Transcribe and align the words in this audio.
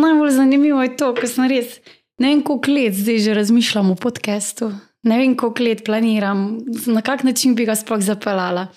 najbolj 0.00 0.36
zanimivo 0.36 0.82
je 0.82 0.94
to, 0.96 1.14
ker 1.14 1.28
sem 1.28 1.48
res 1.50 1.78
ne 2.20 2.28
vem, 2.28 2.42
koliko 2.44 2.70
let 2.70 2.94
zdaj 2.94 3.18
že 3.18 3.34
razmišljam 3.34 3.90
o 3.90 3.94
podkastu. 3.94 4.72
Ne 5.02 5.18
vem, 5.18 5.36
koliko 5.36 5.64
let 5.64 5.84
planiram, 5.84 6.58
na 6.86 7.02
kak 7.02 7.24
način 7.24 7.54
bi 7.56 7.64
ga 7.64 7.74
sploh 7.74 8.02
zapeljala. 8.04 8.68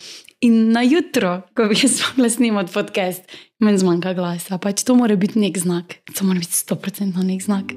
In 0.44 0.72
na 0.72 0.82
jutro, 0.84 1.42
ko 1.56 1.68
bi 1.68 1.76
jaz 1.84 2.00
mogla 2.08 2.30
snimati 2.30 2.74
podcast, 2.74 3.28
meni 3.60 3.78
zmanjka 3.78 4.14
glasa. 4.14 4.58
Pač 4.58 4.84
to 4.84 4.96
mora 4.96 5.16
biti 5.16 5.40
nek 5.40 5.60
znak, 5.60 6.00
to 6.16 6.26
mora 6.26 6.40
biti 6.40 6.56
sto 6.56 6.76
procentno 6.76 7.24
nek 7.24 7.44
znak. 7.44 7.76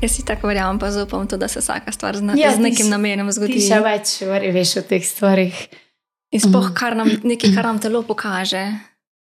Jaz 0.00 0.16
si 0.16 0.24
tako 0.24 0.48
verjamem, 0.48 0.78
pa 0.80 0.90
zaupam 0.90 1.26
to, 1.28 1.36
da 1.36 1.48
se 1.48 1.60
vsaka 1.60 1.92
stvar 1.92 2.16
zna, 2.16 2.34
ja, 2.38 2.54
z 2.56 2.62
nekim 2.64 2.86
ti, 2.86 2.90
namenom 2.90 3.28
zgodi. 3.32 3.58
Ti 3.58 3.66
še 3.68 3.80
več 3.84 4.14
veš 4.54 4.76
o 4.80 4.82
teh 4.88 5.04
stvarih. 5.04 5.58
In 6.32 6.40
sploh 6.40 6.70
kar 6.76 6.96
nam, 6.96 7.10
nekaj, 7.26 7.52
kar 7.52 7.68
nam 7.68 7.80
telo 7.82 8.02
pokaže. 8.06 8.62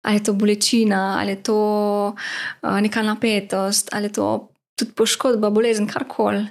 Ali 0.06 0.20
je 0.20 0.24
to 0.28 0.32
bolečina, 0.32 1.18
ali 1.20 1.34
je 1.34 1.42
to 1.50 1.56
uh, 2.14 2.76
neka 2.80 3.02
napetost, 3.04 3.90
ali 3.92 4.08
je 4.08 4.16
to 4.16 4.28
tudi 4.78 4.94
poškodba, 4.96 5.50
bolezen, 5.52 5.88
karkoli. 5.90 6.46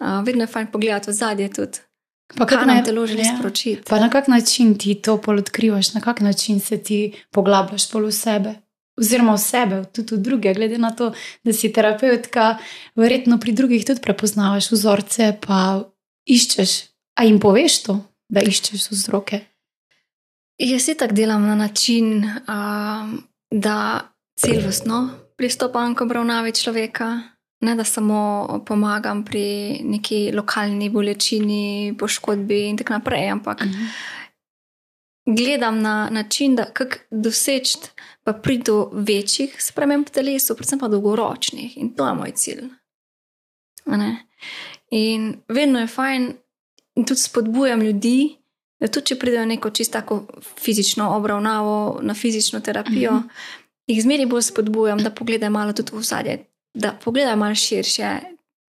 Uh, 0.00 0.18
vedno 0.26 0.46
je 0.46 0.50
fajn 0.54 0.70
pogledati 0.72 1.10
v 1.10 1.14
zadje 1.14 1.50
tudi. 1.52 1.84
Pa 2.36 2.46
kaj 2.48 2.66
nam 2.66 2.80
telo 2.84 3.06
želi 3.06 3.22
ja. 3.22 3.36
sporočiti? 3.36 3.82
Pa 3.88 4.00
na 4.00 4.10
kak 4.10 4.28
način 4.28 4.74
ti 4.78 4.94
to 4.94 5.16
pol 5.20 5.38
odkrivaš, 5.38 5.94
na 5.94 6.00
kak 6.00 6.20
način 6.20 6.60
se 6.60 6.80
ti 6.82 7.00
poglabljaš 7.32 7.90
pol 7.90 8.08
v 8.08 8.12
sebe 8.12 8.54
oziroma 8.98 9.34
v 9.34 9.42
sebe, 9.42 9.76
tudi 9.92 10.16
v 10.16 10.22
druge, 10.22 10.54
glede 10.54 10.78
na 10.78 10.90
to, 10.90 11.12
da 11.44 11.52
si 11.52 11.70
terapeutka, 11.72 12.58
verjetno 12.98 13.38
pri 13.38 13.52
drugih 13.52 13.86
tudi 13.86 14.02
prepoznavaš 14.02 14.70
vzorce, 14.74 15.38
pa 15.40 15.84
iščeš. 16.26 16.72
A 17.18 17.26
jim 17.26 17.40
poveš 17.42 17.82
to, 17.86 17.94
da 18.30 18.42
iščeš 18.42 18.90
vzroke? 18.92 19.42
Jaz 20.58 20.90
si 20.90 20.98
tako 20.98 21.14
delam 21.14 21.46
na 21.46 21.54
način, 21.54 22.26
um, 22.26 23.22
da 23.50 24.10
celostno 24.38 25.08
pristopam 25.38 25.94
k 25.94 26.02
obravnavi 26.02 26.52
človeka, 26.52 27.08
ne 27.62 27.74
da 27.74 27.84
samo 27.86 28.46
pomagam 28.66 29.24
pri 29.26 29.78
neki 29.82 30.30
lokalni 30.34 30.90
bolečini, 30.90 31.94
poškodbi 31.98 32.68
in 32.68 32.78
tako 32.78 32.98
naprej, 32.98 33.30
ampak 33.30 33.60
uh 33.62 33.66
mhm. 33.66 33.74
-huh 33.74 34.18
gledam 35.36 35.82
na 35.82 36.08
način, 36.10 36.56
da 36.56 36.64
kako 36.64 36.96
doseči, 37.10 37.78
pa 38.28 38.32
priti 38.32 38.68
do 38.68 38.90
večjih 38.92 39.54
sprememb 39.62 40.04
v 40.08 40.12
telesu, 40.12 40.52
predvsem 40.52 40.76
pa 40.78 40.88
dolgoročnih. 40.92 41.78
In 41.80 41.94
to 41.96 42.04
je 42.04 42.14
moj 42.14 42.32
cilj. 42.36 42.66
In 44.90 45.30
vedno 45.48 45.80
je 45.80 45.86
fajn, 45.88 46.26
in 47.00 47.06
tudi 47.08 47.20
spodbujam 47.20 47.82
ljudi, 47.82 48.36
da 48.80 48.90
tudi 48.92 49.06
če 49.06 49.16
pridejo 49.18 49.46
neko 49.48 49.70
čisto 49.70 49.96
tako 49.96 50.26
fizično 50.60 51.08
obravnavo, 51.16 52.00
na 52.02 52.14
fizično 52.14 52.60
terapijo, 52.60 53.12
mm 53.12 53.16
-hmm. 53.16 53.64
jih 53.86 54.02
zmeri 54.02 54.26
bolj 54.26 54.42
spodbujam, 54.42 54.98
da 54.98 55.10
pogledajo 55.10 55.50
malo 55.50 55.72
tudi 55.72 55.96
v 55.96 56.02
zadje, 56.02 56.44
da 56.74 56.92
pogledajo 57.04 57.36
malo 57.36 57.54
širše. 57.54 58.18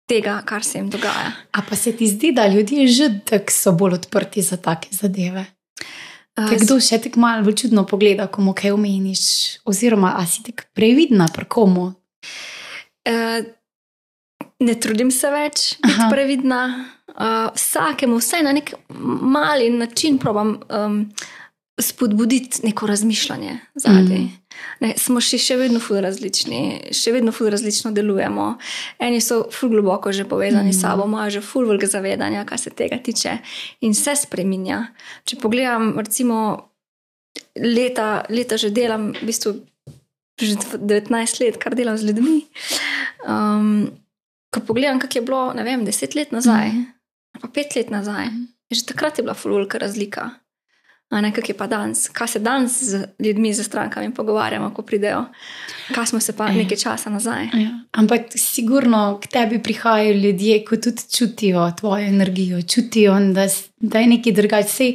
Tega, 0.07 0.41
kar 0.45 0.63
se 0.63 0.77
jim 0.77 0.89
dogaja. 0.89 1.31
A 1.51 1.61
pa 1.69 1.75
se 1.75 1.97
ti 1.97 2.07
zdi, 2.07 2.31
da 2.31 2.47
ljudje 2.47 2.87
že 2.87 3.19
tako 3.25 3.51
so 3.51 3.71
bolj 3.71 3.93
odprti 3.93 4.41
za 4.41 4.57
take 4.57 4.87
zadeve? 4.91 5.45
Te 6.33 6.57
kdo 6.57 6.79
še 6.81 6.97
tako 7.03 7.21
malo 7.21 7.51
čudno 7.53 7.83
pogleda, 7.85 8.25
ko 8.27 8.41
mu 8.41 8.55
kaj 8.57 8.73
omeniš, 8.73 9.25
oziroma 9.69 10.15
a 10.17 10.25
si 10.25 10.41
tako 10.45 10.65
previdna 10.73 11.27
pri 11.33 11.45
komu? 11.45 11.91
Uh, 13.05 13.45
ne 14.63 14.75
trudim 14.79 15.11
se 15.13 15.29
več 15.29 15.75
biti 15.83 16.09
previdna. 16.09 16.63
Uh, 17.13 17.51
vsakemu, 17.53 18.17
vsaj 18.17 18.41
na 18.41 18.55
nek 18.57 18.71
mali 18.89 19.69
način, 19.69 20.17
probam 20.17 20.55
um, 20.73 20.95
spodbuditi 21.81 22.59
neko 22.63 22.87
razmišljanje 22.87 23.59
zadaj. 23.75 24.17
Mm. 24.17 24.31
Ne, 24.79 24.93
smo 24.97 25.21
še, 25.21 25.39
še 25.41 25.55
vedno 25.57 25.79
ful 25.81 25.97
različni, 26.05 26.93
še 26.93 27.13
vedno 27.15 27.33
ful 27.33 27.49
različno 27.49 27.89
delujemo. 27.95 28.45
Eni 29.01 29.21
so 29.21 29.43
ful 29.51 29.71
globoko 29.73 30.13
že 30.13 30.27
povezani 30.29 30.69
mm. 30.69 30.75
s 30.77 30.83
sabo, 30.85 31.07
imajo 31.09 31.39
že 31.39 31.41
ful 31.41 31.65
veliko 31.65 31.89
zavedanja, 31.89 32.45
kar 32.45 32.61
se 32.61 32.69
tega 32.69 32.99
tiče, 33.01 33.39
in 33.81 33.97
se 33.97 34.13
spremenja. 34.21 34.83
Če 35.25 35.39
pogledam, 35.41 35.95
recimo, 35.97 36.37
leta, 37.57 38.21
leta 38.29 38.61
že 38.61 38.69
delam, 38.69 39.09
v 39.17 39.31
bistvu 39.31 39.57
že 40.41 40.57
19 40.77 41.09
let, 41.41 41.57
kar 41.61 41.73
delam 41.77 41.97
z 41.97 42.09
ljudmi. 42.09 42.37
Um, 43.25 43.89
ko 44.53 44.61
pogledam, 44.61 45.01
kako 45.01 45.17
je 45.17 45.25
bilo, 45.25 45.41
ne 45.57 45.65
vem, 45.65 45.85
10 45.89 46.17
let 46.19 46.37
nazaj, 46.37 46.69
mm. 46.69 47.41
pa 47.41 47.49
5 47.49 47.81
let 47.81 47.89
nazaj, 47.89 48.29
mm. 48.29 48.47
že 48.69 48.85
takrat 48.93 49.17
je 49.17 49.25
bila 49.25 49.33
ful 49.33 49.57
velika 49.57 49.81
razlika 49.81 50.29
ne 51.11 51.33
kak 51.33 51.49
je 51.49 51.57
pa 51.57 51.67
danes, 51.67 52.07
kaj 52.09 52.27
se 52.27 52.39
danes 52.39 52.83
z 52.83 53.05
ljudmi, 53.19 53.53
z 53.53 53.63
strankami 53.63 54.13
pogovarjamo, 54.13 54.71
ko 54.73 54.81
pridejo, 54.81 55.25
kaj 55.95 56.05
smo 56.05 56.19
se 56.19 56.33
pa 56.37 56.47
ja. 56.47 56.53
nekaj 56.53 56.77
časa 56.77 57.09
nazaj. 57.09 57.43
Ja. 57.53 57.69
Ampak 57.91 58.21
sigurno 58.35 59.19
k 59.23 59.27
tebi 59.27 59.63
prihajajo 59.63 60.13
ljudje, 60.13 60.65
ki 60.65 60.81
tudi 60.81 61.01
čutijo 61.17 61.71
tvojo 61.79 62.07
energijo, 62.07 62.61
čutijo, 62.61 63.19
da, 63.33 63.47
da 63.79 63.99
je 63.99 64.07
nekaj 64.07 64.33
drugače. 64.33 64.93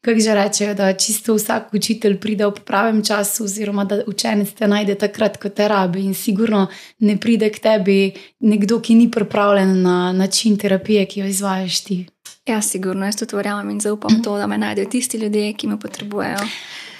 Kaj 0.00 0.16
že 0.20 0.34
rečejo, 0.34 0.74
da 0.74 0.94
čisto 0.96 1.34
vsak 1.36 1.74
učitelj 1.76 2.14
pride 2.20 2.46
v 2.46 2.62
pravem 2.64 3.02
času, 3.04 3.44
oziroma 3.44 3.84
da 3.84 3.98
učenec 4.06 4.48
te 4.56 4.68
najde 4.68 4.94
takrat, 4.94 5.36
ko 5.36 5.48
te 5.48 5.68
rabi. 5.68 6.06
In 6.08 6.14
sigurno 6.14 6.68
ne 7.04 7.18
pride 7.20 7.50
k 7.52 7.60
tebi 7.60 8.12
nekdo, 8.40 8.80
ki 8.80 8.94
ni 8.94 9.10
pripravljen 9.10 9.82
na 9.82 10.12
način 10.12 10.56
terapije, 10.56 11.04
ki 11.06 11.20
jo 11.20 11.26
izvajaš 11.26 11.84
ti. 11.84 12.06
Ja, 12.50 12.58
sigurno, 12.62 13.06
jaz 13.06 13.20
tudi 13.20 13.36
verjamem 13.38 13.70
in 13.70 13.80
zaupam 13.80 14.16
mm. 14.16 14.22
to, 14.26 14.34
da 14.38 14.46
me 14.50 14.58
najdejo 14.58 14.90
tisti 14.90 15.18
ljudje, 15.18 15.52
ki 15.54 15.68
me 15.70 15.78
potrebujejo. 15.80 16.42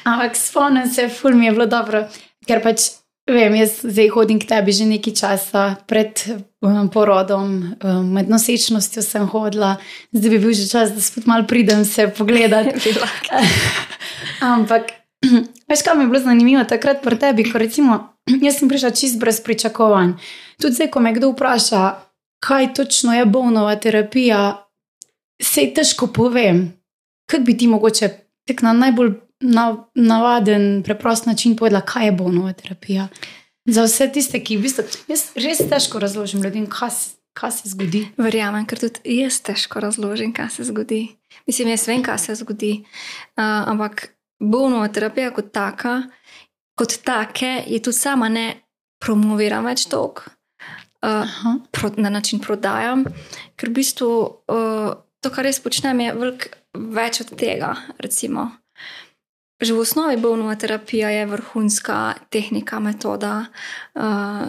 Ampak 0.05 0.37
spomnim 0.39 0.87
se, 0.87 1.09
ful 1.09 1.35
mi 1.35 1.47
je 1.49 1.53
bilo 1.57 1.67
dobro, 1.67 2.05
ker 2.47 2.63
pač 2.63 2.87
vem, 3.31 3.55
jaz 3.59 3.81
zdaj 3.83 4.09
hodim 4.15 4.39
k 4.41 4.49
tebi 4.49 4.73
že 4.75 4.87
nekaj 4.89 5.15
časa 5.17 5.65
pred 5.91 6.23
um, 6.63 6.89
porodom, 6.93 7.51
um, 7.83 8.13
med 8.15 8.31
nosečnostjo 8.31 9.03
sem 9.03 9.27
hodila, 9.31 9.77
zdaj 10.13 10.31
bi 10.31 10.39
bil 10.39 10.55
že 10.57 10.69
čas, 10.71 10.95
da 10.95 11.03
spet 11.03 11.27
mal 11.27 11.47
pridem 11.47 11.85
se 11.85 12.09
pogledati. 12.09 12.95
Ampak, 14.55 14.95
veš, 15.69 15.83
kaj 15.83 15.97
mi 15.97 16.07
je 16.07 16.13
bilo 16.15 16.23
zanimivo 16.25 16.65
takrat 16.65 17.03
pri 17.03 17.19
tebi, 17.19 17.51
ko 17.51 17.59
recimo, 17.59 18.01
jaz 18.47 18.59
sem 18.59 18.71
prišla 18.71 18.95
čist 18.95 19.21
brez 19.21 19.43
pričakovanj. 19.43 20.17
Tudi 20.63 20.79
zdaj, 20.79 20.91
ko 20.95 21.01
me 21.01 21.15
kdo 21.17 21.35
vpraša, 21.35 21.85
kaj 22.41 22.75
točno 22.75 23.15
je 23.15 23.27
bolnova 23.27 23.77
terapija, 23.77 24.70
se 25.43 25.67
težko 25.75 26.07
povem, 26.07 26.73
kako 27.31 27.45
bi 27.45 27.57
ti 27.57 27.67
mogoče 27.67 28.09
tek 28.49 28.63
na 28.63 28.73
najbolj 28.73 29.15
na, 29.41 29.77
navaden, 29.95 30.83
preprost 30.83 31.27
način 31.27 31.57
povedala, 31.57 31.81
kaj 31.81 32.07
je 32.07 32.13
bolnova 32.13 32.53
terapija. 32.53 33.09
Za 33.65 33.85
vse 33.85 34.09
tiste, 34.13 34.41
ki 34.45 34.57
v 34.57 34.67
bistvu 34.67 34.85
jaz 35.09 35.31
res 35.37 35.61
težko 35.71 36.01
razložim 36.01 36.43
ljudem, 36.43 36.67
kaj, 36.67 36.91
kaj 37.37 37.53
se 37.53 37.73
zgodi. 37.73 38.07
Verjamem, 38.19 38.67
ker 38.67 38.81
tudi 38.81 39.21
jaz 39.21 39.41
težko 39.45 39.81
razložim, 39.81 40.33
kaj 40.37 40.51
se 40.57 40.67
zgodi. 40.69 41.03
Mislim, 41.47 41.71
jaz 41.73 41.87
vem, 41.89 42.03
kaj 42.03 42.19
se 42.19 42.35
zgodi. 42.41 42.73
Uh, 43.37 43.69
ampak 43.73 44.11
bolnova 44.41 44.89
terapija 44.89 45.31
kot 45.37 45.53
taka, 45.53 46.03
kot 46.77 46.99
take, 47.05 47.61
je 47.67 47.81
tudi 47.83 47.97
sama 47.97 48.29
ne 48.29 48.49
promoviram 49.01 49.65
več 49.69 49.87
toliko. 49.89 50.29
Uh, 51.01 51.57
pro, 51.73 51.89
na 51.97 52.11
način 52.13 52.43
prodajam, 52.45 53.07
ker 53.57 53.71
v 53.71 53.79
bistvu 53.79 54.09
uh, 54.53 54.91
to, 55.21 55.31
kar 55.33 55.47
res 55.47 55.61
počnem, 55.63 56.01
je 56.05 56.17
velik, 56.17 56.49
več 56.75 57.21
od 57.25 57.35
tega. 57.39 57.75
Recimo. 58.01 58.51
Že 59.61 59.77
v 59.77 59.85
osnovi 59.85 60.17
bolnova 60.17 60.57
terapija 60.57 61.13
je 61.13 61.29
vrhunska 61.29 62.01
tehnika, 62.33 62.81
metoda. 62.81 63.53
Uh, 63.95 64.49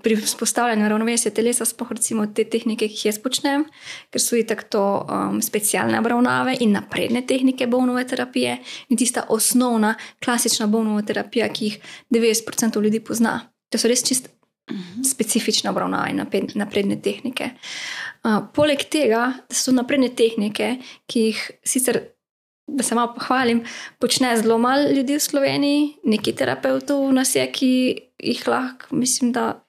Pri 0.00 0.16
vzpostavljanju 0.16 0.86
ravnovesja 0.88 1.28
telesa, 1.36 1.66
sploh 1.68 1.90
recimo 1.92 2.24
te 2.32 2.46
tehnike, 2.48 2.86
ki 2.88 2.96
jih 2.96 3.02
jaz 3.10 3.18
počnem, 3.20 3.66
ker 4.08 4.22
so 4.24 4.38
itak 4.40 4.62
to 4.72 4.80
um, 4.80 5.42
specialne 5.44 6.00
obravnave 6.00 6.54
in 6.64 6.72
napredne 6.72 7.20
tehnike 7.28 7.68
bolnove 7.68 8.06
terapije, 8.08 8.56
in 8.88 8.96
tista 8.96 9.26
osnovna, 9.28 9.92
klasična 10.24 10.70
bolnova 10.72 11.04
terapija, 11.04 11.50
ki 11.52 11.68
jih 11.68 11.76
90% 12.16 12.80
ljudi 12.80 13.04
pozna. 13.04 13.42
To 13.68 13.78
so 13.78 13.92
res 13.92 14.00
čist 14.08 14.32
Specifične 15.06 15.70
obravnave 15.70 16.12
napredne 16.54 16.96
tehnike. 17.02 17.50
Uh, 18.20 18.42
poleg 18.54 18.84
tega, 18.92 19.30
da 19.48 19.56
so 19.56 19.72
napredne 19.72 20.10
tehnike, 20.16 20.74
ki 21.08 21.22
jih 21.30 21.40
sicer, 21.64 22.00
da 22.68 22.84
se 22.84 22.94
malo 22.94 23.14
pohvalim, 23.16 23.62
počne 23.98 24.34
zelo 24.36 24.58
malo 24.60 24.90
ljudi 24.92 25.16
v 25.16 25.24
Sloveniji, 25.24 25.86
nekaj 26.04 26.36
terapeutov 26.42 27.06
nas 27.16 27.34
je, 27.34 27.46
ki 27.52 27.72
jih 28.20 28.46
lahko, 28.48 28.92
mislim, 28.96 29.32
da 29.32 29.64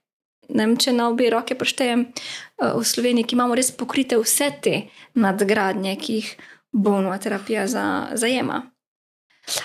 ne 0.51 0.65
vem, 0.65 0.75
če 0.75 0.91
na 0.93 1.07
obe 1.09 1.29
roke 1.31 1.55
preštejem 1.55 2.05
uh, 2.09 2.75
v 2.75 2.83
Sloveniji, 2.85 3.29
ki 3.29 3.39
imamo 3.39 3.55
res 3.55 3.71
pokrite 3.71 4.19
vse 4.19 4.51
te 4.63 4.75
nadgradnje, 5.15 5.95
ki 5.95 6.19
jih 6.19 6.33
bolnova 6.71 7.17
terapija 7.23 7.67
za, 7.71 7.85
zajema. 8.19 8.61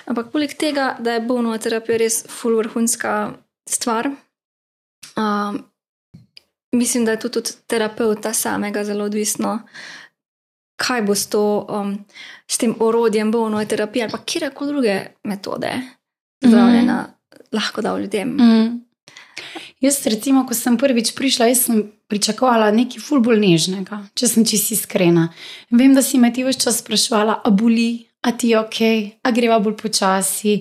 Ampak 0.06 0.30
poleg 0.32 0.54
tega, 0.58 0.94
da 0.98 1.16
je 1.16 1.26
bolnova 1.26 1.58
terapija 1.62 1.98
res 2.00 2.22
fulvrhunska 2.30 3.16
stvar. 3.68 4.10
Um, 5.16 5.64
mislim, 6.72 7.04
da 7.04 7.10
je 7.10 7.20
tudi 7.20 7.38
od 7.38 7.56
terapeuta 7.66 8.32
samega 8.32 8.84
zelo 8.84 9.04
odvisno, 9.04 9.58
kaj 10.76 11.02
bo 11.02 11.14
s, 11.14 11.26
to, 11.26 11.66
um, 11.70 12.04
s 12.48 12.58
tem 12.58 12.74
orodjem 12.80 13.30
bolno 13.32 13.64
terapije 13.64 14.04
ali 14.04 14.12
pa 14.12 14.18
kjerkoli 14.18 14.72
druge 14.72 15.00
metode 15.24 15.72
zdravljenja 16.44 16.94
mm 16.94 17.06
-hmm. 17.06 17.46
lahko 17.52 17.82
dal 17.82 18.00
ljudem. 18.00 18.28
Mm 18.28 18.40
-hmm. 18.40 18.86
Jaz, 19.80 20.06
recimo, 20.06 20.46
ko 20.46 20.54
sem 20.54 20.78
prvič 20.78 21.14
prišla, 21.14 21.54
sem 21.54 21.92
pričakovala 22.08 22.70
nekaj 22.70 23.02
ful 23.04 23.20
bolj 23.20 23.40
nežnega, 23.42 24.00
če 24.14 24.28
sem 24.28 24.44
čisto 24.44 24.74
iskrena. 24.74 25.28
Vem, 25.70 25.94
da 25.94 26.02
si 26.02 26.18
me 26.18 26.32
ti 26.32 26.44
več 26.44 26.62
čas 26.64 26.78
sprašvala, 26.78 27.40
a 27.44 27.50
boli, 27.50 28.08
a 28.26 28.32
ti 28.32 28.50
je 28.50 28.60
ok, 28.60 28.78
a 29.22 29.30
greva 29.30 29.58
bolj 29.62 29.76
počasi. 29.78 30.60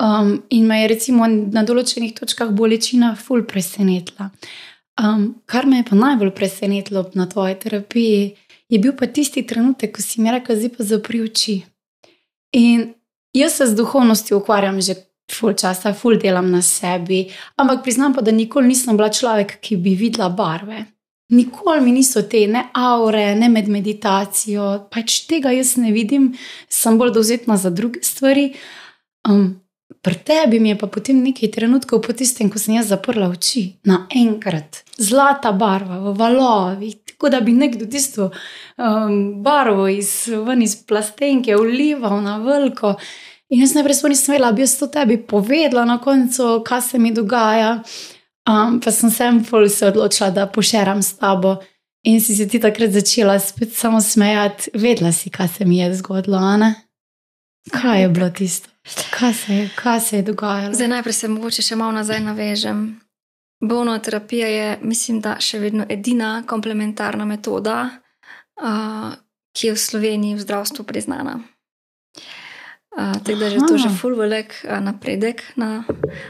Um, 0.00 0.42
in 0.50 0.66
me 0.66 0.80
je 0.80 0.88
recimo 0.94 1.28
na 1.28 1.62
določenih 1.68 2.14
točkah 2.16 2.50
bolečina 2.56 3.12
ful 3.18 3.44
presenetila. 3.44 4.30
Um, 5.00 5.42
kar 5.46 5.68
me 5.68 5.82
je 5.82 5.88
pa 5.90 5.98
najbolj 5.98 6.32
presenetilo 6.36 7.04
na 7.14 7.28
tvoji 7.28 7.58
terapiji, 7.60 8.24
je 8.72 8.80
bil 8.80 8.96
pa 8.96 9.06
tisti 9.06 9.44
trenutek, 9.46 9.92
ko 9.96 10.02
si 10.04 10.24
mi 10.24 10.32
rekel, 10.32 10.56
zdaj 10.56 10.72
pa 10.76 10.88
zapri 10.88 11.20
oči. 11.24 11.60
In 12.56 12.92
jaz 13.36 13.60
se 13.60 13.68
z 13.68 13.76
duhovnostjo 13.76 14.40
ukvarjam 14.40 14.80
že 14.80 14.96
ful 15.32 15.54
časa, 15.56 15.92
ful 15.96 16.18
delam 16.20 16.50
na 16.52 16.62
sebi, 16.64 17.26
ampak 17.56 17.84
priznam 17.84 18.16
pa, 18.16 18.24
da 18.24 18.32
nikoli 18.32 18.72
nisem 18.72 18.96
bila 18.96 19.08
človek, 19.12 19.58
ki 19.60 19.76
bi 19.76 19.94
videla 19.96 20.28
barve. 20.28 20.84
Nikoli 21.28 21.80
mi 21.80 21.92
niso 21.92 22.22
te 22.22 22.46
ne 22.46 22.66
aure, 22.74 23.34
ne 23.34 23.48
med 23.48 23.68
meditacijo, 23.68 24.88
pač 24.92 25.22
tega 25.30 25.52
jaz 25.54 25.76
ne 25.80 25.92
vidim, 25.92 26.32
sem 26.68 26.98
bolj 26.98 27.14
dovzetna 27.14 27.56
za 27.56 27.70
druge 27.70 28.02
stvari. 28.04 28.50
Um, 29.28 29.62
Pri 30.02 30.16
tebi 30.24 30.58
je 30.68 30.74
pa 30.78 30.88
potem 30.90 31.20
nekaj 31.22 31.52
trenutkov, 31.54 32.00
po 32.02 32.10
tistem, 32.16 32.48
ko 32.50 32.58
sem 32.58 32.74
jaz 32.74 32.88
zaprla 32.90 33.28
oči, 33.30 33.78
naenkrat 33.86 34.80
zlata 34.98 35.52
barva 35.52 36.00
v 36.02 36.14
valovih, 36.18 36.96
tako 37.06 37.30
da 37.30 37.40
bi 37.40 37.52
nekdo 37.54 37.86
tisto 37.86 38.30
um, 38.30 39.42
barvo 39.42 39.86
iz, 39.88 40.26
iz 40.58 40.74
plastenke 40.86 41.54
ulival 41.56 42.18
na 42.22 42.38
veliko. 42.42 42.96
In 43.52 43.62
jaz 43.62 43.76
najprej 43.76 44.00
sploh 44.00 44.10
nisem 44.10 44.34
vedela, 44.34 44.50
bi 44.52 44.64
jaz 44.64 44.74
to 44.80 44.88
tebi 44.90 45.20
povedala 45.22 45.84
na 45.86 46.00
koncu, 46.02 46.62
kaj 46.66 46.82
se 46.82 46.98
mi 46.98 47.12
dogaja. 47.14 47.82
Um, 48.48 48.80
pa 48.80 48.90
sem 48.90 49.10
se 49.10 49.86
odločila, 49.86 50.30
da 50.30 50.46
pošeram 50.46 51.02
s 51.02 51.16
tabo. 51.16 51.56
In 52.02 52.20
si 52.20 52.34
se 52.36 52.48
ti 52.48 52.58
takrat 52.60 52.90
začela 52.90 53.38
spet 53.38 53.74
samo 53.74 54.00
smejati, 54.00 54.70
vedela 54.74 55.12
si, 55.12 55.30
kaj 55.30 55.48
se 55.48 55.64
mi 55.64 55.78
je 55.78 55.94
zgodilo. 55.94 56.38
Kaj 57.70 58.02
je 58.02 58.08
bilo 58.08 58.30
tisto? 58.30 58.68
Kaj 59.10 59.34
se 59.34 59.68
kaj 59.74 60.00
se 60.00 60.16
je 60.16 60.22
dogajalo? 60.22 60.74
Zdaj, 60.74 60.88
najprej 60.88 61.12
se 61.12 61.28
mogoče 61.28 61.62
še 61.62 61.76
malo 61.76 61.92
nazaj 61.92 62.20
navežem. 62.20 63.00
Bolno 63.62 63.98
terapija 63.98 64.48
je, 64.48 64.78
mislim, 64.82 65.20
da 65.20 65.36
še 65.40 65.60
vedno 65.62 65.86
edina 65.88 66.42
komplementarna 66.46 67.24
metoda, 67.24 67.90
uh, 68.58 69.14
ki 69.54 69.66
je 69.66 69.74
v 69.76 69.78
Sloveniji 69.78 70.34
v 70.34 70.42
zdravstvu 70.42 70.84
priznana. 70.84 71.38
Tako 72.96 73.38
da 73.38 73.46
je 73.46 73.58
to 73.68 73.78
že 73.78 73.88
full 74.00 74.14
velik 74.14 74.52
napredek 74.80 75.42
na 75.56 75.84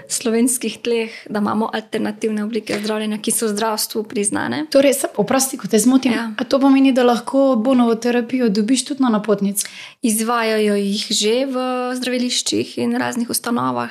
slovenskih 0.09 0.79
tleh, 0.83 1.11
da 1.31 1.39
imamo 1.43 1.71
alternativne 1.75 2.45
oblike 2.45 2.79
zdravljenja, 2.83 3.19
ki 3.19 3.35
so 3.35 3.47
v 3.47 3.57
zdravstvu 3.57 4.05
priznane. 4.07 4.67
Torej, 4.71 4.95
oprosti, 5.17 5.59
ko 5.59 5.69
te 5.69 5.79
zmotim. 5.83 6.13
Ja. 6.13 6.31
To 6.49 6.61
pomeni, 6.63 6.93
da 6.93 7.03
lahko 7.03 7.57
bonovo 7.59 7.95
terapijo 7.95 8.49
dobiš 8.49 8.85
tudi 8.85 9.03
na 9.03 9.11
napotnici. 9.11 9.67
Izvajajo 10.03 10.79
jih 10.79 11.07
že 11.11 11.35
v 11.51 11.67
zdraviliščih 11.99 12.79
in 12.79 12.95
raznih 12.97 13.31
ustanovah. 13.31 13.91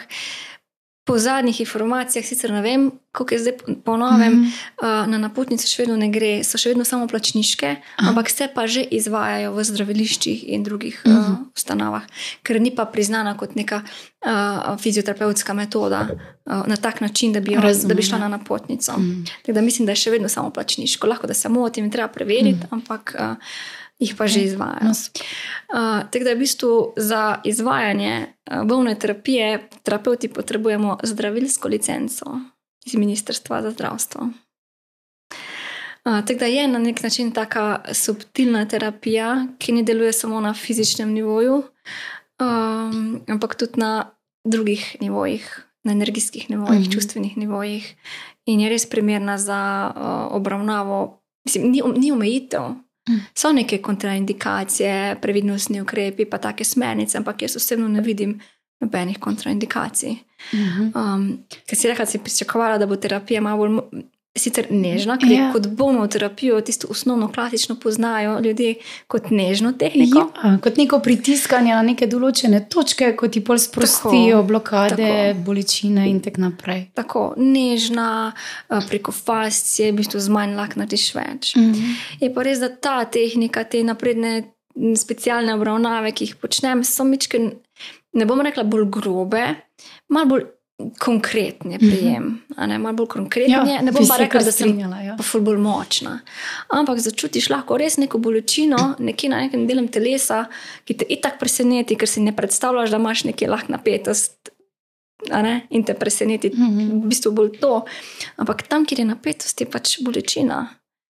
Po 1.03 1.17
zadnjih 1.17 1.59
informacijah, 1.59 2.25
sicer 2.25 2.51
ne 2.53 2.61
vem, 2.61 2.91
kako 3.11 3.33
je 3.33 3.39
zdaj 3.39 3.53
po 3.85 3.97
novem, 3.97 4.33
mm 4.33 4.45
-hmm. 4.77 5.07
na 5.07 5.17
napotnice 5.17 5.67
še 5.67 5.81
vedno 5.81 5.97
ne 5.97 6.09
gre, 6.09 6.43
so 6.43 6.57
še 6.57 6.69
vedno 6.69 6.85
samo 6.85 7.07
plačniške, 7.07 7.75
Aha. 7.95 8.09
ampak 8.09 8.29
se 8.29 8.47
pa 8.55 8.67
že 8.67 8.83
izvajajo 8.91 9.53
v 9.53 9.63
zdraviliščih 9.63 10.43
in 10.47 10.63
drugih 10.63 11.01
mm 11.05 11.11
-hmm. 11.11 11.31
uh, 11.31 11.37
ustanovah, 11.55 12.03
ker 12.43 12.61
ni 12.61 12.75
pa 12.75 12.85
priznana 12.85 13.37
kot 13.37 13.55
neka 13.55 13.81
uh, 13.81 14.77
fizioterapevtska 14.79 15.53
metoda 15.53 16.07
uh, 16.45 16.67
na 16.67 16.75
tak 16.75 17.01
način, 17.01 17.33
da 17.33 17.39
bi, 17.39 17.53
jo, 17.53 17.61
da 17.83 17.93
bi 17.93 18.03
šla 18.03 18.17
na 18.17 18.27
napotnico. 18.27 18.91
Mm 18.97 19.01
-hmm. 19.01 19.31
Tako 19.41 19.53
da 19.53 19.61
mislim, 19.61 19.85
da 19.85 19.91
je 19.91 19.95
še 19.95 20.11
vedno 20.11 20.29
samo 20.29 20.49
plačniško. 20.49 21.07
Lahko 21.07 21.27
da 21.27 21.33
se 21.33 21.49
motim, 21.49 21.91
treba 21.91 22.07
preveriti, 22.07 22.51
mm 22.51 22.61
-hmm. 22.61 22.73
ampak. 22.73 23.15
Uh, 23.19 23.35
jih 24.01 24.15
pa 24.17 24.27
že 24.27 24.39
ja, 24.41 24.45
izvajajo. 24.45 24.89
Uh, 24.89 26.03
tako 26.09 26.23
da 26.25 26.33
v 26.33 26.41
bistvu 26.41 26.93
za 26.97 27.41
izvajanje 27.45 28.33
bolne 28.65 28.95
terapije, 28.99 29.69
terapeuti 29.83 30.27
potrebujemo 30.27 30.97
zdravilsko 31.03 31.67
licenco 31.67 32.25
iz 32.85 32.95
Ministrstva 32.95 33.61
za 33.61 33.71
zdravstvo. 33.71 34.29
Uh, 36.05 36.25
tako 36.25 36.39
da 36.39 36.45
je 36.45 36.67
na 36.67 36.79
nek 36.79 37.03
način 37.03 37.31
taka 37.31 37.81
subtilna 37.93 38.65
terapija, 38.65 39.47
ki 39.57 39.71
ne 39.71 39.83
deluje 39.83 40.13
samo 40.13 40.41
na 40.41 40.53
fizičnem 40.53 41.13
nivoju, 41.13 41.63
um, 42.41 43.21
ampak 43.27 43.55
tudi 43.55 43.79
na 43.79 44.09
drugih 44.43 44.95
nivojih, 45.01 45.67
na 45.83 45.91
energijskih 45.91 46.49
nivojih, 46.49 46.79
mhm. 46.79 46.89
-huh. 46.89 46.93
čustvenih 46.93 47.37
nivojih, 47.37 47.95
in 48.45 48.59
je 48.59 48.69
res 48.69 48.85
primerna 48.89 49.37
za 49.37 49.93
uh, 49.95 50.35
obravnavo. 50.35 51.21
Mislim, 51.45 51.71
ni, 51.71 51.81
ni 51.97 52.11
omejitev, 52.11 52.61
So 53.33 53.51
neke 53.51 53.81
kontraindikacije, 53.81 55.17
previdnostni 55.21 55.81
ukrepi, 55.81 56.25
pa 56.25 56.37
take 56.37 56.63
smernice, 56.63 57.17
ampak 57.17 57.41
jaz 57.41 57.55
osebno 57.55 57.87
ne 57.87 58.01
vidim 58.01 58.39
nobenih 58.79 59.19
kontraindikacij. 59.19 60.15
Mhm. 60.53 60.91
Um, 60.95 61.45
ker 61.65 61.77
si 61.77 61.87
rekla, 61.87 62.05
da 62.05 62.11
si 62.11 62.19
pričakovala, 62.19 62.77
da 62.77 62.85
bo 62.85 62.95
terapija 62.95 63.41
malo 63.41 63.57
bolj 63.57 64.03
sicer 64.37 64.69
nežna, 64.71 65.17
ker 65.19 65.31
ja. 65.31 65.47
kot 65.51 65.65
bomo 65.75 66.05
terapijo, 66.07 66.61
tisto 66.63 66.87
osnovno, 66.89 67.27
klasično 67.31 67.75
poznajo 67.75 68.37
ljudje 68.39 68.75
kot 69.11 69.27
nežno 69.31 69.73
tehniko. 69.73 70.23
Ja, 70.43 70.53
kot 70.63 70.77
neko 70.79 71.01
pritiskanje 71.03 71.73
na 71.75 71.81
neke 71.83 72.07
določene 72.07 72.61
točke, 72.71 73.11
ko 73.19 73.27
ti 73.27 73.43
pol 73.43 73.59
sprostijo 73.59 74.37
tako, 74.37 74.47
blokade, 74.47 74.95
tako. 75.03 75.43
bolečine 75.49 76.07
in 76.09 76.21
tako 76.23 76.45
naprej. 76.45 76.85
Tako 76.95 77.25
nežna, 77.37 78.31
preko 78.87 79.11
fascije, 79.11 79.91
v 79.91 79.99
bistvu 79.99 80.23
z 80.23 80.31
manj 80.31 80.55
lak 80.55 80.77
narediš 80.79 81.09
več. 81.17 81.51
Mhm. 81.59 81.91
Je 82.23 82.31
pa 82.31 82.47
res, 82.47 82.63
da 82.63 82.71
ta 82.71 83.01
tehnika, 83.03 83.65
te 83.67 83.83
napredne 83.83 84.39
specialne 84.95 85.57
obravnave, 85.59 86.13
ki 86.15 86.29
jih 86.29 86.39
počnem, 86.39 86.85
so 86.87 87.03
mičke, 87.03 87.41
ne 88.15 88.27
bom 88.27 88.39
rekla 88.39 88.63
bolj 88.63 88.87
grobe, 88.95 89.43
malo 90.07 90.35
bolj 90.35 90.47
konkretni 90.99 91.75
mhm. 91.75 91.89
prijem, 91.89 92.23
mm 92.23 92.41
-hmm. 92.49 92.67
ne 92.67 92.79
malo 92.79 92.95
bolj 92.95 93.07
konkretni. 93.07 93.53
Ja, 93.53 93.81
ne 93.81 93.91
bom 93.91 94.07
pa 94.07 94.17
rekla, 94.17 94.41
da 94.43 94.51
sem 94.51 94.79
ja. 94.79 95.17
pa 95.17 95.39
bolj 95.39 95.57
močna. 95.57 96.19
Ampak 96.67 96.99
začutiš 96.99 97.49
lahko 97.49 97.77
res 97.77 97.97
neko 97.97 98.17
bolečino, 98.17 98.95
nekje 98.99 99.29
na 99.29 99.41
nekem 99.41 99.67
delu 99.67 99.87
telesa, 99.87 100.45
ki 100.85 100.93
te 100.97 101.05
itak 101.09 101.39
preseneti, 101.39 101.95
ker 101.95 102.07
si 102.07 102.21
ne 102.21 102.35
predstavljaš, 102.35 102.89
da 102.89 102.97
imaš 102.97 103.23
nekje 103.23 103.49
lahko 103.49 103.71
napetost. 103.71 104.49
In 105.69 105.83
te 105.83 105.93
preseneti, 105.93 106.49
mm 106.49 106.69
-hmm. 106.69 107.03
v 107.03 107.07
bistvu 107.07 107.31
bolj 107.31 107.59
to. 107.59 107.85
Ampak 108.35 108.61
tam, 108.61 108.85
kjer 108.85 108.99
je 108.99 109.05
napetost, 109.05 109.61
je 109.61 109.69
pač 109.69 109.99
bolečina. 110.01 110.67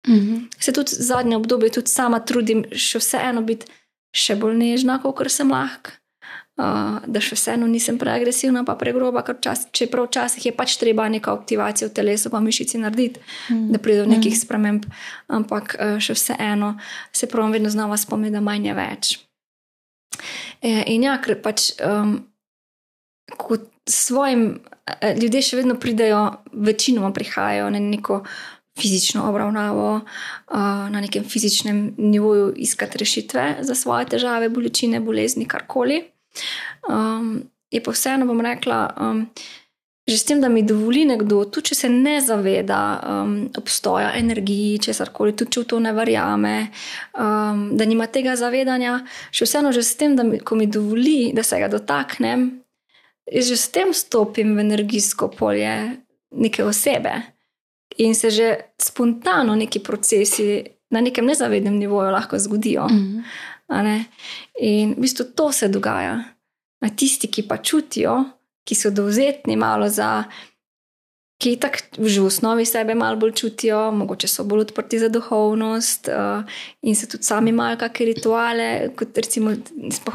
Mm 0.08 0.14
-hmm. 0.14 0.48
Se 0.58 0.72
tudi 0.72 0.90
zadnje 0.90 1.36
obdobje, 1.36 1.70
tudi 1.70 1.90
sama 1.90 2.20
trudim, 2.20 2.64
še 2.72 2.98
vseeno 2.98 3.42
biti 3.42 3.66
še 4.12 4.36
bolj 4.36 4.56
nežna, 4.56 4.98
kot 5.02 5.30
sem 5.30 5.50
lahko 5.50 5.90
da 7.06 7.20
še 7.22 7.38
vseeno 7.38 7.68
nisem 7.70 7.98
preagresivna, 8.00 8.64
pa 8.68 8.74
pregroba, 8.80 9.22
ker 9.24 9.38
čas, 9.40 9.64
čeprav 9.76 10.08
včasih 10.08 10.50
je 10.50 10.52
pač 10.56 10.76
treba 10.80 11.06
neka 11.08 11.32
aktivacija 11.32 11.88
v 11.88 11.94
telesu, 11.96 12.32
pa 12.32 12.42
mišici 12.44 12.80
narediti, 12.82 13.22
mm. 13.48 13.70
da 13.72 13.80
pride 13.82 14.04
do 14.04 14.10
nekih 14.10 14.34
mm. 14.34 14.40
sprememb, 14.42 14.86
ampak 15.32 15.76
še 16.02 16.16
vseeno 16.18 16.74
se 17.12 17.30
pravim, 17.30 17.54
vedno 17.56 17.72
znova 17.72 17.96
spomnim, 18.00 18.34
da 18.34 18.44
manj 18.44 18.70
je 18.70 18.76
več. 18.76 19.12
E, 20.60 20.76
in 20.92 21.08
ja, 21.08 21.16
ker 21.24 21.38
pač 21.40 21.70
um, 21.80 22.18
kot 23.40 23.68
svojim 23.88 24.60
e, 24.84 25.14
ljudje 25.16 25.44
še 25.50 25.60
vedno 25.62 25.78
pridejo, 25.80 26.22
večinoma 26.52 27.12
prihajajo 27.16 27.70
na 27.74 27.82
neko. 27.90 28.24
Fizično 28.80 29.24
obravnavo, 29.28 29.88
na 30.54 31.00
nekem 31.02 31.24
fizičnem 31.28 31.80
nivoju, 31.98 32.52
iskati 32.64 33.00
rešitve 33.02 33.44
za 33.66 33.74
svoje 33.74 34.06
težave, 34.14 34.48
bolečine, 34.48 35.02
bolezni, 35.04 35.44
karkoli. 35.44 35.98
Um, 36.88 37.42
je 37.70 37.82
pa 37.82 37.94
vseeno, 37.94 38.26
bom 38.26 38.40
rekla, 38.40 38.80
um, 39.00 39.24
že 40.08 40.18
s 40.18 40.24
tem, 40.26 40.40
da 40.42 40.48
mi 40.48 40.62
dovoli 40.66 41.04
nekdo, 41.06 41.44
tudi 41.52 41.70
če 41.70 41.74
se 41.74 41.88
ne 41.92 42.16
zaveda 42.24 42.80
um, 42.98 43.34
obstoja 43.58 44.10
energiji, 44.18 44.80
če 44.86 44.94
se 44.94 45.04
karkoli, 45.04 45.36
tudi 45.38 45.54
če 45.54 45.62
v 45.62 45.68
to 45.70 45.78
ne 45.82 45.92
verjame, 45.94 46.56
um, 47.14 47.68
da 47.78 47.86
nima 47.86 48.08
tega 48.10 48.34
zavedanja, 48.38 48.98
še 49.30 49.46
vseeno, 49.46 49.70
že 49.76 49.84
s 49.86 49.94
tem, 50.00 50.16
da 50.18 50.26
mi, 50.26 50.40
mi 50.40 50.66
dovoli, 50.66 51.30
da 51.36 51.46
se 51.46 51.60
ga 51.62 51.70
dotaknem, 51.70 52.48
že 53.30 53.56
s 53.56 53.70
tem 53.70 53.94
stopim 53.94 54.56
v 54.56 54.64
energijsko 54.66 55.30
polje 55.30 56.02
neke 56.34 56.64
osebe. 56.66 57.14
In 57.98 58.14
se 58.14 58.30
že 58.30 58.74
spontano 58.78 59.54
neki 59.54 59.82
procesi 59.82 60.64
na 60.90 61.00
nekem 61.00 61.26
nezavednem 61.26 61.78
nivoju 61.78 62.10
lahko 62.10 62.38
zgodijo. 62.38 62.86
Mm 62.88 62.98
-hmm. 62.98 63.22
In 63.70 64.94
v 64.96 65.00
bistvu 65.06 65.30
to 65.34 65.52
se 65.52 65.68
dogaja. 65.68 66.18
A 66.80 66.88
tisti, 66.88 67.28
ki 67.28 67.44
pa 67.48 67.60
čutijo, 67.62 68.24
ki 68.64 68.74
so 68.74 68.90
dovzetni 68.90 69.56
malo 69.56 69.88
za 69.88 70.24
ki 71.40 71.56
tako 71.56 72.04
že 72.04 72.20
v 72.20 72.26
osnovi 72.28 72.64
sebe 72.68 72.94
malo 72.94 73.16
bolj 73.16 73.32
čutijo, 73.32 73.88
mogoče 73.96 74.28
so 74.28 74.44
bolj 74.44 74.68
odprti 74.68 75.00
za 75.00 75.08
duhovnost 75.08 76.08
uh, 76.12 76.44
in 76.82 76.96
se 76.96 77.08
tudi 77.08 77.24
sami 77.24 77.50
imajo 77.50 77.78
kakšne 77.80 78.06
rituale, 78.06 78.68
kot 78.96 79.16
recimo 79.16 79.56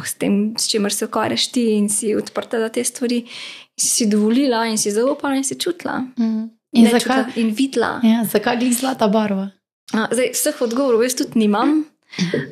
s 0.05 0.13
tem, 0.21 0.53
s 0.57 0.69
čimer 0.69 0.93
se 0.93 1.09
ukvarjaš 1.09 1.47
ti 1.51 1.65
in 1.79 1.89
si 1.89 2.13
odprta 2.15 2.61
za 2.61 2.69
te 2.69 2.83
stvari, 2.83 3.25
si 3.73 4.05
dovolila 4.05 4.67
in 4.69 4.77
si 4.77 4.93
zaupala 4.93 5.35
in 5.35 5.43
si 5.43 5.57
čutila. 5.57 6.03
Mm. 6.17 6.45
In, 6.77 6.85
zakaj, 6.91 7.01
čutila 7.01 7.41
in 7.41 7.49
videla. 7.57 7.91
ja, 8.03 8.21
zakaj 8.23 8.61
je 8.61 8.73
zlata 8.73 9.09
barva? 9.09 9.49
Uh, 9.93 10.05
zdaj, 10.11 10.29
vseh 10.37 10.61
odgovorov 10.61 11.01
jaz 11.03 11.17
tudi 11.17 11.41
nimam. 11.41 11.81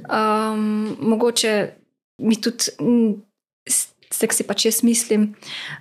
Um, 0.09 0.97
mogoče 0.99 1.73
mi 2.17 2.41
tudi. 2.41 2.73
Mm, 2.81 3.21
ki 4.13 4.35
si 4.37 4.45
pač 4.45 4.65
jaz 4.67 4.83
mislim, 4.85 5.33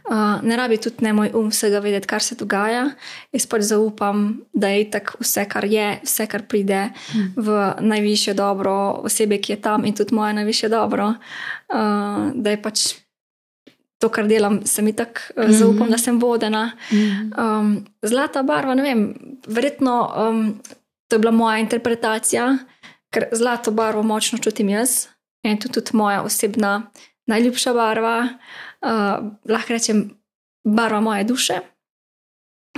uh, 0.08 0.40
ne 0.40 0.56
rabi 0.56 0.78
tudi 0.80 1.04
ne 1.04 1.12
moj 1.12 1.34
um 1.36 1.50
vsega 1.52 1.82
vedeti, 1.84 2.08
kar 2.08 2.24
se 2.24 2.34
dogaja. 2.40 2.86
Jaz 3.28 3.46
pač 3.46 3.66
zaupam, 3.68 4.40
da 4.56 4.72
je 4.72 4.88
tako 4.90 5.20
vse, 5.20 5.44
kar 5.52 5.66
je, 5.68 6.00
vse, 6.00 6.26
kar 6.32 6.46
pride 6.48 6.88
v 7.36 7.58
najvišje 7.80 8.34
dobro 8.34 9.04
osebe, 9.04 9.36
ki 9.36 9.52
je 9.52 9.60
tam 9.60 9.84
in 9.84 9.94
tudi 9.94 10.16
moje 10.16 10.32
najvišje 10.40 10.72
dobro. 10.72 11.12
Uh, 11.68 12.32
da 12.34 12.56
je 12.56 12.62
pač 12.62 12.86
to, 14.00 14.08
kar 14.08 14.26
delam, 14.26 14.62
se 14.66 14.82
mi 14.82 14.96
tako 14.96 15.36
uh, 15.36 15.52
zaupam, 15.52 15.92
da 15.92 16.00
sem 16.00 16.18
vodena. 16.18 16.72
Um, 17.36 17.84
zlata 18.02 18.42
barva, 18.42 18.74
ne 18.74 18.82
vem, 18.82 19.04
verjetno 19.46 19.98
um, 20.08 20.46
to 21.12 21.16
je 21.16 21.20
bila 21.20 21.34
moja 21.36 21.60
interpretacija, 21.60 22.56
ker 23.12 23.28
zlato 23.32 23.70
barvo 23.70 24.02
močno 24.02 24.38
čutim 24.38 24.68
jaz 24.72 25.06
in 25.44 25.58
to 25.60 25.68
tudi 25.68 25.90
moja 25.92 26.22
osebna 26.22 26.90
najljubša 27.26 27.72
barva, 27.72 28.28
uh, 28.28 29.30
lahko 29.48 29.72
rečem, 29.72 30.10
barva 30.64 31.00
moje 31.00 31.24
duše. 31.24 31.60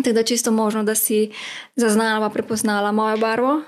Tako 0.02 0.12
da 0.12 0.22
čisto 0.22 0.50
možno, 0.50 0.82
da 0.82 0.94
si 0.94 1.30
zaznala, 1.76 2.30
prepoznala 2.30 2.92
mojo 2.92 3.16
barvo. 3.16 3.62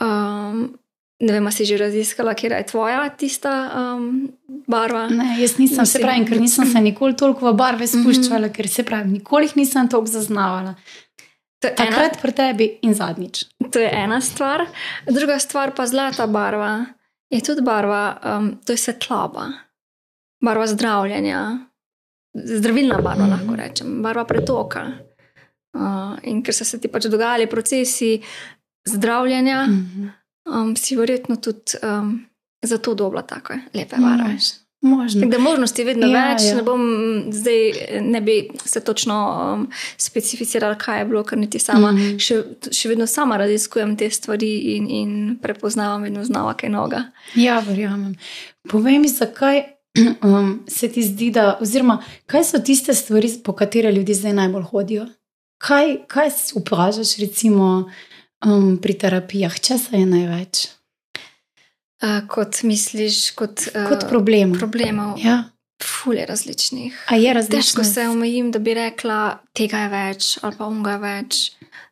Um, 0.00 0.78
ne 1.20 1.32
vem, 1.32 1.50
si 1.52 1.64
že 1.64 1.76
raziskala, 1.76 2.34
kje 2.34 2.50
je 2.50 2.66
tvoja 2.66 3.08
tista 3.08 3.52
um, 3.76 4.32
barva. 4.66 5.06
Ne, 5.08 5.36
jaz 5.40 5.58
nisem, 5.58 5.86
se 5.86 6.00
pravi, 6.00 6.24
ker 6.26 6.40
nisem 6.40 6.66
se 6.66 6.80
nikoli 6.80 7.16
toliko 7.16 7.50
v 7.50 7.54
barve 7.54 7.86
spuščala, 7.86 8.38
mm 8.38 8.50
-hmm. 8.50 8.54
ker 8.54 8.68
se 8.68 8.82
pravi, 8.82 9.10
nikoli 9.10 9.44
jih 9.44 9.56
nisem 9.56 9.88
toliko 9.88 10.10
zaznavala. 10.10 10.74
Takrat 11.60 12.16
pri 12.22 12.32
tebi 12.32 12.66
in 12.82 12.94
zadnjič. 12.94 13.44
To 13.72 13.78
je 13.78 13.90
ena 13.92 14.20
stvar. 14.20 14.64
Druga 15.06 15.38
stvar 15.38 15.74
pa 15.76 15.86
zlata 15.86 16.26
barva. 16.26 16.84
Je 17.30 17.40
tudi 17.44 17.62
barva, 17.62 18.20
um, 18.24 18.54
to 18.64 18.72
je 18.72 18.76
svetloba 18.76 19.50
barva 20.40 20.66
zdravljenja, 20.66 21.58
zdravilna 22.34 22.98
barva, 22.98 23.24
mm 23.24 23.30
-hmm. 23.30 23.40
lahko 23.40 23.56
rečem, 23.56 24.02
barva 24.02 24.24
pretoka. 24.24 24.86
Uh, 25.72 26.18
in 26.22 26.42
ker 26.42 26.54
so 26.54 26.64
se 26.64 26.80
ti 26.80 26.88
pač 26.88 27.04
dogajali 27.04 27.46
procesi 27.46 28.22
zdravljenja, 28.84 29.66
mm 29.66 29.90
-hmm. 29.96 30.10
um, 30.54 30.76
si 30.76 30.96
verjetno 30.96 31.36
tudi 31.36 31.72
um, 31.82 32.26
zato 32.62 32.94
dobila 32.94 33.22
tako 33.22 33.52
lepe 33.74 33.96
barve. 33.96 34.36
Možno. 34.80 35.26
Da 35.26 35.38
možnosti 35.38 35.82
je 35.82 35.86
vedno 35.86 36.06
ja, 36.06 36.20
več, 36.30 36.42
ja. 36.48 36.54
ne 36.56 36.62
bom 36.62 36.82
zdaj, 37.32 37.72
ne 38.00 38.20
bi 38.20 38.48
se 38.64 38.80
točno 38.80 39.16
um, 39.54 39.66
specificirala, 39.96 40.74
kaj 40.80 40.98
je 40.98 41.04
bilo, 41.04 41.24
ker 41.24 41.38
niti 41.38 41.58
sama, 41.58 41.92
mm 41.92 41.96
-hmm. 41.96 42.18
še, 42.18 42.42
še 42.72 42.88
vedno 42.88 43.06
sama 43.06 43.36
raziskujem 43.36 43.96
te 43.96 44.10
stvari 44.10 44.58
in, 44.76 44.90
in 44.90 45.38
prepoznavam 45.42 46.02
vedno 46.02 46.24
znova 46.24 46.54
kaj 46.54 46.70
noga. 46.70 47.02
Ja, 47.34 47.58
verjamem. 47.68 48.14
Povej 48.70 48.98
mi, 48.98 49.08
zakaj 49.08 49.62
um, 50.24 50.64
se 50.68 50.88
ti 50.88 51.02
zdi, 51.02 51.30
da, 51.30 51.58
oziroma 51.60 52.02
kaj 52.26 52.44
so 52.44 52.58
tiste 52.58 52.94
stvari, 52.94 53.32
po 53.44 53.52
katere 53.52 53.92
ljudje 53.92 54.14
zdaj 54.14 54.32
najbolj 54.32 54.62
hodijo? 54.62 55.06
Kaj, 55.58 55.96
kaj 56.06 56.30
si 56.30 56.52
upražaš, 56.58 57.16
recimo, 57.16 57.90
um, 58.46 58.78
pri 58.82 58.94
terapijah, 58.94 59.60
če 59.60 59.78
se 59.78 59.96
je 59.96 60.06
največ? 60.06 60.79
Uh, 62.00 62.22
kot 62.32 62.62
misliš, 62.64 63.30
kot, 63.36 63.66
uh, 63.74 63.88
kot 63.90 64.06
problemov. 64.08 64.58
problemov. 64.58 65.18
Ja. 65.20 65.42
Fulje 65.80 66.26
različnih. 66.28 66.96
Je 67.10 67.34
različnih. 67.34 67.64
Težko 67.64 67.84
se 67.84 68.08
omejim, 68.08 68.50
da 68.52 68.58
bi 68.58 68.74
rekla, 68.76 69.40
tega 69.56 69.84
je 69.84 69.88
več 69.92 70.30
ali 70.42 70.56
pa 70.56 70.68
unga 70.68 70.96
več. 71.00 71.50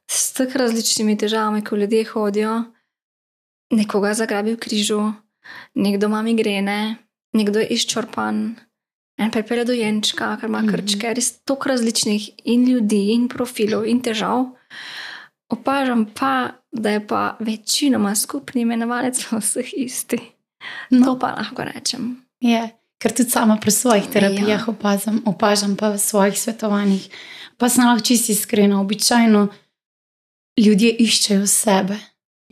S 0.09 0.33
tako 0.37 0.63
različnimi 0.65 1.17
težavami, 1.21 1.65
ko 1.65 1.77
ljudje 1.77 2.05
hodijo, 2.13 2.55
nekoga 3.77 4.15
zagrabi 4.17 4.55
v 4.57 4.61
križu, 4.61 5.03
nekdo 5.77 6.09
ima 6.09 6.23
migrene, 6.25 6.97
nekdo 7.37 7.61
je 7.61 7.69
izčrpan, 7.77 8.57
en 9.19 9.31
pripelje 9.35 9.65
do 9.69 9.77
jenčka, 9.77 10.37
ker 10.41 10.49
ima 10.49 10.63
mhm. 10.63 10.73
krčke, 10.73 11.13
res 11.15 11.33
toliko 11.45 11.75
različnih 11.75 12.31
in 12.45 12.65
ljudi, 12.71 13.11
in 13.17 13.29
profilov, 13.29 13.87
in 13.89 14.01
težav. 14.05 14.47
Opažam 15.49 16.07
pa, 16.15 16.51
da 16.73 16.91
je 16.91 17.07
pa 17.07 17.37
večinoma 17.41 18.15
skupni 18.15 18.63
imenovalec 18.63 19.21
vseh 19.33 19.71
isti. 19.77 20.19
No. 20.91 21.07
To 21.07 21.19
pa 21.19 21.27
lahko 21.27 21.65
rečem. 21.65 22.17
Je, 22.41 22.61
ker 22.99 23.15
tudi 23.15 23.31
sama 23.31 23.57
pri 23.57 23.71
svojih 23.71 24.05
ja. 24.05 24.11
terapijah 24.11 24.61
ja. 24.61 24.65
opazam, 24.69 25.23
opažam 25.27 25.77
pa 25.77 25.91
v 25.95 25.99
svojih 25.99 26.39
svetovanjih. 26.39 27.09
Pa 27.57 27.69
sem 27.69 27.87
lahko 27.87 28.05
čisto 28.05 28.33
iskrena, 28.33 28.81
običajno 28.81 29.49
ljudje 30.61 30.93
iščejo 30.99 31.47
sebe 31.47 31.99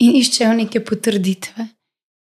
in 0.01 0.15
iščejo 0.15 0.53
neke 0.53 0.83
potrditve. 0.83 1.67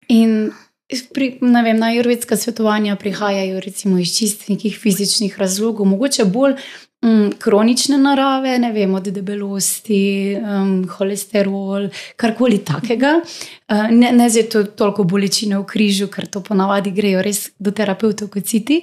In 0.10 0.52
Pri, 0.86 1.40
vem, 1.42 1.78
na 1.82 1.90
jurvedska 1.90 2.38
svetovanja 2.38 2.94
prihajajo 2.96 3.60
recimo 3.60 3.98
iz 3.98 4.12
čist 4.18 4.44
nekih 4.50 4.78
fizičnih 4.78 5.40
razlogov, 5.40 5.88
mogoče 5.90 6.26
bolj 6.30 6.60
um, 7.06 7.34
kronične 7.40 7.98
narave, 8.02 8.58
ne 8.60 8.72
vem, 8.74 8.94
od 8.98 9.10
debelosti, 9.14 10.36
um, 10.40 10.72
holesterol, 10.98 11.90
karkoli 12.18 12.60
takega. 12.66 13.20
Uh, 13.22 13.88
ne 13.92 14.12
ne 14.12 14.30
zdaj 14.30 14.50
to 14.50 14.64
toliko 14.64 15.06
bolečine 15.06 15.60
v 15.60 15.68
križu, 15.70 16.10
ker 16.12 16.28
to 16.28 16.42
ponavadi 16.44 16.92
grejo 16.96 17.22
res 17.26 17.50
do 17.60 17.72
terapeutov 17.72 18.34
kot 18.34 18.50
citi. 18.50 18.82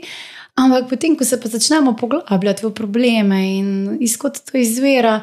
Ampak 0.54 0.88
potem, 0.90 1.16
ko 1.16 1.24
se 1.24 1.40
pa 1.40 1.48
začnemo 1.48 1.96
poglabljati 1.96 2.66
v 2.66 2.74
probleme 2.76 3.40
in 3.56 3.68
izkot 4.00 4.42
to 4.46 4.58
izvira, 4.60 5.22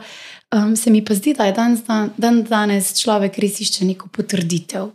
um, 0.51 0.75
se 0.75 0.91
mi 0.91 1.06
pa 1.06 1.15
zdi, 1.15 1.34
da 1.38 1.46
je 1.50 1.58
dan, 1.58 1.77
dan 2.18 2.44
danes 2.44 2.96
človek 3.01 3.38
res 3.39 3.62
išče 3.62 3.86
neko 3.94 4.10
potrditev 4.12 4.89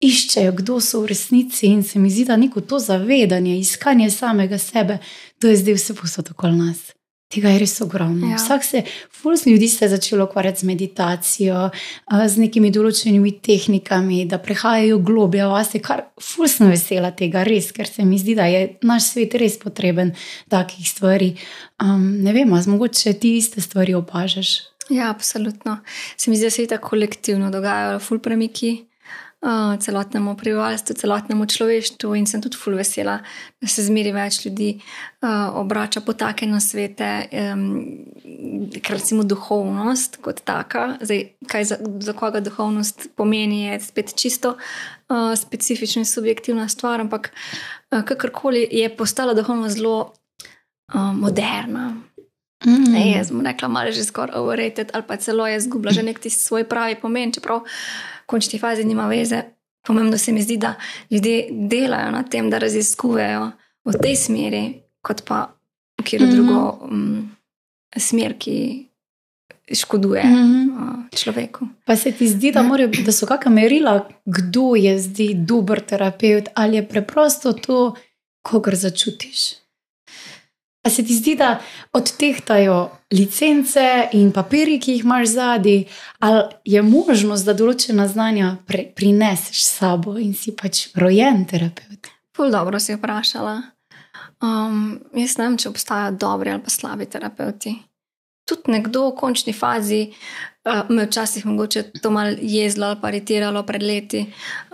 iščejo, 0.00 0.54
kdo 0.56 0.78
so 0.80 1.02
v 1.02 1.12
resnici, 1.12 1.68
in 1.68 1.82
se 1.84 2.00
mi 2.00 2.10
zdi, 2.10 2.24
da 2.24 2.36
neko 2.40 2.60
to 2.64 2.78
zavedanje, 2.80 3.58
iskanje 3.60 4.10
samega 4.10 4.58
sebe, 4.58 4.98
to 5.38 5.48
je 5.48 5.60
zdaj 5.60 5.76
vse 5.76 5.96
posod 5.96 6.32
okoli 6.32 6.56
nas. 6.56 6.99
Tega 7.30 7.52
je 7.54 7.60
res 7.62 7.76
ogromno. 7.84 8.26
Ja. 8.26 8.38
Vsak 8.40 8.64
se, 8.66 8.80
fulz 9.14 9.44
ljudi 9.46 9.68
se 9.70 9.84
je 9.84 9.88
začelo 9.92 10.24
ukvarjati 10.24 10.60
z 10.60 10.66
meditacijo, 10.66 11.68
z 12.26 12.42
nekimi 12.42 12.72
določenimi 12.74 13.36
tehnikami, 13.38 14.24
da 14.26 14.40
prehajajo 14.42 14.98
globje 14.98 15.46
vase, 15.46 15.78
kar 15.78 16.08
fulz 16.18 16.58
ne 16.58 16.72
vesela 16.72 17.12
tega, 17.14 17.44
res, 17.46 17.70
ker 17.76 17.86
se 17.86 18.02
mi 18.04 18.18
zdi, 18.18 18.34
da 18.34 18.48
je 18.50 18.64
naš 18.82 19.12
svet 19.12 19.38
res 19.38 19.60
potreben 19.62 20.10
takih 20.50 20.90
stvari. 20.90 21.36
Um, 21.78 22.18
ne 22.24 22.34
vem, 22.34 22.50
ali 22.50 22.74
mogoče 22.74 23.14
ti 23.22 23.36
iste 23.38 23.62
stvari 23.62 23.94
opažaš. 23.94 24.56
Ja, 24.90 25.12
absolutno. 25.14 25.78
Se 26.18 26.30
mi 26.30 26.36
zdi, 26.36 26.50
da 26.50 26.50
se 26.50 26.66
je 26.66 26.74
tako 26.74 26.96
kolektivno 26.96 27.54
dogajajo, 27.54 28.02
ful 28.02 28.18
premiki 28.18 28.89
celotnemu 29.80 30.34
prebivalstvu, 30.36 30.94
celotnemu 30.94 31.46
človeštvu, 31.46 32.12
in 32.16 32.26
sem 32.28 32.42
tudi 32.44 32.58
ful 32.60 32.76
vesela, 32.76 33.20
da 33.60 33.68
se 33.68 33.84
zmeri 33.86 34.12
več 34.12 34.42
ljudi 34.44 34.74
uh, 34.76 35.56
obrača 35.56 36.02
po 36.04 36.12
take 36.12 36.44
nasvete, 36.46 37.08
um, 37.54 37.64
ker 38.76 38.98
recimo 38.98 39.24
duhovnost 39.24 40.20
kot 40.20 40.44
taka, 40.44 40.98
zdaj, 41.00 41.24
kaj 41.48 41.68
za, 41.72 41.80
za 42.04 42.12
koga 42.12 42.44
duhovnost 42.44 43.08
pomeni, 43.16 43.64
je 43.70 43.80
spet 43.88 44.12
čisto 44.12 44.56
uh, 44.58 45.32
specifična 45.36 46.04
in 46.04 46.10
subjektivna 46.10 46.68
stvar, 46.68 47.00
ampak 47.00 47.32
uh, 47.32 48.04
kakorkoli 48.04 48.66
je 48.70 48.92
postala 48.96 49.34
duhovnost 49.34 49.80
zelo 49.80 50.12
uh, 50.92 51.16
moderna. 51.16 51.94
Mm. 52.66 52.92
Ne, 52.92 53.06
jaz 53.16 53.30
bom 53.32 53.40
rekla, 53.40 53.68
malo 53.72 53.88
že 53.88 54.04
skoraj 54.04 54.36
overrated, 54.36 54.90
ali 54.92 55.04
pa 55.08 55.16
celo 55.16 55.46
je 55.48 55.56
izgubila 55.56 55.96
že 55.96 56.04
nek 56.04 56.20
ti 56.20 56.28
svoj 56.28 56.68
pravi 56.68 57.00
pomen, 57.00 57.32
čeprav 57.32 57.64
končni 58.30 58.58
fazi 58.58 58.84
nima 58.84 59.08
veze. 59.10 59.42
Pomembno 59.86 60.18
se 60.18 60.32
mi 60.32 60.42
zdi, 60.42 60.56
da 60.56 60.74
ljudje 61.10 61.48
delajo 61.50 62.10
na 62.10 62.22
tem, 62.22 62.50
da 62.50 62.58
raziskujejo 62.58 63.50
v 63.84 63.96
tej 64.02 64.16
smeri, 64.16 64.62
kot 65.02 65.24
pa 65.26 65.48
v 66.00 66.04
kjer 66.04 66.22
mm 66.22 66.28
-hmm. 66.28 66.34
drugo 66.34 66.78
um, 66.84 67.30
smer, 67.96 68.34
ki 68.38 68.86
škoduje 69.74 70.24
mm 70.24 70.34
-hmm. 70.34 71.16
človeku. 71.16 71.68
Pa 71.84 71.96
se 71.96 72.12
ti 72.12 72.28
zdi, 72.28 72.52
da, 72.52 72.62
morajo, 72.62 72.88
da 73.04 73.12
so 73.12 73.26
kakšna 73.26 73.50
merila, 73.50 74.08
kdo 74.24 74.74
je 74.76 74.98
zdaj 74.98 75.34
dober 75.34 75.80
terapeut, 75.80 76.48
ali 76.54 76.76
je 76.76 76.88
preprosto 76.88 77.52
to, 77.52 77.94
kogar 78.42 78.76
začutiš? 78.76 79.60
A 80.82 80.90
se 80.90 81.04
ti 81.04 81.14
zdi, 81.14 81.34
da 81.36 81.58
odtehtajo 81.92 82.90
licence 83.12 84.08
in 84.16 84.30
papiri, 84.32 84.78
ki 84.80 84.94
jih 84.94 85.04
imaš 85.04 85.28
zadaj, 85.28 85.82
ali 86.24 86.42
je 86.64 86.82
možnost, 86.82 87.44
da 87.44 87.52
določena 87.54 88.06
znanja 88.08 88.54
pre, 88.66 88.86
prineseš 88.96 89.60
s 89.60 89.74
sabo 89.82 90.16
in 90.16 90.32
si 90.34 90.54
pač 90.56 90.86
rojen 90.96 91.44
terapeut? 91.44 92.08
Pol 92.32 92.54
dobro 92.54 92.80
si 92.80 92.96
vprašala. 92.96 93.58
Um, 94.40 94.96
jaz 95.12 95.36
ne 95.36 95.50
vem, 95.50 95.58
če 95.60 95.68
obstajajo 95.68 96.16
dobri 96.16 96.54
ali 96.54 96.64
pa 96.64 96.72
slabi 96.72 97.06
terapeuti. 97.06 97.76
tudi 98.48 98.72
nekdo 98.72 99.10
v 99.10 99.16
končni 99.20 99.52
fazi. 99.52 100.10
Uh, 100.64 100.88
me 100.88 101.06
včasih 101.06 101.46
mogoče 101.46 101.82
to 102.02 102.10
malo 102.10 102.36
jezlo 102.40 102.86
ali 102.86 103.00
paritiralo 103.00 103.62
pred 103.62 103.82
leti. 103.82 104.24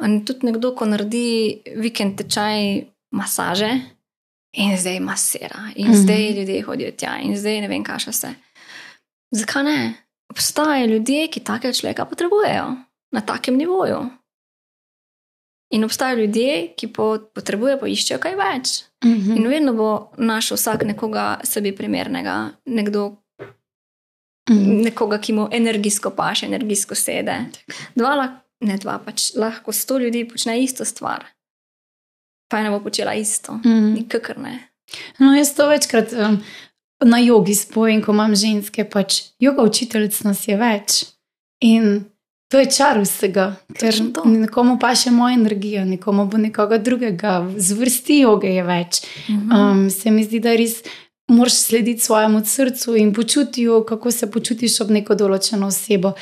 In 0.03 0.25
tudi 0.25 0.47
nekdo, 0.47 0.73
ko 0.75 0.87
naredi 0.87 1.63
vikend 1.77 2.17
tečaj 2.19 2.87
masaže 3.11 3.96
in 4.57 4.77
zdaj 4.79 5.01
masira, 5.01 5.71
in 5.77 5.89
mm 5.89 5.93
-hmm. 5.93 6.03
zdaj 6.03 6.31
ljudje 6.31 6.63
hodijo 6.63 6.91
tja, 6.91 7.19
in 7.23 7.37
zdaj 7.37 7.61
ne 7.61 7.69
vem, 7.69 7.85
kaj 7.85 7.99
še 7.99 8.11
vse. 8.11 8.35
Zakaj 9.31 9.65
ne? 9.65 9.95
Obstajajo 10.31 10.87
ljudje, 10.87 11.29
ki 11.29 11.41
takega 11.41 11.73
človeka 11.73 12.05
potrebujejo 12.05 12.77
na 13.13 13.21
takem 13.21 13.57
nivoju. 13.57 14.07
In 15.71 15.85
obstajajo 15.85 16.19
ljudje, 16.19 16.75
ki 16.77 16.89
potrebujejo, 17.35 17.79
pa 17.81 17.89
iščejo 17.89 18.19
kaj 18.19 18.35
več. 18.37 18.85
Mm 19.05 19.15
-hmm. 19.15 19.37
In 19.37 19.49
vedno 19.49 19.73
bo 19.73 20.13
našel 20.17 20.57
vsak 20.57 20.85
nekoga 20.85 21.41
sebi 21.45 21.73
primernega, 21.77 22.51
nekdo, 22.65 23.17
mm. 24.51 24.83
nekoga, 24.83 25.19
ki 25.19 25.33
mu 25.33 25.49
energijsko 25.53 26.11
paše, 26.11 26.47
energijsko 26.47 26.95
sede. 26.95 27.45
Dva, 27.95 28.43
ne 28.61 28.77
dva, 28.77 28.99
pač 28.99 29.35
lahko 29.35 29.73
sto 29.73 29.99
ljudi 29.99 30.29
počne 30.29 30.63
isto 30.63 30.85
stvar, 30.85 31.25
pa 32.49 32.61
ena 32.63 32.71
bo 32.71 32.81
počela 32.81 33.15
isto, 33.15 33.59
mm. 33.65 33.93
nikakor 33.95 34.39
ne. 34.39 34.59
No, 35.19 35.35
jaz 35.35 35.55
to 35.55 35.69
večkrat 35.69 36.13
um, 36.13 36.39
na 37.05 37.19
jogi 37.19 37.55
spojim, 37.55 38.03
ko 38.03 38.13
imam 38.13 38.37
ženske, 38.37 38.85
pač 38.91 39.23
joga 39.39 39.67
učiteljic 39.67 40.21
nas 40.23 40.47
je 40.49 40.57
več. 40.57 41.05
In 41.65 42.05
to 42.53 42.61
je 42.63 42.69
čar 42.71 43.01
vsega, 43.03 43.49
ker 43.75 43.97
nekomu 44.25 44.77
pa 44.79 44.93
še 44.95 45.11
moja 45.11 45.35
energija, 45.35 45.85
nekomu 45.85 46.29
bo 46.31 46.39
nekoga 46.39 46.79
drugega, 46.79 47.41
zvrsti 47.59 48.21
joge 48.23 48.55
je 48.55 48.63
več. 48.67 49.03
Mhm. 49.29 49.51
Um, 49.51 49.91
se 49.91 50.15
mi 50.15 50.25
zdi, 50.25 50.41
da 50.41 50.55
res 50.55 50.83
moraš 51.29 51.57
slediti 51.67 52.05
svojemu 52.05 52.45
srcu 52.45 52.95
in 52.97 53.15
počutiti, 53.15 53.67
kako 53.89 54.11
se 54.11 54.31
počutiš 54.31 54.81
ob 54.81 54.93
neko 54.95 55.17
določeno 55.19 55.67
osebo. 55.67 56.13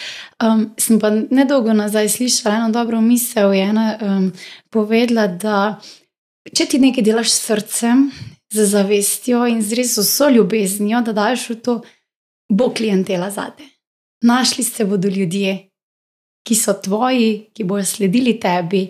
Um, 0.41 0.71
sem 0.81 0.97
pa 1.01 1.11
nedolgo 1.13 1.75
nazaj 1.77 2.09
slišala 2.17 2.57
eno 2.57 2.71
dobro 2.73 3.03
misel, 3.05 3.53
je 3.53 3.67
ena 3.69 3.91
um, 4.01 4.31
povedala, 4.73 5.27
da 5.29 5.59
če 6.53 6.67
ti 6.69 6.81
nekaj 6.83 7.05
delaš 7.05 7.33
s 7.33 7.43
srcem, 7.49 8.09
z 8.55 8.67
zavestjo 8.71 9.47
in 9.51 9.63
z 9.63 9.79
res 9.81 9.97
vso 9.99 10.29
ljubeznijo, 10.31 11.01
da 11.03 11.15
daš 11.17 11.49
v 11.51 11.57
to, 11.65 11.75
bo 12.49 12.71
klientela 12.71 13.31
zate. 13.31 13.67
Našli 14.25 14.65
se 14.65 14.85
bodo 14.85 15.09
ljudje, 15.09 15.57
ki 16.45 16.55
so 16.55 16.75
tvoji, 16.85 17.51
ki 17.55 17.65
bodo 17.65 17.85
sledili 17.85 18.39
tebi. 18.41 18.87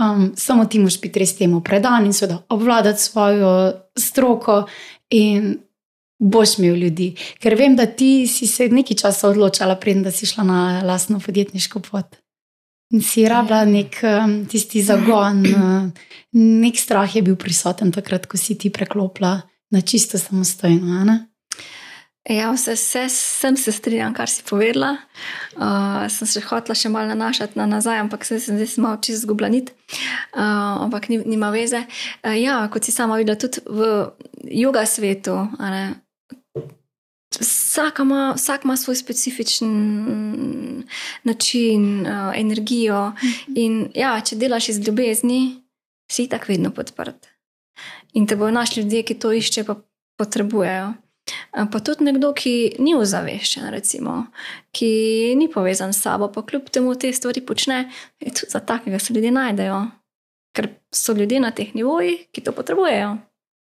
Um, 0.00 0.32
samo 0.36 0.64
ti 0.64 0.78
moš 0.80 1.00
biti 1.00 1.20
res 1.20 1.34
temu 1.36 1.60
predan 1.64 2.06
in 2.06 2.14
seveda 2.16 2.38
obvladati 2.48 3.02
svojo 3.02 3.50
stroko 3.98 4.62
in 5.10 5.58
boš 6.22 6.58
imel 6.58 6.78
ljudi. 6.84 7.12
Ker 7.42 7.56
vem, 7.58 7.76
da 7.76 7.86
ti 7.86 8.26
si 8.30 8.46
se 8.46 8.68
nekaj 8.68 8.96
časa 9.02 9.28
odločala, 9.28 9.76
preden 9.76 10.06
si 10.12 10.26
šla 10.26 10.44
na 10.44 10.60
lastno 10.86 11.20
podjetniško 11.20 11.80
pot. 11.80 12.21
In 12.92 13.00
si 13.00 13.24
rabila 13.28 13.64
nek 13.64 13.98
um, 14.04 14.32
tisti 14.44 14.82
zagon, 14.84 15.40
uh, 15.48 16.08
nek 16.36 16.76
strah 16.76 17.08
je 17.08 17.22
bil 17.24 17.38
prisoten 17.40 17.92
takrat, 17.92 18.28
ko 18.28 18.36
si 18.36 18.58
ti 18.60 18.68
preklopila 18.68 19.38
na 19.72 19.80
čisto 19.80 20.20
samostojno. 20.20 21.04
Ne? 21.08 21.16
Ja, 22.28 22.52
vse, 22.52 22.76
vse 22.76 23.08
sem 23.08 23.56
se 23.56 23.72
strinjala, 23.72 24.12
kar 24.14 24.30
si 24.30 24.44
povedala. 24.46 24.92
Uh, 25.56 26.04
sem 26.12 26.28
se 26.28 26.42
hotela 26.44 26.76
še 26.78 26.92
malo 26.92 27.08
nanašati 27.10 27.58
na 27.58 27.66
nazaj, 27.66 27.98
ampak 28.04 28.28
se 28.28 28.38
zdaj 28.44 28.68
sem 28.76 28.84
malo 28.84 29.00
čez 29.02 29.24
zgubljenit. 29.24 29.72
Uh, 30.30 30.84
ampak 30.84 31.08
ni, 31.10 31.18
nima 31.24 31.50
veze. 31.50 31.82
Uh, 32.22 32.36
ja, 32.38 32.60
kot 32.70 32.86
si 32.86 32.94
sama 32.94 33.18
videla, 33.18 33.40
tudi 33.40 33.64
v 33.66 33.88
juga 34.52 34.84
svetu. 34.86 35.34
Vsak 37.40 37.98
ima, 37.98 38.32
vsak 38.36 38.64
ima 38.64 38.76
svoj 38.76 38.96
specifičen 38.96 39.72
način, 41.22 42.06
uh, 42.06 42.32
energijo. 42.36 43.12
In 43.54 43.88
ja, 43.94 44.20
če 44.20 44.36
delaš 44.36 44.68
iz 44.68 44.82
ljubezni, 44.86 45.62
si 46.10 46.28
tako 46.28 46.52
vedno 46.52 46.70
podprt. 46.70 47.28
In 48.12 48.26
te 48.26 48.36
bojo 48.36 48.50
našli 48.50 48.82
ljudje, 48.82 49.02
ki 49.02 49.18
to 49.18 49.32
iščejo, 49.32 49.64
pa 49.64 49.78
potrebujejo. 50.20 50.92
Pa 51.52 51.80
tudi 51.84 52.04
nekdo, 52.04 52.32
ki 52.34 52.82
ni 52.82 52.94
ozaveščen, 52.98 53.68
recimo, 53.72 54.26
ki 54.74 54.90
ni 55.38 55.48
povezan 55.52 55.92
s 55.94 56.02
sabo, 56.02 56.28
pa 56.34 56.42
kljub 56.42 56.68
temu 56.72 56.94
te 56.98 57.12
stvari 57.14 57.44
počne, 57.46 57.84
tudi 58.18 58.50
za 58.50 58.60
takega 58.66 58.98
se 58.98 59.14
ljudje 59.14 59.30
najdejo, 59.30 59.78
ker 60.56 60.68
so 60.92 61.14
ljudje 61.16 61.40
na 61.40 61.52
teh 61.54 61.74
nivojih, 61.78 62.26
ki 62.32 62.44
to 62.44 62.52
potrebujejo. 62.56 63.14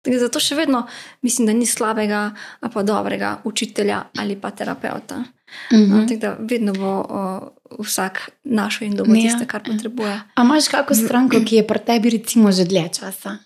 Zato 0.04 0.40
še 0.40 0.56
vedno 0.56 0.84
mislim, 1.22 1.48
da 1.48 1.54
ni 1.54 1.66
slabega, 1.66 2.32
pa 2.74 2.84
dobrega 2.84 3.38
učitelja 3.48 4.04
ali 4.18 4.36
pa 4.36 4.52
terapeuta. 4.52 5.24
Mm 5.72 5.78
-hmm. 5.78 6.08
Tako 6.08 6.20
da 6.20 6.38
vedno 6.40 6.74
bo 6.74 6.92
o, 7.10 7.52
vsak 7.80 8.30
našel 8.44 8.88
in 8.88 8.96
dobil 8.96 9.16
ja. 9.16 9.22
tiste, 9.22 9.46
kar 9.46 9.64
potrebuje. 9.64 10.22
Ampak 10.36 10.46
imaš 10.46 10.68
kakšno 10.68 11.08
stranko, 11.08 11.38
ki 11.46 11.56
je 11.56 11.68
pri 11.68 11.80
tebi, 11.80 12.10
recimo, 12.10 12.52
že 12.52 12.66
dlje 12.66 12.90
časa? 13.00 13.38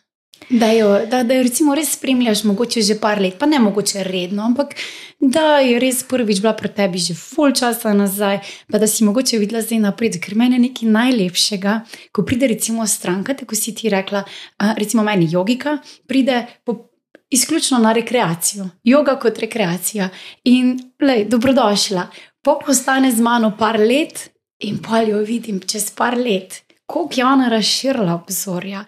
Da 0.50 0.71
jo, 0.71 1.06
da, 1.12 1.23
da 1.23 1.36
jo 1.36 1.43
recimo 1.43 1.76
res 1.76 1.91
spremljaš, 1.97 2.43
mogoče 2.47 2.82
že 2.82 2.95
par 3.02 3.19
let, 3.21 3.36
pa 3.39 3.45
ne 3.45 3.60
mogoče 3.60 4.04
redno, 4.08 4.45
ampak 4.47 4.76
da 5.19 5.58
je 5.60 5.80
res 5.80 6.04
prvič 6.08 6.39
bila 6.39 6.54
pri 6.56 6.69
tebi 6.71 7.02
že 7.04 7.15
full 7.17 7.52
časa 7.52 7.93
nazaj, 7.93 8.39
pa 8.71 8.80
da 8.80 8.88
si 8.88 9.04
mogoče 9.04 9.39
videla 9.41 9.62
zdaj 9.62 9.82
napred, 9.84 10.19
ker 10.23 10.38
meni 10.39 10.56
je 10.56 10.65
nekaj 10.69 10.93
najlepšega, 10.93 11.73
ko 12.15 12.23
pride 12.23 12.47
recimo 12.47 12.88
stranka, 12.88 13.36
tako 13.36 13.56
si 13.56 13.76
ti 13.76 13.89
rekla, 13.91 14.23
recimo 14.78 15.04
meni 15.04 15.28
jogika, 15.32 15.78
pride 16.08 16.45
po, 16.63 16.78
izključno 17.30 17.78
na 17.84 17.91
rekreacijo, 17.93 18.69
yoga 18.84 19.17
kot 19.19 19.39
rekreacija. 19.39 20.10
In 20.43 20.78
lej, 21.02 21.26
dobrodošla. 21.26 22.08
Po 22.41 22.60
postane 22.65 23.12
z 23.12 23.19
mano 23.21 23.52
par 23.60 23.80
let 23.80 24.30
in 24.60 24.80
pa 24.80 25.02
jo 25.02 25.19
vidim 25.19 25.60
čez 25.60 25.91
par 25.91 26.17
let, 26.17 26.63
koliko 26.86 27.13
je 27.17 27.26
ona 27.26 27.50
razširila 27.50 28.13
obzorja 28.13 28.86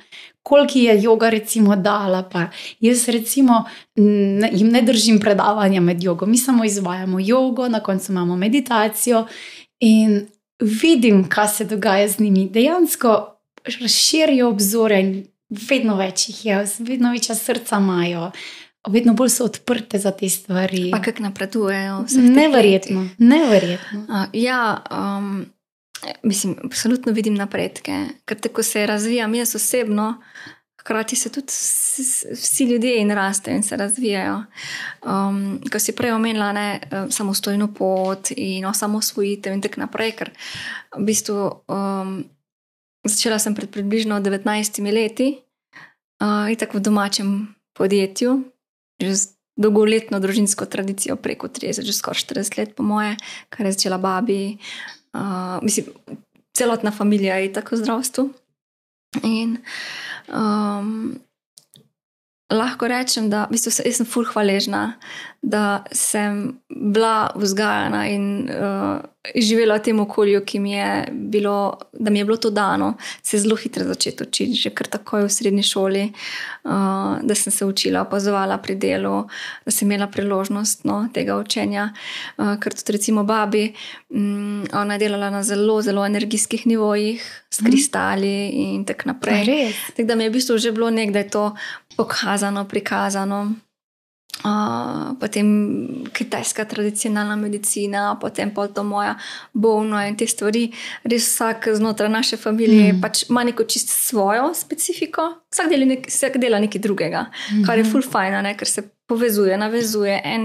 koliko 0.49 0.79
je 0.79 1.01
joga, 1.01 1.29
recimo, 1.29 1.75
dala. 1.75 2.23
Pa. 2.23 2.47
Jaz, 2.79 3.07
recimo, 3.09 3.63
ne, 3.95 4.49
jim 4.53 4.69
ne 4.69 4.81
držim 4.81 5.19
predavanja 5.19 5.81
med 5.81 6.03
jogo, 6.03 6.25
mi 6.25 6.37
samo 6.37 6.65
izvajamo 6.65 7.19
jogo, 7.19 7.67
na 7.69 7.79
koncu 7.79 8.11
imamo 8.11 8.35
meditacijo 8.35 9.25
in 9.79 10.27
vidim, 10.59 11.27
kaj 11.29 11.47
se 11.47 11.65
dogaja 11.65 12.07
z 12.07 12.19
njimi. 12.19 12.49
Dejansko 12.49 13.35
razširijo 13.81 14.49
obzore 14.49 14.99
in 14.99 15.13
vedno 15.69 15.95
več 15.97 16.29
jih 16.29 16.45
je, 16.45 16.63
vedno 16.79 17.11
večja 17.11 17.35
srca 17.35 17.77
imajo. 17.77 18.31
Vedno 18.87 19.13
bolj 19.13 19.29
so 19.29 19.45
odprte 19.45 19.99
za 19.99 20.11
te 20.11 20.29
stvari. 20.29 20.87
Pa 20.91 21.01
kako 21.01 21.23
napredujejo? 21.23 22.05
Neverjetno. 22.17 23.07
Neverjetno. 23.17 23.99
Uh, 23.99 24.25
ja, 24.33 24.83
um, 24.91 25.45
mislim, 26.23 26.55
absolutno 26.63 27.11
vidim 27.11 27.35
napredke, 27.35 28.05
ker 28.25 28.39
tako 28.39 28.63
se 28.63 28.85
razvijam 28.85 29.35
jaz 29.35 29.55
osebno, 29.55 30.13
hkrati 30.79 31.15
se 31.15 31.31
tudi 31.31 31.51
vsi 32.33 32.63
ljudje 32.65 33.01
in 33.01 33.11
rastejo 33.11 33.55
in 33.55 33.63
se 33.63 33.77
razvijajo. 33.77 34.43
Um, 35.05 35.61
ko 35.71 35.79
si 35.79 35.95
prej 35.95 36.11
omenila 36.11 36.51
ne, 36.51 36.81
samostojno 37.09 37.73
pot 37.73 38.31
in 38.35 38.65
osamosvojitev 38.65 39.53
in 39.53 39.61
tako 39.61 39.83
naprej, 39.83 40.15
ker 40.17 40.31
v 40.97 41.03
bistvu 41.05 41.49
um, 41.67 42.23
začela 43.03 43.39
sem 43.39 43.55
pred 43.55 43.69
približno 43.69 44.19
19 44.19 44.93
leti 44.93 45.33
uh, 46.23 46.47
in 46.51 46.55
tako 46.55 46.79
v 46.79 46.87
domačem 46.87 47.35
podjetju. 47.77 48.39
Dolgoletno 49.59 50.19
družinsko 50.23 50.65
tradicijo, 50.71 51.17
preko 51.19 51.47
30, 51.51 51.83
že 51.83 51.93
skoraj 51.93 52.23
40 52.23 52.57
let, 52.57 52.75
po 52.75 52.83
moje, 52.83 53.17
kar 53.51 53.67
je 53.67 53.73
začela 53.75 53.97
babi, 53.99 54.55
uh, 55.13 55.57
mislim, 55.63 55.85
celotna 56.57 56.91
družina 56.91 57.35
je 57.35 57.53
tako 57.53 57.75
v 57.75 57.79
zdravstvu. 57.79 58.29
In 59.23 59.57
um, 60.27 61.19
lahko 62.49 62.87
rečem, 62.87 63.29
da 63.29 63.45
v 63.45 63.55
bistvu, 63.55 63.71
sem 63.71 64.07
fulh 64.09 64.29
hvaležna, 64.33 64.95
da 65.41 65.83
sem 65.95 66.59
bila 66.69 67.29
vzgajana 67.35 68.01
in 68.11 68.49
uh, 68.49 68.99
živela 69.35 69.77
v 69.77 69.83
tem 69.85 69.99
okolju, 70.01 70.41
ki 70.45 70.59
mi 70.59 70.73
je 70.73 70.89
bilo, 71.11 71.77
da 71.93 72.11
mi 72.11 72.19
je 72.19 72.25
bilo 72.25 72.37
to 72.37 72.49
dano, 72.49 72.93
se 73.23 73.39
zelo 73.39 73.55
hitro 73.55 73.85
začeti 73.85 74.23
učiti, 74.23 74.53
že 74.53 74.73
kar 74.75 74.87
takoj 74.87 75.27
v 75.27 75.31
srednji 75.31 75.63
šoli, 75.63 76.03
uh, 76.09 77.21
da 77.21 77.35
sem 77.35 77.53
se 77.53 77.65
učila, 77.65 78.01
opazovala 78.01 78.57
pri 78.57 78.75
delu, 78.75 79.27
da 79.65 79.71
sem 79.71 79.87
imela 79.87 80.09
priložnost 80.11 80.83
no, 80.89 81.05
tega 81.13 81.37
učenja. 81.37 81.91
Uh, 82.37 82.57
ker 82.59 82.73
tudi, 82.73 82.97
recimo, 82.97 83.23
babi, 83.23 83.69
um, 84.09 84.65
ona 84.73 84.97
je 84.97 85.05
delala 85.05 85.29
na 85.29 85.43
zelo, 85.43 85.81
zelo 85.85 86.05
energijskih 86.05 86.67
nivojih, 86.67 87.23
s 87.49 87.61
mhm. 87.61 87.71
kristali 87.71 88.49
in 88.49 88.85
tako 88.85 89.13
naprej. 89.13 89.73
Tako 89.95 90.07
da 90.07 90.15
mi 90.15 90.23
je 90.23 90.29
v 90.29 90.33
bistvu 90.33 90.57
že 90.57 90.71
bilo 90.71 90.89
nekdaj 90.89 91.29
to 91.29 91.55
pokazano, 91.99 92.63
prikazano. 92.63 93.55
Uh, 94.39 95.19
potem 95.19 95.47
kitajska 96.15 96.63
tradicionalna 96.63 97.35
medicina, 97.35 98.15
potem 98.15 98.47
pa 98.55 98.69
to 98.71 98.85
moja 98.87 99.17
bolno 99.51 99.99
in 100.07 100.15
te 100.15 100.23
stvari. 100.27 100.69
Res 101.03 101.27
vsak 101.27 101.67
znotraj 101.75 102.07
naše 102.07 102.37
družine 102.39 102.93
mm. 102.93 103.01
pač 103.03 103.25
ima 103.27 103.43
neko 103.43 103.65
čisto 103.67 103.91
svojo 103.91 104.53
specifiko, 104.55 105.25
vsak 105.51 105.75
nek, 105.75 106.07
vsak 106.07 106.39
dela 106.39 106.61
nekaj 106.63 106.79
drugega, 106.79 107.25
mm 107.27 107.57
-hmm. 107.57 107.65
kar 107.67 107.77
je 107.77 107.89
full 107.91 108.03
fajn, 108.03 108.55
ker 108.55 108.67
se 108.67 108.85
povezuje, 109.07 109.57
navezuje. 109.57 110.21
En 110.23 110.43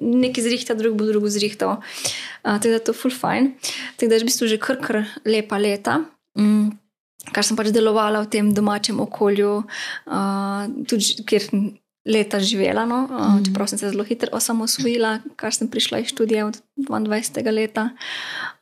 nekaj 0.00 0.44
zrihta, 0.44 0.74
drug 0.74 0.96
bo 0.96 1.04
drugo 1.04 1.28
zrihtal. 1.28 1.76
Uh, 1.76 2.56
tako 2.56 2.72
da 2.72 2.80
je 2.80 2.84
to 2.84 2.92
full 2.92 3.14
fajn. 3.14 3.52
Tako 3.96 4.08
da 4.08 4.14
je 4.14 4.20
v 4.20 4.24
bistvu 4.24 4.48
že 4.48 4.58
kar 4.58 4.80
kar 4.80 5.04
lepa 5.24 5.58
leta. 5.58 6.00
Mm. 6.38 6.85
Kar 7.32 7.44
sem 7.44 7.56
pač 7.58 7.72
delovala 7.74 8.22
v 8.22 8.30
tem 8.30 8.52
domačem 8.54 9.00
okolju, 9.02 9.64
uh, 10.06 10.62
tudi 10.86 11.24
kjer 11.26 11.48
leta 12.06 12.38
živela, 12.38 12.86
no? 12.86 13.02
mm. 13.10 13.44
čeprav 13.48 13.66
sem 13.66 13.78
se 13.78 13.90
zelo 13.90 14.04
hitro 14.06 14.30
osamosvojila, 14.32 15.18
kar 15.36 15.54
sem 15.54 15.68
prišla 15.68 16.04
iz 16.04 16.12
študija 16.14 16.46
od 16.46 16.60
22. 16.78 17.42
leta, 17.50 17.88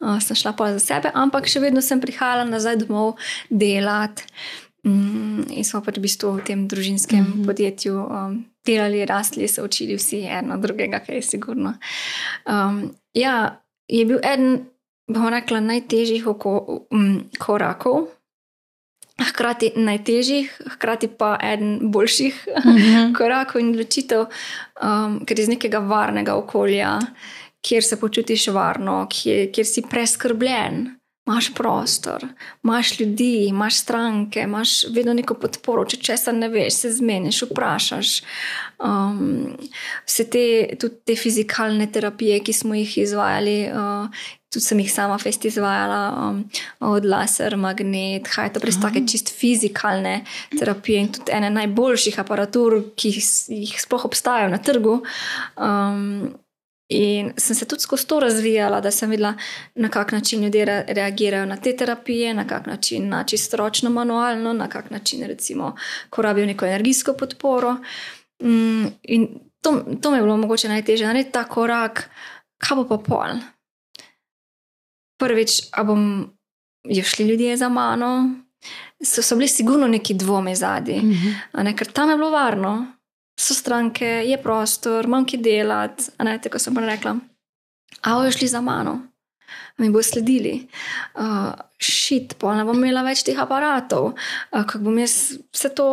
uh, 0.01 0.17
sem 0.25 0.37
šla 0.37 0.55
pa 0.57 0.73
za 0.73 0.81
sebe, 0.81 1.13
ampak 1.13 1.51
še 1.51 1.61
vedno 1.61 1.85
sem 1.85 2.01
prihajala 2.01 2.49
nazaj 2.49 2.81
domov 2.87 3.19
delati. 3.51 4.25
Mm, 4.85 5.49
in 5.49 5.65
smo 5.65 5.81
pač 5.81 5.97
v 5.97 6.05
bistvu 6.05 6.35
v 6.37 6.45
tem 6.45 6.67
družinskem 6.69 7.21
mm 7.21 7.33
-hmm. 7.33 7.47
podjetju 7.47 7.95
um, 7.97 8.45
delali, 8.67 9.05
rasli, 9.05 9.49
se 9.49 9.63
učili 9.63 9.97
vsi 9.97 10.21
eno 10.29 10.59
drugega, 10.61 11.01
kaj 11.01 11.15
je 11.15 11.23
sigurno. 11.23 11.75
Um, 12.45 12.93
ja, 13.15 13.61
je 13.89 14.05
bil 14.05 14.19
eden, 14.23 14.69
bomo 15.09 15.31
rekla, 15.31 15.61
najtežjih 15.61 16.27
oko, 16.27 16.85
um, 16.91 17.25
korakov 17.39 18.09
hkrati 19.23 19.73
najtežjih, 19.77 20.61
hkrati 20.75 21.09
pa 21.09 21.39
eden 21.43 21.79
boljših 21.83 22.49
uh 22.57 22.67
mhm. 22.67 22.79
-huh. 22.79 23.13
korakov 23.19 23.61
in 23.61 23.71
odločitev, 23.71 24.27
um, 24.83 25.25
ker 25.27 25.41
iz 25.41 25.49
nekega 25.49 25.79
varnega 25.79 26.35
okolja, 26.35 26.99
kjer 27.63 27.85
se 27.85 28.01
počutiš 28.01 28.49
varno, 28.49 29.07
kjer, 29.11 29.53
kjer 29.53 29.67
si 29.67 29.83
preskrbljen. 29.91 30.99
Imáš 31.27 31.55
prostor, 31.55 32.27
imaš 32.65 33.01
ljudi, 33.01 33.47
imaš 33.47 33.75
stranke, 33.75 34.41
imaš 34.41 34.85
vedno 34.91 35.13
neko 35.15 35.35
podporo. 35.35 35.85
Če 35.85 35.97
česar 35.97 36.35
ne 36.35 36.49
veš, 36.49 36.75
se 36.75 36.91
zmeniš, 36.93 37.43
vprašaš. 37.43 38.23
Um, 38.85 39.57
vse 40.07 40.31
te, 40.31 40.77
tudi 40.81 40.95
te 41.05 41.17
fizikalne 41.17 41.87
terapije, 41.93 42.43
ki 42.45 42.53
smo 42.53 42.75
jih 42.75 42.99
izvajali, 42.99 43.71
uh, 43.73 44.27
tudi 44.55 44.65
sem 44.65 44.81
jih 44.81 44.93
sama 44.93 45.19
fest 45.19 45.45
izvajala, 45.45 46.01
um, 46.29 46.45
od 46.95 47.05
laser, 47.05 47.57
magnet, 47.61 48.29
kaj 48.31 48.55
to 48.55 48.63
res 48.65 48.79
take 48.83 49.05
čist 49.11 49.33
fizikalne 49.35 50.21
terapije 50.55 51.03
in 51.03 51.13
tudi 51.19 51.35
ene 51.35 51.51
najboljših 51.59 52.23
aparatur, 52.23 52.81
ki 52.97 53.13
jih 53.19 53.77
sploh 53.83 54.09
obstajajo 54.11 54.55
na 54.55 54.63
trgu. 54.63 55.01
Um, 55.57 56.33
In 56.89 57.33
sem 57.37 57.57
se 57.57 57.65
tudi 57.65 57.81
skozi 57.81 58.07
to 58.07 58.19
razvijala, 58.21 58.81
da 58.81 58.91
sem 58.91 59.11
videla, 59.11 59.35
na 59.75 59.89
kak 59.89 60.13
način 60.13 60.43
ljudje 60.45 60.85
reagirajo 60.89 61.47
na 61.47 61.57
te 61.57 61.73
terapije, 61.77 62.35
na 62.35 62.47
kak 62.47 62.67
način, 62.67 63.09
na 63.09 63.25
čisto 63.25 63.57
ročno, 63.57 63.91
manualno, 63.91 64.53
na 64.53 64.69
kak 64.69 64.91
način, 64.91 65.25
recimo, 65.27 65.75
ko 66.11 66.23
rabijo 66.23 66.47
neko 66.47 66.67
energijsko 66.67 67.13
podporo. 67.13 67.77
Um, 68.41 68.93
in 69.03 69.29
to, 69.61 69.85
to 70.03 70.11
mi 70.11 70.17
je 70.17 70.23
bilo 70.23 70.37
mogoče 70.37 70.69
najtežje, 70.69 71.07
narediti 71.07 71.33
ta 71.33 71.45
korak, 71.45 72.11
kaj 72.59 72.77
bo 72.77 72.85
pa 72.89 72.99
pol 72.99 73.41
prvič, 75.19 75.61
a 75.73 75.85
bom 75.85 76.31
šli 77.05 77.27
ljudje 77.29 77.57
za 77.57 77.69
mano. 77.69 78.41
So, 79.05 79.23
so 79.23 79.37
bili 79.37 79.49
sigurno 79.49 79.87
neki 79.87 80.15
dvomi 80.15 80.55
zadnji, 80.57 81.01
mm 81.03 81.13
-hmm. 81.53 81.77
ker 81.77 81.93
tam 81.93 82.11
je 82.11 82.17
bilo 82.17 82.31
varno, 82.31 82.87
so 83.41 83.55
stranke, 83.55 84.07
je 84.07 84.43
prostor, 84.43 85.07
manj 85.07 85.25
ki 85.25 85.37
delati. 85.37 86.05
Tako 86.43 86.59
sem 86.59 86.79
rekla, 86.79 87.17
a 88.03 88.15
bojo 88.15 88.33
šli 88.33 88.49
za 88.49 88.61
mano, 88.61 89.03
mi 89.77 89.91
bodo 89.91 90.03
sledili. 90.03 90.67
Uh, 91.15 91.53
šit, 91.79 92.35
pa 92.39 92.55
ne 92.55 92.65
bom 92.65 92.79
imela 92.79 93.03
več 93.03 93.23
teh 93.27 93.39
aparatov, 93.39 94.13
uh, 94.15 94.65
kako 94.65 94.79
bom 94.79 94.99
jaz 94.99 95.39
vse 95.53 95.71
to, 95.75 95.89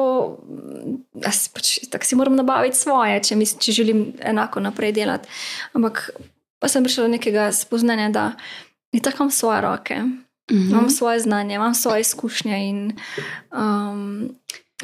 pač, 1.53 1.79
tako 1.91 2.05
si 2.05 2.15
moram 2.15 2.35
nabaviti 2.35 2.77
svoje, 2.77 3.19
če, 3.23 3.35
mis, 3.35 3.55
če 3.57 3.71
želim 3.71 4.05
enako 4.19 4.59
naprej 4.59 4.91
delati. 4.91 5.29
Ampak 5.73 6.09
pa 6.59 6.69
sem 6.69 6.85
prišla 6.85 7.07
do 7.07 7.15
nekega 7.17 7.49
spoznanja, 7.55 8.09
da 8.13 8.25
in 8.91 8.99
tako 8.99 9.23
imam 9.23 9.31
svoje 9.31 9.61
roke, 9.61 9.95
mm 9.95 10.23
-hmm. 10.49 10.71
imam 10.71 10.89
svoje 10.89 11.19
znanje, 11.19 11.55
imam 11.55 11.75
svoje 11.75 12.01
izkušnje. 12.01 12.69
In, 12.69 12.97
um, 13.51 14.29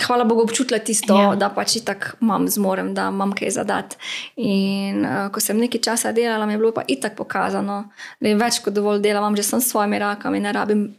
hvala 0.06 0.24
Bogu, 0.24 0.41
občutila 0.41 0.80
tisto, 0.80 1.13
yeah. 1.13 1.30
Ja. 1.30 1.36
da 1.36 1.50
pač 1.50 1.78
tako 1.86 2.06
imam, 2.22 2.48
zmorem, 2.50 2.93
da 2.93 3.08
imam 3.08 3.32
kaj 3.32 3.50
zadati. 3.50 3.96
In 4.36 5.06
uh, 5.06 5.32
ko 5.32 5.39
sem 5.39 5.58
nekaj 5.58 5.82
časa 5.82 6.12
delala, 6.12 6.46
mi 6.46 6.54
je 6.54 6.58
bilo 6.58 6.72
pa 6.72 6.84
itak 6.88 7.15
pokazano, 7.15 7.89
da 8.20 8.30
je 8.30 8.36
več 8.36 8.60
kot 8.60 8.74
dovolj 8.74 9.00
dela, 9.00 9.20
imam 9.20 9.36
že 9.36 9.43
s 9.43 9.70
svojimi 9.70 10.00
rakami 10.00 10.39
ne 10.39 10.54
rabim. 10.54 10.96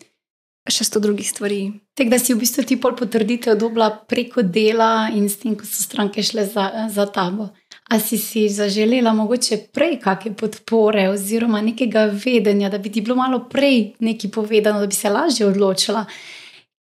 Še 0.69 0.85
sto 0.85 1.01
drugih 1.01 1.31
stvari. 1.31 1.73
Tako 1.97 2.11
da 2.11 2.19
si 2.19 2.35
v 2.35 2.39
bistvu 2.39 2.63
ti 2.69 2.77
pol 2.77 2.93
potrditev 2.93 3.57
dobila 3.57 3.89
preko 4.05 4.43
dela 4.43 5.09
in 5.09 5.25
s 5.29 5.39
tem, 5.41 5.57
ko 5.57 5.65
so 5.65 5.81
stranke 5.81 6.21
šle 6.23 6.45
za, 6.45 6.89
za 6.93 7.07
tabo. 7.07 7.49
A 7.89 7.99
si 8.01 8.19
si 8.19 8.49
zaželela 8.53 9.15
mogoče 9.17 9.57
prej 9.73 9.97
kakšne 10.03 10.35
podpore 10.37 11.07
oziroma 11.09 11.63
nekega 11.65 12.11
vedenja, 12.25 12.69
da 12.69 12.79
bi 12.79 12.93
ti 12.93 13.01
bilo 13.01 13.17
malo 13.17 13.47
prej 13.49 13.95
nekaj 13.99 14.31
povedano, 14.31 14.81
da 14.81 14.87
bi 14.87 14.95
se 14.95 15.09
lažje 15.09 15.47
odločila? 15.47 16.05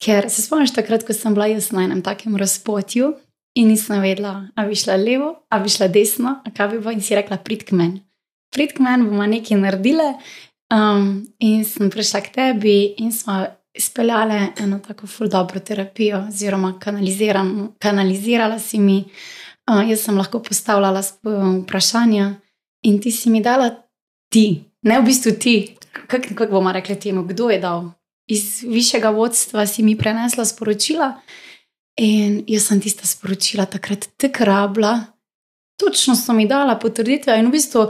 Ker 0.04 0.28
se 0.30 0.42
spomniš 0.42 0.76
takrat, 0.76 1.06
ko 1.08 1.14
sem 1.14 1.34
bila 1.34 1.48
jaz 1.48 1.72
na 1.72 1.86
enem 1.88 2.02
takem 2.04 2.36
razpotju 2.36 3.14
in 3.56 3.72
nisem 3.72 4.02
vedela, 4.02 4.50
ali 4.56 4.70
bi 4.70 4.76
šla 4.76 4.96
levo, 4.96 5.30
ali 5.50 5.64
bi 5.64 5.70
šla 5.70 5.88
desno, 5.88 6.36
kaj 6.58 6.68
bi 6.68 6.80
bilo 6.80 6.92
in 6.92 7.02
si 7.02 7.16
rekla, 7.16 7.38
prid 7.38 7.64
k 7.64 7.72
meni. 7.72 8.04
Prid 8.54 8.76
k 8.76 8.84
meni 8.84 9.08
bomo 9.08 9.26
nekaj 9.26 9.58
naredile. 9.58 10.12
Um, 10.68 11.24
in 11.40 11.64
sem 11.64 11.90
prišla 11.90 12.22
k 12.26 12.34
tebi 12.36 12.78
in 13.00 13.12
smo 13.16 13.46
izpeljali 13.78 14.52
eno 14.60 14.80
tako 14.84 15.08
ful 15.08 15.30
dobro 15.32 15.60
terapijo, 15.60 16.26
oziroma 16.28 16.74
kanalizirala 17.80 18.60
si 18.60 18.80
mi. 18.80 19.06
Uh, 19.68 19.84
jaz 19.90 20.06
sem 20.06 20.18
lahko 20.18 20.40
postavljala 20.40 21.02
vprašanja 21.24 22.36
in 22.88 23.02
ti 23.02 23.12
si 23.12 23.30
mi 23.30 23.42
dala 23.44 23.70
ti, 24.32 24.64
ne 24.82 25.00
v 25.00 25.06
bistvu 25.06 25.34
ti, 25.40 25.56
kako 26.08 26.36
kak 26.36 26.52
bomo 26.52 26.72
rekli 26.72 26.96
temu, 27.00 27.24
kdo 27.28 27.50
je 27.50 27.60
dal. 27.60 27.90
Iz 28.28 28.64
višjega 28.64 29.10
vodstva 29.10 29.66
si 29.68 29.84
mi 29.84 29.98
prenesla 29.98 30.46
sporočila 30.46 31.14
in 32.00 32.44
jaz 32.48 32.68
sem 32.68 32.82
tista 32.82 33.08
sporočila 33.08 33.66
takrat 33.66 34.08
tako 34.18 34.46
rabila. 34.46 35.00
Točno 35.78 36.16
so 36.16 36.34
mi 36.34 36.48
dala 36.48 36.80
potrditve 36.80 37.38
in 37.38 37.48
v 37.48 37.52
bistvu 37.52 37.86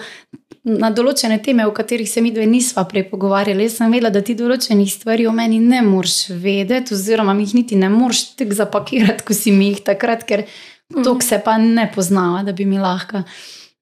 na 0.67 0.89
določene 0.91 1.37
teme, 1.43 1.65
o 1.67 1.71
katerih 1.71 2.09
se 2.09 2.21
mi 2.21 2.33
dve 2.35 2.45
nisva 2.49 2.83
prej 2.89 3.05
pogovarjali. 3.11 3.63
Jaz 3.63 3.77
sem 3.79 3.93
vedela, 3.93 4.11
da 4.11 4.21
ti 4.21 4.35
določenih 4.35 4.89
stvari 4.91 5.27
o 5.27 5.33
meni 5.35 5.61
ne 5.63 5.79
moreš 5.85 6.33
vedeti, 6.43 6.95
oziroma 6.97 7.35
mi 7.37 7.45
jih 7.47 7.55
niti 7.61 7.79
ne 7.79 7.89
moreš 7.93 8.33
tako 8.39 8.57
zapakirati, 8.59 9.23
kot 9.27 9.39
si 9.39 9.53
mi 9.55 9.71
jih 9.71 9.85
takrat, 9.87 10.25
ker 10.27 10.43
Tok 10.93 11.23
se 11.23 11.39
pa 11.43 11.57
ne 11.57 11.89
poznava, 11.95 12.43
da 12.43 12.53
bi 12.55 12.65
mi 12.65 12.79
lahko. 12.79 13.23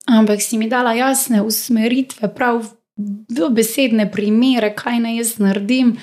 Ampak 0.05 0.41
si 0.41 0.57
mi 0.57 0.69
dala 0.69 0.93
jasne 0.93 1.41
usmeritve, 1.41 2.29
prav 2.35 2.63
v 2.97 3.49
besedne 3.51 4.07
primere, 4.11 4.71
kaj 4.75 5.01
naj 5.03 5.19
jaz 5.19 5.35
naredim. 5.41 5.95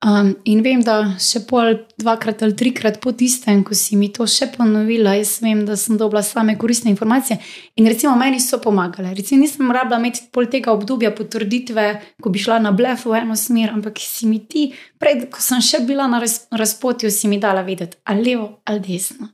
Um, 0.00 0.30
in 0.48 0.62
vem, 0.64 0.80
da 0.80 1.10
še 1.20 1.42
pol, 1.44 1.74
dvakrat 2.00 2.40
ali 2.46 2.54
trikrat 2.56 3.02
po 3.04 3.12
tistem, 3.12 3.58
ko 3.68 3.76
si 3.76 3.98
mi 4.00 4.08
to 4.08 4.24
še 4.24 4.46
ponovila, 4.54 5.12
jaz 5.18 5.34
vem, 5.44 5.60
da 5.68 5.74
sem 5.76 5.98
dobila 6.00 6.22
same 6.24 6.54
koristne 6.56 6.88
informacije. 6.94 7.36
In 7.76 7.88
recimo 7.90 8.14
meni 8.16 8.40
so 8.40 8.56
pomagale. 8.64 9.12
Recimo 9.18 9.42
nisem 9.42 9.68
rabila 9.68 9.98
imeti 10.00 10.24
pol 10.32 10.48
tega 10.48 10.72
obdobja 10.72 11.10
potrditve, 11.12 11.84
ko 12.16 12.32
bi 12.32 12.40
šla 12.40 12.62
na 12.64 12.72
blef 12.72 13.04
v 13.04 13.18
eno 13.20 13.36
smer, 13.36 13.74
ampak 13.76 14.00
si 14.00 14.30
mi 14.30 14.40
ti, 14.48 14.70
prej, 14.96 15.26
ko 15.28 15.44
sem 15.44 15.60
še 15.60 15.82
bila 15.84 16.08
na 16.08 16.22
razpotju, 16.24 17.12
si 17.12 17.28
mi 17.28 17.36
dala 17.42 17.60
vedeti, 17.66 18.00
ali 18.08 18.30
levo 18.32 18.48
ali 18.64 18.80
desno. 18.88 19.28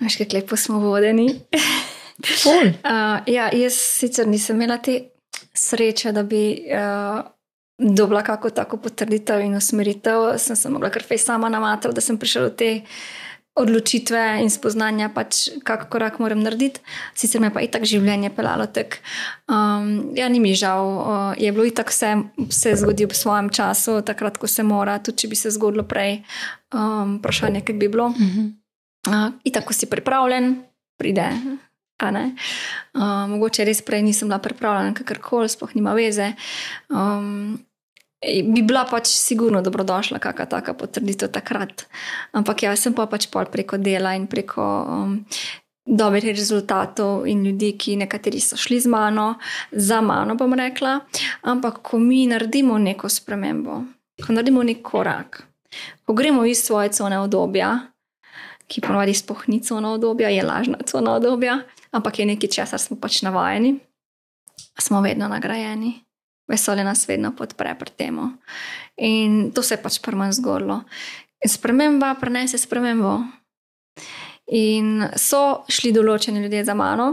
Veš, 0.00 0.16
kako 0.16 0.36
lepo 0.36 0.56
smo 0.56 0.78
vodeni. 0.78 1.40
uh, 2.84 3.18
ja, 3.36 3.50
jaz 3.52 3.74
sicer 3.74 4.28
nisem 4.28 4.56
imela 4.56 4.78
te 4.78 5.00
sreče, 5.54 6.12
da 6.12 6.22
bi 6.22 6.42
uh, 6.70 7.20
dobila 7.78 8.22
kako 8.22 8.50
tako 8.50 8.76
potrditev 8.76 9.40
in 9.40 9.56
usmeritev. 9.56 10.38
Sem 10.38 10.56
se 10.56 10.70
mogla 10.70 10.90
kar 10.90 11.02
fej 11.02 11.18
sama 11.18 11.48
namatrati, 11.48 11.94
da 11.94 12.00
sem 12.00 12.18
prišla 12.18 12.42
do 12.42 12.50
te 12.50 12.80
odločitve 13.58 14.38
in 14.42 14.50
spoznanja, 14.50 15.08
pač 15.14 15.48
kako 15.66 15.88
korak 15.90 16.18
moram 16.22 16.42
narediti. 16.42 16.80
Sicer 17.18 17.42
me 17.42 17.50
pa 17.54 17.62
itak 17.64 17.86
življenje 17.88 18.30
pelalo 18.36 18.68
tek. 18.70 19.00
Um, 19.50 20.12
ja, 20.16 20.28
ni 20.30 20.38
mi 20.40 20.54
žal, 20.54 20.86
uh, 20.86 21.32
je 21.38 21.50
bilo 21.52 21.66
itak 21.66 21.90
vse, 21.90 22.14
vse 22.38 22.76
zgodi 22.78 23.08
v 23.10 23.18
svojem 23.18 23.50
času, 23.50 23.98
takrat, 24.06 24.38
ko 24.38 24.46
se 24.46 24.62
mora, 24.62 24.98
tudi 25.02 25.24
če 25.24 25.32
bi 25.34 25.40
se 25.42 25.54
zgodilo 25.54 25.86
prej. 25.88 26.22
Um, 26.70 27.18
vprašanje, 27.18 27.64
kaj 27.66 27.74
bi 27.74 27.88
bilo. 27.88 28.12
-hmm. 28.14 28.57
Uh, 29.08 29.32
in 29.44 29.52
tako 29.52 29.72
si 29.72 29.88
pripravljen, 29.90 30.58
pride. 31.00 31.30
Uh, 31.98 32.14
mogoče 33.28 33.64
res 33.66 33.80
prej 33.82 34.04
nisem 34.06 34.28
bila 34.28 34.38
pripravljena, 34.38 34.94
kakorkoli, 34.94 35.48
sploh 35.48 35.72
nima 35.74 35.96
veze. 35.98 36.32
Um, 36.92 37.56
bi 38.22 38.62
bila 38.62 38.84
pač 38.86 39.10
sigurno 39.14 39.62
dobrodošla, 39.62 40.20
kakšna 40.22 40.46
taka 40.46 40.74
potrditev 40.78 41.32
takrat. 41.34 41.86
Ampak 42.36 42.66
jaz 42.66 42.84
sem 42.84 42.94
pa 42.94 43.06
pač 43.10 43.26
pol 43.30 43.50
preko 43.50 43.78
dela 43.78 44.14
in 44.18 44.26
preko 44.30 44.62
um, 44.62 45.16
dobrih 45.88 46.24
rezultatov 46.28 47.26
in 47.26 47.44
ljudi, 47.46 47.72
ki 47.78 47.96
nekateri 48.04 48.40
so 48.40 48.56
šli 48.56 48.80
z 48.80 48.90
mano, 48.92 49.38
za 49.72 50.00
mano, 50.04 50.36
bom 50.36 50.54
rekla. 50.54 51.00
Ampak, 51.42 51.80
ko 51.82 51.98
mi 51.98 52.26
naredimo 52.28 52.78
neko 52.78 53.08
spremembo, 53.08 53.82
ko 54.22 54.34
naredimo 54.34 54.62
nek 54.62 54.82
korak, 54.82 55.42
ko 56.04 56.14
gremo 56.14 56.44
iz 56.44 56.62
svoje 56.62 56.92
cone 56.92 57.18
obdobja, 57.18 57.78
ki 58.68 58.82
ponovadi 58.84 59.14
sploh 59.16 59.46
ni 59.48 59.62
cona 59.64 59.94
obdobja, 59.96 60.28
je 60.28 60.44
lažna 60.44 60.82
cona 60.86 61.16
obdobja, 61.16 61.62
ampak 61.90 62.20
je 62.20 62.26
nekaj, 62.28 62.52
česar 62.52 62.80
smo 62.80 62.98
pač 63.00 63.22
navajeni, 63.24 63.78
smo 64.78 65.00
vedno 65.04 65.28
nagrajeni. 65.28 65.96
Vesolje 66.48 66.84
nas 66.84 67.04
vedno 67.08 67.34
podpre 67.36 67.74
pri 67.76 67.90
tem. 67.92 68.20
In 68.96 69.50
to 69.52 69.62
se 69.62 69.76
je 69.76 69.82
pač 69.82 69.98
prvo 70.00 70.24
zgodilo. 70.32 70.80
Sprememba 71.44 72.14
prenese 72.20 72.58
spremembo. 72.58 73.18
In 74.56 75.04
so 75.20 75.64
šli 75.68 75.92
določeni 75.92 76.40
ljudje 76.40 76.64
za 76.64 76.74
mano, 76.74 77.10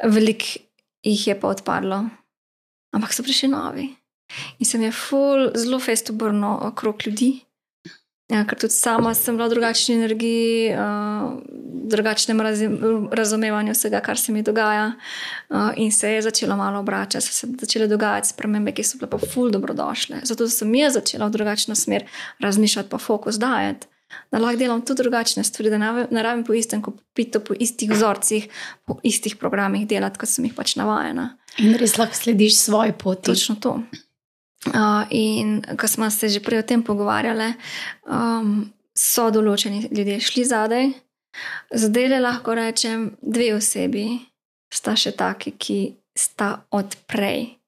veliko 0.00 0.64
jih 1.04 1.26
je 1.28 1.34
pa 1.36 1.50
odpadlo, 1.52 1.98
ampak 2.96 3.12
so 3.12 3.24
prišli 3.26 3.50
novi. 3.52 3.90
In 4.58 4.66
sem 4.66 4.86
je 4.86 4.92
ful, 4.92 5.50
zelo 5.52 5.78
fest 5.78 6.08
obrnil 6.14 6.64
okrog 6.70 7.04
ljudi. 7.04 7.44
Ja, 8.32 8.40
ker 8.48 8.56
tudi 8.56 8.72
sama 8.72 9.12
sem 9.14 9.36
bila 9.36 9.50
v 9.50 9.52
drugačni 9.52 9.98
energiji, 9.98 10.72
uh, 10.72 11.34
drugačnem 11.92 12.40
razumevanju 13.12 13.74
vsega, 13.76 14.00
kar 14.00 14.18
se 14.18 14.32
mi 14.32 14.42
dogaja. 14.42 14.94
Uh, 15.50 15.72
in 15.76 15.92
se 15.92 16.08
je 16.10 16.22
začelo 16.24 16.56
malo 16.56 16.80
obračati, 16.80 17.26
so 17.26 17.32
se 17.32 17.50
začele 17.60 17.88
dogajati 17.88 18.32
spremembe, 18.32 18.72
ki 18.72 18.84
so 18.84 19.00
bile 19.00 19.10
pa 19.12 19.20
ful 19.20 19.52
dobrodošle. 19.52 20.22
Zato 20.24 20.48
sem 20.48 20.72
jaz 20.74 20.96
začela 20.96 21.28
v 21.28 21.36
drugačno 21.36 21.76
smer 21.76 22.08
razmišljati, 22.40 22.88
pa 22.88 22.98
fokus 22.98 23.36
dajati 23.36 23.92
da 24.30 24.38
lahko 24.38 24.58
delam 24.58 24.82
tudi 24.86 25.02
drugačne 25.02 25.44
stvari, 25.44 25.70
da 25.70 25.78
ne 26.10 26.22
rabim 26.22 26.44
po 26.44 26.54
istem, 26.54 26.82
kot 26.82 26.98
pito 27.14 27.40
po 27.40 27.54
istih 27.58 27.90
vzorcih, 27.90 28.48
po 28.86 28.98
istih 29.02 29.36
programih 29.36 29.86
delati, 29.88 30.18
kot 30.18 30.30
sem 30.30 30.48
jih 30.48 30.54
pač 30.56 30.76
navajena. 30.80 31.30
In 31.62 31.76
res 31.80 31.96
lahko 31.98 32.18
slediš 32.18 32.58
svoj 32.58 32.94
poti. 32.98 33.30
Točno 33.30 33.56
to. 33.60 33.78
Uh, 34.64 35.04
in 35.10 35.60
ko 35.76 35.88
smo 35.88 36.08
se 36.10 36.28
že 36.28 36.40
prej 36.40 36.62
o 36.62 36.66
tem 36.66 36.82
pogovarjali, 36.82 37.52
um, 38.08 38.64
so 38.96 39.28
določeni 39.30 39.90
ljudje 39.92 40.20
šli 40.20 40.44
zadaj. 40.44 40.86
Zdaj 41.74 42.08
le 42.08 42.20
lahko 42.22 42.54
rečem, 42.54 43.10
dve 43.20 43.52
osebi 43.58 44.06
sta 44.72 44.94
še 44.96 45.12
taki, 45.18 45.52
ki 45.58 45.78
sta 46.16 46.64
odprej. 46.72 47.58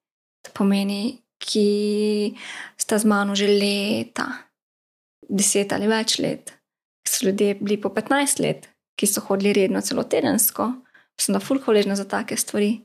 To 0.46 0.54
pomeni, 0.54 1.18
ki 1.36 2.32
sta 2.78 2.96
z 2.96 3.04
mano 3.04 3.34
že 3.36 3.50
leta 3.50 4.46
deset 5.28 5.72
ali 5.74 5.88
več 5.90 6.18
let, 6.22 6.52
so 7.06 7.26
ljudje 7.26 7.56
bili 7.60 7.78
po 7.80 7.90
15 7.94 8.42
let, 8.42 8.68
ki 8.96 9.06
so 9.10 9.22
hodili 9.28 9.52
redno, 9.56 9.82
celo 9.82 10.06
tedensko, 10.06 10.70
sem 11.18 11.34
da 11.34 11.42
fulh 11.42 11.62
hvaležna 11.64 11.96
za 11.98 12.06
take 12.08 12.36
stvari. 12.38 12.78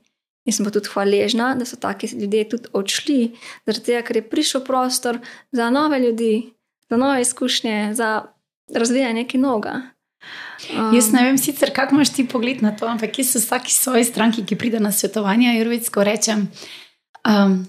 In 0.44 0.54
sem 0.54 0.66
pa 0.66 0.72
tudi 0.74 0.90
hvaležna, 0.90 1.52
da 1.54 1.66
so 1.68 1.78
taki 1.78 2.10
ljudje 2.18 2.48
tudi 2.54 2.70
odšli, 2.74 3.20
zaradi 3.66 3.84
tega, 3.86 4.02
ker 4.06 4.18
je 4.18 4.28
prišel 4.28 4.64
prostor 4.66 5.20
za 5.54 5.70
nove 5.70 6.00
ljudi, 6.02 6.52
za 6.90 6.98
nove 6.98 7.20
izkušnje, 7.22 7.94
za 7.94 8.24
razvijanje 8.74 9.22
nekaj 9.22 9.40
noga. 9.40 9.74
Um, 10.70 10.94
jaz 10.94 11.12
ne 11.12 11.24
vem 11.26 11.38
sicer, 11.38 11.72
kako 11.74 11.94
imaš 11.94 12.12
ti 12.14 12.26
pogled 12.28 12.62
na 12.62 12.74
to, 12.76 12.86
ampak 12.86 13.18
jaz 13.18 13.32
so 13.34 13.42
vsaki 13.42 13.74
svoji 13.74 14.04
stranki, 14.04 14.44
ki 14.46 14.58
pride 14.58 14.80
na 14.80 14.92
svetovanje, 14.92 15.54
jurvedsko 15.58 16.04
rečem. 16.04 16.48
Um, 17.26 17.62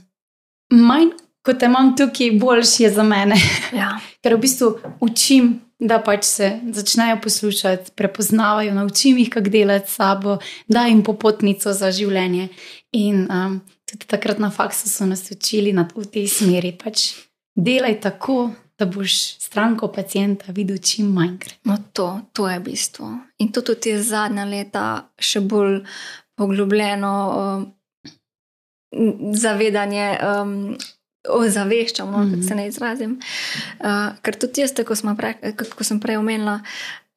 manj 0.70 1.14
kot 1.44 1.64
imam 1.64 1.94
tukaj, 1.98 2.32
boljš 2.40 2.80
je 2.80 2.92
za 2.92 3.04
mene. 3.04 3.36
Ja. 3.76 3.98
Ker 4.24 4.38
v 4.38 4.44
bistvu 4.46 4.74
učim, 5.04 5.58
da 5.80 6.00
pač 6.00 6.24
se 6.24 6.60
začnejo 6.72 7.20
poslušati, 7.24 7.92
prepoznavajo, 7.96 8.74
naučim 8.74 9.18
jih, 9.18 9.30
kako 9.30 9.50
delati 9.50 9.92
s 9.92 9.96
sabo, 9.96 10.38
da 10.68 10.86
jim 10.88 11.04
popotnico 11.04 11.74
za 11.74 11.92
življenje. 11.92 12.50
In 12.92 13.28
um, 13.32 13.62
tudi 13.90 14.08
takrat 14.08 14.40
na 14.40 14.52
faksu 14.52 14.90
so 14.90 15.06
nas 15.06 15.32
učili 15.32 15.74
na, 15.74 15.88
v 15.96 16.06
tej 16.06 16.28
smeri. 16.28 16.74
Pač 16.78 17.14
delaj 17.56 18.00
tako, 18.02 18.52
da 18.80 18.86
boš 18.86 19.16
stranko 19.40 19.88
pacijenta 19.94 20.52
videl 20.52 20.78
čim 20.78 21.12
manjkrat. 21.14 21.60
No, 21.64 21.78
to, 21.94 22.22
to 22.34 22.50
je 22.50 22.60
bistvo. 22.60 23.10
In 23.38 23.52
to 23.52 23.62
tudi 23.62 23.94
je 23.94 24.02
zadnja 24.04 24.46
leta 24.46 24.86
še 25.20 25.42
bolj 25.42 25.84
poglobljeno. 26.38 27.14
Um, 27.38 27.72
Zavedanje 29.34 30.20
um, 30.22 30.52
ozaveščam, 31.30 32.12
no, 32.12 32.18
mm 32.18 32.32
-hmm. 32.32 32.48
se 32.48 32.56
ne 32.56 32.68
izrazim. 32.68 33.20
Uh, 33.80 34.18
ker 34.22 34.36
tudi 34.36 34.62
jaz, 34.62 34.74
kot 34.86 35.02
pre, 35.18 35.36
sem 35.82 36.00
prej 36.00 36.18
omenila, 36.18 36.60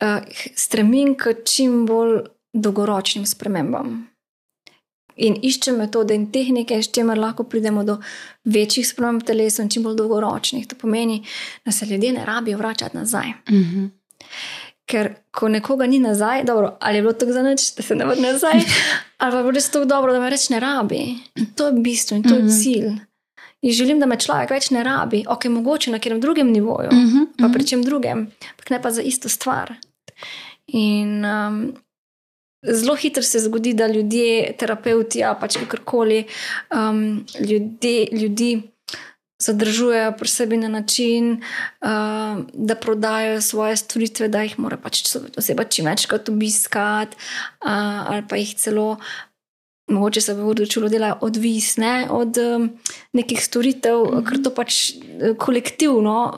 uh, 0.03 0.19
stremim 0.55 1.14
k 1.14 1.35
čim 1.45 1.87
bolj 1.87 2.21
dolgoročnim 2.53 3.27
spremembam. 3.27 4.09
In 5.16 5.38
iščem 5.42 5.77
metode 5.77 6.14
in 6.14 6.31
tehnike, 6.33 6.83
s 6.83 6.92
čimer 6.92 7.19
lahko 7.19 7.45
pridemo 7.45 7.85
do 7.85 7.99
večjih 8.45 8.88
sprememb 8.88 9.23
telesa 9.23 9.62
in 9.62 9.69
čim 9.69 9.83
bolj 9.83 9.97
dolgoročnih. 9.97 10.66
To 10.66 10.77
pomeni, 10.77 11.25
da 11.64 11.73
se 11.73 11.87
ljudje 11.87 12.12
ne 12.12 12.25
rabijo 12.25 12.59
vračati 12.59 12.97
nazaj. 12.97 13.29
Mm 13.51 13.62
-hmm. 13.62 13.88
Ker 14.87 15.14
ko 15.31 15.49
nekoga 15.49 15.87
ni 15.87 15.99
nazaj, 15.99 16.45
dobro, 16.45 16.77
ali 16.81 16.99
je 16.99 17.03
bilo 17.03 17.12
tako 17.12 17.33
za 17.33 17.42
noč, 17.42 17.75
da 17.77 17.83
se 17.83 17.95
ne 17.95 18.05
vrne 18.05 18.33
nazaj, 18.33 18.53
ali 19.19 19.33
pa 19.33 19.38
je 19.38 19.53
res 19.53 19.71
tako 19.71 19.85
dobro, 19.85 20.12
da 20.12 20.21
me 20.21 20.31
reče 20.31 20.55
ne 20.55 20.61
rabi. 20.61 21.14
In 21.35 21.47
to 21.55 21.66
je 21.66 21.73
bistvo 21.73 22.16
in 22.16 22.23
to 22.23 22.29
mm 22.29 22.33
-hmm. 22.33 22.38
je 22.38 22.42
mhm. 22.45 22.62
cilj 22.62 23.06
in 23.66 23.72
želim, 23.74 23.98
da 24.00 24.07
me 24.07 24.18
človek 24.20 24.52
več 24.55 24.70
ne 24.70 24.85
rabi, 24.87 25.24
ok, 25.26 25.48
mogoče 25.50 25.90
na 25.90 25.98
katerem 25.98 26.20
drugem 26.22 26.52
nivoju, 26.55 26.92
uh 26.92 26.98
-huh, 26.98 27.26
pa 27.38 27.44
uh 27.44 27.50
-huh. 27.50 27.52
pri 27.52 27.66
čem 27.66 27.83
drugem, 27.83 28.31
pa 28.57 28.74
ne 28.74 28.83
pa 28.83 28.90
za 28.90 29.02
isto 29.02 29.29
stvar. 29.29 29.74
In 30.66 31.24
um, 31.24 31.74
zelo 32.62 32.94
hitro 32.94 33.22
se 33.22 33.40
zgodi, 33.40 33.74
da 33.74 33.87
ljudje, 33.87 34.57
terapeuti, 34.59 35.24
a 35.24 35.35
pač 35.35 35.57
kakorkoli, 35.57 36.24
um, 36.74 37.26
ljudje, 37.40 38.09
ljudi 38.12 38.62
zadržujejo 39.38 40.12
pri 40.18 40.29
sebi 40.29 40.57
na 40.57 40.68
način, 40.68 41.33
uh, 41.33 42.44
da 42.52 42.74
prodajo 42.74 43.40
svoje 43.40 43.76
storitve, 43.76 44.29
da 44.29 44.42
jih 44.42 44.59
mora 44.59 44.76
pač 44.76 45.02
oseba 45.37 45.64
čim 45.64 45.87
večkrat 45.87 46.29
obiskati, 46.29 47.16
uh, 47.16 48.11
ali 48.11 48.22
pa 48.29 48.37
jih 48.37 48.55
celo 48.57 48.96
mogoče 49.88 50.20
se 50.20 50.35
bo 50.35 50.42
odločilo, 50.51 50.88
da 50.88 50.96
je 50.96 51.12
odvisne 51.20 52.07
od 52.11 52.38
um, 52.38 52.70
nekih 53.12 53.44
storitev, 53.44 53.99
mm 53.99 54.07
-hmm. 54.07 54.29
ker 54.29 54.42
to 54.42 54.51
pač 54.51 54.90
eh, 54.90 55.35
kolektivno, 55.38 56.35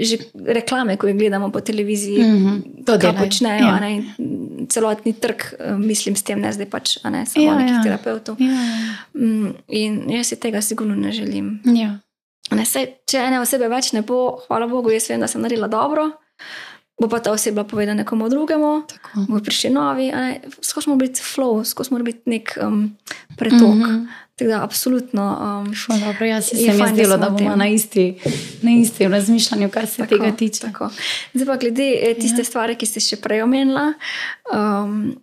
že 0.00 0.18
reklame, 0.46 0.96
ko 0.96 1.06
jih 1.06 1.16
gledamo 1.16 1.50
po 1.50 1.60
televiziji, 1.60 2.22
mm 2.22 2.36
-hmm. 2.36 2.84
to 2.86 2.96
da 2.96 3.12
počnejo. 3.12 3.66
Ja. 3.66 3.80
Ne, 3.80 4.02
celotni 4.68 5.12
trg, 5.12 5.42
eh, 5.58 5.76
mislim, 5.76 6.16
s 6.16 6.22
tem 6.22 6.40
ne 6.40 6.52
zdaj 6.52 6.66
pač, 6.66 6.98
a 7.02 7.10
ne 7.10 7.26
samo 7.26 7.46
ja, 7.46 7.54
nekih 7.54 7.74
ja. 7.74 7.82
terapeutov. 7.82 8.36
Ja, 8.38 8.46
ja. 8.46 9.52
In 9.68 10.10
jaz 10.10 10.26
si 10.26 10.36
tega 10.36 10.60
sigurno 10.60 10.94
ne 10.94 11.12
želim. 11.12 11.62
Ja. 11.64 11.98
Ne, 12.50 12.64
sej, 12.64 12.86
če 13.06 13.18
ene 13.18 13.40
osebe 13.40 13.68
več 13.68 13.92
ne 13.92 14.02
bo, 14.02 14.38
hvala 14.48 14.66
Bogu, 14.66 14.90
jaz 14.90 15.10
vem, 15.10 15.20
da 15.20 15.26
sem 15.26 15.42
naredila 15.42 15.68
dobro 15.68 16.10
bo 17.00 17.08
pa 17.08 17.18
ta 17.18 17.32
oseba 17.32 17.64
povedala 17.64 17.94
nekomu 18.04 18.28
drugemu, 18.28 18.82
bo 19.28 19.40
prišli 19.40 19.70
novi. 19.70 20.12
Skozi 20.60 20.84
smo 20.84 20.96
biti 20.96 21.24
flow, 21.24 21.64
skozi 21.64 21.88
smo 21.88 21.98
biti 21.98 22.30
nek 22.30 22.58
um, 22.62 22.96
pretok. 23.36 23.74
Mm 23.74 23.82
-hmm. 23.82 24.06
Tako 24.36 24.50
da, 24.50 24.64
absolutno. 24.64 25.38
Um, 25.64 26.00
dobro, 26.00 26.26
jaz 26.26 26.44
se 26.44 26.56
mi 26.56 26.88
zdelo, 26.92 27.16
da 27.16 27.30
bomo 27.30 27.56
na 27.56 27.68
isti, 27.68 28.18
na 28.62 28.70
isti 28.70 29.08
razmišljanju, 29.08 29.70
kar 29.70 29.86
se 29.86 29.96
tako, 29.96 30.08
tega 30.08 30.36
tiče. 30.36 30.60
Tako. 30.60 30.90
Zdaj 31.34 31.46
pa 31.46 31.56
glede 31.56 31.94
eh, 32.02 32.14
tiste 32.14 32.40
ja. 32.40 32.44
stvari, 32.44 32.76
ki 32.76 32.86
ste 32.86 33.00
še 33.00 33.16
prej 33.16 33.42
omenila. 33.42 33.92
Um, 34.54 35.20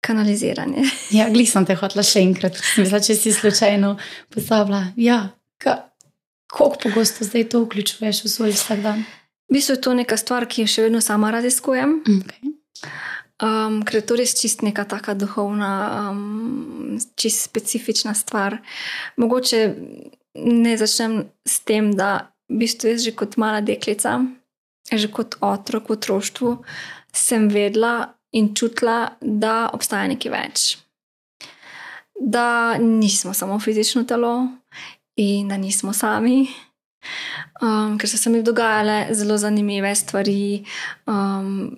Kanaliziranje. 0.00 0.82
Ja, 1.18 1.28
glej, 1.28 1.46
sem 1.46 1.66
te 1.66 1.74
hotla 1.74 2.02
še 2.02 2.20
enkrat, 2.20 2.58
mislim, 2.78 3.02
če 3.02 3.14
si 3.14 3.32
slučajno 3.32 3.96
pozabila. 4.34 4.84
Ja, 4.96 5.28
kako 5.58 6.74
pogosto 6.82 7.24
zdaj 7.24 7.48
to 7.48 7.62
vključuješ 7.64 8.24
v 8.24 8.28
svoj 8.28 8.50
vsakdan? 8.50 9.04
V 9.48 9.56
bistvu 9.56 9.74
je 9.74 9.80
to 9.80 9.94
neka 9.96 10.16
stvar, 10.20 10.44
ki 10.44 10.64
jo 10.64 10.68
še 10.68 10.88
vedno 10.88 11.00
sama 11.00 11.30
raziskujem. 11.32 12.00
Okay. 12.04 12.54
Um, 13.38 13.80
ker 13.86 14.00
je 14.00 14.06
to 14.06 14.16
res 14.18 14.34
čist 14.34 14.64
neka 14.66 14.82
taka 14.84 15.14
duhovna, 15.14 15.70
um, 16.10 16.98
čist 17.16 17.46
specifična 17.46 18.12
stvar. 18.18 18.58
Mogoče 19.16 19.60
ne 20.42 20.74
začnem 20.76 21.22
s 21.46 21.62
tem, 21.62 21.92
da 21.94 22.34
v 22.50 22.64
bistvu 22.64 22.92
jaz 22.92 23.06
že 23.06 23.14
kot 23.14 23.38
mala 23.38 23.62
deklica, 23.64 24.18
že 24.90 25.08
kot 25.08 25.38
otrok 25.40 25.88
v 25.88 25.96
otroštvu, 25.96 26.50
sem 27.14 27.48
vedela 27.48 28.18
in 28.34 28.52
čutila, 28.54 29.16
da 29.20 29.70
obstaja 29.72 30.10
nekaj 30.10 30.32
več. 30.32 30.66
Da 32.18 32.76
nismo 32.82 33.32
samo 33.32 33.60
fizično 33.62 34.02
telo 34.04 34.48
in 35.16 35.48
da 35.48 35.56
nismo 35.56 35.94
sami. 35.94 36.48
Um, 37.58 37.96
ker 37.98 38.10
so 38.10 38.18
se 38.20 38.30
mi 38.30 38.42
dogajale 38.42 39.14
zelo 39.18 39.38
zanimive 39.38 39.94
stvari, 39.94 40.64
um, 41.06 41.70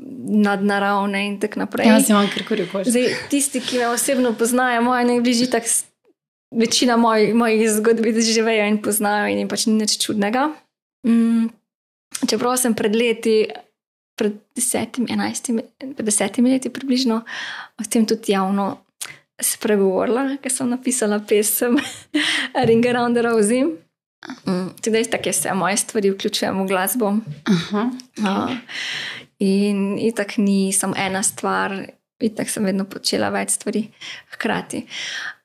nadnaravne 0.45 1.23
in 1.27 1.39
tako 1.41 1.63
naprej. 1.63 1.89
Ja, 1.89 2.01
si 2.01 2.13
imam 2.13 2.29
kar 2.33 2.45
koli 2.49 2.67
hočeš. 2.69 3.17
Tisti, 3.33 3.63
ki 3.65 3.81
me 3.81 3.89
osebno 3.95 4.35
poznajo, 4.37 4.83
moje 4.85 5.07
najbližji, 5.09 5.49
tak, 5.51 5.65
večina 6.53 6.97
moj, 7.01 7.33
mojih 7.35 7.65
zgodb 7.79 8.05
živijo 8.21 8.69
in 8.69 8.83
poznajo, 8.83 9.31
in 9.33 9.45
jim 9.45 9.49
pač 9.49 9.67
ni 9.67 9.79
nič 9.79 9.97
čudnega. 10.05 10.51
Um, 11.09 11.49
čeprav 12.29 12.59
sem 12.61 12.77
pred 12.77 12.97
leti 12.97 13.47
pred 14.21 14.37
desetimi, 14.57 15.09
enajstimi, 15.13 15.63
desetimi 15.97 16.53
leti 16.53 16.69
približno 16.69 17.23
o 17.81 17.85
tem 17.89 18.05
tudi 18.05 18.35
javno 18.35 18.75
spregovorila, 19.41 20.37
ker 20.43 20.53
sem 20.53 20.69
napisala 20.69 21.23
pesem 21.25 21.79
Ring 22.69 22.85
Around 22.85 23.17
the 23.17 23.25
Rosy. 23.25 23.63
Mm, 24.47 24.69
tako 25.11 25.29
je 25.29 25.33
vse 25.33 25.55
moje 25.55 25.77
stvari, 25.77 26.11
vključujem 26.11 26.63
v 26.63 26.67
glasbo. 26.69 27.15
Aha. 27.45 27.91
Uh, 28.19 28.51
in 29.39 29.99
itak 29.99 30.37
ni 30.37 30.73
samo 30.73 30.95
ena 30.97 31.23
stvar, 31.23 31.87
itak 32.21 32.51
sem 32.51 32.65
vedno 32.65 32.85
počela 32.85 33.31
več 33.33 33.57
stvari 33.57 33.87
hkrati. 34.35 34.85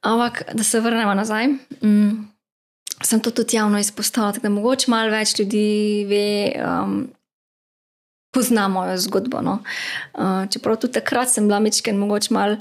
Ampak, 0.02 0.44
da 0.54 0.64
se 0.64 0.80
vrnemo 0.80 1.14
nazaj. 1.14 1.48
Mm, 1.82 2.28
sem 3.04 3.20
to 3.20 3.32
tudi 3.32 3.56
javno 3.56 3.80
izpostavila, 3.80 4.34
tako 4.34 4.48
da 4.48 4.50
mogoče 4.50 4.92
malo 4.92 5.12
več 5.12 5.40
ljudi 5.40 6.06
ve, 6.10 6.26
um, 6.60 7.08
pozna 8.36 8.68
mojo 8.68 8.98
zgodbo. 8.98 9.42
No. 9.42 9.60
Uh, 10.14 10.44
čeprav 10.52 10.78
tudi 10.82 11.00
takrat 11.00 11.32
sem 11.32 11.48
bila 11.48 11.60
mečken, 11.64 11.98
mogoče 11.98 12.34
malo. 12.34 12.58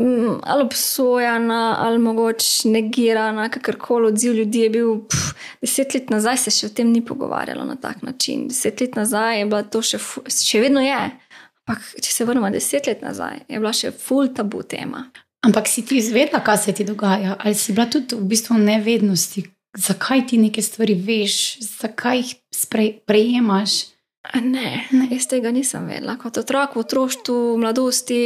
Mm, 0.00 0.40
Ali 0.42 0.62
obsojena, 0.62 1.76
ali 1.78 1.98
mogoče 1.98 2.68
negirana, 2.68 3.48
kakorkoli 3.48 4.06
odziv 4.06 4.34
ljudi 4.34 4.60
je 4.60 4.70
bil. 4.70 4.96
Pff, 5.08 5.34
deset 5.60 5.94
let 5.94 6.10
nazaj 6.10 6.36
se 6.36 6.50
še 6.50 6.66
o 6.66 6.74
tem 6.74 6.90
ni 6.92 7.04
pogovarjalo 7.04 7.64
na 7.64 7.76
tak 7.76 8.02
način. 8.02 8.48
Deset 8.48 8.80
let 8.80 8.96
nazaj 8.96 9.38
je 9.38 9.46
bila 9.46 9.62
to 9.62 9.82
še, 9.82 10.00
še 10.28 10.60
vedno 10.60 10.80
je. 10.80 10.98
Ampak, 11.66 11.82
če 12.02 12.12
se 12.12 12.24
vrnemo 12.24 12.50
deset 12.50 12.86
let 12.86 13.02
nazaj, 13.02 13.40
je 13.48 13.58
bila 13.58 13.72
še 13.74 13.90
full 13.90 14.30
tabu 14.34 14.62
tema. 14.62 15.08
Ampak 15.46 15.68
si 15.68 15.82
ti 15.86 15.98
izvedela, 15.98 16.40
kaj 16.44 16.58
se 16.58 16.72
ti 16.74 16.84
dogaja, 16.84 17.36
ali 17.38 17.54
si 17.54 17.74
bila 17.74 17.86
tudi 17.90 18.16
v 18.16 18.26
bistvu 18.30 18.56
v 18.56 18.66
nevednosti, 18.66 19.44
zakaj 19.78 20.26
ti 20.30 20.38
neke 20.42 20.62
stvari 20.62 20.94
veš, 20.94 21.58
zakaj 21.60 22.22
jih 22.22 22.32
sprej, 22.54 22.90
prejemaš. 23.06 23.76
Ne, 24.42 24.86
ne, 24.90 25.06
jaz 25.12 25.28
tega 25.30 25.52
nisem 25.54 25.86
vedela. 25.86 26.16
Kot 26.18 26.40
otrok 26.40 26.74
v 26.74 26.82
otroštvu, 26.82 27.36
v 27.54 27.60
mladosti, 27.62 28.20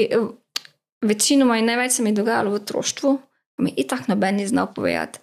večinoma 1.02 1.58
in 1.58 1.66
največ 1.66 1.92
se 1.92 2.02
mi 2.02 2.10
je 2.10 2.20
dogajalo 2.20 2.50
v 2.50 2.60
otroštvu, 2.60 3.18
pa 3.56 3.62
mi 3.62 3.74
itak 3.76 4.08
noben 4.08 4.36
ni 4.36 4.46
znal 4.46 4.72
povedati. 4.74 5.18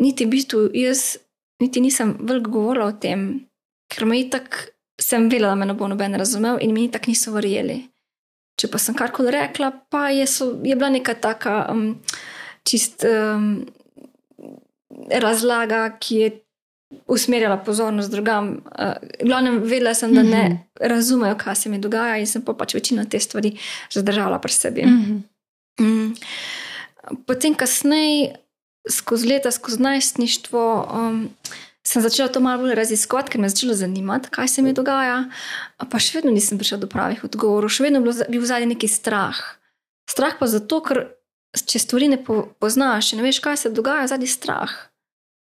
Niti 0.00 0.24
v 0.24 0.30
bistvu 0.30 0.60
jaz, 0.74 1.16
niti 1.60 1.80
nisem 1.80 2.16
veliko 2.20 2.50
govorila 2.50 2.86
o 2.86 2.92
tem, 2.92 3.46
ker 3.92 4.06
me 4.06 4.20
itak 4.20 4.70
sem 5.00 5.28
vedela, 5.28 5.54
da 5.54 5.60
me 5.60 5.66
ne 5.66 5.74
bo 5.74 5.88
noben 5.88 6.14
razumel 6.14 6.60
in 6.60 6.74
mi 6.74 6.84
itak 6.88 7.08
niso 7.08 7.32
verjeli. 7.32 7.82
Če 8.60 8.68
pa 8.68 8.78
sem 8.78 8.94
karkoli 8.96 9.32
rekla, 9.32 9.70
pa 9.88 10.10
je, 10.12 10.26
so, 10.28 10.52
je 10.64 10.76
bila 10.76 10.90
neka 10.92 11.14
taka 11.16 11.64
um, 11.72 11.94
čist 12.68 13.04
um, 13.08 13.64
razlaga, 15.08 15.86
ki 16.00 16.16
je 16.16 16.30
usmerjala 17.06 17.56
pozornost 17.56 18.10
drugam. 18.10 18.48
Uh, 18.78 18.92
glavnem, 19.22 19.58
vedela 19.62 19.94
sem, 19.94 20.14
da 20.14 20.22
ne 20.22 20.44
Mhm. 20.48 20.56
razumejo, 20.80 21.34
kaj 21.38 21.54
se 21.56 21.68
mi 21.68 21.78
dogaja, 21.78 22.16
in 22.18 22.26
sem 22.26 22.42
pa 22.42 22.52
pač 22.52 22.74
večino 22.74 23.04
te 23.04 23.20
stvari 23.20 23.56
zadržala 23.90 24.38
pri 24.38 24.52
sebi. 24.52 24.82
Mhm. 24.86 25.18
Mm. 25.80 26.14
Potem, 27.26 27.54
kasneje, 27.54 28.34
skozi 28.90 29.26
leta, 29.28 29.50
skozi 29.50 29.82
najstništvo, 29.82 30.88
um, 30.94 31.30
sem 31.86 32.02
začela 32.02 32.28
to 32.28 32.40
malo 32.40 32.62
bolj 32.62 32.74
raziskovati, 32.74 33.30
ker 33.30 33.40
me 33.40 33.46
je 33.46 33.50
začelo 33.50 33.74
zanimati, 33.74 34.28
kaj 34.30 34.48
se 34.48 34.62
mi 34.62 34.72
dogaja. 34.72 35.24
Pa 35.90 35.98
še 35.98 36.18
vedno 36.18 36.30
nisem 36.30 36.58
prišla 36.58 36.78
do 36.78 36.86
pravih 36.86 37.24
odgovorov, 37.24 37.70
še 37.70 37.82
vedno 37.82 38.02
je 38.04 38.26
bil 38.28 38.44
zadnji 38.44 38.66
neki 38.74 38.88
strah. 38.88 39.36
Strah 40.10 40.36
pa 40.38 40.46
zato, 40.46 40.80
ker 40.84 41.06
če 41.66 41.78
stvari 41.78 42.08
ne 42.08 42.24
po, 42.24 42.48
poznaš, 42.60 43.12
ne 43.12 43.22
veš, 43.22 43.40
kaj 43.40 43.56
se 43.56 43.70
dogaja, 43.70 44.06
zadnji 44.06 44.26
strah. 44.28 44.70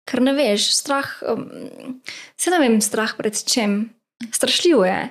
Ker 0.09 0.23
ne 0.25 0.33
veš, 0.33 0.71
strah, 0.73 1.05
um, 1.29 1.45
se 2.39 2.49
ne 2.49 2.59
vem, 2.63 2.79
strah 2.81 3.13
pred 3.17 3.37
čem. 3.45 3.83
Strašljivo 4.33 4.85
je. 4.87 5.03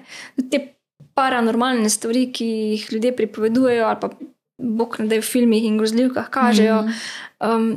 Te 0.51 0.61
paranormalne 1.15 1.91
stvari, 1.91 2.27
ki 2.35 2.47
jih 2.75 2.89
ljudje 2.93 3.15
pripovedujejo, 3.17 3.87
ali 3.87 4.01
pa 4.01 4.11
bog 4.59 4.97
ne 4.99 5.07
da 5.07 5.21
v 5.21 5.23
filmih 5.23 5.65
in 5.65 5.79
grozljivkah 5.79 6.29
kažejo, 6.35 6.83
Mhm. 6.83 6.93
um, 7.47 7.69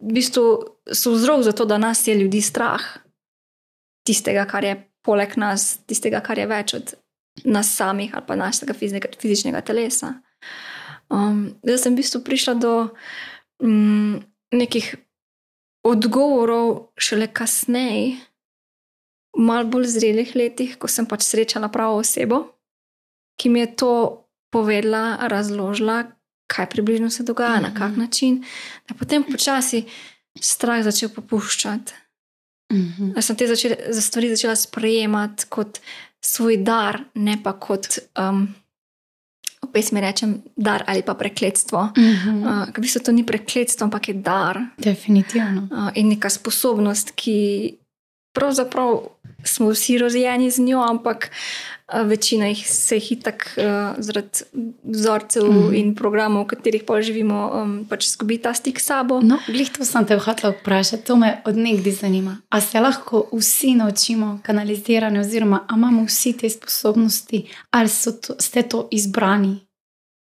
v 0.00 0.12
bistvu 0.16 0.44
so 0.92 1.12
vzrok 1.12 1.42
za 1.44 1.52
to, 1.52 1.64
da 1.68 1.78
nas 1.78 2.06
je 2.08 2.14
ljudi 2.16 2.40
strah. 2.40 2.80
Tistega, 4.06 4.46
kar 4.48 4.64
je 4.64 4.78
poleg 5.04 5.36
nas, 5.36 5.78
tistega, 5.86 6.20
kar 6.24 6.38
je 6.38 6.46
več 6.46 6.74
od 6.74 6.94
nas 7.44 7.70
samih 7.76 8.14
ali 8.14 8.24
pa 8.26 8.36
našega 8.36 8.74
fizičnega, 8.74 9.08
fizičnega 9.20 9.60
telesa. 9.60 10.14
Um, 11.10 11.54
zdaj 11.62 11.78
sem 11.78 11.94
v 11.94 12.00
bistvu 12.00 12.20
prišla 12.24 12.54
do 12.54 12.72
um, 13.60 14.22
nekih 14.52 14.96
odgovorov 15.82 16.92
šele 16.96 17.26
kasneje, 17.32 18.16
v 19.32 19.40
malo 19.40 19.68
bolj 19.68 19.88
zrelih 19.96 20.34
letih, 20.36 20.76
ko 20.78 20.88
sem 20.88 21.06
pač 21.08 21.24
srečala 21.24 21.70
pravo 21.72 22.02
osebo, 22.02 22.44
ki 23.40 23.48
mi 23.48 23.64
je 23.64 23.76
to 23.76 23.92
povedala, 24.52 25.16
razložila, 25.28 26.04
kaj 26.52 26.68
približno 26.70 27.10
se 27.10 27.22
dogaja, 27.22 27.60
mm 27.60 27.64
-hmm. 27.64 27.72
na 27.72 27.78
kak 27.78 27.96
način, 27.96 28.44
da 28.88 28.94
potem 28.94 29.24
počasi 29.24 29.84
strah 30.40 30.84
začel 30.84 31.08
popuščati. 31.08 31.92
Mhm. 32.72 33.12
Da 33.12 33.22
sem 33.22 33.36
te 33.36 33.46
začela, 33.46 33.76
za 33.88 34.00
stvari 34.00 34.28
začela 34.28 34.56
sprejemati 34.56 35.44
kot 35.48 35.80
svoj 36.20 36.56
dar, 36.56 37.00
ne 37.14 37.36
pa 37.42 37.52
kot, 37.52 37.98
um, 38.18 38.54
v 39.62 39.70
pesmi 39.70 40.00
rečem, 40.02 40.42
dar 40.56 40.84
ali 40.86 41.02
pa 41.02 41.14
prekletstvo. 41.14 41.78
Uh, 41.78 42.66
ker 42.74 42.78
v 42.78 42.84
bistvu 42.84 43.00
to 43.06 43.12
ni 43.14 43.22
prekletstvo, 43.22 43.86
ampak 43.86 44.10
je 44.10 44.14
dar 44.18 44.58
Definitivno. 44.78 45.70
uh, 45.70 45.90
in 45.94 46.10
neka 46.10 46.30
sposobnost, 46.30 47.14
ki 47.14 47.78
pravzaprav 48.34 49.21
smo 49.44 49.70
vsi 49.70 49.98
rozjeni 49.98 50.50
z 50.50 50.58
njo, 50.58 50.80
ampak 50.80 51.30
uh, 51.30 52.00
večina 52.06 52.46
jih 52.46 52.68
se 52.68 52.96
jih 52.96 53.12
itak 53.12 53.58
uh, 53.58 53.64
zaradi 53.98 54.28
vzorcev 54.84 55.44
mm. 55.44 55.56
-hmm. 55.56 55.80
in 55.80 55.94
programov, 55.94 56.44
v 56.44 56.46
katerih 56.46 56.82
pa 56.86 57.02
živimo, 57.02 57.50
um, 57.54 57.86
pač 57.88 58.06
izgubi 58.06 58.38
ta 58.38 58.54
stik 58.54 58.80
s 58.80 58.84
sabo. 58.84 59.20
No, 59.20 59.38
glih 59.46 59.70
to 59.70 59.84
sem 59.84 60.06
te 60.06 60.18
hotela 60.18 60.54
vprašati, 60.60 61.04
to 61.04 61.16
me 61.16 61.42
odnegdi 61.44 61.92
zanima. 61.92 62.38
A 62.48 62.60
se 62.60 62.80
lahko 62.80 63.28
vsi 63.32 63.74
naučimo 63.74 64.40
kanaliziranja, 64.42 65.20
oziroma 65.20 65.66
imamo 65.74 66.04
vsi 66.04 66.32
te 66.32 66.50
sposobnosti, 66.50 67.48
ali 67.70 67.88
so 67.88 68.12
to, 68.12 68.34
ste 68.38 68.62
to 68.62 68.88
izbrani 68.90 69.60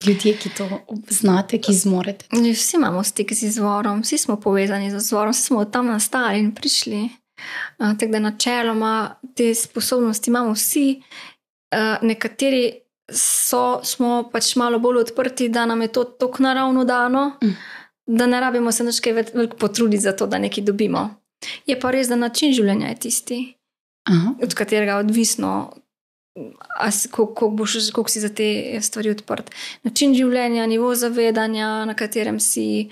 ljudje, 0.05 0.37
ki 0.37 0.49
to 0.49 0.69
znate, 1.09 1.61
ki 1.61 1.73
zmorete? 1.73 2.25
Vsi 2.53 2.77
imamo 2.77 3.03
stik 3.03 3.33
z 3.33 3.43
izvorom, 3.43 4.01
vsi 4.01 4.17
smo 4.17 4.35
povezani 4.35 4.91
z 4.91 4.95
izvorom, 4.95 5.31
vsi 5.31 5.41
smo 5.41 5.59
od 5.59 5.71
tam 5.71 5.87
nastali 5.87 6.39
in 6.39 6.51
prišli. 6.55 7.09
Tako 7.77 8.11
da 8.11 8.19
načeloma 8.19 8.93
te 9.35 9.55
sposobnosti 9.55 10.29
imamo 10.29 10.51
vsi, 10.51 11.01
nekateri 12.01 12.73
so, 13.11 13.79
smo 13.83 14.29
pač 14.31 14.55
malo 14.55 14.79
bolj 14.79 14.97
odprti, 14.97 15.49
da 15.49 15.65
nam 15.65 15.81
je 15.81 15.87
to 15.87 16.03
tako 16.03 16.43
naravno 16.43 16.83
dano, 16.85 17.37
Mm. 17.43 17.55
da 18.05 18.25
ne 18.25 18.39
rabimo 18.39 18.71
se 18.71 18.83
več 19.13 19.33
veliko 19.33 19.57
potruditi 19.57 20.03
za 20.03 20.11
to, 20.11 20.27
da 20.27 20.37
nekaj 20.37 20.63
dobimo. 20.63 21.09
Je 21.65 21.79
pa 21.79 21.91
res, 21.91 22.07
da 22.07 22.15
način 22.15 22.53
življenja 22.53 22.87
je 22.87 22.95
tisti, 22.95 23.53
Aha. 24.09 24.33
od 24.43 24.53
katerega 24.53 24.91
je 24.91 24.97
odvisno, 24.97 25.73
koliko 27.11 27.49
boš- 27.49 27.91
koliko 27.91 28.09
si 28.09 28.19
za 28.19 28.29
te 28.29 28.79
stvari 28.81 29.09
odprt. 29.09 29.51
Način 29.83 30.13
življenja, 30.15 30.65
nivo 30.65 30.95
zavedanja, 30.95 31.85
na 31.85 31.93
katerem 31.93 32.39
si, 32.39 32.89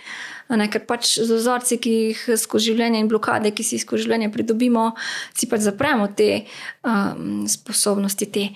ne, 0.49 0.67
ker 0.71 0.85
pač 0.85 1.19
z 1.19 1.29
vzorci, 1.31 1.77
ki 1.77 1.91
jih 1.91 2.25
skozi 2.37 2.71
življenje 2.71 2.99
in 2.99 3.07
blokade, 3.07 3.51
ki 3.51 3.63
si 3.63 3.75
jih 3.75 3.85
skozi 3.85 4.03
življenje 4.03 4.31
pridobimo, 4.31 4.91
si 5.33 5.47
pač 5.47 5.61
zapremo 5.61 6.07
te 6.15 6.45
um, 6.83 7.47
sposobnosti, 7.47 8.25
te 8.25 8.49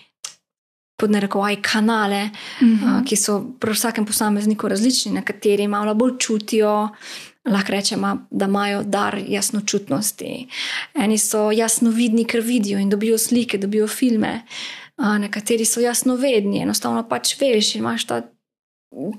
podnarekovaj 1.00 1.62
kanale, 1.64 2.30
Mhm. 2.62 2.74
uh, 2.86 3.04
ki 3.04 3.16
so 3.16 3.40
pri 3.56 3.72
vsakem 3.72 4.06
posamezniku 4.06 4.68
različni, 4.68 5.12
nekateri 5.14 5.68
malo 5.68 5.96
bolj 5.96 6.18
čutijo. 6.20 6.90
Lahko 7.46 7.72
rečemo, 7.72 8.10
da 8.30 8.46
imajo 8.46 8.84
dar 8.86 9.16
jasnočutnosti. 9.20 10.48
Eni 10.96 11.18
so 11.18 11.52
jasnovidni, 11.52 12.26
ker 12.26 12.42
vidijo 12.42 12.80
in 12.80 12.90
dobijo 12.90 13.18
slike, 13.18 13.58
dobijo 13.58 13.88
filme, 13.88 14.42
a 14.98 15.18
nekateri 15.18 15.66
so 15.66 15.80
jasnovedni, 15.80 16.62
enostavno 16.62 17.04
pač 17.04 17.38
veš, 17.40 17.76
imaš 17.76 18.06
ta 18.06 18.22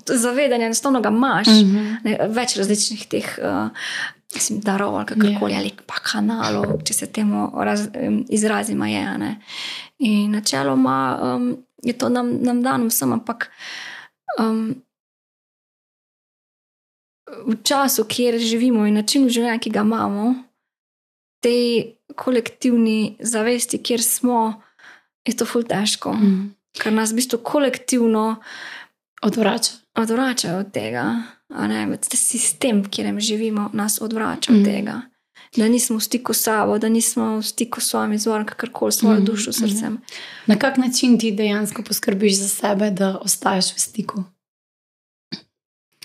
zavedanje, 0.07 0.65
enostavno 0.65 1.01
ga 1.01 1.09
imaš. 1.09 1.47
Mhm. 1.47 1.93
Ne, 2.03 2.17
več 2.29 2.55
različnih 2.55 3.05
teh 3.07 3.39
uh, 3.39 3.69
mislim, 4.33 4.59
darov 4.59 4.95
ali 4.95 5.05
kakorkoli, 5.05 5.51
Ja. 5.51 5.59
ali 5.59 5.71
pa 5.85 5.93
kanalov, 5.95 6.83
če 6.83 6.93
se 6.93 7.07
temu 7.07 7.51
raz, 7.55 7.87
izrazima. 8.29 8.87
Je, 8.87 9.05
a 9.05 9.17
ne. 9.17 9.39
in 9.99 10.31
načeloma 10.31 10.95
um, 11.35 11.57
je 11.81 11.93
to 11.93 12.09
nam, 12.09 12.41
nam 12.41 12.61
dano 12.61 12.87
vsem, 12.87 13.13
ampak 13.13 13.49
um, 14.37 14.75
v 17.43 17.55
času, 17.63 18.03
kjer 18.05 18.37
živimo 18.37 18.85
in 18.85 18.93
načinu 18.93 19.29
življenja, 19.29 19.59
ki 19.59 19.69
ga 19.69 19.81
imamo, 19.81 20.25
tej 21.39 21.63
kolektivni 22.15 22.97
zavesti, 23.19 23.79
kjer 23.79 24.01
smo, 24.01 24.61
je 25.25 25.33
to 25.33 25.45
ful 25.45 25.63
težko, 25.63 26.13
Mhm. 26.13 26.49
ker 26.73 26.93
nas 26.93 27.11
v 27.11 27.15
bistvu 27.15 27.39
kolektivno 27.39 28.41
Odvrača. 29.21 29.71
odvračajo 29.95 30.59
od 30.59 30.71
tega. 30.71 31.05
a 31.49 31.67
Ne, 31.67 31.97
ta 31.99 32.17
sistem, 32.17 32.81
v 32.81 32.87
katerem 32.87 33.19
živimo, 33.19 33.69
nas 33.73 33.99
odvrača 34.01 34.51
od 34.51 34.57
Mhm. 34.57 34.65
tega. 34.65 35.01
Da 35.57 35.67
nismo 35.67 35.97
v 35.97 36.01
stiku 36.01 36.33
s 36.33 36.43
sabo, 36.43 36.77
da 36.77 36.89
nismo 36.89 37.37
v 37.37 37.43
stiku 37.43 37.81
s 37.81 37.89
svojim 37.89 38.13
izvorom, 38.13 38.45
kakorkoli 38.45 38.91
svojo 38.91 39.15
Mhm, 39.15 39.25
dušo, 39.25 39.53
srcem. 39.53 39.97
Na 40.45 40.59
kak 40.59 40.77
način 40.77 41.19
ti 41.19 41.31
dejansko 41.31 41.83
poskrbiš 41.83 42.37
za 42.37 42.47
sebe, 42.47 42.91
da 42.91 43.17
ostaješ 43.17 43.73
v 43.75 43.79
stiku? 43.79 44.23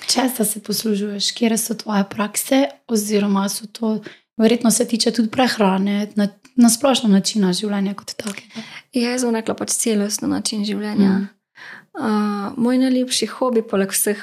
Česa 0.07 0.45
se 0.45 0.63
poslužuješ, 0.63 1.31
kje 1.33 1.59
so 1.59 1.75
tvoje 1.75 2.05
prakse, 2.11 2.67
oziroma 2.89 3.49
so 3.49 3.67
to, 3.67 4.01
verjetno 4.37 4.71
se 4.71 4.89
tiče 4.89 5.11
tudi 5.11 5.31
prehrane, 5.31 6.09
na, 6.15 6.29
na 6.57 6.71
splošno 6.71 7.09
načina 7.09 7.53
življenja 7.53 7.95
kot 7.95 8.15
takega. 8.17 8.63
Ja, 8.93 9.11
jaz 9.11 9.21
sem 9.21 9.35
rekla 9.35 9.55
pač 9.55 9.71
celostno 9.71 10.29
način 10.29 10.65
življenja. 10.65 11.11
Mhm. 11.11 11.25
Uh, 11.97 12.53
moj 12.61 12.79
najljubši 12.79 13.27
hobi, 13.27 13.63
poleg 13.63 13.93
vseh 13.93 14.21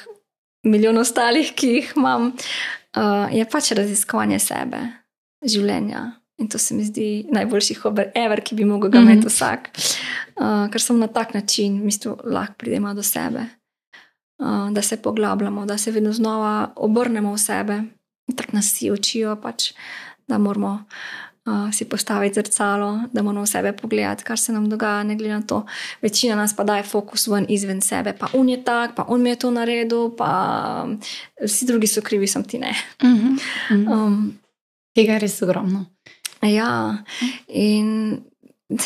milijonov 0.63 1.07
ostalih, 1.07 1.53
ki 1.55 1.67
jih 1.67 1.93
imam, 1.97 2.27
uh, 2.29 3.33
je 3.33 3.45
pač 3.49 3.71
raziskovanje 3.71 4.39
sebe, 4.39 4.81
življenja. 5.45 6.11
In 6.41 6.49
to 6.49 6.57
se 6.57 6.75
mi 6.75 6.83
zdi 6.83 7.25
najboljši 7.31 7.75
hobi, 7.83 8.07
ever, 8.17 8.41
ki 8.41 8.55
bi 8.57 8.65
mogel 8.65 8.89
ga 8.91 9.03
imeti 9.03 9.29
vsak. 9.29 9.69
Uh, 10.33 10.65
ker 10.73 10.81
sem 10.81 10.97
na 10.99 11.07
tak 11.07 11.35
način, 11.37 11.77
v 11.83 11.91
bistvu, 11.91 12.15
lahko 12.25 12.57
pridemo 12.57 12.93
do 12.97 13.05
sebe, 13.05 13.45
uh, 14.41 14.71
da 14.73 14.81
se 14.81 14.97
poglabljamo, 14.97 15.67
da 15.69 15.77
se 15.77 15.93
vedno 15.93 16.13
znova 16.13 16.73
obrnemo 16.75 17.35
v 17.35 17.41
sebe. 17.41 17.83
Tako 18.35 18.57
nas 18.57 18.71
vsi 18.73 18.89
učijo, 18.91 19.35
pač, 19.43 19.71
da 20.27 20.39
moramo 20.41 20.73
uh, 21.45 21.69
si 21.71 21.85
postaviti 21.85 22.41
zrcalo, 22.41 22.99
da 23.13 23.21
moramo 23.21 23.45
v 23.45 23.53
sebe 23.53 23.73
pogledati, 23.77 24.23
kar 24.23 24.39
se 24.39 24.53
nam 24.53 24.69
dogaja, 24.69 25.03
ne 25.03 25.15
glede 25.15 25.33
na 25.33 25.41
to. 25.41 25.65
Večina 26.01 26.35
nas 26.35 26.55
pa 26.55 26.63
daje 26.63 26.83
fokus 26.83 27.27
ven 27.27 27.45
izven 27.49 27.81
sebe, 27.81 28.17
pa 28.19 28.33
un 28.33 28.49
je 28.49 28.63
tak, 28.63 28.95
pa 28.95 29.05
un 29.09 29.21
mi 29.21 29.29
je 29.29 29.35
to 29.35 29.51
naredil, 29.51 30.09
pa 30.17 30.87
vsi 31.43 31.65
drugi 31.65 31.87
so 31.87 32.01
krivi, 32.01 32.27
sem 32.27 32.43
ti 32.43 32.59
ne. 32.59 32.73
Mhm. 33.03 33.37
Mhm. 33.71 33.91
Um, 33.91 34.42
Tega 34.93 35.17
je 35.17 35.23
res 35.25 35.41
ogromno. 35.41 35.85
Ja, 36.43 36.97
in 37.47 38.21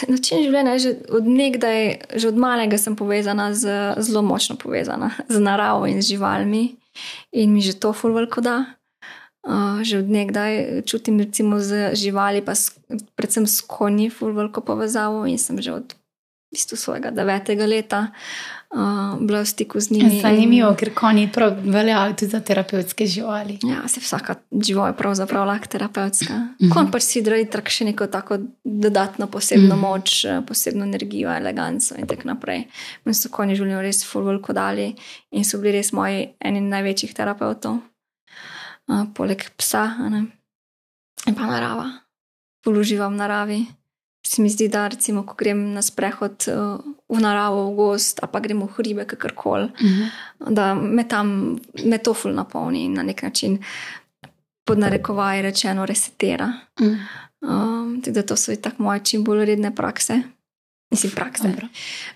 način 0.08 0.43
življenja 0.45 0.76
je 0.78 0.80
že 0.84 0.91
od 1.16 1.28
nekdaj, 1.30 1.80
že 2.20 2.30
od 2.30 2.39
malega 2.39 2.78
sem 2.78 2.95
povezana 2.95 3.49
z, 3.53 3.95
zelo 4.03 4.22
močno 4.26 4.58
povezana 4.60 5.12
z 5.34 5.41
naravo 5.41 5.88
in 5.89 6.01
z 6.01 6.16
živalmi, 6.16 6.66
in 7.32 7.53
mi 7.53 7.62
že 7.62 7.78
to 7.80 7.93
fulvalko 7.93 8.41
da. 8.41 8.58
Uh, 9.47 9.80
že 9.80 10.01
od 10.01 10.10
nekdaj 10.12 10.84
čutim, 10.84 11.22
recimo, 11.24 11.55
z 11.64 11.95
živali, 11.95 12.41
pa 12.43 12.51
s, 12.51 12.76
predvsem 13.16 13.47
s 13.47 13.64
konji, 13.64 14.10
fulvalko 14.12 14.60
povezavo, 14.60 15.24
in 15.24 15.39
sem 15.39 15.62
že 15.64 15.72
od 15.72 15.95
v 16.47 16.55
bistvu 16.55 16.76
svojega 16.80 17.12
devetega 17.12 17.68
leta 17.68 18.01
uh, 18.76 19.20
bila 19.20 19.41
v 19.41 19.45
stiku 19.45 19.80
z 19.80 19.91
njimi. 19.91 20.15
in- 20.15 20.22
Zanimivo, 20.22 20.76
ker 20.76 20.93
konji 20.93 21.30
prav 21.34 21.55
veljajo 21.63 22.13
tudi 22.13 22.32
za 22.32 22.39
terapevtske 22.39 23.05
živali. 23.05 23.59
Ja, 23.63 23.88
se 23.88 23.99
vsaka 23.99 24.36
žival 24.65 24.88
je 24.88 24.97
pravzaprav 24.97 25.47
lahko 25.47 25.68
terapevtska. 25.68 26.34
Mm. 26.34 26.55
-hmm. 26.59 26.74
Kon 26.74 26.91
pač 26.91 27.01
si 27.03 27.22
drži 27.22 27.45
tako 27.45 27.70
še 27.70 27.86
neko 27.86 28.07
tako 28.07 28.38
dodatno 28.63 29.28
posebno 29.28 29.76
mm. 29.76 29.80
-hmm. 29.80 29.82
moč, 29.82 30.26
eh, 30.26 30.41
posebno 30.47 30.86
energijo, 30.86 31.36
eleganco 31.36 31.95
in 31.97 32.07
tako 32.07 32.22
naprej. 32.28 32.68
Meni 33.05 33.15
so 33.15 33.30
konji 33.30 33.55
življenje 33.55 33.82
res 33.82 34.05
fulvolko 34.05 34.53
dali 34.53 34.95
in 35.32 35.45
so 35.45 35.57
bili 35.57 35.72
res 35.72 35.93
moji 35.93 36.30
eni 36.39 36.61
največjih 36.61 37.13
terapeutov, 37.13 37.78
uh, 38.88 39.05
poleg 39.13 39.51
psa 39.57 39.95
ne. 40.09 40.26
in 41.28 41.36
pa 41.36 41.45
narava. 41.45 41.91
Poluživam 42.63 43.13
v 43.13 43.18
naravi. 43.18 43.65
Se 44.28 44.42
mi 44.42 44.50
zdi, 44.52 44.68
da 44.68 44.88
recimo, 44.92 45.24
ko 45.24 45.38
grem 45.40 45.62
na 45.74 45.82
sprehod 45.82 46.48
uh, 46.52 46.82
v 47.08 47.20
naravo, 47.24 47.62
v 47.72 47.76
gost, 47.78 48.20
pa 48.20 48.40
gremo 48.44 48.66
v 48.68 48.74
hribe, 48.78 49.06
kakorkoli 49.08 49.70
Mhm. 49.80 50.10
da 50.54 50.74
me 50.76 51.08
tam 51.08 51.56
me 51.86 51.98
to 51.98 52.14
ful 52.14 52.34
napolni 52.34 52.86
in 52.86 52.94
na 52.94 53.04
nek 53.04 53.24
način 53.24 53.58
pod 54.66 54.80
narekovaji 54.80 55.42
rečeno 55.42 55.86
resetira. 55.86 56.52
Mhm. 56.82 56.96
Um, 57.42 58.02
tudi 58.02 58.26
to 58.26 58.36
so 58.36 58.56
tako 58.56 58.84
moje 58.84 59.00
čim 59.04 59.24
bolj 59.24 59.46
redne 59.46 59.72
prakse. 59.76 60.22
Mislim, 60.92 61.12
prakse. 61.12 61.48
Dobro. 61.48 61.68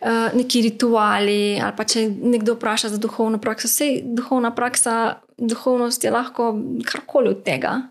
Uh, 0.01 0.33
neki 0.37 0.61
rituali, 0.61 1.59
ali 1.61 1.73
pa 1.77 1.83
če 1.83 2.09
nekdo 2.09 2.53
vpraša 2.55 2.89
za 2.89 2.97
duhovno 2.97 3.37
prakso, 3.37 3.67
vse 3.67 4.01
duhovna 4.03 4.51
praksa, 4.55 5.19
duhovnost 5.37 6.03
je 6.03 6.11
lahko 6.11 6.55
karkoli 6.85 7.29
od 7.29 7.43
tega. 7.43 7.81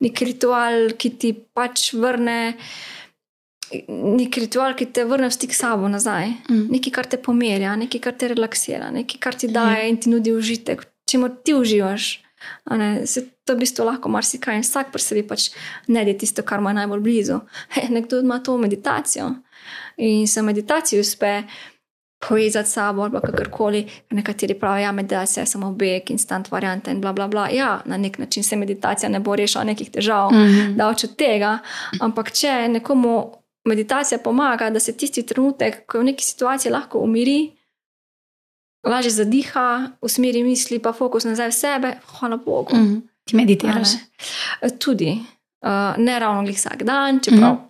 Nek 0.00 0.20
ritual, 0.20 0.92
ki 0.98 1.10
ti 1.10 1.32
pač 1.32 1.92
vrne, 1.92 2.54
nek 3.88 4.36
ritual, 4.36 4.74
ki 4.74 4.86
te 4.86 5.04
vrne 5.04 5.28
v 5.28 5.32
stik 5.32 5.52
s 5.54 5.58
sabo 5.58 5.88
nazaj 5.88 6.26
Mhm. 6.50 6.66
nekaj, 6.70 6.92
kar 6.92 7.06
te 7.06 7.16
pomirja, 7.16 7.76
nekaj, 7.76 8.00
kar 8.00 8.12
te 8.12 8.28
relaksira, 8.28 8.90
nekaj, 8.90 9.18
kar 9.20 9.34
ti 9.34 9.48
daje 9.48 9.88
in 9.88 9.96
ti 9.96 10.10
nudi 10.10 10.32
užitek, 10.32 10.86
če 11.06 11.18
mu 11.18 11.28
ti 11.44 11.54
uživaš. 11.54 12.24
Ne, 12.70 13.06
se 13.06 13.24
to 13.44 13.54
v 13.54 13.58
bistvu 13.58 13.84
lahko 13.84 14.08
marsikaj 14.08 14.54
in 14.54 14.62
vsak 14.62 14.92
pri 14.92 15.02
sebi 15.02 15.22
pač 15.22 15.50
najde 15.88 16.14
tisto, 16.14 16.42
kar 16.42 16.60
je 16.60 16.74
najbolj 16.74 17.00
blizu. 17.00 17.40
He, 17.74 17.88
nekdo 17.90 18.20
ima 18.20 18.38
to 18.38 18.56
meditacijo 18.58 19.34
in 19.96 20.26
se 20.28 20.42
meditaciji 20.42 21.00
uspe 21.00 21.42
povezati 22.20 22.68
s 22.68 22.72
sabo 22.72 23.02
ali 23.02 23.10
kakorkoli. 23.12 23.80
Nekateri 24.10 24.54
pravijo, 24.54 24.78
da 24.78 24.84
ja, 24.84 24.92
meditacija 24.92 25.42
je 25.42 25.46
samo 25.46 25.72
beg, 25.72 26.10
instant 26.10 26.50
varianta 26.50 26.90
in 26.90 27.00
bla 27.00 27.12
bla 27.12 27.28
bla. 27.28 27.48
Ja, 27.48 27.82
na 27.84 27.96
nek 27.96 28.18
način 28.18 28.42
se 28.42 28.56
meditacija 28.56 29.08
ne 29.08 29.20
bo 29.20 29.36
rešila 29.36 29.64
nekih 29.64 29.90
težav 29.90 30.30
Mhm. 30.32 30.76
daleč 30.76 31.04
od 31.04 31.16
tega. 31.16 31.58
Ampak 32.00 32.32
če 32.32 32.68
nekomu 32.68 33.32
meditacija 33.68 34.18
pomaga, 34.18 34.70
da 34.70 34.80
se 34.80 34.96
tisti 34.96 35.26
trenutek, 35.26 35.86
ko 35.86 35.98
je 35.98 36.02
v 36.02 36.10
neki 36.12 36.24
situaciji 36.24 36.72
lahko 36.72 36.98
umiri, 37.04 37.52
lažje 38.86 39.10
zadiha, 39.10 39.90
usmeri 40.00 40.42
misli, 40.42 40.78
pa 40.78 40.92
fokus 40.92 41.24
nazaj 41.24 41.48
v 41.48 41.56
sebe, 41.56 41.94
hvala 42.18 42.36
Bogu. 42.36 42.76
Mhm. 42.76 42.98
Ti 43.24 43.36
A 43.36 43.38
meditiraš. 43.38 43.88
Tudi, 44.78 45.10
uh, 45.60 45.94
ne 45.98 46.18
ravno 46.18 46.42
glih 46.42 46.56
vsak 46.56 46.82
dan, 46.82 47.20
čeprav 47.20 47.54
Mhm. 47.54 47.68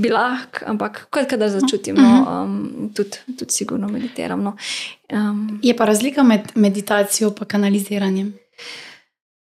bi 0.00 0.08
lahko, 0.08 0.64
ampak 0.66 1.06
kot 1.10 1.26
kadar 1.28 1.48
začutim, 1.48 1.96
no, 1.96 2.42
um, 2.42 2.90
tudi, 2.94 3.16
tudi 3.38 3.52
sigurno 3.52 3.88
meditiram. 3.88 4.42
No. 4.42 4.56
Um, 5.12 5.60
Je 5.62 5.76
pa 5.76 5.84
razlika 5.84 6.22
med 6.22 6.40
meditacijo 6.54 7.34
in 7.40 7.46
kanaliziranjem. 7.46 8.34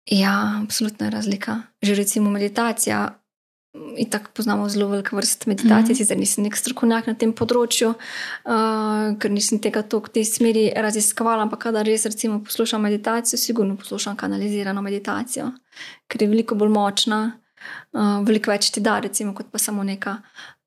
Ja, 0.05 0.61
absolutna 0.63 1.05
je 1.05 1.11
razlika. 1.11 1.61
Že 1.81 1.95
recimo 1.95 2.29
meditacija. 2.29 3.19
In 3.73 4.09
tako 4.09 4.31
poznamo 4.33 4.69
zelo 4.69 4.87
veliko 4.89 5.15
vrst 5.15 5.45
meditacije, 5.45 5.77
Mhm. 5.77 5.83
mm 5.83 5.93
-hmm. 5.93 5.97
sicer 5.97 6.17
nisem 6.17 6.43
nek 6.43 6.55
strokovnjak 6.55 7.07
na 7.07 7.13
tem 7.13 7.33
področju, 7.33 7.89
uh, 7.89 9.17
ker 9.19 9.31
nisem 9.31 9.59
tega 9.59 9.81
toliko 9.81 10.07
v 10.07 10.13
tej 10.13 10.25
smeri 10.25 10.71
raziskovala, 10.75 11.41
ampak 11.41 11.59
kadar 11.59 11.85
res 11.85 12.05
recimo 12.05 12.43
poslušam 12.43 12.81
meditacijo, 12.81 13.37
sigurno 13.37 13.75
poslušam 13.77 14.15
kanalizirano 14.15 14.81
meditacijo, 14.81 15.51
ker 16.07 16.21
je 16.21 16.27
veliko 16.27 16.55
bolj 16.55 16.69
močna, 16.69 17.31
uh, 17.93 18.25
veliko 18.25 18.51
več 18.51 18.71
ti 18.71 18.79
da, 18.79 18.99
recimo, 18.99 19.33
kot 19.33 19.45
pa 19.51 19.57
samo 19.57 19.83
neka 19.83 20.17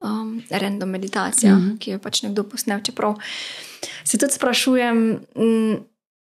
um, 0.00 0.42
random 0.50 0.88
meditacija, 0.88 1.54
mm. 1.54 1.60
-hmm. 1.60 1.78
ki 1.78 1.90
jo 1.90 1.98
pač 1.98 2.22
nekdo 2.22 2.44
posnel. 2.44 2.80
Čeprav 2.80 3.14
se 4.04 4.18
tudi 4.18 4.32
sprašujem, 4.32 5.20
mm, 5.36 5.74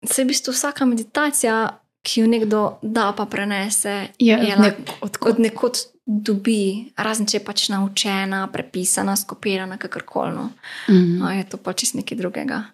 se 0.07 0.25
v 0.25 0.27
bistvu 0.27 0.53
vsaka 0.53 0.85
meditacija, 0.85 1.79
ki 2.03 2.21
jo 2.21 2.27
nekdo 2.27 2.79
da, 2.83 3.13
pa 3.17 3.27
prenese, 3.27 4.09
Je, 4.19 4.35
je 4.35 4.57
ne, 4.57 4.75
lahko 5.01 5.29
od 5.31 5.41
nekod 5.41 5.79
dobi, 6.07 6.93
razen 6.97 7.27
če 7.31 7.39
je 7.39 7.45
pač 7.45 7.69
naučena, 7.71 8.47
prepisana, 8.53 9.17
skopirana, 9.17 9.79
kakorkoli. 9.79 10.35
No. 10.35 10.51
Mhm. 10.91 11.19
No, 11.19 11.31
je 11.31 11.45
to 11.49 11.57
pač 11.57 11.85
čisto 11.85 12.03
nekaj 12.03 12.19
drugega. 12.19 12.65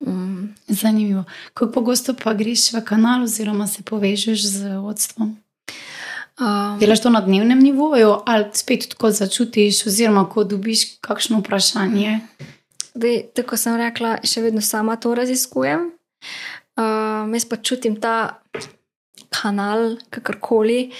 Um, 0.00 0.54
Zanimivo. 0.68 1.24
Kako 1.54 1.72
pogosto 1.72 2.14
pa 2.16 2.32
greš 2.34 2.72
v 2.72 2.80
kanal, 2.84 3.28
oziroma 3.28 3.66
se 3.68 3.82
povežeš 3.82 4.46
z 4.48 4.76
vodstvom? 4.80 5.36
um, 6.40 6.78
Delaš 6.80 7.04
to 7.04 7.10
na 7.10 7.20
dnevnem 7.20 7.58
nivoju, 7.60 8.14
ali 8.26 8.48
spet 8.52 8.88
tako 8.88 9.10
začutiš, 9.10 9.86
oziroma 9.86 10.24
ko 10.28 10.44
dobiš 10.44 10.96
kakšno 11.04 11.38
vprašanje? 11.44 12.20
Dej, 12.94 13.30
tako 13.36 13.60
sem 13.60 13.76
rekla, 13.76 14.18
še 14.24 14.42
vedno 14.42 14.64
sama 14.64 14.96
to 14.96 15.14
raziskujem. 15.14 15.90
Um, 16.78 17.34
jaz 17.34 17.44
pa 17.44 17.56
čutim 17.56 17.96
ta 18.00 18.40
kanal, 19.30 19.96
kakorkoli, 20.10 20.90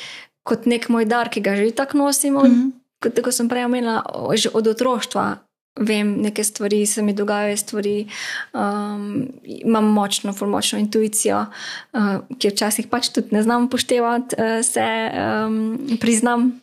kot 0.42 0.66
nek 0.66 0.88
moj 0.88 1.04
dar, 1.04 1.28
ki 1.30 1.40
ga 1.40 1.56
že 1.56 1.70
tako 1.74 1.98
nosim. 1.98 2.36
Od, 2.36 2.50
Mhm. 2.50 2.70
kot 3.02 3.14
tako 3.14 3.32
sem 3.32 3.48
prej 3.48 3.64
omenila, 3.64 4.02
že 4.36 4.50
od 4.54 4.66
otroštva 4.66 5.38
vem 5.80 6.20
neke 6.20 6.44
stvari, 6.44 6.86
se 6.86 7.02
mi 7.02 7.14
dogajajo 7.14 7.56
stvari, 7.56 8.06
um, 8.52 9.28
imam 9.44 9.84
močno, 9.84 10.34
močno 10.40 10.78
intuicijo, 10.78 11.46
uh, 11.92 12.20
ki 12.38 12.48
včasih 12.50 12.86
pač 12.90 13.08
tudi 13.08 13.28
ne 13.32 13.42
znam 13.42 13.64
upoštevati, 13.64 14.36
uh, 14.36 14.64
se 14.66 15.10
um, 15.46 15.78
priznam. 16.00 16.60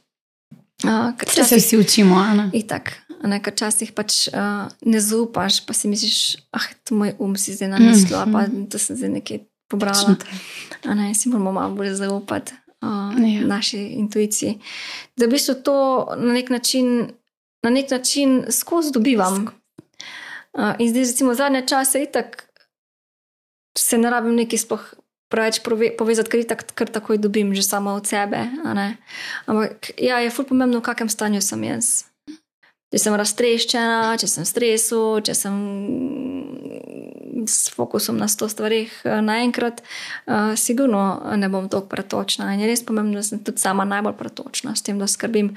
Uh, 0.83 1.15
ker 1.17 1.29
Vse 1.29 1.43
se 1.43 1.55
vsi 1.55 1.77
učimo, 1.77 2.15
Ana. 2.15 2.49
Itak, 2.53 2.91
a 3.06 3.06
ne, 3.23 3.39
ker 3.41 3.53
včasih 3.53 3.91
pač 3.97 4.27
uh, 4.29 4.67
ne 4.85 4.99
zaupaš, 5.01 5.63
pa 5.65 5.73
si 5.73 5.89
misliš, 5.89 6.37
ah, 6.51 6.67
to 6.85 6.95
moj 6.95 7.15
um 7.19 7.37
si 7.37 7.55
zdaj 7.55 7.69
namislil, 7.73 8.19
mm 8.19 8.33
-hmm. 8.33 8.65
pa 8.65 8.69
to 8.71 8.77
sem 8.77 8.95
zdaj 8.95 9.09
nekaj 9.09 9.39
pobrala. 9.67 10.15
Ne, 10.85 11.15
si 11.15 11.29
moramo 11.29 11.51
malo 11.51 11.75
bolj 11.75 11.93
zaupati 11.93 12.53
uh, 12.81 13.29
Ja. 13.33 13.47
naši 13.47 13.77
intuiciji. 13.77 14.59
Da 15.15 15.25
v 15.25 15.29
bistvu 15.29 15.55
to 15.63 16.07
na 16.17 16.33
nek 16.33 16.49
način, 16.49 17.09
na 17.63 17.69
nek 17.69 17.91
način 17.91 18.45
skozi 18.49 18.91
dobivam. 18.91 19.47
Uh, 20.53 20.73
in 20.79 20.89
zdaj, 20.89 21.01
recimo, 21.01 21.33
zadnje 21.33 21.67
čase, 21.67 22.03
itak 22.03 22.47
se 23.77 23.97
ne 23.97 24.09
rabim 24.09 24.35
neki 24.35 24.57
sploh 24.57 24.93
preveč 25.29 25.59
povezati, 25.97 26.29
ker 26.29 26.43
tak, 26.47 26.63
kar 26.73 26.89
takoj 26.89 27.17
dobim, 27.17 27.53
že 27.55 27.63
samo 27.63 27.93
od 27.93 28.07
sebe. 28.07 28.47
Ampak 29.45 29.91
ja, 29.99 30.19
je 30.23 30.31
ful 30.31 30.47
pomembno, 30.47 30.79
v 30.79 30.87
kakšnem 30.87 31.09
stanju 31.09 31.41
sem 31.41 31.63
jaz. 31.63 32.07
Če 32.87 33.01
sem 33.03 33.15
raztreščena, 33.19 34.15
če 34.15 34.27
sem 34.31 34.45
v 34.45 34.47
stresu, 34.47 35.01
če 35.27 35.33
sem 35.35 35.55
s 37.47 37.69
fokusom 37.75 38.17
na 38.17 38.29
sto 38.31 38.47
stvarih 38.49 38.91
eh, 39.03 39.19
naenkrat, 39.21 39.83
uh, 39.83 40.55
sigurno 40.59 41.19
ne 41.35 41.49
bom 41.51 41.67
tako 41.69 41.89
pretočna. 41.91 42.53
In 42.53 42.63
je 42.63 42.71
res 42.71 42.83
pomembno, 42.87 43.19
da 43.19 43.25
sem 43.27 43.43
tudi 43.43 43.61
sama 43.61 43.85
najbolj 43.87 44.17
pretočna 44.19 44.75
s 44.75 44.85
tem, 44.87 44.99
da 44.99 45.07
skrbim. 45.07 45.55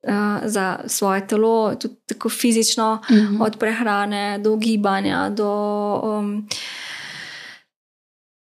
Uh, 0.00 0.40
za 0.48 0.78
svoje 0.88 1.26
telo, 1.28 1.74
tudi 1.76 1.98
tako 2.08 2.30
fizično, 2.32 3.02
uh 3.02 3.10
mhm. 3.10 3.36
-huh. 3.36 3.44
od 3.44 3.58
prehrane 3.60 4.38
do 4.38 4.56
gibanja, 4.56 5.28
do 5.28 5.50
um, 6.00 6.48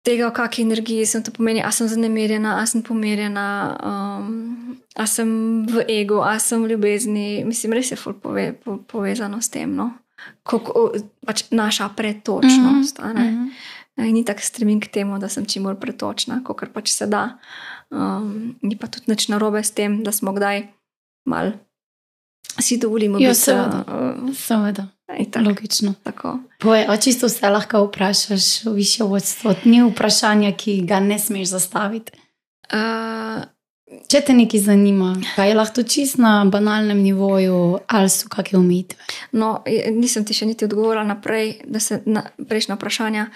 tega, 0.06 0.30
v 0.30 0.36
kakšni 0.38 0.64
energiji 0.70 1.06
sem 1.10 1.24
to 1.26 1.34
pomeni, 1.34 1.64
ali 1.64 1.74
sem 1.74 1.89
zanemirjena, 1.89 2.58
ali 2.60 2.68
sem 2.70 2.84
pomirjena, 2.86 3.47
um, 3.82 4.78
ali 4.95 5.12
sem 5.12 5.30
v 5.68 5.86
ego, 5.89 6.22
ali 6.22 6.39
sem 6.39 6.64
v 6.64 6.76
ljubezni. 6.76 7.28
Mislim, 7.45 7.74
res 7.74 7.91
je 7.91 7.97
pove, 7.97 8.53
po, 8.64 8.78
povezano 8.88 9.41
s 9.41 9.49
tem, 9.49 9.76
no? 9.76 9.91
kako 10.43 10.91
pač 11.26 11.43
naša 11.51 11.89
pretočnost. 11.89 12.99
Mm 12.99 13.18
-hmm. 13.18 13.49
In 13.97 14.14
ni 14.14 14.26
tako 14.26 14.41
stremim 14.41 14.80
k 14.80 14.88
temu, 14.88 15.20
da 15.20 15.30
sem 15.30 15.45
čim 15.45 15.64
bolj 15.64 15.76
pretočna, 15.80 16.43
kot 16.43 16.74
pač 16.74 16.89
se 16.89 17.08
da. 17.08 17.38
Um, 17.89 18.56
ni 18.62 18.78
pa 18.78 18.88
tudi 18.88 19.06
nič 19.08 19.28
narobe 19.28 19.64
s 19.64 19.72
tem, 19.72 20.03
da 20.03 20.12
smo 20.12 20.34
kdaj 20.34 20.68
mal. 21.26 21.51
Si 22.60 22.78
dovolimo, 22.78 23.20
da 23.20 23.34
se 23.34 23.53
vse. 23.53 24.34
Seveda. 24.34 24.88
Tako, 25.32 25.49
Logično. 25.49 25.93
Poje, 26.59 26.86
a 26.89 26.97
čisto 26.97 27.28
vse 27.28 27.49
lahko 27.49 27.86
vprašaš 27.86 28.63
više 28.66 29.03
vodstvo. 29.03 29.55
Ni 29.63 29.82
vprašanja, 29.84 30.51
ki 30.57 30.82
ga 30.82 30.99
ne 30.99 31.20
smeš 31.20 31.49
zastaviti. 31.49 32.11
Uh, 32.74 33.43
Če 33.86 34.20
te 34.26 34.34
nekaj 34.34 34.63
zanima, 34.66 35.11
kaj 35.36 35.49
je 35.49 35.55
lahko 35.55 35.84
čisto 35.86 36.22
na 36.22 36.32
banalnem 36.49 37.03
nivoju, 37.05 37.78
ali 37.88 38.09
so 38.09 38.30
kakšne 38.34 38.57
omejitve? 38.59 38.97
No, 39.38 39.59
nisem 39.93 40.26
ti 40.26 40.34
še 40.34 40.47
niti 40.49 40.66
odgovorila 40.66 41.05
naprej, 41.05 41.59
da 41.70 41.80
se 41.80 42.01
na 42.05 42.26
prejšnja 42.36 42.80
vprašanja. 42.80 43.28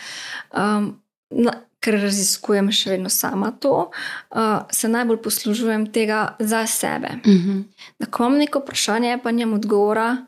Um, 0.50 0.90
na, 1.30 1.54
ker 1.80 1.96
raziskujem 2.02 2.72
še 2.76 2.96
vedno 2.96 3.12
sama 3.14 3.52
to, 3.62 3.92
uh, 3.92 4.66
se 4.74 4.90
najbolj 4.92 5.22
poslužujem 5.24 5.86
tega 5.96 6.36
za 6.40 6.66
sebe. 6.68 7.20
Uh 7.22 7.32
mhm. 7.32 7.50
-huh. 7.50 7.64
Da, 8.00 8.06
ko 8.06 8.26
imam 8.26 8.40
neko 8.40 8.60
vprašanje, 8.60 9.20
pa 9.24 9.32
njem 9.32 9.54
odgovora, 9.54 10.26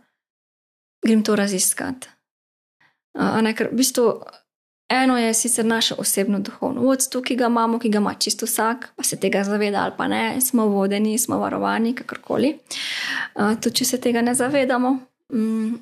grem 1.05 1.23
to 1.23 1.35
raziskati. 1.35 2.07
Uh, 3.13 3.41
ne, 3.43 3.51
ker 3.55 3.67
v 3.71 3.81
bistvu 3.81 4.05
eno 4.91 5.17
je 5.17 5.33
sicer 5.33 5.65
naše 5.65 5.95
osebno 5.99 6.39
duhovno 6.39 6.81
vodstvo, 6.81 7.21
ki 7.21 7.35
ga 7.35 7.47
imamo, 7.51 7.79
ki 7.79 7.89
ga 7.89 7.99
ima 7.99 8.13
čisto 8.13 8.45
vsak, 8.45 8.87
pa 8.95 9.03
se 9.03 9.19
tega 9.19 9.43
zaveda 9.43 9.83
ali 9.83 9.93
pa 9.97 10.07
ne, 10.07 10.41
smo 10.41 10.65
vodeni, 10.65 11.17
smo 11.17 11.37
varovani, 11.39 11.95
kakorkoli. 11.95 12.57
Uh, 13.35 13.55
tudi 13.61 13.75
če 13.75 13.85
se 13.85 14.01
tega 14.01 14.21
ne 14.21 14.35
zavedamo. 14.35 14.97
Um, 15.29 15.79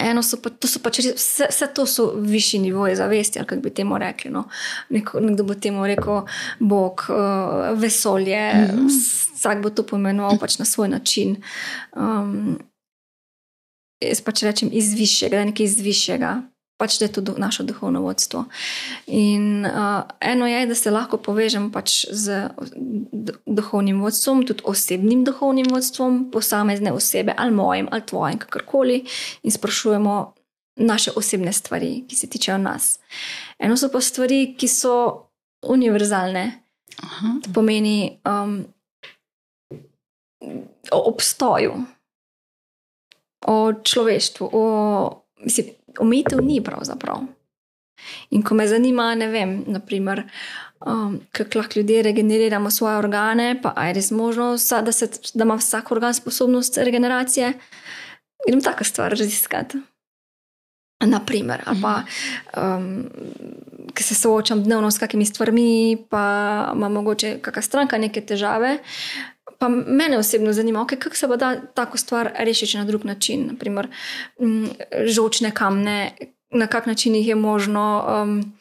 Eno 0.00 0.22
so 0.22 0.38
pa, 0.40 0.48
to 0.48 0.64
so 0.64 0.80
pač 0.80 1.02
vse, 1.04 1.46
vse 1.50 1.66
to 1.76 1.84
so 1.86 2.06
višji 2.16 2.62
nivoji 2.62 2.94
zavesti, 2.96 3.38
ali 3.38 3.46
kako 3.46 3.60
bi 3.60 3.70
temu 3.74 3.98
rekli. 3.98 4.30
No. 4.32 4.46
Neko, 4.88 5.20
nekdo 5.20 5.44
bo 5.44 5.54
temu 5.54 5.84
rekel 5.86 6.22
Bog, 6.58 7.04
uh, 7.08 7.78
vesolje, 7.78 8.54
mm 8.54 8.78
-hmm. 8.78 8.88
vsak 9.36 9.62
bo 9.62 9.70
to 9.70 9.82
pomenoval 9.86 10.38
pač 10.38 10.58
na 10.58 10.64
svoj 10.64 10.88
način. 10.88 11.36
Um, 11.96 12.58
jaz 14.00 14.20
pač 14.24 14.42
rečem 14.42 14.70
iz 14.72 14.94
višjega, 14.96 15.44
nekaj 15.44 15.66
iz 15.66 15.80
višjega, 15.84 16.32
pač 16.80 16.96
da 16.98 17.06
je 17.06 17.12
to 17.12 17.34
naše 17.36 17.66
duhovno 17.68 18.00
vodstvo. 18.00 18.44
In 19.06 19.66
uh, 19.68 20.08
eno 20.20 20.48
je, 20.48 20.64
da 20.66 20.74
se 20.74 20.90
lahko 20.90 21.20
povežem 21.20 21.68
pač 21.72 22.06
z 22.08 22.48
duhovnim 23.46 24.00
vodstvom, 24.00 24.46
tudi 24.48 24.64
osebnim 24.64 25.24
duhovnim 25.28 25.68
vodstvom, 25.70 26.30
posamezne 26.32 26.92
osebe, 26.96 27.34
ali 27.36 27.52
mojim, 27.52 27.88
ali 27.92 28.06
tvojim, 28.06 28.40
kakorkoli, 28.40 29.04
in 29.42 29.52
sprašujemo 29.52 30.16
naše 30.80 31.12
osebne 31.16 31.52
stvari, 31.52 32.04
ki 32.08 32.16
se 32.16 32.26
tičejo 32.26 32.58
nas. 32.58 32.98
Eno 33.58 33.76
so 33.76 33.90
pa 33.92 34.00
stvari, 34.00 34.54
ki 34.56 34.68
so 34.68 34.96
univerzalne. 35.68 36.50
To 37.44 37.52
pomeni 37.54 38.18
um, 38.24 38.64
o 40.92 40.98
obstoju, 41.12 41.74
o 43.46 43.72
človeštvu, 43.72 44.50
o 44.52 44.64
mislim, 45.44 45.66
omejitev 45.98 46.40
ni 46.44 46.60
pravzaprav. 46.64 47.20
In 48.30 48.42
ko 48.42 48.54
me 48.54 48.68
zanima, 48.68 49.14
ne 49.14 49.28
vem, 49.28 49.64
naprimer, 49.66 50.22
um, 50.86 51.20
kako 51.32 51.58
lahko 51.58 51.78
ljudje 51.78 52.02
regeneriramo 52.02 52.70
svoje 52.70 52.96
organe, 52.96 53.62
pa 53.62 53.74
je 53.86 53.94
res 53.94 54.10
možno, 54.10 54.56
da, 54.84 54.92
se, 54.92 55.08
da 55.34 55.44
ima 55.44 55.54
vsak 55.54 55.92
organ 55.92 56.14
sposobnost 56.14 56.78
regeneracije, 56.78 57.52
grem 58.48 58.62
tako 58.62 58.84
stvar 58.84 59.10
raziskati. 59.10 59.78
Naprimer, 61.00 61.62
ali 61.66 61.78
pa 61.82 62.02
um, 62.56 63.08
ki 63.94 64.02
se 64.02 64.14
soočam 64.14 64.62
dnevno 64.64 64.90
s 64.90 64.98
kakimi 64.98 65.26
stvarmi, 65.26 65.96
pa 66.10 66.24
ima 66.74 66.88
mogoče 66.88 67.38
kakšna 67.42 67.62
stranka 67.62 67.98
neke 67.98 68.20
težave, 68.20 68.78
Pa 69.58 69.68
mene 69.68 70.18
osebno 70.18 70.52
zanima, 70.52 70.80
okay, 70.80 70.98
kako 70.98 71.16
se 71.16 71.26
bo 71.26 71.36
da 71.36 71.60
tako 71.74 71.98
stvar 71.98 72.30
rešiti 72.38 72.76
na 72.76 72.84
drug 72.84 73.04
način. 73.04 73.46
Naprimer, 73.52 73.88
mm, 74.40 74.66
žočne 75.06 75.50
kamne, 75.50 76.12
na 76.50 76.66
kak 76.66 76.86
način 76.86 77.14
jih 77.14 77.28
je 77.28 77.34
možno 77.34 78.04
um, 78.22 78.52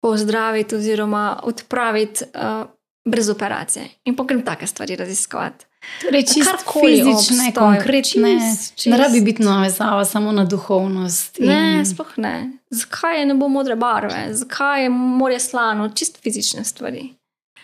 pozdraviti 0.00 0.76
oziroma 0.76 1.40
odpraviti 1.42 2.24
uh, 2.24 2.66
brez 3.04 3.28
operacije. 3.28 3.88
In 4.04 4.16
pokrem 4.16 4.44
take 4.44 4.66
stvari 4.66 4.96
raziskovati. 4.96 5.64
Torej, 6.02 6.22
čisto 6.22 6.80
fizične, 6.80 7.52
konkretne. 7.54 8.32
Čist, 8.38 8.74
čist. 8.76 8.86
Ne 8.86 8.96
rabi 8.96 9.20
biti 9.20 9.42
navezava 9.42 10.04
samo 10.04 10.32
na 10.32 10.44
duhovnost. 10.44 11.38
In... 11.38 11.48
Ne, 11.48 11.84
sploh 11.86 12.12
ne. 12.16 12.50
Zakaj 12.70 13.20
je 13.20 13.26
ne 13.26 13.34
bo 13.34 13.48
modre 13.48 13.76
barve, 13.76 14.28
zakaj 14.30 14.82
je 14.82 14.88
morje 14.88 15.40
slano, 15.40 15.88
čisto 15.94 16.20
fizične 16.22 16.64
stvari. 16.64 17.14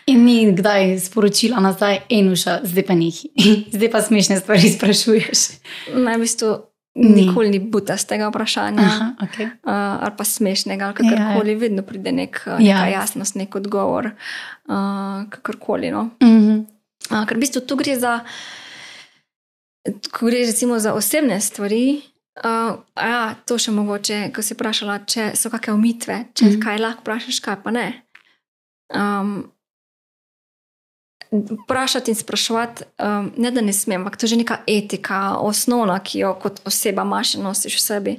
In 0.05 0.25
ni 0.25 0.51
kdaj 0.53 0.99
sporočila 0.99 1.59
nazaj, 1.59 2.03
enuša, 2.09 2.59
zdaj 2.63 2.85
pa 2.85 2.93
nekaj, 2.93 3.29
zdaj 3.75 3.89
pa 3.91 4.01
smešne 4.01 4.37
stvari 4.37 4.69
sprašuješ. 4.69 5.39
Na 5.97 6.13
v 6.15 6.19
bistvu 6.21 6.51
nikoli 6.95 7.49
ni 7.49 7.59
buta 7.59 7.97
z 7.97 8.05
tega 8.05 8.29
vprašanja, 8.29 8.85
Aha, 8.85 9.07
okay. 9.25 9.49
uh, 9.65 10.05
ali 10.05 10.13
pa 10.17 10.23
smešnega, 10.23 10.85
ali 10.85 10.95
kakorkoli, 10.95 11.49
ja, 11.49 11.55
ja. 11.57 11.59
vedno 11.59 11.81
pride 11.83 12.11
nek, 12.11 12.41
ja. 12.45 12.57
neka 12.59 12.87
jasnost, 12.87 13.35
nek 13.35 13.55
odgovor, 13.55 14.11
uh, 14.69 15.25
kakorkoli. 15.29 15.91
No. 15.91 16.09
Uh 16.21 16.29
-huh. 16.29 16.65
uh, 17.11 17.25
ker 17.25 17.37
v 17.37 17.39
bistvu 17.39 17.61
tu 17.61 17.75
gre 17.75 17.99
za, 17.99 18.19
ko 20.11 20.25
gre 20.25 20.45
recimo 20.45 20.79
za 20.79 20.93
osebne 20.93 21.41
stvari. 21.41 22.01
Uh, 22.45 22.77
ja, 22.95 23.35
to 23.45 23.57
še 23.57 23.71
mogoče, 23.71 24.31
ko 24.35 24.41
si 24.41 24.53
vprašala, 24.53 24.99
če 25.07 25.31
so 25.35 25.49
kakšne 25.49 25.73
omitve, 25.73 26.25
če 26.33 26.45
uh 26.45 26.51
mhm. 26.51 26.59
-huh. 26.59 26.63
kaj 26.63 26.79
lahko 26.79 27.01
vprašaš, 27.01 27.39
kaj 27.39 27.55
pa 27.63 27.71
ne. 27.71 28.01
Um, 28.93 29.54
vprašati 31.63 32.11
in 32.11 32.15
sprašovati, 32.15 32.83
um, 33.03 33.31
ne 33.37 33.51
da 33.51 33.61
ne 33.61 33.73
smem, 33.73 34.01
ampak 34.01 34.17
to 34.17 34.25
je 34.25 34.29
že 34.29 34.35
neka 34.35 34.57
etika, 34.67 35.37
osnovna, 35.37 35.99
ki 35.99 36.19
jo 36.19 36.33
kot 36.41 36.61
oseba 36.65 37.01
imaš 37.01 37.35
in 37.35 37.43
nosiš 37.43 37.75
v 37.75 37.81
sebi 37.81 38.17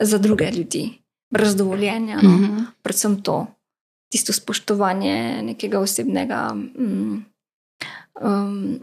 za 0.00 0.18
druge 0.18 0.50
ljudi, 0.50 0.90
brez 1.30 1.56
dovoljenja. 1.56 2.20
No? 2.22 2.28
Mm 2.28 2.44
-hmm. 2.44 2.64
Predvsem 2.82 3.22
to, 3.22 3.46
tisto 4.12 4.32
spoštovanje 4.32 5.42
nekega 5.42 5.80
osebnega 5.80 6.50
um, 6.78 7.24
um, 8.20 8.80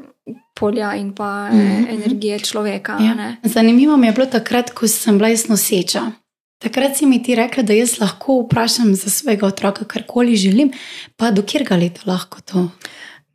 polja 0.60 0.96
in 0.96 1.16
pa 1.16 1.50
mm 1.52 1.60
-hmm. 1.60 1.90
energije 1.90 2.40
človeka. 2.40 2.98
Ja. 3.00 3.36
Zanimivo 3.44 3.98
mi 3.98 4.08
je 4.08 4.14
bilo 4.14 4.26
takrat, 4.26 4.72
ko 4.72 4.88
sem 4.88 5.18
bila 5.18 5.30
jaz 5.30 5.48
noseča. 5.48 6.12
Takrat 6.58 6.98
si 6.98 7.06
mi 7.06 7.24
ti 7.24 7.36
rekla, 7.36 7.64
da 7.64 7.74
jaz 7.74 8.00
lahko 8.00 8.42
vprašam 8.42 8.96
za 8.96 9.10
svojega 9.10 9.46
otroka 9.46 9.86
karkoli 9.86 10.36
želim, 10.36 10.72
pa 11.16 11.32
do 11.32 11.42
kjer 11.42 11.64
ga 11.64 11.76
leta 11.76 12.02
lahko 12.06 12.42
to. 12.42 12.70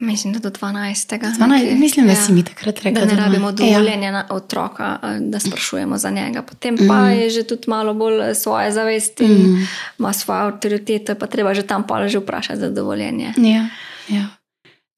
Mislim, 0.02 0.32
da 0.32 0.38
do 0.38 0.50
12. 0.50 1.18
12 1.38 1.78
mislim, 1.78 2.06
da 2.06 2.12
ja. 2.12 2.22
si 2.22 2.32
mi 2.32 2.44
takrat 2.44 2.82
rekel, 2.82 3.06
da 3.06 3.14
ne 3.14 3.20
rabimo 3.20 3.48
ja. 3.48 3.52
dovoljenja 3.52 4.08
ja. 4.08 4.26
otroka, 4.30 4.98
da 5.20 5.40
sprašujemo 5.40 5.98
za 5.98 6.10
njega. 6.10 6.42
Potem 6.42 6.76
pa 6.88 7.00
mm. 7.00 7.10
je 7.10 7.30
že 7.30 7.42
tudi 7.42 7.62
malo 7.66 7.94
bolj 7.94 8.34
svoje 8.34 8.72
zavesti, 8.72 9.24
mm. 9.24 9.66
ima 9.98 10.12
svojo 10.12 10.40
avtoriteto, 10.40 11.14
pa 11.14 11.26
treba 11.26 11.54
že 11.54 11.62
tam 11.62 11.86
pa 11.86 12.08
že 12.08 12.18
vprašati 12.18 12.60
za 12.60 12.70
dovoljenje. 12.70 13.32
Ja, 13.36 13.68
ja. 14.08 14.26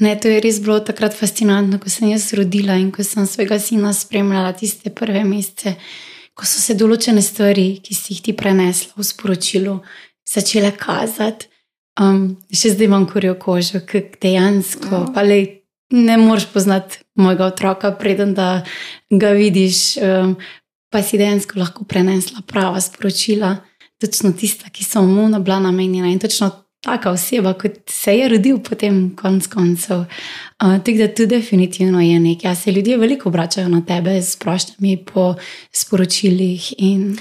Ne, 0.01 0.17
to 0.21 0.29
je 0.29 0.41
res 0.41 0.59
bilo 0.61 0.81
takrat 0.81 1.15
fascinantno, 1.15 1.79
ko 1.79 1.91
sem 1.91 2.09
jaz 2.09 2.33
rodila 2.35 2.75
in 2.75 2.91
ko 2.93 3.05
sem 3.05 3.27
svojega 3.27 3.59
sina 3.59 3.93
spremljala 3.93 4.53
tiste 4.53 4.91
prve 4.91 5.25
mesece, 5.25 5.75
ko 6.35 6.47
so 6.47 6.61
se 6.61 6.75
določene 6.75 7.23
stvari, 7.23 7.79
ki 7.85 7.95
si 7.95 8.15
jih 8.15 8.23
ti 8.23 8.33
prenesla 8.33 8.97
v 8.97 9.05
sporočilu, 9.05 9.77
začele 10.35 10.73
kazati. 10.73 11.54
Um, 12.01 12.35
še 12.51 12.73
zdaj 12.75 12.89
imam 12.89 13.05
kurjo 13.07 13.37
kožo, 13.39 13.79
ki 13.87 14.01
dejansko 14.23 15.05
oh. 15.05 15.21
le, 15.23 15.39
ne 15.95 16.17
moreš 16.19 16.49
poznati 16.51 16.99
mojega 17.15 17.47
otroka, 17.53 17.93
preden 17.95 18.35
da 18.35 18.65
ga 19.11 19.31
vidiš, 19.37 20.01
um, 20.03 20.35
pa 20.91 21.03
si 21.07 21.21
dejansko 21.21 21.61
lahko 21.61 21.87
prenesla 21.87 22.43
prava 22.51 22.83
sporočila, 22.83 23.57
točno 24.03 24.33
tista, 24.35 24.73
ki 24.75 24.85
so 24.85 25.05
mu 25.07 25.29
bila 25.39 25.61
namenjena 25.63 26.11
in 26.11 26.19
točno 26.19 26.51
taka 26.85 27.11
oseba, 27.15 27.55
kot 27.55 27.79
se 27.89 28.13
je 28.19 28.29
rodil, 28.29 28.59
potem 28.59 29.15
konc 29.17 29.47
koncev. 29.49 30.05
Uh, 30.05 30.77
tako 30.85 30.99
da 30.99 31.09
tu 31.15 31.27
definitivno 31.27 32.01
je 32.01 32.19
nekaj. 32.21 32.51
Ja, 32.51 32.55
se 32.55 32.73
ljudje 32.73 32.99
veliko 32.99 33.29
obračajo 33.29 33.69
na 33.69 33.81
tebe 33.87 34.19
s 34.23 34.37
prošnjami 34.37 34.99
po 35.13 35.35
sporočilih 35.73 36.75
in 36.79 37.17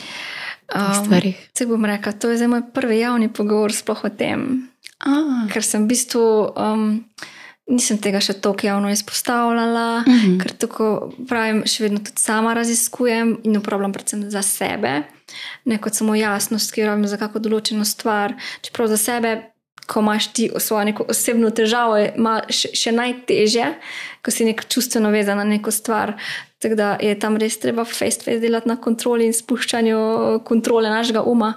um, 0.76 1.06
stvarih. 1.06 1.50
Se 1.58 1.66
bom 1.66 1.86
rekel, 1.86 2.14
to 2.20 2.30
je 2.30 2.38
zdaj 2.42 2.52
moj 2.52 2.66
prvi 2.74 3.00
javni 3.00 3.30
pogovor 3.34 3.74
sploh 3.74 4.04
o 4.04 4.10
tem. 4.10 4.68
Ah. 5.00 5.48
Ker 5.54 5.64
sem 5.64 5.86
v 5.86 5.94
bistvu. 5.94 6.26
Um, 6.56 7.04
Nisem 7.64 7.96
tega 7.96 8.20
še 8.20 8.34
tako 8.44 8.68
javno 8.68 8.90
izpostavljala, 8.92 10.04
mm 10.04 10.12
-hmm. 10.12 10.40
ker 10.42 10.52
tako 10.52 11.14
pravim, 11.30 11.62
še 11.66 11.84
vedno 11.84 12.02
tudi 12.04 12.20
sama 12.20 12.54
raziskujem 12.54 13.38
in 13.44 13.56
uporabljam 13.58 13.94
predvsem 13.94 14.26
za 14.32 14.42
sebe, 14.42 15.04
ne 15.66 15.78
kot 15.78 15.96
samo 15.96 16.16
jasnost, 16.16 16.72
ki 16.72 16.82
jo 16.82 16.88
rabim 16.88 17.08
za 17.08 17.18
kako 17.18 17.40
določeno 17.40 17.86
stvar. 17.86 18.36
Čeprav 18.62 18.88
za 18.88 18.98
sebe 18.98 19.54
ko 19.88 20.00
imaš 20.00 20.34
ti 20.34 20.52
svojo 20.58 20.84
neko 20.84 21.06
osebno 21.10 21.50
težavo, 21.50 21.98
je 21.98 22.14
še, 22.50 22.72
še 22.76 22.92
najtežje, 22.92 23.68
ko 24.24 24.32
si 24.32 24.48
neko 24.48 24.68
čustveno 24.70 25.12
vezan 25.12 25.38
na 25.38 25.44
neko 25.48 25.72
stvar. 25.72 26.16
Tako 26.64 26.76
da 26.80 26.98
je 27.02 27.16
tam 27.20 27.36
res 27.38 27.58
treba 27.60 27.84
face-to-face 27.84 28.40
delati 28.40 28.70
na 28.72 28.78
kontroli 28.80 29.26
in 29.28 29.34
spuščanju 29.36 29.98
kontrole 30.48 30.88
našega 30.90 31.26
uma. 31.28 31.50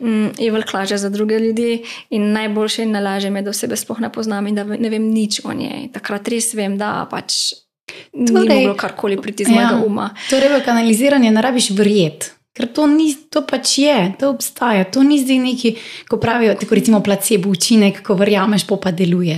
Mm, 0.00 0.30
je 0.38 0.48
veliko 0.52 0.78
lažje 0.78 0.98
za 0.98 1.10
druge 1.12 1.38
ljudi 1.38 1.82
in 2.10 2.30
najboljše 2.32 2.86
in 2.86 2.94
najlažje 2.96 3.30
je, 3.34 3.42
da 3.42 3.52
osebe 3.52 3.76
sploh 3.76 4.00
ne 4.00 4.08
poznam 4.12 4.46
in 4.46 4.56
da 4.56 4.64
ne 4.64 4.88
vem 4.88 5.10
nič 5.12 5.42
o 5.44 5.52
njej. 5.52 5.90
Takrat 5.92 6.28
res 6.32 6.54
vem, 6.56 6.78
da 6.80 7.04
pač. 7.10 7.52
Torej, 8.12 8.48
ni 8.48 8.62
bilo 8.64 8.74
karkoli 8.80 9.20
priti 9.20 9.44
iz 9.44 9.52
mojega 9.52 9.76
ja, 9.76 9.82
uma. 9.84 10.08
Torej, 10.30 10.54
v 10.56 10.62
kanaliziranje 10.64 11.30
ne 11.30 11.42
rabiš 11.44 11.70
verjeti. 11.76 12.32
Ker 12.56 12.70
to, 12.72 12.86
ni, 12.88 13.10
to 13.28 13.42
pač 13.44 13.74
je, 13.82 13.98
to 14.16 14.30
obstaja. 14.32 14.86
To 14.88 15.04
ni 15.04 15.20
zdaj 15.20 15.38
neki, 15.42 15.74
ko 16.08 16.16
pravijo, 16.16 16.54
tako 16.56 16.80
recimo 16.80 17.02
placebo 17.04 17.52
učinek, 17.52 18.00
ko 18.00 18.16
verjameš, 18.16 18.64
pa 18.80 18.94
deluje. 18.96 19.36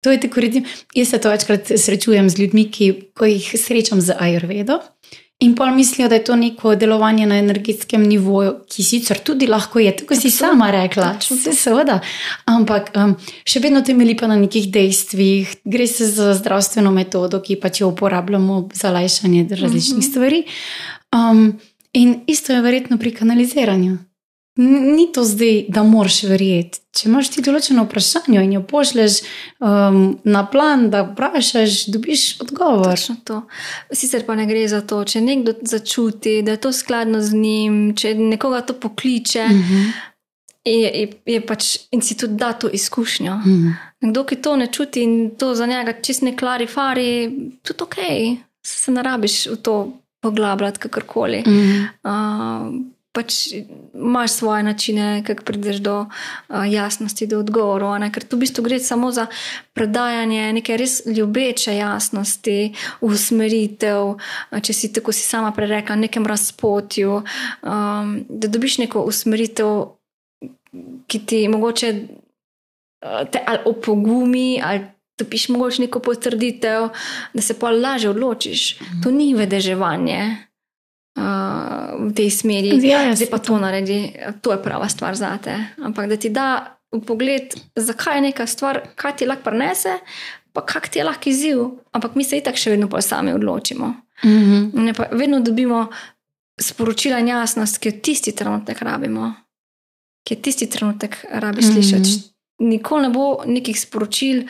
To 0.00 0.10
je 0.10 0.20
tako, 0.20 0.40
recimo, 0.40 0.66
jaz 0.94 1.08
se 1.08 1.18
to 1.18 1.30
večkrat 1.30 1.72
srečujem 1.76 2.30
z 2.30 2.38
ljudmi, 2.38 2.70
ki 2.70 2.94
jih 3.20 3.54
srečam 3.60 4.00
z 4.00 4.16
ajurvedo. 4.18 4.80
In 5.40 5.54
pa 5.56 5.70
mislijo, 5.72 6.08
da 6.08 6.14
je 6.14 6.24
to 6.24 6.36
neko 6.36 6.74
delovanje 6.76 7.26
na 7.26 7.38
energetskem 7.38 8.02
nivoju, 8.04 8.58
ki 8.68 8.82
sicer 8.84 9.18
tudi 9.24 9.46
lahko 9.48 9.80
je, 9.80 9.94
tako 9.96 10.16
si 10.16 10.30
sama 10.30 10.68
rekla, 10.70 11.14
vse 11.20 11.54
seveda. 11.56 11.96
Ampak 12.44 12.90
um, 12.92 13.14
še 13.48 13.62
vedno 13.64 13.80
temelji 13.80 14.18
pa 14.20 14.28
na 14.28 14.36
nekih 14.36 14.68
dejstvih, 14.72 15.54
gre 15.64 15.86
se 15.88 16.10
za 16.12 16.34
zdravstveno 16.36 16.92
metodo, 16.92 17.40
ki 17.40 17.56
pač 17.56 17.80
jo 17.80 17.88
uporabljamo 17.88 18.66
za 18.76 18.92
lajšanje 18.92 19.46
različnih 19.50 19.96
uh 19.96 19.96
mhm. 19.96 20.06
-huh. 20.06 20.10
stvari. 20.10 20.44
Um, 21.16 21.60
In 21.92 22.20
isto 22.26 22.52
je 22.52 22.62
verjetno 22.62 22.98
pri 22.98 23.10
kanaliziranju. 23.14 23.98
Ni 24.60 25.12
to 25.12 25.24
zdaj, 25.24 25.64
da 25.68 25.82
moraš 25.82 26.22
verjeti. 26.28 26.80
Če 26.92 27.06
imaš 27.08 27.30
ti 27.32 27.42
določeno 27.44 27.86
vprašanje 27.86 28.42
in 28.44 28.50
jo 28.56 28.60
pošleš 28.68 29.20
um, 29.62 30.00
na 30.28 30.42
plan, 30.52 30.88
da 30.92 31.00
vprašaš, 31.06 31.86
dobiš 31.94 32.24
odgovor. 32.44 32.98
Sicer 32.98 34.26
pa 34.26 34.36
ne 34.36 34.44
gre 34.50 34.66
za 34.68 34.82
to, 34.84 34.98
če 35.08 35.22
nekdo 35.24 35.54
začuti, 35.64 36.40
da 36.44 36.58
je 36.58 36.62
to 36.66 36.74
skladno 36.76 37.22
z 37.24 37.40
njim, 37.40 37.80
če 37.96 38.12
nekoga 38.18 38.60
to 38.68 38.76
pokliče. 38.76 39.46
Uh 39.48 39.56
mhm. 39.56 39.74
-huh. 39.74 40.06
Je, 40.64 40.90
je, 40.92 41.08
je 41.26 41.40
pač, 41.40 41.78
in 41.90 42.02
si 42.04 42.16
tudi 42.16 42.36
da 42.36 42.52
to 42.52 42.68
izkušnjo. 42.68 43.34
Mm. 43.46 43.72
Kdo 44.10 44.24
ki 44.24 44.36
to 44.36 44.56
ne 44.56 44.66
čuti 44.66 45.02
in 45.02 45.30
to 45.38 45.54
za 45.54 45.66
njega 45.66 45.92
čist 46.02 46.22
ne 46.22 46.36
klari, 46.36 46.66
fari, 46.66 47.30
tudi 47.62 47.82
ok, 47.82 47.96
se 48.62 48.92
ne 48.92 49.02
rabiš 49.02 49.46
v 49.46 49.56
to 49.56 49.92
poglabljati, 50.20 50.78
kakorkoli. 50.78 51.42
Mm 51.46 51.52
-hmm. 51.52 51.86
uh, 52.04 52.99
pač 53.12 53.52
imaš 53.94 54.30
svoje 54.30 54.62
načine, 54.62 55.22
kako 55.26 55.44
prideš 55.44 55.76
do 55.76 55.96
uh, 56.00 56.72
jasnosti, 56.72 57.26
do 57.26 57.40
odgovorov. 57.42 57.98
Ker 58.14 58.24
tu 58.24 58.36
v 58.36 58.46
bistvu 58.46 58.64
gre 58.64 58.78
samo 58.78 59.10
za 59.12 59.26
predajanje 59.74 60.52
neke 60.52 60.76
res 60.76 61.02
ljubeče 61.06 61.74
jasnosti, 61.76 62.72
usmeritev, 63.00 64.14
če 64.62 64.72
si 64.72 64.92
tako 64.94 65.12
si 65.12 65.26
sama 65.26 65.50
prerekla, 65.52 65.98
nekem 65.98 66.26
razpotju, 66.26 67.22
um, 67.62 68.14
da 68.28 68.48
dobiš 68.48 68.78
neko 68.86 69.02
usmeritev, 69.10 69.96
ki 71.10 71.18
ti 71.26 71.48
mogoče 71.50 71.88
te 73.32 73.40
ali 73.46 73.58
opogumi 73.66 74.60
ali 74.62 74.84
dobiš 75.18 75.48
mogoče 75.48 75.82
neko 75.82 76.00
potrditev, 76.00 76.88
da 77.34 77.42
se 77.42 77.58
pa 77.58 77.70
lažje 77.70 78.10
odločiš. 78.10 78.78
To 79.02 79.10
ni 79.10 79.34
vedeževanje 79.34 80.49
uh, 81.16 82.08
v 82.08 82.12
tej 82.14 82.30
smeri, 82.30 82.76
ja, 82.86 83.14
zdaj 83.14 83.30
pa 83.30 83.38
to 83.38 83.58
naredi, 83.58 84.14
to 84.42 84.52
je 84.52 84.62
prava 84.62 84.88
stvar 84.88 85.14
za 85.14 85.38
te. 85.42 85.54
Ampak 85.82 86.08
da 86.08 86.16
ti 86.16 86.30
da 86.30 86.76
pogled, 87.06 87.54
zakaj 87.76 88.18
je 88.18 88.20
neka 88.20 88.46
stvar, 88.46 88.82
kaj 88.96 89.16
ti 89.16 89.26
lahko 89.26 89.50
prenese, 89.50 89.98
pa 90.52 90.64
kak 90.66 90.88
ti 90.88 90.98
je 90.98 91.04
lahko 91.04 91.30
izziv. 91.30 91.58
Ampak 91.92 92.14
mi 92.14 92.24
se 92.24 92.38
itak 92.38 92.58
še 92.58 92.74
vedno 92.74 92.88
pa 92.90 93.02
sami 93.02 93.32
odločimo. 93.32 93.94
Mm 94.24 94.30
-hmm. 94.30 94.94
Vedno 95.12 95.40
dobimo 95.40 95.88
sporočila 96.60 97.18
in 97.18 97.28
jasnost, 97.28 97.78
ki 97.78 97.88
jo 97.88 98.00
tisti 98.02 98.32
trenutek 98.32 98.82
rabimo. 98.82 99.32
Ki 100.24 100.34
je 100.34 100.42
tisti 100.42 100.66
trenutek 100.66 101.24
rabiš 101.30 101.64
mm 101.64 101.70
-hmm. 101.70 101.74
slišati. 101.74 102.10
Nikoli 102.58 103.02
ne 103.02 103.10
bo 103.10 103.42
nekih 103.46 103.80
sporočil, 103.80 104.42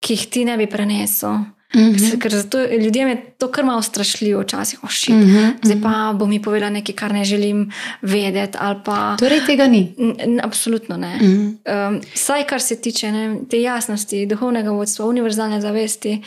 ki 0.00 0.12
jih 0.12 0.26
ti 0.26 0.44
ne 0.44 0.56
bi 0.56 0.66
prenesel. 0.66 1.36
Mm 1.74 1.80
-hmm. 1.80 2.18
Ker 2.18 2.32
zato 2.32 2.58
ljudem 2.64 3.08
je 3.08 3.34
to 3.38 3.50
kar 3.50 3.64
malo 3.64 3.82
strašljivo, 3.82 4.42
včasih 4.42 4.84
oši. 4.84 5.12
Mm 5.12 5.22
-hmm. 5.22 5.52
Zdaj 5.62 5.80
pa 5.82 6.14
bo 6.18 6.26
mi 6.26 6.42
povedala 6.42 6.70
nekaj, 6.70 6.94
kar 6.94 7.12
ne 7.12 7.24
želim 7.24 7.72
vedeti. 8.02 8.58
Pa... 8.84 9.16
Torej, 9.20 9.40
tega 9.46 9.66
ni. 9.66 9.94
Absolutno 10.42 10.96
ne. 10.96 11.16
Mm 11.16 11.26
-hmm. 11.26 11.88
um, 11.88 12.00
saj, 12.14 12.46
kar 12.46 12.60
se 12.60 12.80
tiče 12.80 13.12
ne, 13.12 13.38
te 13.50 13.62
jasnosti, 13.62 14.26
duhovnega 14.26 14.70
vodstva, 14.70 15.06
univerzalne 15.06 15.60
zavesti. 15.60 16.22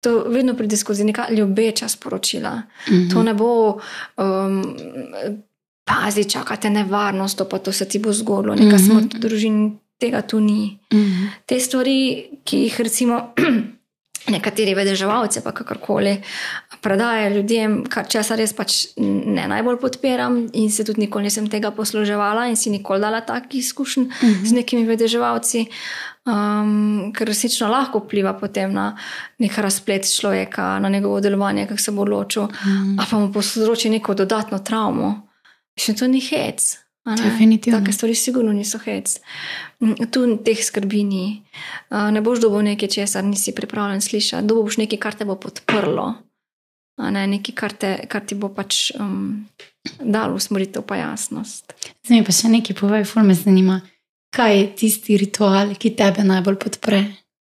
To 0.00 0.24
vedno 0.28 0.54
pride 0.54 0.76
skozi 0.76 1.04
neka 1.04 1.26
ljubeča 1.30 1.88
sporočila. 1.88 2.56
Mm 2.56 2.94
-hmm. 2.94 3.12
To 3.12 3.22
ne 3.22 3.34
bo, 3.34 3.80
um, 4.16 4.76
pazi, 5.84 6.24
čakate 6.24 6.70
nevarnost, 6.70 7.38
to 7.38 7.44
pa 7.48 7.58
to 7.58 7.72
se 7.72 7.88
ti 7.88 7.98
bo 7.98 8.12
zgodilo, 8.12 8.54
neka 8.54 8.76
mm 8.76 8.78
-hmm. 8.78 8.86
smrt 8.86 9.14
v 9.14 9.18
družini 9.18 9.72
tega 9.98 10.22
tu 10.22 10.40
ni. 10.40 10.78
Mm 10.92 10.98
-hmm. 10.98 11.28
Te 11.46 11.60
stvari, 11.60 12.28
ki 12.44 12.56
jih 12.56 12.80
recimo 12.80 13.32
nekateri 14.30 14.74
vedeževalci, 14.74 15.42
pa 15.44 15.52
kakorkoli, 15.52 16.16
predajajo 16.82 17.32
ljudem, 17.36 17.76
kar 17.90 18.08
česar 18.10 18.38
res 18.40 18.52
pač 18.56 18.78
ne 18.96 19.46
najbolj 19.50 19.80
podpiram, 19.82 20.42
in 20.52 20.70
se 20.70 20.84
tudi 20.86 21.04
nikoli 21.04 21.28
nisem 21.28 21.48
tega 21.50 21.70
posluževala, 21.76 22.48
in 22.50 22.56
si 22.56 22.72
nikoli 22.72 23.00
dala 23.02 23.20
takih 23.26 23.60
izkušenj 23.60 24.04
mm 24.04 24.10
-hmm. 24.20 24.46
z 24.46 24.52
nekimi 24.52 24.86
vedeževalci. 24.86 25.66
Um, 26.28 27.12
ker 27.16 27.26
resnično 27.26 27.68
lahko 27.68 27.98
vpliva 27.98 28.34
potem 28.36 28.72
na 28.72 28.96
nek 29.38 29.58
razplet 29.58 30.04
človeka, 30.16 30.78
na 30.78 30.88
njegovo 30.88 31.20
delovanje, 31.20 31.66
kako 31.66 31.80
se 31.80 31.92
bo 31.92 32.02
odločil, 32.02 32.42
mm. 32.42 32.96
pa 33.10 33.18
mu 33.18 33.32
povzroči 33.32 33.90
neko 33.90 34.14
dodatno 34.14 34.58
travmo. 34.58 35.28
Še 35.78 35.94
to 35.96 36.06
ni 36.06 36.20
hec. 36.20 36.76
Definitivno. 37.04 37.78
Take 37.80 37.92
stvari 37.92 38.14
sigurno 38.14 38.52
niso 38.52 38.78
hec. 38.78 39.16
Mm, 39.80 40.10
tu 40.12 40.24
teh 40.44 40.64
skrbi 40.64 41.04
ni. 41.04 41.42
Ne 41.90 42.20
boš 42.20 42.42
dobil 42.44 42.62
nekaj, 42.72 42.88
česar 42.88 43.24
nisi 43.24 43.54
pripravljen 43.56 44.00
slišati. 44.00 44.46
Dobil 44.46 44.68
boš 44.68 44.76
nekaj, 44.82 45.00
kar 45.00 45.16
te 45.16 45.24
bo 45.24 45.38
podprlo. 45.40 46.12
Ne, 47.00 47.24
nekaj, 47.26 47.54
kar, 47.56 47.72
te, 47.72 47.94
kar 48.12 48.26
ti 48.28 48.36
bo 48.36 48.50
pač 48.52 48.90
um, 49.00 49.46
dalo 50.04 50.36
usmeritev, 50.36 50.84
pa 50.84 50.98
jasnost. 51.00 51.72
Zdaj 52.04 52.26
pa 52.26 52.34
še 52.36 52.52
nekaj 52.52 52.76
povej, 52.76 53.06
ful 53.08 53.24
me 53.24 53.36
zanima. 53.38 53.80
Kaj 54.36 54.56
je 54.58 54.66
tisti 54.82 55.16
ritual, 55.18 55.72
ki 55.80 55.94
tebe 55.96 56.22
najbolj 56.26 56.60
podpre? 56.60 57.00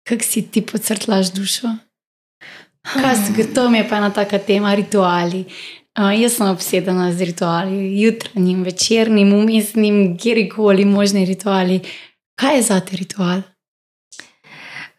Kako 0.05 0.27
si 0.27 0.43
ti 0.51 0.65
pocrtlaš 0.67 1.31
dušo? 1.33 1.71
Kaj, 2.85 3.47
to 3.55 3.71
mi 3.71 3.79
je 3.81 3.87
pa 3.89 4.03
ena 4.03 4.11
taka 4.13 4.43
tema, 4.43 4.75
rituali. 4.77 5.47
Uh, 5.95 6.11
jaz 6.11 6.33
sem 6.35 6.49
obsedena 6.51 7.13
z 7.15 7.31
rituali, 7.31 8.03
jutranjim, 8.03 8.65
večernim, 8.67 9.33
umestnim, 9.33 10.19
kjerkoli 10.19 10.85
možni 10.85 11.23
rituali. 11.25 11.81
Kaj 12.35 12.57
je 12.57 12.63
za 12.63 12.81
te 12.81 12.97
ritual? 12.97 13.43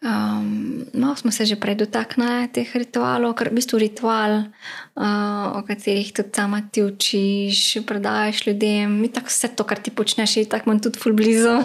Um, 0.00 0.86
no, 0.92 1.16
smo 1.16 1.30
se 1.30 1.44
že 1.44 1.56
prej 1.56 1.74
dotaknili 1.74 2.48
teh 2.48 2.68
ritualov, 2.76 3.36
je 3.40 3.50
v 3.50 3.56
bistvu 3.60 3.78
ritual, 3.78 4.48
uh, 4.96 5.58
o 5.58 5.60
katerih 5.68 6.12
tudi 6.16 6.32
sama 6.32 6.62
ti 6.72 6.80
učiš, 6.80 7.84
predajes 7.84 8.46
ljudem. 8.46 9.00
Mi 9.00 9.12
tako 9.12 9.28
vse 9.28 9.52
to, 9.52 9.64
kar 9.64 9.76
ti 9.76 9.90
počneš, 9.90 10.36
je 10.36 10.48
tako 10.48 10.70
manj 10.70 10.80
tudi 10.80 10.96
ful 10.96 11.12
blizu. 11.12 11.60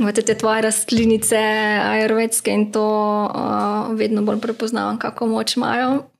Imate 0.00 0.22
te 0.26 0.34
tvoje 0.34 0.66
rastlinice, 0.66 1.38
aerovetske 1.86 2.50
in 2.50 2.72
to 2.72 2.82
uh, 3.30 3.94
vedno 3.94 4.26
bolj 4.26 4.40
prepoznavam, 4.40 4.98
kako 4.98 5.26
moč 5.26 5.54
imajo. 5.54 6.15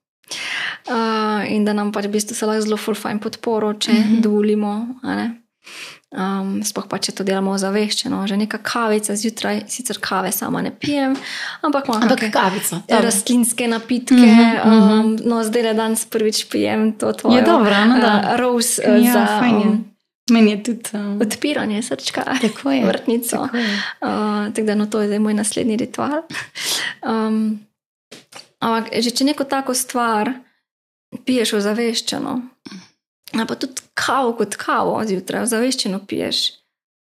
Uh, 0.87 1.45
in 1.51 1.64
da 1.64 1.72
nam 1.72 1.93
pač 1.93 2.07
v 2.07 2.16
bistvu 2.18 2.35
se 2.35 2.47
lahko 2.47 2.62
zelo 2.62 2.77
fulfajn 2.77 3.18
podporo, 3.18 3.74
če 3.74 3.93
mm 3.93 4.03
-hmm. 4.03 4.20
dovolimo. 4.20 4.87
Um, 6.16 6.62
sploh 6.62 6.87
pa 6.87 6.97
če 7.03 7.12
to 7.18 7.24
delamo 7.27 7.57
zaveščeno, 7.59 8.22
že 8.31 8.37
neka 8.39 8.61
kavica 8.62 9.16
zjutraj, 9.18 9.64
sicer 9.68 9.99
kave 10.01 10.31
sama 10.33 10.62
ne 10.62 10.70
pijem, 10.70 11.16
ampak 11.66 11.91
imamo 11.91 12.07
ampak 12.07 12.31
kavico. 12.33 12.79
Rastlinske 12.89 13.68
napitke. 13.68 14.14
Mm 14.14 14.39
-hmm, 14.39 15.01
um, 15.01 15.18
no, 15.24 15.43
zdaj 15.45 15.62
le 15.62 15.74
danes 15.74 16.05
prvič 16.05 16.45
pijem 16.49 16.93
to 16.93 17.12
tvoje. 17.12 17.37
Je 17.37 17.43
dobro, 17.43 17.85
no, 17.85 17.99
da. 17.99 18.12
Uh, 18.33 18.41
rose 18.41 18.83
ja, 18.83 19.12
za. 19.12 19.43
Um, 19.45 19.85
Meni 20.31 20.51
je 20.51 20.62
tudi 20.62 20.91
um, 20.93 21.20
odpiranje 21.20 21.83
srčka, 21.83 22.24
tako 22.41 22.70
je. 22.70 22.87
vrtnico. 22.87 23.37
Tako 23.37 23.57
je. 23.57 23.83
Uh, 24.01 24.55
tako 24.55 24.66
da 24.66 24.74
no, 24.74 24.87
to 24.87 25.01
je 25.01 25.07
zdaj 25.07 25.18
moj 25.18 25.35
naslednji 25.35 25.77
ritual. 25.77 26.22
Um, 27.03 27.61
ampak 28.67 28.91
že 28.99 29.14
če 29.14 29.31
neko 29.31 29.47
tako 29.47 29.75
stvar 29.79 30.33
piješ 31.25 31.57
ozaveščeno, 31.61 32.35
pa 33.47 33.55
tudi 33.55 33.87
kavo 33.95 34.35
kot 34.39 34.59
kavo 34.59 34.99
zjutraj, 35.07 35.47
ozaveščeno 35.47 36.03
piješ, 36.09 36.43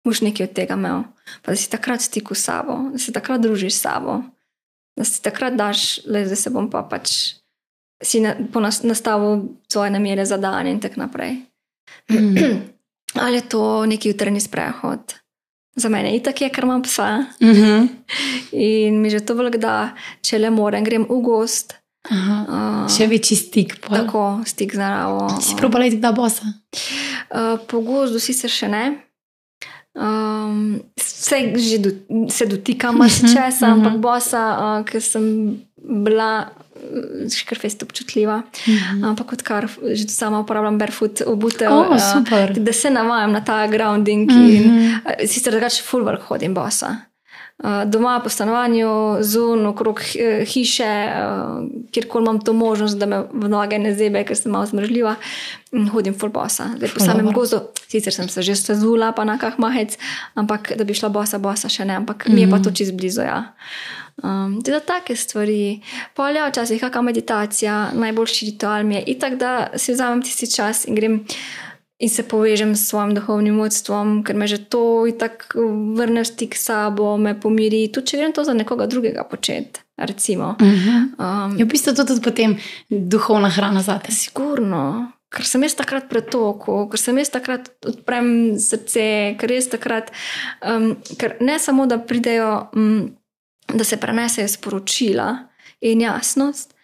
boš 0.04 0.22
nekaj 0.28 0.50
od 0.50 0.54
tega 0.56 0.76
imel. 0.78 1.06
Pa 1.42 1.52
da 1.52 1.60
si 1.60 1.70
takrat 1.72 2.04
v 2.04 2.08
stiku 2.08 2.36
s 2.36 2.46
sabo, 2.48 2.78
da 2.92 3.00
se 3.00 3.12
takrat 3.12 3.42
družiš 3.44 3.74
s 3.74 3.84
sabo, 3.84 4.20
da 4.96 5.04
si 5.08 5.22
takrat 5.24 5.56
daš, 5.58 6.04
le 6.06 6.24
da 6.28 6.36
se 6.36 6.52
bom 6.52 6.70
pa 6.70 6.84
pač 6.88 7.38
si 8.02 8.20
na, 8.22 8.36
po 8.52 8.60
nas, 8.62 8.82
nastavil 8.86 9.58
svoje 9.68 9.90
namere 9.90 10.24
za 10.26 10.36
dan 10.36 10.66
in 10.66 10.80
tako 10.80 11.00
naprej. 11.06 11.42
Mm. 12.12 12.36
Ali 13.22 13.40
je 13.40 13.48
to 13.48 13.86
neki 13.86 14.12
jutrajni 14.12 14.40
sprehod? 14.40 15.14
Za 15.78 15.88
mene 15.88 16.10
je 16.10 16.22
tako, 16.22 16.48
ker 16.50 16.64
imam 16.64 16.82
psa 16.82 17.08
Mhm. 17.40 17.88
in 18.52 19.00
mi 19.00 19.10
že 19.10 19.20
to 19.20 19.34
velik 19.34 19.56
da, 19.56 19.92
če 20.20 20.38
le 20.38 20.50
morem, 20.50 20.82
grem 20.82 21.04
v 21.04 21.20
gost. 21.20 21.76
Aha. 22.08 22.36
Uh, 22.48 22.88
Še 22.88 23.06
večji 23.06 23.36
stik. 23.36 23.80
pol. 23.80 23.96
tako, 23.96 24.22
stik 24.44 24.72
z 24.72 24.78
naravo. 24.78 25.28
Si 25.40 25.54
probala 25.54 25.84
iti 25.84 25.98
da 25.98 26.10
bosa? 26.10 26.46
Uh, 27.28 27.58
po 27.60 27.80
gozdu 27.80 28.18
sicer 28.18 28.48
še 28.50 28.68
ne. 28.68 28.84
Um, 29.94 30.78
vse 30.96 31.38
že 31.58 31.78
do, 31.78 31.90
se 32.30 32.46
dotikam 32.46 32.96
marsičesa, 33.00 33.66
Mhm, 33.66 33.72
ampak 33.72 33.92
mhm. 33.92 34.00
bosa, 34.00 34.42
uh, 34.54 34.84
ker 34.84 35.02
sem 35.02 35.58
bila 35.82 36.48
škrfest 37.34 37.82
občutljiva. 37.82 38.42
Mhm. 38.68 39.04
Ampak 39.04 39.32
odkar 39.32 39.68
že 39.92 40.08
sama 40.08 40.40
uporabljam 40.40 40.78
barefoot 40.78 41.20
obutev, 41.26 41.72
O, 41.72 41.80
uh, 41.80 41.96
super. 42.12 42.54
da 42.56 42.72
se 42.72 42.90
navajam 42.90 43.32
na 43.32 43.40
ta 43.44 43.66
grounding. 43.66 44.30
In, 44.30 44.62
Mhm. 44.64 44.94
uh, 44.94 45.26
sicer 45.26 45.52
drugače 45.52 45.82
fulvar 45.82 46.18
hodim 46.20 46.54
bosa. 46.54 46.96
Uh, 47.58 47.84
doma 47.86 48.20
po 48.20 48.28
stanovanju, 48.28 48.88
zun, 49.20 49.66
okrog 49.66 50.00
eh, 50.14 50.44
hiše, 50.44 51.08
uh, 51.08 51.64
kjerkoli 51.90 52.22
imam 52.22 52.40
to 52.40 52.52
možnost, 52.52 52.98
da 52.98 53.06
me 53.06 53.24
v 53.32 53.48
noge 53.48 53.78
ne 53.78 53.94
zebe, 53.94 54.24
ker 54.24 54.36
sem 54.36 54.52
malo 54.52 54.66
zmržljiva, 54.66 55.14
in 55.72 55.88
hodim 55.88 56.14
full 56.14 56.30
bosa. 56.30 56.64
Zdaj 56.76 56.88
po 56.88 57.00
Ful 57.00 57.06
samem 57.06 57.32
gozdu, 57.32 57.58
sicer 57.88 58.14
sem 58.14 58.28
se 58.28 58.42
že 58.42 58.54
stezula, 58.54 59.12
pa 59.12 59.24
na 59.24 59.38
kah 59.38 59.58
mahec, 59.58 59.98
ampak 60.34 60.72
da 60.78 60.84
bi 60.84 60.94
šla 60.94 61.08
bosa, 61.08 61.38
bosa 61.38 61.68
še 61.68 61.84
ne, 61.84 61.96
ampak 61.96 62.28
mi 62.28 62.40
je 62.40 62.50
pa 62.50 62.58
to 62.58 62.70
čez 62.70 62.90
blizu. 62.94 63.20
Ja. 63.26 63.44
Um, 64.22 64.58
tudi 64.62 64.80
take 64.86 65.16
stvari. 65.16 65.80
Polja, 66.14 66.48
včasih 66.48 66.80
kakšna 66.80 67.02
meditacija, 67.02 67.76
najboljši 67.94 68.50
ritual 68.50 68.84
mi 68.84 68.98
je 68.98 69.04
itak, 69.14 69.38
da 69.38 69.70
si 69.76 69.92
vzamem 69.92 70.22
tisti 70.22 70.50
čas 70.50 70.84
in 70.88 70.94
grem 70.94 71.24
in 71.98 72.08
se 72.08 72.22
povežem 72.22 72.76
s 72.76 72.88
svojim 72.88 73.14
duhovnim 73.14 73.58
vodstvom, 73.58 74.22
ker 74.22 74.36
me 74.38 74.46
že 74.46 74.58
to 74.70 75.06
itak 75.10 75.50
vrne 75.98 76.22
v 76.22 76.26
stik 76.30 76.54
s 76.54 76.70
sabo, 76.70 77.16
me 77.18 77.34
pomiri, 77.34 77.88
tudi 77.90 78.12
če 78.12 78.20
grem 78.22 78.32
to 78.32 78.44
za 78.46 78.54
nekoga 78.54 78.86
drugega 78.86 79.26
početi. 79.26 79.82
Recimo. 79.98 80.54
Mhm. 80.62 81.18
Um, 81.18 81.58
Je 81.58 81.64
v 81.64 81.68
bistvu 81.68 81.94
to 81.94 82.06
tudi 82.06 82.22
potem 82.22 82.54
duhovna 82.88 83.50
hrana 83.50 83.82
za 83.82 83.98
te. 83.98 84.14
Sigurno, 84.14 85.10
ker 85.26 85.42
sem 85.42 85.62
jaz 85.66 85.74
takrat 85.74 86.06
pretoku, 86.06 86.86
ker 86.86 87.00
sem 87.00 87.18
jaz 87.18 87.32
takrat 87.34 87.66
odprem 87.82 88.54
srce, 88.62 89.34
ker 89.40 89.50
jaz 89.50 89.66
takrat, 89.66 90.14
um, 90.62 90.94
ker 91.18 91.34
ne 91.42 91.58
samo 91.58 91.86
da 91.90 91.98
pridejo, 91.98 92.70
um, 92.78 93.10
da 93.74 93.84
se 93.84 93.96
prenesejo 93.96 94.48
sporočila 94.48 95.36
in 95.80 96.00
jasnost. 96.00 96.74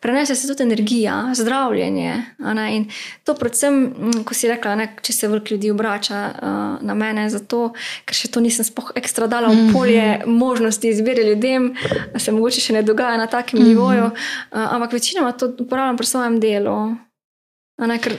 Prenese 0.00 0.34
se 0.34 0.46
tudi 0.48 0.62
energija, 0.62 1.30
zdravljenje. 1.34 2.24
In 2.70 2.90
to, 3.24 3.34
predvsem, 3.34 3.74
mm, 3.74 4.22
ko 4.24 4.34
si 4.34 4.48
rekla, 4.48 4.76
ne, 4.78 4.86
če 5.02 5.12
se 5.12 5.28
veliko 5.28 5.54
ljudi 5.54 5.70
obrača 5.70 6.20
uh, 6.28 6.84
na 6.86 6.94
mene, 6.94 7.26
zato, 7.30 7.72
ker 8.06 8.14
še 8.14 8.30
to 8.30 8.40
nisem 8.40 8.68
ekstra 8.94 9.26
dala 9.26 9.50
v 9.50 9.72
polje 9.72 10.22
možnosti 10.26 10.88
izbire 10.88 11.26
ljudem, 11.26 11.72
se 12.14 12.32
mogoče 12.32 12.62
še 12.62 12.78
ne 12.78 12.84
dogaja 12.86 13.18
na 13.18 13.26
takem 13.26 13.58
nivoju, 13.58 14.12
uh, 14.12 14.70
ampak 14.76 14.94
večinoma 14.94 15.34
to 15.34 15.50
uporabljam 15.58 15.98
pri 15.98 16.06
svojem 16.06 16.38
delu. 16.40 16.78
Ne, 17.82 17.98
ker 17.98 18.14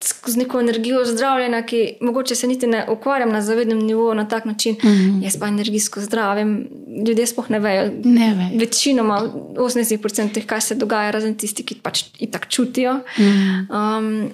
skozi 0.00 0.38
neko 0.38 0.60
energijo 0.60 1.04
zdravljenja, 1.04 1.62
ki 1.62 1.94
mogoče 2.00 2.34
se 2.34 2.46
niti 2.46 2.66
ne 2.66 2.86
ukvarjam 2.90 3.32
na 3.32 3.42
zavednem 3.42 3.78
nivoju 3.78 4.14
na 4.14 4.28
tak 4.28 4.44
način, 4.44 4.76
Mhm. 4.84 5.22
jaz 5.22 5.36
pa 5.36 5.46
energijsko 5.46 6.00
zdravim, 6.00 6.68
ljudje 7.06 7.26
sploh 7.26 7.50
ne 7.50 7.58
vejo. 7.58 7.90
Ne 8.04 8.34
ve. 8.34 8.58
Večinoma, 8.58 9.22
80% 9.56 10.32
teh, 10.32 10.46
kaj 10.46 10.60
se 10.60 10.74
dogaja, 10.74 11.10
razen 11.10 11.34
tisti, 11.34 11.62
ki 11.62 11.74
pač 11.82 12.04
itak 12.18 12.48
čutijo. 12.48 13.00
Mhm. 13.18 13.72
Um, 13.72 14.30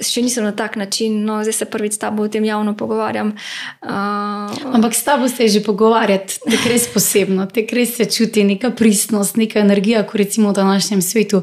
še 0.00 0.22
nisem 0.22 0.44
na 0.44 0.52
tak 0.56 0.76
način, 0.76 1.24
no, 1.24 1.40
zdaj 1.44 1.52
se 1.52 1.68
prvič 1.70 1.96
s 1.96 2.02
tabo 2.02 2.24
o 2.24 2.28
tem 2.28 2.44
javno 2.44 2.74
pogovarjam. 2.76 3.34
Uh, 3.82 4.72
Ampak 4.74 4.94
s 4.94 5.04
tabo 5.04 5.28
se 5.28 5.44
je 5.44 5.58
že 5.58 5.64
pogovarjati, 5.64 6.40
tako 6.44 6.72
res 6.72 6.88
posebno, 6.88 7.46
tako 7.46 7.76
res 7.76 7.96
se 7.96 8.04
čuti 8.04 8.44
neka 8.44 8.70
pristnost, 8.70 9.36
neka 9.36 9.60
energija, 9.60 10.06
ko 10.06 10.18
recimo 10.18 10.50
v 10.50 10.60
današnjem 10.62 11.02
svetu 11.02 11.42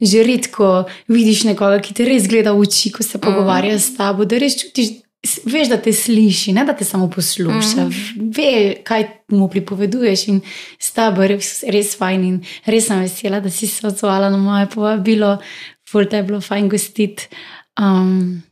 že 0.00 0.22
redko 0.22 0.86
vidiš 1.10 1.44
nekoga, 1.50 1.80
ki 1.82 1.94
te 1.94 2.06
res 2.06 2.28
gleda 2.30 2.54
v 2.54 2.62
oči, 2.62 2.92
ko 2.94 3.02
se 3.02 3.18
pogovarja 3.18 3.78
s 3.78 3.96
tabo, 3.98 4.24
da 4.24 4.38
res 4.38 4.58
čutiš. 4.60 5.02
Veš, 5.18 5.66
da 5.66 5.76
te 5.82 5.90
sliši, 5.90 6.52
ne 6.54 6.62
da 6.62 6.76
te 6.78 6.86
samo 6.86 7.08
posluša, 7.10 7.88
mm. 7.88 8.28
ve, 8.36 8.52
kaj 8.86 9.02
mu 9.34 9.48
pripoveduješ. 9.50 10.22
In 10.30 10.38
s 10.78 10.92
tabo 10.94 11.24
je 11.26 11.32
res, 11.32 11.48
res 11.66 11.90
fajn. 11.98 12.22
In 12.28 12.36
res 12.70 12.86
sem 12.86 13.02
vesela, 13.02 13.40
da 13.42 13.50
si 13.50 13.66
se 13.66 13.82
odzvala 13.82 14.30
na 14.30 14.38
moje 14.38 14.68
povabilo, 14.70 15.32
ful 15.90 16.06
te 16.06 16.22
je 16.22 16.28
bilo 16.30 16.38
fajn 16.40 16.70
gostiti. 16.70 17.26
Um, 17.78 18.42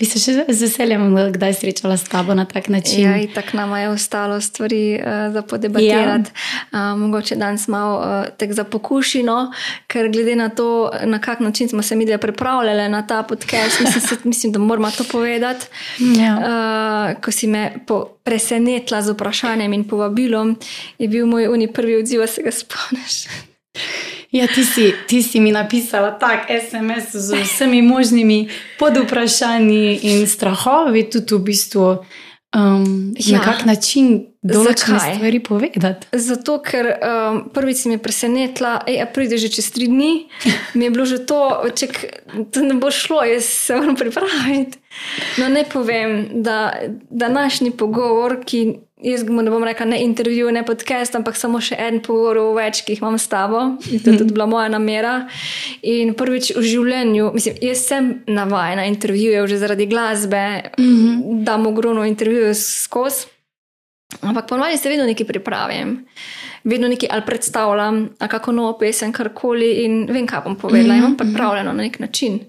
bi 0.00 0.06
se 0.08 0.16
še 0.16 0.32
z 0.48 0.64
veseljem 0.64 1.02
kdaj 1.34 1.58
srečala 1.58 1.98
s 2.00 2.08
tabo 2.08 2.32
na 2.34 2.46
tak 2.48 2.70
način. 2.72 3.04
Ja, 3.04 3.18
tako 3.34 3.58
nam 3.58 3.74
je 3.76 3.88
ostalo 3.92 4.40
stvari 4.40 4.96
uh, 4.96 5.28
za 5.32 5.42
podebatirati. 5.42 6.32
Ja. 6.72 6.92
Uh, 6.94 6.98
mogoče 6.98 7.36
danes 7.36 7.68
malo 7.68 7.98
uh, 8.00 8.30
tek 8.40 8.54
za 8.56 8.64
pokušino, 8.64 9.52
ker 9.92 10.08
glede 10.08 10.38
na 10.40 10.48
to, 10.48 10.88
na 11.04 11.20
kak 11.20 11.44
način 11.44 11.68
smo 11.68 11.82
se 11.82 11.96
mi 11.96 12.08
dve 12.08 12.18
pripravljali 12.18 12.88
na 12.88 13.02
ta 13.06 13.22
podcast, 13.22 13.80
mislim, 13.80 14.00
se, 14.00 14.16
mislim 14.24 14.52
da 14.52 14.58
moramo 14.58 14.90
to 14.90 15.04
povedati. 15.04 15.66
Ja. 16.00 16.32
Uh, 16.40 17.20
ko 17.20 17.32
si 17.32 17.46
me 17.46 17.84
po, 17.86 18.04
presenetila 18.24 19.02
z 19.02 19.12
vprašanjem 19.12 19.72
in 19.72 19.84
povabilom, 19.84 20.56
je 20.98 21.08
bil 21.08 21.26
moj 21.26 21.48
uni 21.52 21.68
prvi 21.72 22.00
odziv, 22.00 22.22
a 22.22 22.26
se 22.26 22.42
ga 22.42 22.50
spomniš. 22.50 23.28
Ja, 24.30 24.46
ti 24.46 24.64
si, 24.64 24.94
ti 25.06 25.22
si 25.22 25.40
mi 25.40 25.50
napisala 25.50 26.10
tak 26.10 26.46
SMS 26.46 27.10
z 27.12 27.42
vsemi 27.42 27.82
možnimi 27.82 28.48
podvprašanji 28.78 29.98
in 30.02 30.26
strahovi, 30.26 31.10
tudi 31.10 31.34
v 31.34 31.38
bistvu 31.38 31.86
um, 32.54 33.14
ja. 33.18 33.32
Ja. 33.32 33.38
na 33.38 33.44
kak 33.44 33.64
način 33.66 34.10
določene 34.42 34.98
Zakaj? 34.98 35.16
stvari 35.18 35.40
povedati. 35.44 36.08
Zato, 36.14 36.60
ker 36.64 36.88
um, 36.94 37.40
prvič 37.54 37.82
si 37.82 37.92
me 37.92 37.98
presenetila, 38.00 38.78
da 38.86 39.08
pride 39.12 39.38
že 39.38 39.50
čez 39.52 39.70
tri 39.74 39.90
dni, 39.90 40.12
mi 40.78 40.86
je 40.86 40.92
bilo 40.94 41.06
že 41.10 41.20
to, 41.26 41.40
če 41.74 41.90
to 42.54 42.64
ne 42.64 42.78
bo 42.80 42.92
šlo, 42.94 43.22
jaz 43.26 43.50
se 43.50 43.76
moram 43.76 43.98
pripraviti. 43.98 44.78
No, 45.42 45.50
ne 45.50 45.66
povem, 45.66 46.42
da 46.42 46.72
današnji 47.10 47.74
pogovor, 47.74 48.40
ki 48.46 48.89
jaz 49.02 49.24
mu 49.28 49.42
ne 49.42 49.50
bom 49.50 49.64
rekla 49.64 49.86
ne 49.86 50.02
intervju, 50.04 50.50
ne 50.52 50.62
podcast, 50.66 51.14
ampak 51.14 51.36
samo 51.36 51.60
še 51.60 51.76
en 51.78 52.00
pogovor 52.04 52.40
o 52.40 52.46
več, 52.56 52.82
ki 52.84 52.94
jih 52.94 53.02
imam 53.02 53.18
s 53.18 53.28
tabo, 53.30 53.62
in 53.90 54.02
to 54.02 54.12
je 54.12 54.20
tudi 54.22 54.36
bila 54.36 54.46
moja 54.50 54.68
namera. 54.72 55.14
In 55.82 56.14
prvič 56.18 56.52
v 56.56 56.64
življenju, 56.66 57.32
mislim, 57.34 57.58
jaz 57.64 57.84
sem 57.88 58.12
navajena 58.28 58.86
intervjujev 58.90 59.48
že 59.50 59.58
zaradi 59.58 59.86
glasbe, 59.86 60.72
mm 60.78 60.84
-hmm. 60.84 61.44
da 61.44 61.56
mu 61.56 61.70
ogromno 61.70 62.04
intervjujev 62.04 62.54
skozi. 62.54 63.26
Ampak 64.20 64.48
ponovadi 64.48 64.76
se 64.76 64.88
vedno 64.88 65.06
nekaj 65.06 65.26
pripravim, 65.26 66.06
vedno 66.64 66.88
nekaj 66.88 67.08
ali 67.12 67.22
predstavljam, 67.26 68.08
ali 68.18 68.30
kako 68.30 68.52
novo 68.52 68.78
pesem, 68.78 69.12
karkoli 69.12 69.84
in 69.84 70.06
vem, 70.10 70.26
kaj 70.26 70.40
bom 70.44 70.56
povedala. 70.56 70.94
Mm 70.94 70.96
-hmm. 70.96 71.04
Imam 71.04 71.16
pripravljeno 71.16 71.72
na 71.72 71.82
nek 71.82 71.98
način. 71.98 72.40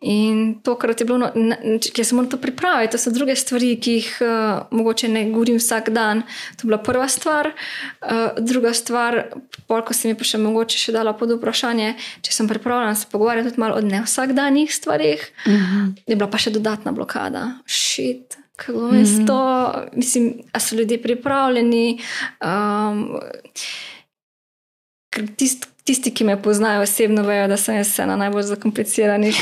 In 0.00 0.60
tokrat 0.62 1.00
je 1.00 1.06
bilo, 1.06 1.18
no, 1.18 1.30
ne- 1.34 1.78
če 1.82 2.04
se 2.04 2.14
moram 2.14 2.30
to 2.30 2.38
pripraviti, 2.38 2.92
to 2.92 2.98
so 3.02 3.10
druge 3.10 3.34
stvari, 3.36 3.72
ki 3.82 3.92
jih 3.96 4.10
uh, 4.22 4.60
mogoče 4.70 5.08
ne 5.10 5.24
govorim 5.32 5.56
vsak 5.58 5.90
dan. 5.90 6.22
To 6.56 6.62
je 6.62 6.68
bila 6.70 6.78
prva 6.78 7.08
stvar. 7.10 7.50
Uh, 7.50 8.38
druga 8.38 8.70
stvar, 8.74 9.24
pol, 9.66 9.82
ko 9.82 9.94
se 9.94 10.08
mi 10.08 10.14
pa 10.14 10.24
še 10.24 10.38
mogoče 10.38 10.78
še 10.78 10.94
dala 10.94 11.16
pod 11.18 11.32
vprašanje, 11.34 11.96
če 12.22 12.32
sem 12.32 12.48
pripravljena 12.48 12.94
se 12.94 13.06
pogovarjati 13.10 13.50
tudi 13.50 13.60
malo 13.60 13.74
o 13.74 13.80
ne 13.82 14.02
vsakdanjih 14.04 14.74
stvarih, 14.74 15.24
Uh 15.46 15.52
-huh. 15.52 15.94
je 16.06 16.16
bila 16.16 16.30
pa 16.30 16.38
še 16.38 16.50
dodatna 16.50 16.92
blokada. 16.92 17.58
Šit. 17.66 18.36
Kako 18.56 18.72
bom 18.72 18.98
jaz 18.98 19.10
to, 19.26 19.72
mislim, 19.92 20.42
a 20.52 20.60
so 20.60 20.76
ljudje 20.76 21.02
pripravljeni. 21.02 22.00
Um, 22.42 23.18
ker 25.10 25.26
tist, 25.36 25.66
tisti, 25.84 26.14
ki 26.14 26.24
me 26.24 26.42
poznajo 26.42 26.82
osebno, 26.82 27.22
vejo, 27.22 27.48
da 27.48 27.56
sem 27.56 27.76
jaz 27.76 27.98
ena 27.98 28.16
najbolj 28.16 28.42
zakompliciranih 28.42 29.38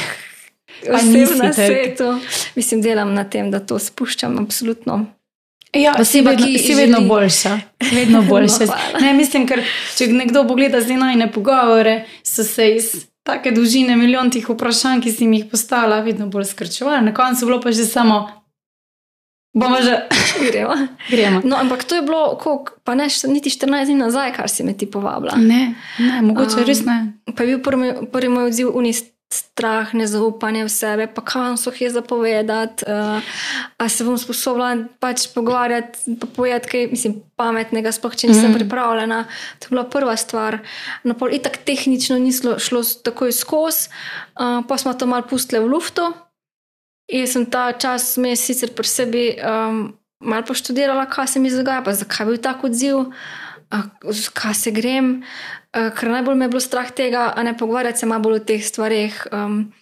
Pa 0.82 1.02
nisi 1.02 1.34
na 1.34 1.52
svetu. 1.52 2.20
Mislim, 2.54 2.82
delam 2.82 3.14
na 3.14 3.24
tem, 3.24 3.50
da 3.50 3.60
to 3.60 3.78
spuščam, 3.78 4.38
absolutno. 4.38 5.06
Ja, 5.72 5.92
si 5.94 6.00
Oseba, 6.00 6.30
vedno, 6.30 6.46
ki 6.46 6.58
si 6.58 6.74
vedno 6.74 6.98
želi- 6.98 7.08
boljša. 7.08 7.52
Vedno 7.92 8.22
boljša. 8.22 8.64
No, 8.94 9.00
ne, 9.00 9.12
mislim, 9.12 9.46
ker 9.46 9.60
če 9.96 10.06
nekdo 10.08 10.44
pogleda 10.44 10.80
zdaj 10.80 10.96
najne 10.96 11.26
pogovore, 11.28 11.94
so 12.22 12.44
se 12.44 12.70
iz 12.70 12.90
take 13.22 13.50
dolžine, 13.50 13.96
milijon 13.96 14.30
tih 14.30 14.48
vprašanj, 14.48 15.00
ki 15.00 15.12
si 15.12 15.26
mi 15.26 15.38
jih 15.38 15.46
postavila, 15.46 16.00
vedno 16.00 16.26
bolj 16.26 16.44
skrčevala. 16.46 17.00
Na 17.00 17.14
koncu 17.14 17.42
je 17.42 17.46
bilo 17.46 17.60
pa 17.60 17.72
že 17.72 17.84
samo, 17.84 18.20
bomo 19.52 19.76
že 19.82 19.98
Gremo. 20.46 20.74
gremo. 21.10 21.40
No, 21.44 21.56
ampak 21.56 21.84
to 21.84 21.94
je 21.94 22.02
bilo, 22.02 22.36
koliko, 22.36 22.72
pa 22.84 22.94
ne, 22.94 23.08
še 23.08 23.28
niti 23.28 23.50
14 23.50 23.84
dni 23.86 23.94
nazaj, 23.96 24.32
kar 24.32 24.48
si 24.48 24.62
me 24.62 24.72
ti 24.72 24.86
povabila. 24.86 25.36
Ne, 25.36 25.74
ne, 25.98 26.22
mogoče 26.22 26.56
Um, 26.56 26.64
res 26.64 26.80
ne. 26.80 26.96
Pa 27.26 27.42
je 27.42 27.48
bil 27.48 27.60
prvi, 27.60 27.92
prvi 28.06 28.28
moj 28.28 28.44
odziv 28.46 28.70
unis. 28.72 29.02
Strah, 29.26 29.90
nezaupanje 29.90 30.62
v 30.62 30.70
sebe, 30.70 31.04
pa 31.10 31.18
kam 31.18 31.56
so 31.58 31.72
jih 31.74 31.90
zapovedati, 31.90 32.86
uh, 32.86 33.18
a 33.74 33.88
se 33.90 34.06
bom 34.06 34.14
sposobna 34.14 34.86
pač 35.02 35.26
pogovarjati, 35.34 36.14
pa 36.22 36.30
povedati 36.30 36.70
kaj, 36.70 36.84
mislim, 36.92 37.16
pametnega, 37.34 37.90
sploh 37.90 38.14
če 38.14 38.30
nisem 38.30 38.52
mm. 38.52 38.58
pripravljena. 38.60 39.24
To 39.58 39.66
je 39.66 39.74
bila 39.74 39.84
prva 39.90 40.14
stvar. 40.14 40.60
No, 41.02 41.18
pol 41.18 41.34
itak 41.34 41.58
tehnično 41.66 42.20
ni 42.22 42.30
šlo, 42.30 42.60
šlo 42.62 42.84
takoj 43.02 43.34
skozi, 43.34 43.90
uh, 44.38 44.62
pa 44.62 44.78
smo 44.78 44.94
to 44.94 45.10
malo 45.10 45.26
pustili 45.26 45.58
v 45.64 45.74
luftu. 45.74 46.06
In 47.10 47.26
sem 47.26 47.46
ta 47.50 47.72
čas 47.74 48.14
vmes 48.14 48.46
sicer 48.46 48.70
pri 48.74 48.86
sebi 48.86 49.24
um, 49.42 49.90
malo 50.22 50.46
poštudirala, 50.46 51.10
kaj 51.10 51.34
se 51.34 51.42
mi 51.42 51.50
dogaja, 51.50 51.82
pa 51.82 51.98
zakaj 51.98 52.22
je 52.22 52.30
bil 52.30 52.38
tak 52.42 52.62
odziv, 52.66 53.10
uh, 53.10 53.44
kaj 54.34 54.54
se 54.54 54.70
grem. 54.70 55.22
Uh, 55.76 55.90
ker 55.94 56.10
najbolj 56.10 56.36
me 56.38 56.44
je 56.44 56.48
bilo 56.54 56.60
strah 56.60 56.90
tega, 56.90 57.32
a 57.36 57.42
ne 57.42 57.56
pogovarjati 57.58 57.98
se 57.98 58.06
malo 58.06 58.22
bolj 58.22 58.40
o 58.40 58.44
teh 58.44 58.62
stvareh, 58.64 59.26
um, 59.32 59.72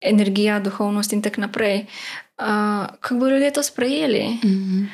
energija, 0.00 0.60
duhovnost 0.60 1.12
in 1.12 1.22
tako 1.22 1.40
naprej. 1.40 1.86
Uh, 2.38 2.86
kako 3.00 3.14
bodo 3.14 3.34
ljudje 3.34 3.52
to 3.52 3.62
sprejeli? 3.62 4.38
Mhm. 4.44 4.84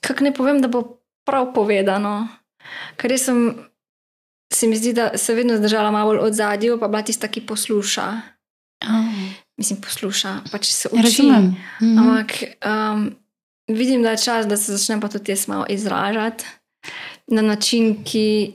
Kako 0.00 0.24
ne 0.24 0.34
povem, 0.34 0.60
da 0.60 0.68
bo 0.68 0.98
prav 1.24 1.52
povedano. 1.54 2.28
Ker 2.96 3.10
jaz 3.12 3.24
sem, 3.24 3.54
se 4.52 4.66
mi 4.66 4.76
zdi, 4.76 4.92
da 4.92 5.10
se 5.18 5.34
vedno 5.34 5.56
zdržala 5.56 5.90
malo 5.90 6.12
bolj 6.12 6.18
od 6.18 6.34
zadju, 6.34 6.78
pa 6.80 6.88
bila 6.88 7.02
tista, 7.02 7.28
ki 7.28 7.46
posluša. 7.46 8.20
Oh, 8.84 9.14
Mislim, 9.56 9.80
posluša, 9.80 10.38
pač 10.52 10.66
se 10.72 10.88
uči. 10.92 11.02
razumem. 11.02 11.56
Mhm. 11.82 11.98
Ampak 11.98 12.32
um, 12.66 13.14
vidim, 13.68 14.02
da 14.02 14.10
je 14.10 14.18
čas, 14.18 14.46
da 14.46 14.56
se 14.56 14.76
začnem 14.76 15.00
pa 15.00 15.08
tudi 15.08 15.32
jaz 15.32 15.48
malo 15.48 15.66
izražati 15.68 16.44
na 17.26 17.42
način, 17.42 18.04
ki 18.04 18.52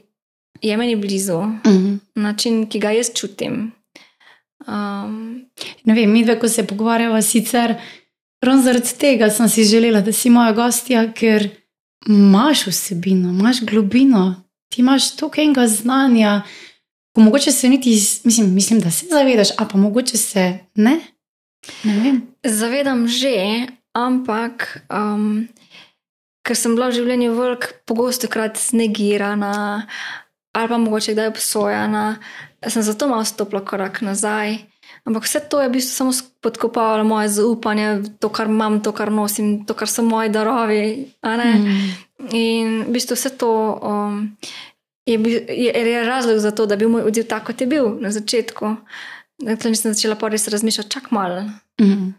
je 0.62 0.78
meni 0.78 0.96
blizu, 0.96 1.40
Mhm. 1.66 1.96
na 2.16 2.24
način, 2.24 2.70
ki 2.70 2.80
ga 2.80 2.92
jaz 2.92 3.08
čutim. 3.16 3.72
Um, 4.68 5.46
Ne 5.86 5.94
vem, 5.94 6.12
mi 6.12 6.24
dve, 6.24 6.40
ko 6.40 6.48
se 6.48 6.68
pogovarjava, 6.68 7.22
sicer 7.22 7.76
ravno 8.42 8.64
zaradi 8.64 8.94
tega 9.00 9.30
sem 9.30 9.50
si 9.50 9.64
želela, 9.64 10.02
da 10.02 10.12
si 10.12 10.30
moja 10.30 10.52
gostja, 10.52 11.14
ker 11.14 11.50
imaš 12.08 12.68
vsebino, 12.68 13.30
imaš 13.30 13.62
globino, 13.62 14.44
ti 14.70 14.82
imaš 14.82 15.16
toliko 15.16 15.42
enega 15.42 15.68
znanja, 15.68 16.42
ko 17.12 17.22
mogoče 17.22 17.52
se 17.52 17.70
niti, 17.70 17.90
mislim, 18.24 18.54
mislim, 18.54 18.80
da 18.80 18.92
se 18.92 19.06
zavedaš, 19.08 19.48
a 19.58 19.66
pa 19.66 19.78
mogoče 19.78 20.18
se 20.18 20.44
ne. 20.76 21.00
Ne 21.84 22.00
vem. 22.00 22.22
zavedam 22.44 23.08
že, 23.08 23.66
ampak 23.94 24.86
um, 24.92 25.48
ker 26.50 26.58
sem 26.58 26.74
bila 26.74 26.90
v 26.90 26.98
življenju 26.98 27.36
velik, 27.38 27.70
pogosto 27.86 28.26
krat 28.32 28.58
znegirana 28.58 29.86
ali 30.58 30.68
pa 30.68 30.78
mogoče 30.82 31.14
kdaj 31.14 31.28
obsojena, 31.30 32.18
sem 32.68 32.84
zato 32.84 33.08
malo 33.08 33.26
stopila 33.26 33.62
korak 33.62 34.02
nazaj. 34.02 34.58
Ampak 35.06 35.24
vse 35.24 35.40
to 35.46 35.62
je 35.62 35.70
v 35.70 35.74
bistvu 35.78 35.94
samo 35.94 36.12
podkopavalo 36.42 37.06
moje 37.06 37.30
zaupanje, 37.38 38.18
to, 38.20 38.32
kar 38.34 38.50
imam, 38.50 38.80
to, 38.82 38.92
kar 38.92 39.14
nosim, 39.14 39.62
to, 39.66 39.78
kar 39.78 39.88
so 39.88 40.02
moji 40.04 40.34
darovi. 40.34 41.14
Mm. 41.22 41.78
In 42.34 42.74
v 42.90 42.98
bistvu 42.98 43.16
vse 43.16 43.32
to 43.38 43.52
um, 43.78 44.36
je, 45.06 45.22
je, 45.48 45.72
je 45.72 46.04
razlog 46.04 46.42
za 46.42 46.52
to, 46.52 46.66
da 46.66 46.74
je 46.74 46.82
bil 46.84 46.90
moj 46.98 47.08
odziv 47.08 47.30
tak, 47.30 47.46
kot 47.48 47.62
je 47.62 47.70
bil 47.70 47.94
na 48.02 48.12
začetku. 48.12 48.76
Tam 49.46 49.76
sem 49.78 49.94
začela 49.94 50.18
pa 50.20 50.34
res 50.34 50.50
razmišljati, 50.50 50.92
čak 50.92 51.12
malo, 51.16 51.46
Mm. 51.80 52.12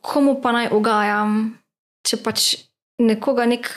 komu 0.00 0.40
pa 0.40 0.54
naj 0.56 0.70
ugajam, 0.72 1.58
če 2.00 2.16
pač 2.16 2.69
nekoga 3.00 3.46
nek 3.48 3.70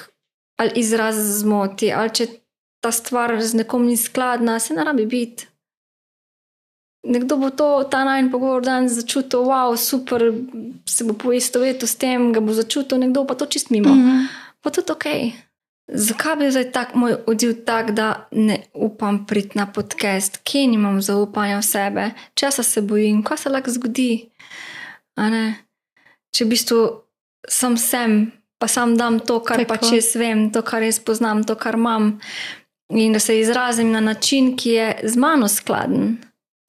ali 0.62 0.72
izraz 0.84 1.18
zmoti, 1.40 1.90
ali 1.92 2.14
če 2.14 2.28
ta 2.84 2.92
stvar 2.92 3.36
z 3.42 3.64
nekom 3.64 3.88
ni 3.88 3.98
skladna, 3.98 4.60
se 4.60 4.76
ne 4.76 4.84
rabi 4.84 5.06
biti. 5.10 5.48
Nekdo 7.04 7.36
bo 7.40 7.50
to, 7.52 7.84
ta 7.92 8.04
najmen 8.08 8.32
pogovor 8.32 8.64
dan 8.64 8.88
začutil, 8.88 9.44
wow, 9.48 9.76
super, 9.76 10.24
se 10.88 11.04
bo 11.04 11.16
poistovetil 11.20 11.88
s 11.88 12.00
tem, 12.00 12.30
ga 12.36 12.40
bo 12.40 12.56
začutil, 12.56 13.02
nekdo 13.02 13.26
pa 13.28 13.36
to 13.36 13.48
čist 13.48 13.74
mimo. 13.76 13.92
Mm. 13.92 14.28
Pa 14.64 14.72
tudi 14.72 14.92
ok. 14.92 15.08
Zakaj 15.84 16.38
bi 16.40 16.48
zdaj 16.48 16.70
tak 16.72 16.94
moj 16.96 17.18
odziv 17.28 17.66
tak, 17.68 17.92
da 17.92 18.28
ne 18.32 18.62
upam 18.72 19.26
priti 19.28 19.60
na 19.60 19.68
podcast, 19.68 20.40
kje 20.48 20.68
nimam 20.72 21.02
zaupanja 21.04 21.60
v 21.60 21.68
sebe, 21.68 22.06
česa 22.40 22.64
se 22.64 22.82
bojim, 22.82 23.20
kaj 23.24 23.38
se 23.38 23.52
lahko 23.52 23.72
zgodi. 23.72 24.12
A 25.20 25.28
ne? 25.28 25.44
Če 26.32 26.48
v 26.48 26.56
bistvu 26.56 26.80
sem 27.52 27.76
sem, 27.78 28.32
pa 28.64 28.68
sam 28.68 28.96
dam 28.96 29.20
to, 29.20 29.42
kar 29.44 29.60
Tako. 29.60 29.74
pač 29.74 29.90
jaz 29.92 30.14
vem, 30.16 30.46
to, 30.48 30.62
kar 30.64 30.86
jaz 30.88 30.96
poznam, 31.04 31.42
to, 31.44 31.58
kar 31.60 31.76
imam, 31.76 32.14
in 32.96 33.12
da 33.12 33.20
se 33.20 33.36
izrazim 33.36 33.90
na 33.92 34.00
način, 34.00 34.54
ki 34.56 34.70
je 34.70 34.86
z 35.04 35.20
mano 35.20 35.50
skladen. 35.52 36.14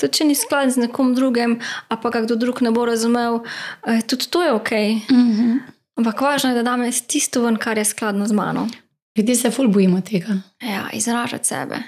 Tudi 0.03 0.19
če 0.19 0.27
ni 0.27 0.35
skladen 0.35 0.75
z 0.75 0.83
nekom 0.89 1.13
drugim, 1.15 1.61
a 1.87 1.95
pa 1.95 2.11
kdo 2.11 2.35
drug 2.35 2.65
ne 2.67 2.73
bo 2.75 2.83
razumel, 2.91 3.45
eh, 3.87 4.03
tudi 4.03 4.27
to 4.27 4.43
je 4.43 4.51
ok. 4.57 4.73
Mm. 5.07 5.63
Ampak 6.03 6.25
važno 6.27 6.51
je, 6.51 6.59
da 6.59 6.67
dam 6.67 6.83
jaz 6.83 6.99
tisto 7.07 7.45
ven, 7.47 7.61
kar 7.63 7.79
je 7.79 7.87
skladno 7.87 8.27
z 8.27 8.35
mano. 8.35 8.67
Ljudje 9.15 9.39
se 9.45 9.55
ful 9.55 9.71
bojimo 9.71 10.03
tega. 10.03 10.41
Ja, 10.59 10.89
izražati 10.91 11.47
sebe. 11.47 11.79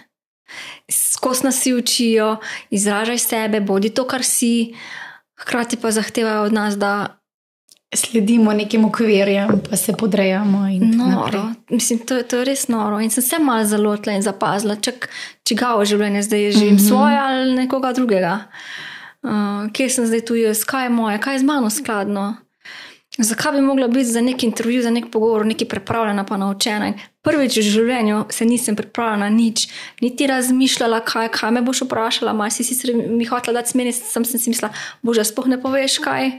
Skozi 0.87 1.51
nas 1.51 1.59
si 1.59 1.75
učijo, 1.75 2.37
izražaj 2.71 3.19
sebe, 3.19 3.61
bodi 3.61 3.91
to, 3.91 4.07
kar 4.07 4.23
si, 4.23 4.77
hkrati 5.35 5.83
pa 5.83 5.91
zahtevajo 5.91 6.47
od 6.47 6.55
nas, 6.55 6.79
da 6.79 7.19
Sledimo 7.95 8.53
nekim 8.53 8.85
okvirjem, 8.85 9.61
pa 9.71 9.77
se 9.77 9.93
podrejamo. 9.93 10.59
noro. 10.97 11.53
Mislim, 11.71 11.99
to, 11.99 12.23
to 12.23 12.37
je 12.37 12.45
res 12.45 12.69
noro. 12.69 13.01
In 13.01 13.11
sem 13.11 13.23
se 13.23 13.39
malo 13.39 13.65
zalotila 13.65 14.17
in 14.17 14.23
zapazila, 14.23 14.77
čak, 14.77 15.09
čigavo 15.45 15.85
življenje 15.85 16.23
zdaj 16.23 16.51
živim, 16.51 16.75
mm. 16.75 16.79
-hmm. 16.79 16.89
svoje 16.89 17.19
ali 17.19 17.55
nekoga 17.55 17.93
drugega. 17.93 18.41
Uh, 19.23 19.73
kje 19.73 19.91
sem 19.91 20.07
zdaj 20.07 20.21
tu 20.25 20.35
jaz, 20.35 20.65
kaj 20.65 20.85
je 20.85 20.91
moje, 20.91 21.21
kaj 21.21 21.35
je 21.35 21.39
z 21.39 21.43
mano 21.43 21.71
skladno. 21.71 22.37
Zakaj 23.19 23.53
bi 23.53 23.61
mogla 23.61 23.89
biti 23.89 24.05
za 24.05 24.21
neki 24.21 24.47
intervju, 24.47 24.83
za 24.83 24.91
nek 24.91 25.05
pogovor, 25.13 25.47
nekaj 25.47 25.69
pripravljena, 25.69 26.25
pa 26.25 26.37
naučena? 26.37 26.87
In 26.87 26.95
prvič 27.23 27.57
v 27.57 27.63
življenju 27.63 28.25
se 28.31 28.45
nisem 28.45 28.77
pripravljena 28.77 29.31
na 29.31 29.37
nič, 29.37 29.69
niti 30.01 30.27
razmišljala, 30.27 31.01
kaj, 31.01 31.29
kaj 31.29 31.51
me 31.51 31.63
boš 31.63 31.81
vprašala. 31.87 32.33
Malo 32.33 32.51
si 32.51 32.65
sicer 32.65 32.93
mi 32.95 33.25
hotela 33.25 33.61
dati 33.61 33.71
smeri, 33.71 33.93
sem, 33.93 34.25
si 34.25 34.51
mislila, 34.51 34.73
bože, 35.03 35.25
spoh 35.25 35.49
ne 35.49 35.61
poveš 35.63 35.99
kaj. 36.05 36.31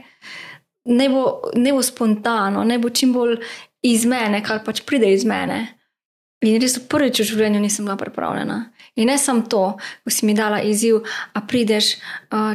Ne 0.88 1.08
bo, 1.12 1.24
ne 1.54 1.72
bo 1.72 1.82
spontano, 1.82 2.64
ne 2.64 2.78
bo 2.78 2.88
čim 2.90 3.12
bolj 3.12 3.36
iz 3.84 4.04
mene, 4.08 4.40
kar 4.42 4.62
pač 4.64 4.80
pride 4.88 5.10
iz 5.12 5.24
mene. 5.28 5.74
In 6.46 6.60
res 6.62 6.78
prvič 6.78 7.18
v 7.20 7.24
življenju 7.28 7.60
nisem 7.60 7.84
bila 7.84 7.96
pripravljena. 7.98 8.70
In 8.96 9.06
ne 9.10 9.18
samo 9.18 9.42
to, 9.50 9.62
ko 10.04 10.10
si 10.10 10.26
mi 10.26 10.34
dala 10.34 10.62
izziv, 10.62 11.02
a 11.34 11.40
prideš. 11.40 11.96
Uh, 12.32 12.54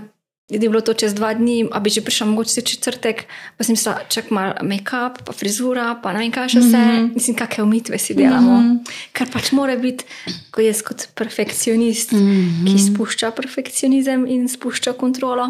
Je 0.52 0.60
bilo 0.60 0.82
to 0.84 0.94
čez 0.94 1.14
dva 1.16 1.34
dni, 1.34 1.72
a 1.72 1.80
bi 1.80 1.90
že 1.90 2.04
prišel, 2.04 2.28
mogoče 2.28 2.62
v 2.62 2.66
četrtek, 2.68 3.18
pa 3.58 3.64
sem 3.64 3.74
mislila, 3.74 4.04
čak 4.12 4.28
malo 4.30 4.54
make-up, 4.62 5.24
pa 5.26 5.32
frizura, 5.34 5.96
pa 6.04 6.12
ne 6.14 6.20
vem 6.20 6.32
kaj 6.36 6.48
še 6.50 6.60
vse. 6.60 6.78
Mm 6.78 6.84
Mhm. 6.84 7.00
-hmm. 7.00 7.14
Mislim, 7.16 7.36
kakšne 7.36 7.64
umitve 7.64 7.98
si 7.98 8.14
delamo. 8.14 8.52
Mm 8.52 8.66
Mhm. 8.66 8.76
-hmm. 8.78 8.92
Kar 9.14 9.28
pač 9.34 9.52
mora 9.52 9.76
biti, 9.78 10.04
ko 10.52 10.62
jaz 10.62 10.82
kot 10.84 11.08
perfekcionist, 11.16 12.12
mm 12.12 12.18
Mhm. 12.20 12.30
-hmm. 12.30 12.66
ki 12.68 12.78
spušča 12.84 13.32
perfekcionizem 13.32 14.28
in 14.28 14.48
spušča 14.48 14.94
kontrolo. 14.94 15.48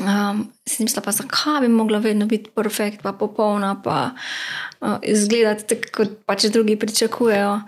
Um, 0.00 0.46
sem 0.64 0.86
mislila, 0.86 1.02
pa 1.04 1.12
zakaj 1.12 1.60
bi 1.60 1.68
mogla 1.68 1.98
vedno 2.00 2.24
biti 2.26 2.50
perfekt, 2.56 3.02
pa 3.02 3.12
popolna, 3.12 3.74
pa 3.84 4.14
uh, 4.80 4.96
izgledati 5.02 5.66
tako, 5.74 5.90
kot 5.96 6.14
pač 6.24 6.46
drugi 6.48 6.76
pričakujejo. 6.80 7.60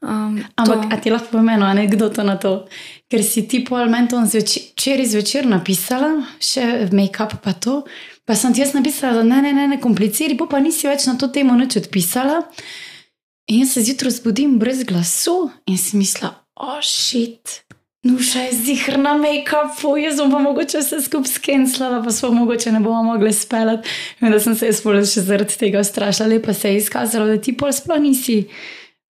Um, 0.00 0.38
Ampak, 0.56 0.86
to- 0.86 0.88
a 0.94 1.00
ti 1.00 1.10
lahko 1.10 1.34
povem 1.34 1.48
eno 1.58 1.66
anekdoto 1.66 2.22
na 2.24 2.38
to? 2.40 2.64
Ker 3.12 3.20
si 3.24 3.44
ti 3.48 3.60
pol 3.64 3.90
menton 3.92 4.24
včeraj 4.24 5.06
zvečer 5.12 5.46
napisala, 5.46 6.22
še 6.40 6.88
make-up 6.96 7.36
pa 7.44 7.52
to. 7.52 7.82
Pa 8.24 8.34
sem 8.34 8.54
ti 8.54 8.64
jaz 8.64 8.72
napisala, 8.74 9.20
da 9.20 9.22
ne, 9.22 9.42
ne, 9.42 9.52
ne, 9.52 9.68
ne 9.68 9.80
kompliciraj, 9.82 10.38
pa 10.48 10.58
nisi 10.64 10.88
več 10.88 11.04
na 11.06 11.18
to 11.20 11.28
temo 11.28 11.54
nič 11.60 11.76
odpisala. 11.82 12.40
In 13.52 13.60
jaz 13.62 13.76
se 13.76 13.84
zjutraj 13.86 14.16
zbudim 14.16 14.56
brez 14.58 14.80
glasu 14.82 15.50
in 15.66 15.76
si 15.78 16.00
mislila, 16.00 16.32
ošit. 16.56 17.62
Nuša 18.06 18.44
je 18.46 18.52
zihr 18.52 18.98
na 19.02 19.16
make-upu, 19.18 19.96
jaz 19.98 20.20
bom 20.20 20.30
pa 20.30 20.38
mogoče 20.44 20.78
vse 20.78 21.00
skupaj 21.02 21.32
skenslala, 21.32 22.02
pa 22.04 22.12
smo 22.14 22.30
mogoče 22.36 22.72
ne 22.72 22.80
bomo 22.80 23.02
mogli 23.02 23.32
speljati. 23.32 23.88
Vem, 24.20 24.32
da 24.32 24.40
sem 24.40 24.54
se 24.54 24.70
jaz 24.70 24.82
pol 24.84 25.00
še 25.02 25.24
zaradi 25.26 25.58
tega 25.58 25.82
ustrašila, 25.82 26.28
lepa 26.36 26.54
se 26.54 26.70
je 26.70 26.84
izkazalo, 26.84 27.26
da 27.32 27.40
ti 27.42 27.56
pol 27.58 27.74
sploh 27.74 27.98
nisi. 28.02 28.44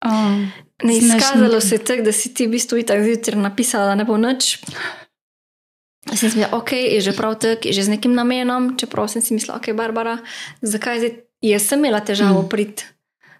Um, 0.05 0.49
Ne 0.83 0.95
izkazalo 0.95 1.59
se 1.61 1.75
je 1.75 1.83
tako, 1.83 2.03
da 2.07 2.11
si 2.15 2.33
ti 2.33 2.47
v 2.47 2.55
bistvu 2.55 2.83
tako 2.87 3.03
zjutraj 3.03 3.41
napisala, 3.41 3.91
da 3.91 3.95
ne 3.99 4.05
bo 4.07 4.17
nič. 4.17 4.57
Sem 6.07 6.17
si 6.17 6.25
mislila, 6.25 6.53
ok, 6.55 6.71
je 6.71 7.01
že 7.03 7.13
prav 7.17 7.35
tako, 7.35 7.67
je 7.67 7.73
že 7.75 7.83
z 7.83 7.95
nekim 7.97 8.15
namenom, 8.15 8.77
čeprav 8.79 9.09
sem 9.11 9.21
si 9.21 9.35
mislila, 9.35 9.59
ok, 9.59 9.73
Barbara, 9.75 10.17
zakaj 10.61 11.03
zdaj 11.03 11.17
jaz 11.41 11.67
sem 11.67 11.79
imela 11.79 11.99
težavo 11.99 12.41
mm. 12.41 12.49
priti, 12.49 12.87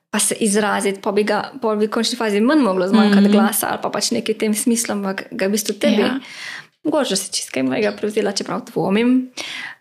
pa 0.10 0.20
se 0.20 0.36
izraziti, 0.39 1.01
pa 1.01 1.12
bi 1.12 1.24
ga 1.24 1.51
pa 1.62 1.76
bi 1.76 1.86
v 1.86 1.91
končni 1.93 2.18
fazi 2.18 2.41
manj 2.41 2.64
moglo 2.66 2.88
zmanjkati 2.88 3.28
mm. 3.28 3.32
glasa 3.32 3.68
ali 3.70 3.82
pa 3.82 3.89
pač 3.93 4.12
nekaj 4.12 4.36
v 4.36 4.39
tem 4.39 4.53
smislu, 4.57 4.97
ampak 4.97 5.28
ga 5.32 5.47
v 5.47 5.53
bistvu 5.53 5.78
tebi. 5.78 6.01
Ja. 6.01 6.18
Mogoče 6.88 7.18
si 7.20 7.32
čist 7.36 7.51
kaj 7.51 7.66
mojega 7.68 7.91
prevzela, 7.91 8.32
čeprav 8.32 8.62
dvomim. 8.72 9.30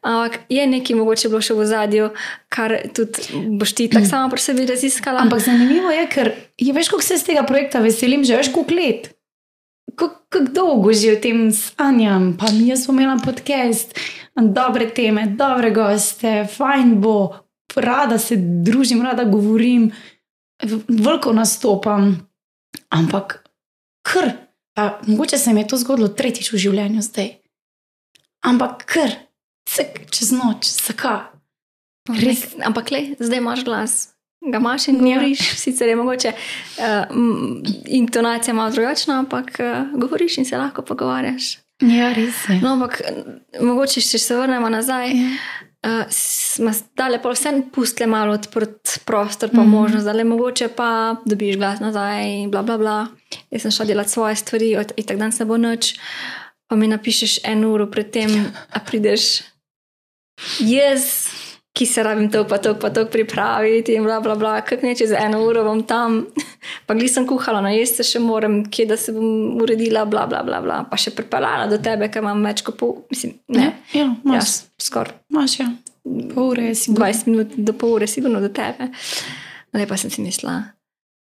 Ampak 0.03 0.41
je 0.51 0.67
nekaj 0.67 0.97
mogoče 0.99 1.31
bilo 1.31 1.41
še 1.41 1.55
v 1.55 1.67
zadju, 1.71 2.09
kar 2.51 2.75
tudi 2.95 3.47
boš 3.55 3.73
ti 3.79 3.87
tako 3.93 4.11
sama 4.11 4.33
pri 4.33 4.43
sebi 4.43 4.67
raziskala. 4.67 5.23
Ampak 5.23 5.45
zanimivo 5.47 5.95
je, 5.95 6.05
ker 6.11 6.33
je 6.59 6.75
veš, 6.75 6.91
kako 6.91 7.07
se 7.07 7.21
iz 7.21 7.25
tega 7.25 7.47
projekta 7.47 7.81
veselim, 7.85 8.27
že 8.27 8.41
veš, 8.41 8.51
koliko 8.53 8.75
let. 8.75 9.09
Kako 9.99 10.43
dolgo 10.53 10.93
že 10.93 11.15
o 11.15 11.23
tem 11.23 11.49
sanjam, 11.55 12.35
pa 12.37 12.51
mi 12.53 12.69
jaz 12.69 12.85
bom 12.91 12.99
imela 12.99 13.17
podcast, 13.23 13.95
dobre 14.37 14.91
teme, 14.91 15.31
dobre 15.39 15.71
goste, 15.71 16.45
fajn 16.51 16.99
bo, 17.01 17.47
rada 17.79 18.19
se 18.19 18.37
družim, 18.37 19.03
rada 19.07 19.25
govorim, 19.25 19.93
veliko 20.63 21.33
nastopam. 21.33 22.29
Ampak 22.89 23.49
kar, 24.03 24.31
pa 24.75 25.01
mogoče 25.07 25.39
se 25.39 25.53
mi 25.53 25.61
je 25.61 25.69
to 25.69 25.77
zgodilo 25.77 26.09
tretjič 26.09 26.53
v 26.53 26.61
življenju 26.61 27.03
zdaj. 27.03 27.33
Ampak 28.47 28.85
kar, 28.87 29.17
se 29.69 29.89
čez 30.11 30.33
noč, 30.33 30.69
zakaj? 30.69 31.27
Res, 32.09 32.47
ampak 32.65 32.91
le, 32.95 33.03
zdaj 33.21 33.43
imaš 33.43 33.65
glas. 33.65 33.97
Ga 34.41 34.61
imaš 34.63 34.87
in 34.89 35.01
govoriš, 35.03 35.41
ja. 35.41 35.57
sicer 35.59 35.89
je 35.89 35.97
mogoče 35.97 36.31
uh, 36.33 37.17
intonacija 37.87 38.55
malo 38.55 38.71
drugačna, 38.71 39.19
ampak 39.19 39.59
uh, 39.61 39.99
govoriš 40.01 40.39
in 40.39 40.47
se 40.47 40.57
lahko 40.57 40.83
pogovarjaš. 40.83 41.59
Ja, 41.83 42.13
res 42.15 42.47
je. 42.49 42.61
No, 42.63 42.73
ampak 42.79 43.03
mogoče, 43.61 44.01
če 44.01 44.19
se 44.19 44.37
vrnemo 44.39 44.71
nazaj, 44.71 45.11
ja. 45.11 45.35
Uh, 45.87 46.07
smo 46.11 46.73
dali 46.97 47.19
pa 47.23 47.31
vse 47.31 47.53
pustle 47.73 48.07
malo 48.07 48.33
odprt 48.33 49.01
prostor, 49.05 49.51
pa 49.51 49.57
mm 49.57 49.67
-hmm. 49.67 49.71
možnost, 49.71 50.05
da 50.05 50.13
le 50.13 50.25
mogoče 50.25 50.69
pa 50.69 51.17
dobiš 51.25 51.57
glas 51.57 51.81
nazaj 51.81 52.29
in 52.29 52.51
bla 52.51 52.63
bla 52.63 52.79
bla. 52.79 53.07
Jaz 53.51 53.63
sem 53.63 53.71
šla 53.71 53.85
delati 53.85 54.11
svoje 54.11 54.37
stvari, 54.37 54.77
in 54.97 55.05
tako 55.07 55.19
dan 55.19 55.33
se 55.33 55.45
bo 55.45 55.57
noč, 55.57 55.95
pa 56.69 56.77
mi 56.77 56.89
napišeš 56.89 57.39
en 57.45 57.65
uro 57.65 57.91
pred 57.91 58.11
tem, 58.11 58.53
a 58.71 58.81
prideš. 58.81 59.43
Jaz, 60.59 61.29
ki 61.79 61.87
se 61.87 62.03
rabim 62.03 62.31
to, 62.31 62.43
pa 62.49 62.59
to, 62.59 62.75
pa 62.75 62.91
to 62.91 63.05
pripraviti, 63.07 63.95
in 63.95 64.03
bla, 64.03 64.19
bla, 64.21 64.35
bla, 64.35 64.61
kako 64.67 64.87
neče 64.87 65.07
za 65.07 65.19
eno 65.23 65.45
uro 65.47 65.63
bom 65.65 65.83
tam, 65.87 66.25
pa 66.87 66.95
gli 66.95 67.09
sem 67.09 67.27
kuhala, 67.27 67.61
no 67.63 67.71
jaz 67.71 67.93
se 68.01 68.07
še 68.07 68.23
moram, 68.23 68.65
kje 68.67 68.87
da 68.91 68.97
se 68.99 69.15
bom 69.15 69.61
uredila, 69.63 70.03
bla, 70.11 70.27
bla, 70.27 70.43
bla, 70.43 70.59
bla. 70.65 70.81
pa 70.91 70.99
še 70.99 71.15
pripeljala 71.15 71.69
do 71.71 71.79
tebe, 71.83 72.09
ker 72.11 72.25
imam 72.25 72.43
več 72.49 72.65
kot 72.67 72.81
pol, 72.81 72.97
mislim, 73.13 73.37
ne, 73.55 73.69
ja, 73.95 74.09
ja, 74.35 74.41
skoraj. 74.83 75.15
Imaš, 75.31 75.55
ja, 75.61 75.69
pol 76.33 76.51
ure, 76.57 76.73
si 76.75 76.97
20 76.97 77.31
minut 77.31 77.55
do 77.55 77.77
pol 77.79 78.01
ure, 78.01 78.11
sigurno 78.11 78.43
do 78.43 78.51
tebe. 78.51 78.91
Lepa 79.79 80.01
sem 80.01 80.11
si 80.11 80.25
mislila, 80.25 80.59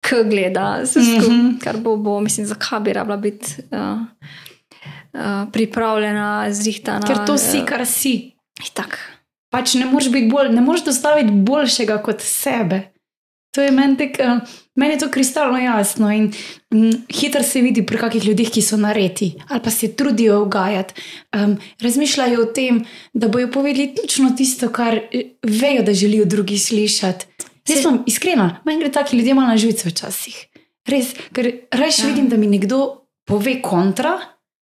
k 0.04 0.26
gleda, 0.28 0.82
vse 0.84 1.00
skupaj, 1.00 1.30
mm 1.30 1.40
-hmm. 1.40 1.58
kar 1.64 1.80
bo, 1.80 1.96
bo, 1.96 2.20
mislim, 2.20 2.50
zakaj 2.50 2.84
bi 2.84 3.00
rabila 3.00 3.18
biti. 3.18 3.64
Uh, 3.72 4.04
Uh, 5.12 5.52
pripravljena, 5.52 6.48
zrihtana. 6.56 7.04
Ker 7.08 7.26
to 7.28 7.36
si, 7.38 7.60
kar 7.68 7.84
si. 7.86 8.32
Tako 8.74 9.21
pač 9.52 9.76
ne 9.76 9.86
moreš 9.86 10.10
biti 10.12 10.32
bolj, 10.32 10.50
ne 10.56 10.64
moreš 10.64 10.88
dostaviti 10.88 11.32
boljšega 11.46 12.00
kot 12.06 12.24
sebe. 12.26 12.88
To 13.52 13.60
je 13.62 13.72
meni, 13.76 13.98
tek, 14.00 14.16
uh, 14.24 14.40
meni 14.80 14.96
je 14.96 15.00
to 15.04 15.10
kristalno 15.12 15.60
jasno 15.60 16.08
in 16.16 16.30
um, 16.72 16.92
hitro 17.12 17.44
se 17.44 17.60
vidi 17.62 17.84
pri 17.86 18.00
kakih 18.00 18.24
ljudeh, 18.26 18.48
ki 18.48 18.62
so 18.64 18.80
nareti 18.80 19.34
ali 19.50 19.60
pa 19.64 19.72
se 19.72 19.92
trudijo 19.96 20.40
ugajati. 20.46 20.94
Um, 21.36 21.58
razmišljajo 21.84 22.42
o 22.42 22.46
tem, 22.56 22.86
da 23.14 23.28
bojo 23.28 23.52
povedali 23.52 23.92
točno 23.96 24.32
tisto, 24.38 24.70
kar 24.72 24.96
eh, 24.96 25.34
vejo, 25.44 25.84
da 25.84 25.94
želijo 25.94 26.26
drugi 26.26 26.58
slišati. 26.58 27.26
Jaz 27.68 27.84
sem 27.84 28.00
iskrena, 28.08 28.62
meni 28.66 28.80
gre 28.80 28.92
taki 28.92 29.18
ljudje 29.18 29.34
malo 29.34 29.48
na 29.48 29.58
živce 29.58 29.90
včasih. 29.90 30.40
Res, 30.88 31.12
ker 31.36 31.52
raje 31.72 32.00
ja. 32.00 32.08
vidim, 32.08 32.30
da 32.30 32.38
mi 32.38 32.48
nekdo 32.48 33.04
pove 33.28 33.60
kontra, 33.62 34.16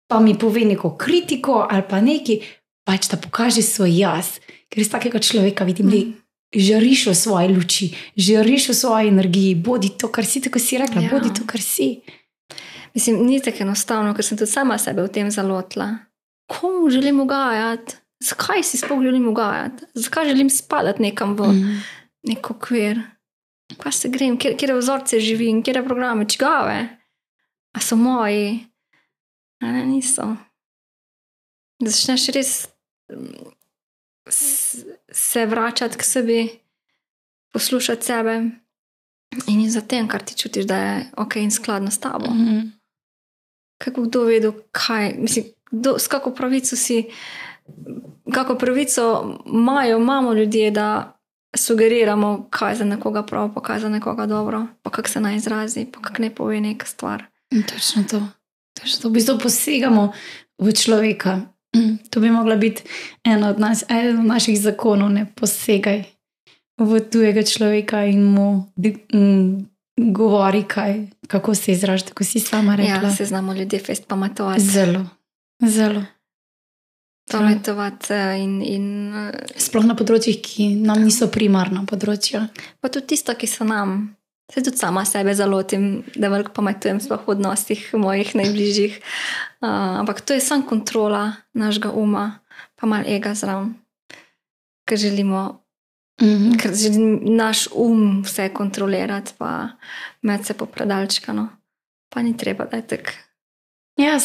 pa 0.07 0.19
mi 0.19 0.35
pove 0.39 0.65
neko 0.65 0.97
kritiko 0.97 1.63
ali 1.69 1.83
pa 1.89 2.01
nekaj, 2.01 2.39
pač 2.85 3.09
da 3.11 3.17
pokaže 3.17 3.65
svoj 3.65 3.91
jaz 3.97 4.37
ker 4.75 4.83
iz 4.83 4.91
takega 4.91 5.21
človeka 5.23 5.63
vidim, 5.63 5.87
da 5.89 5.97
mm. 5.97 6.13
žariš 6.51 7.07
v 7.07 7.15
svoje 7.15 7.47
luči, 7.53 7.85
žariš 8.19 8.69
v 8.69 8.75
svoji 8.75 9.07
energiji, 9.07 9.55
bodi 9.55 9.93
to, 9.95 10.11
kar 10.11 10.27
si, 10.27 10.41
tako 10.43 10.59
si 10.59 10.79
rekla, 10.81 11.05
ja. 11.05 11.11
bodi 11.13 11.31
to, 11.31 11.47
kar 11.47 11.63
si. 11.63 12.01
Mislim, 12.95 13.23
ni 13.27 13.39
tako 13.43 13.63
enostavno, 13.63 14.11
ker 14.15 14.23
sem 14.23 14.39
tudi 14.39 14.51
sama 14.51 14.75
sebe 14.79 15.03
v 15.03 15.11
tem 15.11 15.31
zalotila. 15.31 15.93
Komu 16.51 16.89
želim 16.91 17.19
ugajati? 17.23 17.95
Zakaj 18.23 18.63
si 18.63 18.79
sploh 18.79 18.99
želim 19.03 19.27
ugajati? 19.27 19.87
Zakaj 19.95 20.29
želim 20.31 20.51
spadati 20.51 21.03
nekam 21.03 21.35
v 21.39 21.51
mm. 21.51 21.79
neko 22.31 22.59
kvir? 22.59 22.99
Kaj 23.79 23.91
se 23.91 24.11
grem, 24.11 24.37
kje, 24.37 24.53
kje 24.59 24.75
vzorce 24.75 25.19
živim, 25.19 25.63
kje 25.63 25.83
programe, 25.83 26.27
čigave? 26.29 26.85
A 27.75 27.81
so 27.81 27.95
moji? 27.95 28.59
Ne, 29.63 29.83
niso. 29.87 30.35
Da 31.81 31.91
začneš 31.91 32.29
res 32.35 32.51
se 35.11 35.45
vračati 35.45 35.97
k 35.97 36.03
sebi, 36.03 36.59
poslušati 37.53 38.05
sebe 38.05 38.43
in 39.47 39.71
za 39.71 39.81
tem, 39.81 40.07
kar 40.07 40.23
ti 40.23 40.37
čutiš, 40.37 40.65
da 40.65 40.77
je 40.77 41.11
ok 41.17 41.35
in 41.35 41.51
skladno 41.51 41.91
s 41.91 41.99
tabo. 41.99 42.29
Mm 42.29 42.45
-hmm. 42.45 42.71
Kako 43.77 44.01
kdo 44.01 44.23
vedel, 44.23 44.51
kaj, 44.71 45.15
mislim, 45.17 45.45
kdo, 45.71 45.99
s 45.99 46.07
kako 46.07 46.31
pravico 46.31 46.75
si, 46.75 47.09
kako 48.33 48.55
pravico 48.55 49.35
imajo, 49.45 49.97
imamo 49.97 50.33
ljudje, 50.33 50.71
da 50.71 51.19
sugeriramo, 51.57 52.47
kaj 52.49 52.71
je 52.71 52.75
za 52.75 52.85
nekoga 52.85 53.23
prav, 53.23 53.53
pa 53.53 53.61
kaj 53.61 53.75
je 53.75 53.79
za 53.79 53.89
nekoga 53.89 54.25
dobro, 54.25 54.67
pa 54.81 54.89
kako 54.89 55.09
se 55.09 55.19
naj 55.19 55.35
izrazi, 55.35 55.85
pa 55.93 56.01
kako 56.01 56.21
ne 56.21 56.35
pove 56.35 56.61
neka 56.61 56.85
stvar. 56.85 57.23
In 57.51 57.63
točno 57.63 58.03
to. 58.03 58.27
Točno 58.81 59.01
to. 59.01 59.09
V 59.09 59.11
bistvu 59.11 59.39
posegamo 59.39 60.11
v 60.57 60.71
človeka, 60.71 61.41
to 62.09 62.19
bi 62.19 62.31
mogla 62.31 62.55
biti 62.55 62.83
ena 63.23 63.49
od, 63.49 63.59
nas, 63.59 63.83
ena 63.89 64.19
od 64.19 64.25
naših 64.25 64.59
zakonov, 64.61 65.09
ne 65.09 65.25
posegaj 65.35 66.03
v 66.77 66.99
tujega 67.11 67.43
človeka 67.43 68.03
in 68.05 68.23
mu 68.23 68.67
mm, 69.13 69.65
govori, 69.97 70.63
kaj, 70.63 71.07
kako 71.27 71.55
se 71.55 71.71
izraža, 71.71 72.05
kot 72.13 72.27
si 72.27 72.39
sama 72.39 72.75
rekla. 72.75 73.09
Ja, 73.09 73.15
se 73.15 73.25
znamo 73.25 73.53
ljudje, 73.53 73.79
fest 73.79 74.07
pamatovati. 74.07 74.61
Zelo, 74.61 75.05
zelo. 75.65 76.03
Pamatovati 77.31 78.13
eh, 78.13 78.43
in. 78.43 78.61
in 78.61 79.13
eh, 79.13 79.31
Sploh 79.57 79.85
na 79.87 79.95
področjih, 79.97 80.37
ki 80.43 80.67
nam 80.85 81.01
niso 81.01 81.29
primarna 81.31 81.85
področja. 81.89 82.45
Pa 82.81 82.91
tudi 82.93 83.15
tisto, 83.15 83.33
ki 83.33 83.49
so 83.49 83.65
nam. 83.65 84.15
Se 84.53 84.63
tudi 84.63 84.77
sama 84.77 85.05
sebe 85.05 85.33
zalotim, 85.33 86.03
da 86.15 86.29
veliko 86.29 86.51
pametujem 86.53 86.99
v 87.01 87.17
odnosih 87.27 87.93
mojih 87.93 88.35
najbližjih. 88.35 88.99
Uh, 89.61 89.69
ampak 89.99 90.21
to 90.21 90.33
je 90.33 90.39
samo 90.39 90.67
kontrola 90.69 91.33
našega 91.53 91.89
uma, 91.91 92.39
pa 92.75 92.85
malo 92.87 93.03
ega 93.07 93.33
zraven, 93.33 93.73
ker 94.85 94.97
želimo, 94.97 95.61
mm 96.21 96.27
-hmm. 96.27 96.61
ker 96.61 96.75
želimo 96.75 97.19
naš 97.23 97.67
um 97.73 98.21
vse 98.21 98.49
kontrolirati, 98.49 99.33
pa 99.37 99.69
med 100.21 100.45
se 100.45 100.53
popredalčkano. 100.53 101.49
Pa 102.09 102.21
ni 102.21 102.37
treba, 102.37 102.65
da 102.65 102.77
je 102.77 102.87
tako. 102.87 103.11
Ja, 103.97 104.17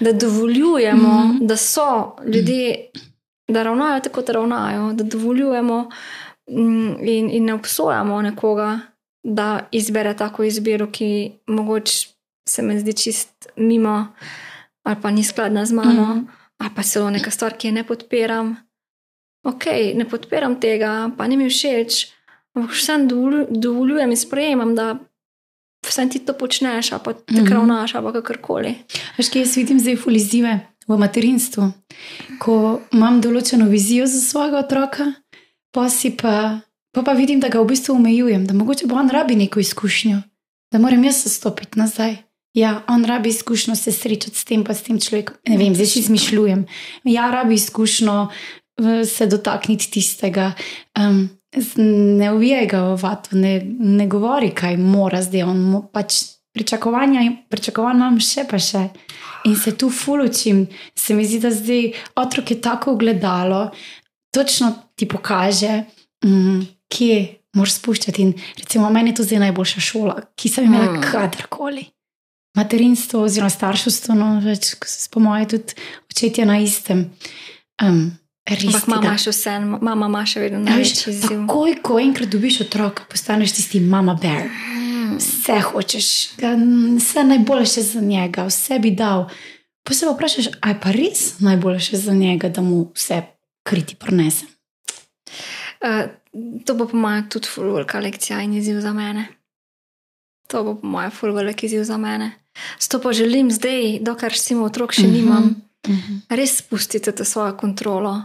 da 0.00 0.12
dovoljujemo, 0.12 1.24
mm 1.24 1.32
-hmm. 1.32 1.46
da 1.46 1.56
so 1.56 2.16
ljudje, 2.24 2.90
da 3.48 3.62
ravnajo 3.62 4.00
tako, 4.00 4.14
kot 4.14 4.28
ravnajo, 4.28 4.92
da 4.92 5.04
dovoljujemo 5.04 5.90
mm, 6.50 7.06
in, 7.08 7.30
in 7.30 7.44
ne 7.44 7.54
obsojamo 7.54 8.22
nekoga 8.22 8.80
da 9.28 9.68
izbere 9.72 10.16
tako 10.16 10.44
izbiro, 10.44 10.86
ki 10.92 11.32
mogoče 11.46 12.08
se 12.48 12.62
mi 12.62 12.80
zdi 12.80 12.92
čist 12.92 13.48
mimo, 13.56 14.06
ali 14.82 14.96
pa 15.02 15.10
ni 15.10 15.24
skladna 15.24 15.66
z 15.66 15.72
mano, 15.72 16.14
mm 16.14 16.20
-hmm. 16.20 16.26
ali 16.58 16.70
pa 16.76 16.82
celo 16.82 17.10
neka 17.10 17.30
stvar, 17.30 17.56
ki 17.56 17.68
je 17.68 17.72
ne 17.72 17.84
podpiram. 17.84 18.56
Ok, 19.44 19.64
ne 19.94 20.08
podpiram 20.08 20.60
tega, 20.60 21.10
pa 21.18 21.26
ni 21.26 21.36
mi 21.36 21.50
všeč, 21.50 22.06
ampak 22.54 22.72
vsem 22.72 23.08
dovoljujem 23.50 24.10
in 24.10 24.16
sprejemam, 24.16 24.74
da 24.74 24.98
vsem 25.88 26.10
ti 26.10 26.18
to 26.18 26.32
počneš, 26.32 26.90
pa 26.90 27.12
te 27.12 27.32
mm 27.32 27.36
-hmm. 27.36 27.48
kravnaš, 27.48 27.92
pa 27.92 28.12
kakorkoli. 28.12 28.74
Veš, 29.18 29.28
kaj 29.28 29.42
jaz 29.42 29.56
vidim 29.56 29.80
zdaj 29.80 29.94
v 29.94 30.16
izzive 30.16 30.60
v 30.88 30.98
materinstvu, 30.98 31.72
ko 32.38 32.80
imam 32.92 33.20
določeno 33.20 33.68
vizijo 33.68 34.06
za 34.06 34.20
svojega 34.20 34.58
otroka, 34.58 35.12
pa 35.70 35.88
si 35.88 36.16
pa 36.16 36.60
Pa 36.94 37.02
pa 37.02 37.12
vidim, 37.12 37.40
da 37.40 37.48
ga 37.48 37.60
v 37.60 37.68
bistvu 37.68 37.94
omejujem, 37.94 38.46
da 38.46 38.54
mogoče 38.54 38.86
bo 38.86 38.96
on 38.96 39.10
rabi 39.12 39.36
neko 39.36 39.60
izkušnjo, 39.60 40.22
da 40.72 40.78
moram 40.78 41.04
jaz 41.04 41.24
stopiti 41.32 41.78
nazaj. 41.78 42.16
Ja, 42.54 42.82
on 42.88 43.04
rabi 43.04 43.28
izkušnjo 43.28 43.76
se 43.76 43.92
srečati 43.92 44.36
s 44.36 44.44
tem, 44.44 44.64
pa 44.64 44.74
s 44.74 44.82
tem 44.82 45.00
človekom. 45.00 45.36
Ne 45.48 45.58
vem, 45.58 45.74
zdaj 45.74 45.86
si 45.86 45.98
izmišljujem. 46.00 46.64
Ja, 47.04 47.30
rabi 47.30 47.54
izkušnjo 47.54 48.28
se 49.06 49.26
dotakniti 49.26 49.90
tistega. 49.90 50.52
Um, 50.98 51.28
ne 52.18 52.32
uvijaj 52.32 52.66
ga 52.66 52.80
v 52.80 52.96
vatu, 53.02 53.36
ne, 53.36 53.60
ne 53.78 54.06
govori, 54.06 54.50
kaj 54.54 54.76
mora 54.76 55.22
zdaj. 55.22 55.42
On 55.42 55.82
pač 55.92 56.22
pričakovanja, 56.54 57.22
pričakovanja 57.50 57.98
imam 57.98 58.18
še 58.20 58.46
pa 58.50 58.58
še. 58.58 58.88
In 59.46 59.54
se 59.56 59.76
tu 59.78 59.90
fulučim, 59.90 60.66
se 60.98 61.14
mi 61.14 61.26
zdi, 61.26 61.38
da 61.40 61.52
zdaj 61.54 61.92
otrok 62.18 62.50
je 62.50 62.60
tako 62.60 62.96
gledalo, 62.96 63.68
točno 64.34 64.72
ti 64.96 65.08
pokaže. 65.08 65.84
Um, 66.24 66.66
kje 66.92 67.20
moraš 67.56 67.78
spuščati. 67.78 68.22
In 68.22 68.34
recimo, 68.58 68.90
meni 68.90 69.12
je 69.12 69.20
to 69.20 69.28
zdaj 69.28 69.44
najboljša 69.48 69.80
šola, 69.80 70.16
ki 70.36 70.50
sem 70.52 70.68
imela 70.68 70.92
mm. 70.92 71.02
kadarkoli. 71.10 71.86
materinstvo 72.58 73.22
oziroma 73.22 73.50
starševstvo, 73.50 74.14
no, 74.18 74.30
več, 74.42 74.72
po 75.12 75.20
mojem, 75.22 75.46
tudi 75.52 75.76
očetje 76.10 76.46
na 76.48 76.58
istem. 76.58 77.10
Um, 77.82 78.08
Ampak 78.48 78.86
mama 78.88 79.12
še 79.20 79.32
vse, 79.34 79.54
mama 79.60 80.08
ima 80.08 80.22
še 80.26 80.40
vedno 80.40 80.62
Ja, 80.62 80.70
največji 80.70 81.12
izziv. 81.12 81.42
Takoj, 81.44 81.74
ko 81.84 81.98
enkrat 82.00 82.30
dobiš 82.32 82.62
otroka, 82.64 83.04
postaneš 83.10 83.58
tisti 83.58 83.82
mama 83.84 84.14
bear. 84.18 84.48
Vse 85.18 85.58
hočeš, 85.68 86.08
vse 86.40 87.24
najboljše 87.28 87.84
za 87.90 88.00
njega, 88.00 88.46
vse 88.48 88.80
bi 88.80 88.94
dal. 88.96 89.26
Pa 89.84 89.96
se 89.96 90.08
pa 90.08 90.14
vprašaš, 90.14 90.48
aj 90.64 90.78
pa 90.80 90.92
res 90.96 91.26
najboljše 91.44 92.00
za 92.00 92.16
njega, 92.16 92.48
da 92.48 92.64
mu 92.64 92.86
vse 92.96 93.20
kriti 93.68 93.98
prenese. 94.00 94.48
Uh, 95.84 96.08
to 96.64 96.74
bo 96.74 96.86
po 96.86 96.96
mojem 96.96 97.28
tudi 97.28 97.46
ful 97.46 97.72
velika 97.72 97.98
lekcija 97.98 98.40
in 98.42 98.54
izziv 98.54 98.80
za 98.80 98.92
mene. 98.92 99.26
To 100.46 100.64
bo 100.64 100.74
po 100.74 100.86
mojem 100.86 101.10
ful 101.10 101.32
velik 101.32 101.62
izziv 101.62 101.84
za 101.84 101.96
mene. 101.96 102.32
Zato 102.80 103.00
pa 103.00 103.12
želim 103.12 103.50
zdaj, 103.50 103.98
dokler 104.00 104.32
sem 104.34 104.62
otrok, 104.62 104.92
še 104.92 105.02
Mhm. 105.02 105.12
nimam, 105.12 105.54
Mhm. 105.88 106.14
res 106.30 106.56
spustiti 106.56 107.12
to 107.12 107.24
svojo 107.24 107.56
kontrolo 107.56 108.22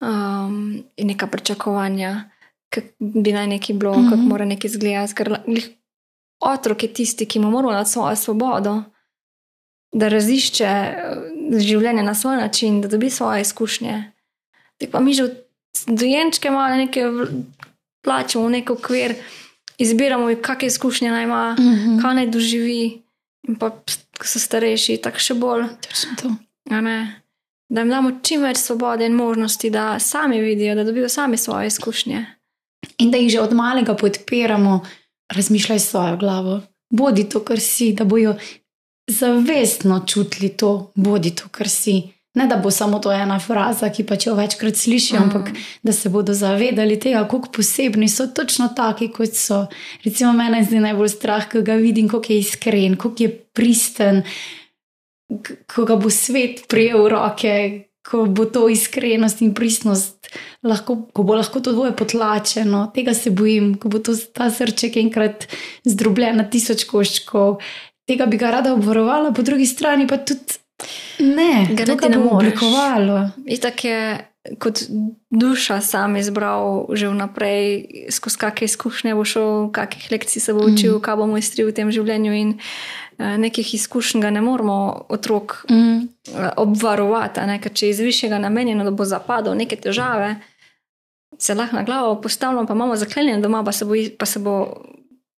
um, 0.00 0.82
in 0.96 1.06
neka 1.06 1.26
pričakovanja, 1.26 2.30
kako 2.68 2.86
bi 2.98 3.32
naj 3.32 3.46
neki 3.46 3.72
bilo, 3.72 3.92
mm 3.92 3.98
-hmm. 3.98 4.04
kako 4.04 4.16
Mhm. 4.16 4.28
mora 4.28 4.44
neki 4.44 4.66
izgledati. 4.66 5.14
Ker 5.14 5.38
otrok 6.40 6.82
je 6.82 6.92
tisti, 6.92 7.26
ki 7.26 7.38
mu 7.38 7.50
mora 7.50 7.72
dati 7.72 7.90
svojo 7.90 8.16
svobodo, 8.16 8.82
da 9.92 10.08
razišče 10.08 10.64
eh, 10.64 11.14
življenje 11.58 12.02
na 12.02 12.14
svoj 12.14 12.36
način, 12.36 12.80
da 12.80 12.88
dobi 12.88 13.10
svoje 13.10 13.40
izkušnje. 13.40 14.12
Tako 14.78 14.92
pa 14.92 15.00
mi 15.00 15.14
že 15.14 15.24
od 15.24 15.36
dojenčke 15.86 16.50
malo 16.50 16.76
nekaj 16.76 17.04
v- 17.04 17.28
plačemo 18.00 18.46
v 18.46 18.50
nek 18.50 18.70
okvir, 18.70 19.14
izbiramo, 19.78 20.28
kakšne 20.36 20.66
izkušnje 20.66 21.10
naj 21.10 21.24
ima, 21.24 21.42
Mhm. 21.52 21.98
kaj 21.98 22.14
naj 22.14 22.26
doživi. 22.28 23.02
In 23.42 23.56
pa, 23.56 23.70
ko 24.12 24.24
so 24.24 24.38
starejši, 24.38 24.96
tako 24.98 25.18
še 25.18 25.34
bolj. 25.34 25.64
Da 27.68 27.80
jim 27.80 27.88
damo 27.88 28.12
čim 28.22 28.42
več 28.42 28.56
svobode 28.58 29.06
in 29.06 29.12
možnosti, 29.12 29.70
da 29.70 29.98
sami 29.98 30.40
vidijo, 30.40 30.74
da 30.74 30.84
dobijo 30.84 31.08
sami 31.08 31.36
svoje 31.36 31.66
izkušnje. 31.66 32.26
In 32.98 33.10
da 33.10 33.18
jih 33.18 33.30
že 33.30 33.40
od 33.40 33.52
malega 33.52 33.94
podpiramo, 33.94 34.80
razmišljaj 35.30 35.78
s 35.78 35.88
svojo 35.88 36.16
glavo. 36.16 36.60
Bodi 36.90 37.24
to, 37.24 37.40
kar 37.40 37.60
si, 37.60 37.92
da 37.92 38.04
bojo 38.04 38.36
zavestno 39.08 40.04
čutili 40.06 40.48
to, 40.50 40.92
bodi 40.94 41.30
to, 41.30 41.48
kar 41.48 41.68
si. 41.68 42.02
Ne 42.34 42.46
da 42.46 42.56
bo 42.56 42.70
samo 42.70 42.98
to 42.98 43.12
ena 43.12 43.36
fraza, 43.40 43.90
ki 43.92 44.06
pa 44.08 44.16
če 44.16 44.30
jo 44.30 44.36
večkrat 44.38 44.78
slišijo, 44.80 45.20
mm. 45.20 45.24
ampak 45.24 45.50
da 45.84 45.92
se 45.92 46.08
bodo 46.08 46.32
zavedali 46.32 46.96
tega, 47.00 47.26
kako 47.28 47.50
posebni 47.52 48.08
so 48.08 48.26
točno 48.32 48.70
taki, 48.76 49.10
kot 49.12 49.36
so. 49.36 49.66
Recimo, 50.04 50.32
mene 50.32 50.62
je 50.62 50.70
zdaj 50.70 50.84
najbolj 50.86 51.12
strah, 51.12 51.44
ko 51.52 51.60
ga 51.66 51.76
vidim, 51.76 52.08
kako 52.08 52.32
je 52.32 52.38
iskren, 52.40 52.96
kako 52.96 53.26
je 53.26 53.30
pristen, 53.52 54.22
ko 55.74 55.84
ga 55.84 55.96
bo 56.00 56.10
svet 56.10 56.64
prijel 56.72 57.04
v 57.04 57.12
roke, 57.12 57.54
ko 58.02 58.24
bo 58.24 58.48
to 58.48 58.64
iskrenost 58.72 59.44
in 59.44 59.52
pristnost, 59.54 60.32
lahko, 60.64 61.02
ko 61.12 61.28
bo 61.28 61.36
lahko 61.36 61.60
to 61.60 61.76
dvoje 61.76 61.92
potlačeno. 61.96 62.86
Tega 62.96 63.14
se 63.14 63.30
bojim, 63.30 63.74
ko 63.76 63.92
bo 63.92 64.00
to, 64.00 64.16
ta 64.16 64.48
srček 64.50 64.96
enkrat 65.04 65.46
zdrobljen 65.84 66.40
na 66.40 66.48
tisoč 66.48 66.88
koščkov. 66.88 67.60
Tega 68.08 68.26
bi 68.26 68.40
ga 68.40 68.56
rada 68.56 68.72
obvarovala, 68.74 69.30
po 69.36 69.44
drugi 69.46 69.68
strani 69.68 70.08
pa 70.10 70.18
tudi 70.18 70.61
ne, 71.18 71.66
Ga 71.70 71.84
niti 71.84 72.08
ne 72.08 72.18
moreš. 72.18 72.52
oblikovalo. 72.52 73.30
Itak 73.46 73.84
je 73.84 74.00
kot 74.58 74.82
duša 75.30 75.80
sam 75.80 76.16
izbral 76.16 76.86
že 76.90 77.06
vnaprej, 77.06 77.62
skozi 78.10 78.38
kakšne 78.38 78.64
izkušnje 78.64 79.14
bo 79.14 79.24
šel, 79.24 79.70
kakšnih 79.70 80.10
lekcij 80.10 80.40
se 80.40 80.52
bo 80.52 80.64
učil, 80.64 80.98
kaj 80.98 81.16
bo 81.16 81.26
mojstril 81.26 81.68
v 81.68 81.72
tem 81.72 81.90
življenju. 81.90 82.32
In 82.32 82.58
eh, 83.18 83.38
nekih 83.38 83.74
izkušenj 83.74 84.20
ga 84.20 84.30
ne 84.30 84.40
moramo 84.40 84.78
otrok 85.08 85.64
Mm. 85.70 86.08
eh, 86.28 86.50
obvarovati, 86.56 87.40
ne? 87.40 87.60
ker 87.60 87.72
če 87.72 87.86
je 87.86 87.90
iz 87.90 88.00
višjega 88.00 88.38
namenjeno, 88.38 88.84
da 88.84 88.90
bo 88.90 89.04
zapadel 89.04 89.54
neke 89.54 89.76
težave, 89.76 90.36
se 91.38 91.54
lahko 91.54 91.76
na 91.76 91.82
glavo 91.82 92.20
postavljamo, 92.20 92.66
pa 92.66 92.74
imamo 92.74 92.96
zaklenjeno 92.96 93.40
doma, 93.40 93.62
pa 93.64 93.72
se 93.72 93.84
bo, 93.84 93.94
pa 94.18 94.26
se 94.26 94.38
bo 94.38 94.82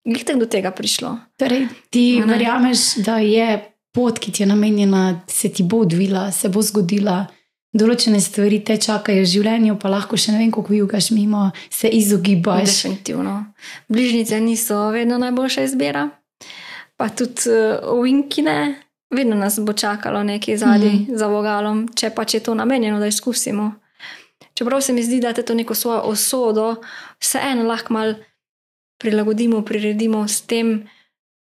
glih 0.05 0.24
tako 0.24 0.38
do 0.38 0.47
tega 0.47 0.70
prišlo. 0.70 1.18
Torej, 1.36 1.66
ti 1.90 2.22
verjameš, 2.22 2.95
da 2.97 3.18
je 3.18 3.72
pot, 3.93 4.18
ki 4.18 4.32
ti 4.32 4.43
je 4.43 4.47
namenjena, 4.47 5.22
se 5.28 5.53
ti 5.53 5.62
bo 5.62 5.82
odvila, 5.86 6.30
se 6.32 6.49
bo 6.49 6.62
zgodila. 6.62 7.26
Določene 7.72 8.20
stvari 8.20 8.59
te 8.64 8.76
čakajo 8.76 9.22
v 9.22 9.28
življenju, 9.28 9.78
pa 9.80 9.88
lahko 9.88 10.18
še 10.20 10.34
ne 10.34 10.43
vem, 10.43 10.51
kako 10.53 10.74
jugaš 10.76 11.09
mimo, 11.16 11.47
se 11.72 11.88
izogibaš. 11.88 12.68
Definitivno. 12.68 13.36
Bližnjice 13.88 14.40
niso 14.45 14.90
vedno 14.93 15.16
najboljša 15.22 15.64
izbira, 15.70 16.09
pa 17.01 17.09
tudi 17.09 17.49
uh, 17.49 17.80
ovinkine, 17.95 18.74
vedno 19.12 19.38
nas 19.40 19.57
bo 19.61 19.72
čakalo 19.72 20.20
nekaj 20.22 20.61
zadnji 20.61 20.90
mm. 20.90 21.07
-hmm. 21.07 21.16
za 21.16 21.26
vogalom, 21.32 21.88
če 21.97 22.11
pa 22.11 22.24
če 22.24 22.36
je 22.36 22.45
to 22.51 22.55
namenjeno, 22.55 23.01
da 23.01 23.07
izkusimo. 23.07 23.72
Čeprav 24.55 24.80
se 24.80 24.93
mi 24.93 25.03
zdi, 25.03 25.20
da 25.20 25.32
te 25.32 25.43
to 25.43 25.55
neko 25.55 25.74
svojo 25.74 26.01
osodo 26.01 26.76
vseeno 27.20 27.64
lahko 27.64 27.93
mal 27.93 28.14
prilagodimo, 28.99 29.62
priredimo 29.62 30.28
s 30.28 30.40
tem, 30.40 30.88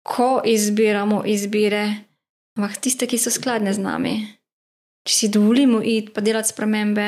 ko 0.04 0.42
izbiramo 0.46 1.24
izbire, 1.26 1.94
ampak 2.58 2.78
tiste, 2.82 3.08
ki 3.10 3.18
so 3.18 3.34
skladne 3.34 3.74
z 3.74 3.82
nami. 3.82 4.16
Če 5.04 5.14
si 5.14 5.28
dovolimo 5.34 5.82
iti 5.84 6.14
pa 6.16 6.24
delati 6.24 6.54
spremembe 6.54 7.08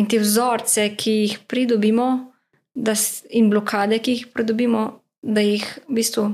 in 0.00 0.08
te 0.10 0.18
vzorce, 0.18 0.94
ki 0.96 1.12
jih 1.24 1.34
pridobimo, 1.46 2.32
da, 2.74 2.94
in 3.30 3.50
blokade, 3.52 4.00
ki 4.02 4.16
jih 4.16 4.24
pridobimo, 4.34 4.84
da 5.22 5.44
jih 5.44 5.64
v 5.88 5.98
bistvu 6.00 6.24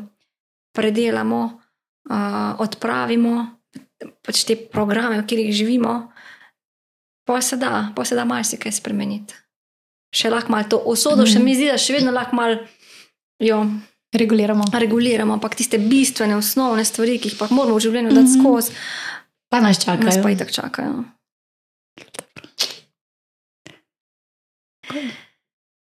predelamo, 0.76 1.40
uh, 2.08 2.52
odpravimo, 2.62 3.34
pač 4.24 4.44
te 4.48 4.56
programe, 4.56 5.20
v 5.20 5.26
katerih 5.26 5.52
živimo, 5.52 5.94
pa 7.26 7.40
se 7.44 7.58
da, 7.60 7.90
pa 7.96 8.06
se 8.06 8.16
da 8.16 8.24
marsikaj 8.24 8.72
spremeniti. 8.72 9.36
Še 10.14 10.30
lahko 10.32 10.54
malo 10.54 10.70
to 10.70 10.78
osodo, 10.90 11.22
mm. 11.26 11.30
še 11.30 11.42
mi 11.42 11.54
zdi, 11.54 11.68
da 11.70 11.78
še 11.78 11.98
vedno 11.98 12.14
lahko 12.14 12.38
malo 12.38 12.62
jo 13.40 13.60
Reguliramo. 14.12 14.64
reguliramo, 14.72 15.32
ampak 15.32 15.54
tiste 15.54 15.78
bistvene, 15.78 16.34
osnovne 16.34 16.84
stvari, 16.84 17.18
ki 17.18 17.28
jih 17.28 17.38
pa 17.38 17.46
moramo 17.50 17.76
v 17.76 17.80
življenju 17.80 18.10
dati 18.10 18.28
Mhm. 18.28 18.40
skozi, 18.40 18.72
Pa 19.48 19.60
nas 19.60 19.76
nas 19.76 19.84
čakajo. 19.84 20.22
pa 20.22 20.30
i 20.30 20.36
tako 20.36 20.50
čakajo. 20.52 21.04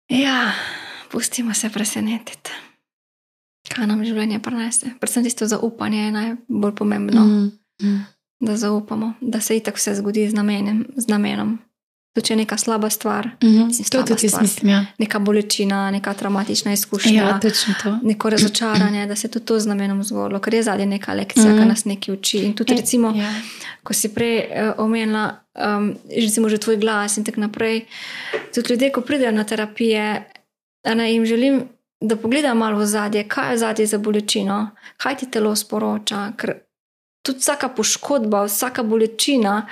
Ja, 0.10 0.52
pustimo 1.12 1.54
se 1.54 1.70
presenetiti. 1.70 2.52
Kaj 3.70 3.88
nam 3.88 4.04
življenje 4.04 4.40
prinese? 4.40 4.92
Predvsem 5.00 5.24
tisto 5.24 5.48
zaupanje 5.48 5.98
je 6.00 6.12
najbolj 6.12 6.76
pomembno, 6.76 7.22
mm. 7.22 7.52
Mm. 7.82 7.88
Mm. 7.88 8.06
da 8.40 8.58
zaupamo, 8.58 9.14
da 9.22 9.42
se 9.42 9.58
itak 9.58 9.76
vse 9.76 9.96
zgodi 9.96 10.30
z 10.30 10.34
namenom. 10.34 10.86
Z 10.96 11.08
namenom. 11.08 11.58
Tudi 12.16 12.26
če 12.26 12.34
je 12.34 12.38
neka 12.38 12.58
slaba 12.58 12.90
stvar, 12.90 13.26
Mhm. 13.38 13.66
Mislim, 13.66 13.84
To 13.84 13.90
slaba 13.92 14.08
tudi 14.08 14.24
jaz 14.24 14.32
stvar. 14.32 14.42
mislim. 14.44 14.70
Ja, 14.70 14.86
neka 14.98 15.20
bolečina, 15.20 15.92
neka 15.92 16.14
traumatična 16.14 16.74
izkušnja. 16.74 17.12
ja 17.14 17.40
to. 17.84 18.00
Neko 18.04 18.30
razočaranje, 18.30 19.06
da 19.06 19.16
se 19.16 19.28
tudi 19.28 19.46
to 19.46 19.60
z 19.60 19.68
namenom 19.68 20.00
zgodilo, 20.02 20.40
ker 20.40 20.54
je 20.54 20.64
zadnja 20.64 20.86
neka 20.88 21.14
lekcija, 21.14 21.44
mm 21.44 21.48
Mhm. 21.48 21.56
-hmm. 21.56 21.64
ki 21.64 21.70
nas 21.70 21.86
nekaj 21.86 22.14
uči. 22.14 22.38
In 22.40 22.54
tudi, 22.54 22.74
recimo, 22.74 23.12
Ja. 23.12 23.34
ko 23.84 23.94
si 23.94 24.08
prej 24.10 24.38
uh, 24.40 24.46
omenila, 24.78 25.26
um, 25.58 25.96
recimo, 26.18 26.50
že 26.50 26.58
tvoj 26.58 26.78
glas 26.78 27.18
in 27.18 27.24
tako 27.24 27.42
naprej. 27.42 27.86
Tudi 28.54 28.70
ljudje, 28.70 28.92
ko 28.92 29.02
pridejo 29.02 29.32
na 29.34 29.44
terapije, 29.44 30.24
ne 30.88 31.14
jim 31.14 31.26
želim, 31.26 31.64
da 32.02 32.16
pogledajo 32.16 32.56
malo 32.56 32.78
v 32.78 32.86
zadje, 32.86 33.24
kaj 33.26 33.52
je 33.52 33.58
zadje 33.58 33.86
za 33.88 33.98
bolečino, 33.98 34.70
kaj 34.98 35.18
ti 35.18 35.26
telo 35.28 35.56
sporoča. 35.56 36.32
Ker 36.38 36.54
tudi 37.22 37.40
vsaka 37.40 37.70
poškodba, 37.70 38.46
vsaka 38.46 38.84
bolečina, 38.84 39.68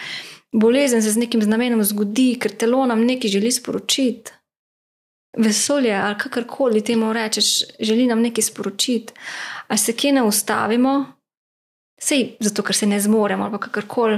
bolezen 0.54 1.02
se 1.02 1.12
z 1.12 1.18
nekim 1.18 1.42
namenom 1.50 1.84
zgodi, 1.84 2.38
ker 2.40 2.54
telo 2.56 2.86
nam 2.86 3.06
nekaj 3.06 3.30
želi 3.30 3.52
sporočiti. 3.52 4.32
Vesolje 5.38 5.96
ali 5.96 6.18
kakorkoli 6.18 6.84
temu 6.86 7.14
rečeš, 7.14 7.64
želi 7.80 8.06
nam 8.06 8.22
nekaj 8.22 8.44
sporočiti. 8.44 9.14
A 9.68 9.78
se 9.78 9.94
kje 9.94 10.12
ne 10.14 10.24
ustavimo, 10.24 11.06
Sej 12.04 12.36
zato, 12.44 12.64
ker 12.68 12.76
se 12.76 12.88
ne 12.90 13.00
zmoremo, 13.00 13.46
ali 13.48 13.60
kakorkoli, 13.64 14.18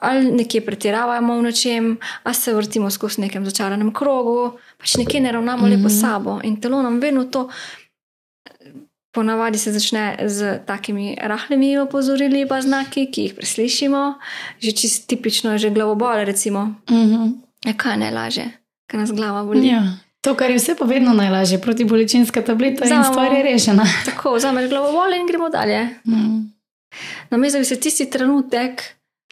ali 0.00 0.30
nekje 0.32 0.62
pretiravamo 0.64 1.36
v 1.36 1.42
nečem, 1.42 1.90
ali 2.22 2.34
se 2.34 2.54
vrtimo 2.54 2.90
skozi 2.90 3.20
nekem 3.26 3.44
začaranem 3.44 3.92
krogu, 3.92 4.56
pač 4.80 4.96
nekje 4.96 5.20
ne 5.20 5.32
ravnamo 5.32 5.66
mm 5.66 5.70
-hmm. 5.70 5.76
lepo 5.76 5.88
s 5.88 6.00
sabo. 6.00 6.38
In 6.44 6.60
telo 6.60 6.82
nam 6.82 7.00
vedno 7.00 7.24
to, 7.24 7.48
ponavadi 9.12 9.58
se 9.58 9.72
začne 9.72 10.16
z 10.26 10.60
takimi 10.66 11.16
rahlimi 11.20 11.78
opozorili, 11.78 12.46
pa 12.48 12.60
znaki, 12.62 13.06
ki 13.10 13.22
jih 13.22 13.34
preslišimo, 13.34 14.02
že 14.58 14.72
čist 14.72 15.06
tipično 15.10 15.52
je 15.52 15.58
že 15.58 15.70
glavobol, 15.70 16.24
recimo. 16.24 16.74
Mhm. 16.90 17.42
Ja, 17.66 17.74
kaj 17.76 17.92
je 17.92 17.98
najlažje, 17.98 18.46
ker 18.88 19.00
nas 19.00 19.12
glava 19.12 19.44
boli. 19.44 19.68
Ja. 19.68 19.82
To, 20.20 20.34
kar 20.36 20.50
je 20.50 20.56
vse 20.56 20.76
povedno 20.76 21.12
najlažje, 21.16 21.60
protibolečinska 21.60 22.42
tableta 22.44 22.84
in 22.84 22.92
Vzamemo. 22.92 23.12
stvar 23.12 23.32
je 23.32 23.42
rešena. 23.42 23.84
Tako, 24.08 24.34
vzameš 24.36 24.68
glavobol 24.68 25.12
in 25.16 25.26
gremo 25.26 25.48
dalje. 25.48 25.88
Mm. 26.04 26.52
Namesto 27.30 27.58
da 27.58 27.60
bi 27.60 27.64
se 27.64 27.80
tisti 27.80 28.10
trenutek, 28.10 28.82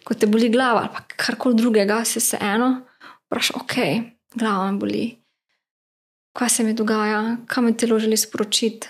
ko 0.05 0.15
te 0.15 0.27
boli 0.27 0.49
glava 0.49 0.81
ali 0.81 0.89
pa 0.93 1.01
karkoli 1.17 1.57
drugega, 1.57 2.05
se 2.05 2.21
se 2.21 2.39
eno, 2.41 2.81
vprašaj, 3.27 3.57
ok, 3.61 3.75
glava 4.35 4.73
me 4.73 4.79
boli. 4.79 5.19
Kaj 6.33 6.49
se 6.49 6.65
mi 6.65 6.75
dogaja, 6.75 7.37
kam 7.47 7.65
me 7.65 7.77
telo 7.77 7.99
želi 7.99 8.17
sporočiti, 8.17 8.89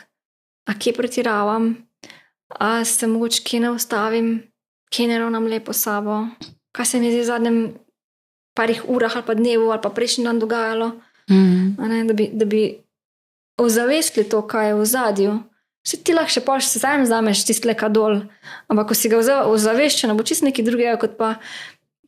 a 0.68 0.74
kje 0.74 0.92
pretiravam, 0.92 1.72
a 2.50 2.84
se 2.84 3.06
mogoče 3.06 3.42
kje 3.42 3.60
ne 3.60 3.70
ustavim, 3.70 4.42
kje 4.88 5.06
ne 5.06 5.18
ravnam 5.18 5.46
lepo 5.46 5.72
sabo, 5.74 6.26
kaj 6.72 6.86
se 6.86 7.00
mi 7.00 7.06
je 7.06 7.20
v 7.20 7.24
zadnjem 7.24 7.58
parih 8.54 8.84
urah 8.86 9.14
ali 9.14 9.24
pa 9.24 9.34
dnevu 9.34 9.70
ali 9.70 9.80
pa 9.80 9.90
prejšnji 9.90 10.24
dan 10.24 10.38
dogajalo, 10.38 10.92
Mm. 11.28 11.76
ne, 11.78 12.04
da, 12.04 12.14
bi, 12.14 12.30
da 12.32 12.44
bi 12.44 12.78
ozavestili 13.56 14.24
to, 14.24 14.40
kaj 14.42 14.68
je 14.68 14.74
v 14.74 14.84
zadju. 14.86 15.32
Vse 15.84 15.96
ti 15.98 16.12
lahko 16.12 16.30
še 16.30 16.40
paš, 16.40 16.66
se 16.66 16.78
sam 16.78 17.04
zameš 17.04 17.44
tisti 17.44 17.68
leka 17.68 17.88
dol, 17.88 18.22
ampak 18.66 18.88
ko 18.88 18.94
si 18.94 19.08
ga 19.08 19.18
oza- 19.18 19.44
ozaveščen, 19.44 20.16
bo 20.16 20.22
čist 20.22 20.40
nekaj 20.42 20.64
drugega, 20.64 20.96
kot 20.96 21.16
pa 21.16 21.34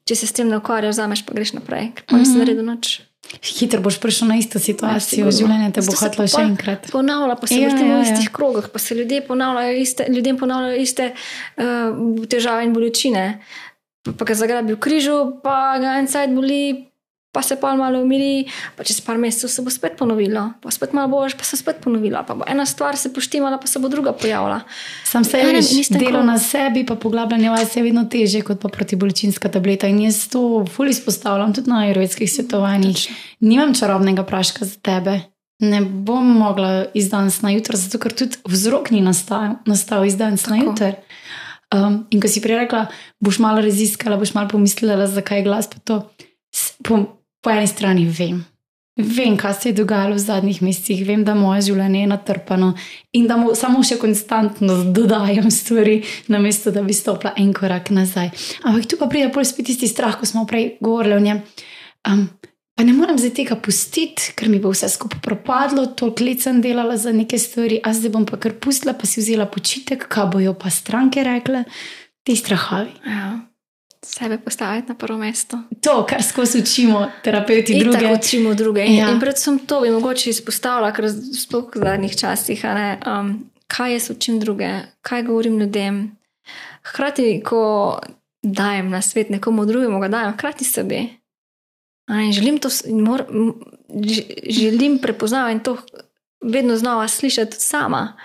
če 0.04 0.16
se 0.16 0.26
s 0.26 0.32
tem 0.32 0.48
ne 0.48 0.56
ukvarjaš, 0.56 0.96
zameš 0.96 1.22
pa 1.22 1.34
greš 1.34 1.52
naprej, 1.52 1.92
ker 1.94 2.04
pa 2.06 2.16
nisi 2.16 2.30
Mhm. 2.30 2.38
naredil 2.38 2.64
noč. 2.64 3.00
Hitro 3.38 3.78
boš 3.80 4.00
prišel 4.02 4.28
na 4.28 4.36
isto 4.36 4.58
situacijo, 4.58 5.28
Ja, 5.28 5.30
življenje 5.30 5.70
te 5.76 5.84
bo 5.86 5.94
hotlo 5.94 6.26
še 6.26 6.42
enkrat. 6.48 6.90
Ponavlja 6.90 7.36
pa 7.38 7.46
se 7.46 7.60
Ja, 7.60 7.70
vrtimo 7.70 7.94
ja, 7.94 8.00
v 8.00 8.02
ja. 8.02 8.10
istih 8.10 8.32
krogah, 8.34 8.66
pa 8.72 8.82
se 8.82 8.98
ljudje 8.98 9.22
ponavljajo 9.28 9.76
iste, 9.78 10.06
ljudem 10.10 10.38
ponavljajo 10.40 10.80
iste 10.82 11.12
uh, 11.14 12.26
težave 12.26 12.66
in 12.66 12.74
bolečine. 12.74 13.24
Pa, 14.02 14.16
pa 14.18 14.26
ga 14.26 14.34
zagrabi 14.34 14.74
v 14.74 14.80
križu, 14.82 15.18
pa 15.44 15.78
ga 15.78 15.94
en 16.00 16.10
cajt 16.10 16.34
boli, 16.34 16.89
pa 17.32 17.42
se 17.42 17.56
pa 17.56 17.74
malo 17.74 18.00
umiri, 18.00 18.44
pa 18.76 18.82
čez 18.82 19.00
par 19.00 19.16
mesecev 19.16 19.48
se 19.48 19.62
bo 19.62 19.70
spet 19.70 19.92
ponovilo, 19.96 20.52
pa 20.60 20.70
spet 20.70 20.92
malo 20.92 21.08
boš, 21.10 21.34
pa 21.34 21.44
se 21.44 21.56
spet 21.56 21.76
ponovilo, 21.78 22.18
pa 22.22 22.34
bo 22.34 22.44
ena 22.46 22.66
stvar 22.66 22.96
se 22.96 23.10
poštimala, 23.10 23.58
pa 23.58 23.66
se 23.66 23.78
bo 23.78 23.88
druga 23.88 24.12
pojavila. 24.12 24.60
Sam 25.04 25.24
se 25.24 25.38
Enem 25.38 25.54
veš, 25.56 25.88
delo 25.90 26.10
krogu. 26.10 26.26
na 26.26 26.38
sebi, 26.40 26.82
pa 26.84 26.94
poglabljanje 26.96 27.50
vase 27.50 27.78
je 27.78 27.84
vedno 27.84 28.04
teže 28.06 28.40
kot 28.42 28.60
pa 28.60 28.68
protibolečinska 28.70 29.48
tableta. 29.48 29.86
In 29.86 30.00
jaz 30.00 30.28
to 30.28 30.42
ful 30.66 30.88
izpostavljam 30.88 31.54
tudi 31.54 31.70
na 31.70 31.80
aerovetskih 31.80 32.32
svetovanjih. 32.32 32.96
Točno. 32.96 33.14
Nimam 33.40 33.74
čarobnega 33.74 34.22
praška 34.24 34.64
za 34.64 34.76
tebe. 34.76 35.20
Ne 35.60 35.80
bom 35.82 36.24
mogla 36.28 36.86
iz 36.94 37.10
danes 37.10 37.42
na 37.42 37.50
jutro, 37.50 37.76
zato 37.76 37.98
ker 37.98 38.12
tudi 38.12 38.36
vzrok 38.46 38.90
ni 38.90 39.00
nastal, 39.00 39.54
nastal 39.66 40.04
iz 40.04 40.16
danes 40.16 40.46
na 40.46 40.56
jutro. 40.56 40.92
Um, 41.70 42.06
in 42.10 42.18
ko 42.18 42.26
si 42.26 42.40
prej 42.40 42.56
rekla, 42.58 42.86
boš 43.20 43.38
malo 43.38 43.60
raziskala, 43.60 44.16
boš 44.16 44.34
malo 44.34 44.48
pomislila, 44.48 45.06
zakaj 45.06 45.38
je 45.38 45.44
glas. 45.44 45.68
pa 45.68 45.76
To, 45.78 46.10
s- 46.50 46.72
po, 46.82 47.19
po 47.40 47.50
eni 47.50 47.66
strani 47.66 48.06
vem. 48.06 48.44
Vem, 49.00 49.36
kaj 49.36 49.54
se 49.54 49.68
je 49.68 49.72
dogajalo 49.72 50.14
v 50.14 50.18
zadnjih 50.18 50.62
mesecih, 50.62 51.04
vem, 51.06 51.22
da 51.24 51.34
moje 51.34 51.62
življenje 51.70 52.02
je 52.02 52.08
natrpano 52.10 52.72
in 53.16 53.26
da 53.30 53.36
mu 53.40 53.54
samo 53.56 53.82
še 53.86 53.96
konstantno 54.00 54.76
dodajam 54.92 55.50
stvari, 55.50 56.00
namesto 56.28 56.72
da 56.74 56.82
bi 56.82 56.96
stopila 56.96 57.32
en 57.40 57.52
korak 57.56 57.92
nazaj. 57.94 58.30
Ampak 58.66 58.90
tu 58.90 58.98
pa 59.00 59.08
pride 59.08 59.30
pol 59.32 59.46
spet 59.46 59.70
tisti 59.70 59.88
strah, 59.88 60.18
ko 60.18 60.28
smo 60.28 60.44
prej 60.48 60.74
govorili 60.84 61.16
o 61.16 61.24
njem. 61.24 61.42
Um, 62.10 62.26
pa 62.76 62.84
ne 62.84 62.96
morem 62.96 63.18
zdaj 63.20 63.34
tega 63.38 63.56
pustiti, 63.56 64.34
ker 64.36 64.50
mi 64.52 64.60
bo 64.60 64.74
vse 64.74 64.90
skupaj 64.90 65.22
propadlo, 65.24 65.86
toliko 65.96 66.26
let 66.26 66.44
sem 66.44 66.60
delala 66.64 66.98
za 67.00 67.14
neke 67.14 67.38
stvari, 67.40 67.80
a 67.84 67.94
zdaj 67.96 68.16
bom 68.16 68.26
pa 68.28 68.40
kar 68.42 68.58
pustila, 68.60 68.96
pa 68.98 69.08
si 69.08 69.22
vzela 69.22 69.48
počitek, 69.48 70.08
kaj 70.10 70.32
bojo 70.34 70.56
pa 70.58 70.72
stranke 70.72 71.24
rekle, 71.24 71.64
ti 72.26 72.36
strahovi. 72.36 72.92
Ja. 73.06 73.49
Sebe 74.02 74.38
postaviti 74.38 74.88
na 74.88 74.94
prvo 74.94 75.18
mesto. 75.18 75.58
To, 75.80 76.06
kar 76.06 76.22
skozi 76.22 76.58
učimo, 76.58 77.10
terapeuti 77.24 77.72
In 77.72 77.78
druge. 77.80 77.98
tako 77.98 78.14
učimo 78.14 78.54
druge. 78.54 78.80
In, 78.82 78.94
Ja. 78.94 79.10
in 79.10 79.20
predvsem 79.20 79.58
to 79.58 79.80
bi 79.80 79.90
mogoče 79.90 80.30
izpostavila, 80.30 80.92
ker 80.92 81.04
sploh 81.34 81.68
v 81.74 81.78
zadnjih 81.78 82.16
časih, 82.16 82.64
a 82.64 82.74
ne, 82.74 82.88
um, 83.06 83.34
kaj 83.66 83.92
jaz 83.92 84.10
učim 84.10 84.40
druge, 84.40 84.68
kaj 85.02 85.22
govorim 85.22 85.58
ljudem. 85.58 86.16
Hkrati, 86.82 87.42
ko 87.44 87.98
dajem 88.42 88.88
na 88.90 89.02
svet 89.02 89.30
nekomu 89.30 89.66
drugemu, 89.66 90.00
ga 90.00 90.08
dajem 90.08 90.32
hkrati 90.32 90.64
sebi. 90.64 91.00
In 92.10 92.32
želim 92.32 92.58
to, 92.58 92.68
in 92.86 93.00
mor, 93.00 93.24
želim 94.44 94.98
prepoznavati 94.98 95.52
in 95.52 95.60
to 95.60 95.76
vedno 96.42 96.76
znova 96.76 97.08
slišati 97.08 97.50
tudi 97.50 97.60
sama. 97.60 98.16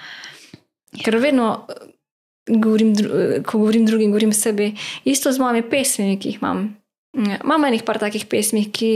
Ker 1.04 1.18
vedno, 1.18 1.68
govorim, 2.48 2.96
ko 3.46 3.58
govorim 3.58 3.86
drugim, 3.86 4.12
govorim 4.12 4.34
sebi. 4.34 4.74
Isto 5.06 5.32
z 5.32 5.40
mojimi 5.40 5.70
pesmimi, 5.70 6.20
ki 6.20 6.30
jih 6.30 6.42
imam. 6.42 6.66
Ja, 7.16 7.38
Imam 7.44 7.64
enih 7.64 7.84
par 7.88 7.96
takih 7.96 8.26
pesmi, 8.28 8.66
ki 8.76 8.90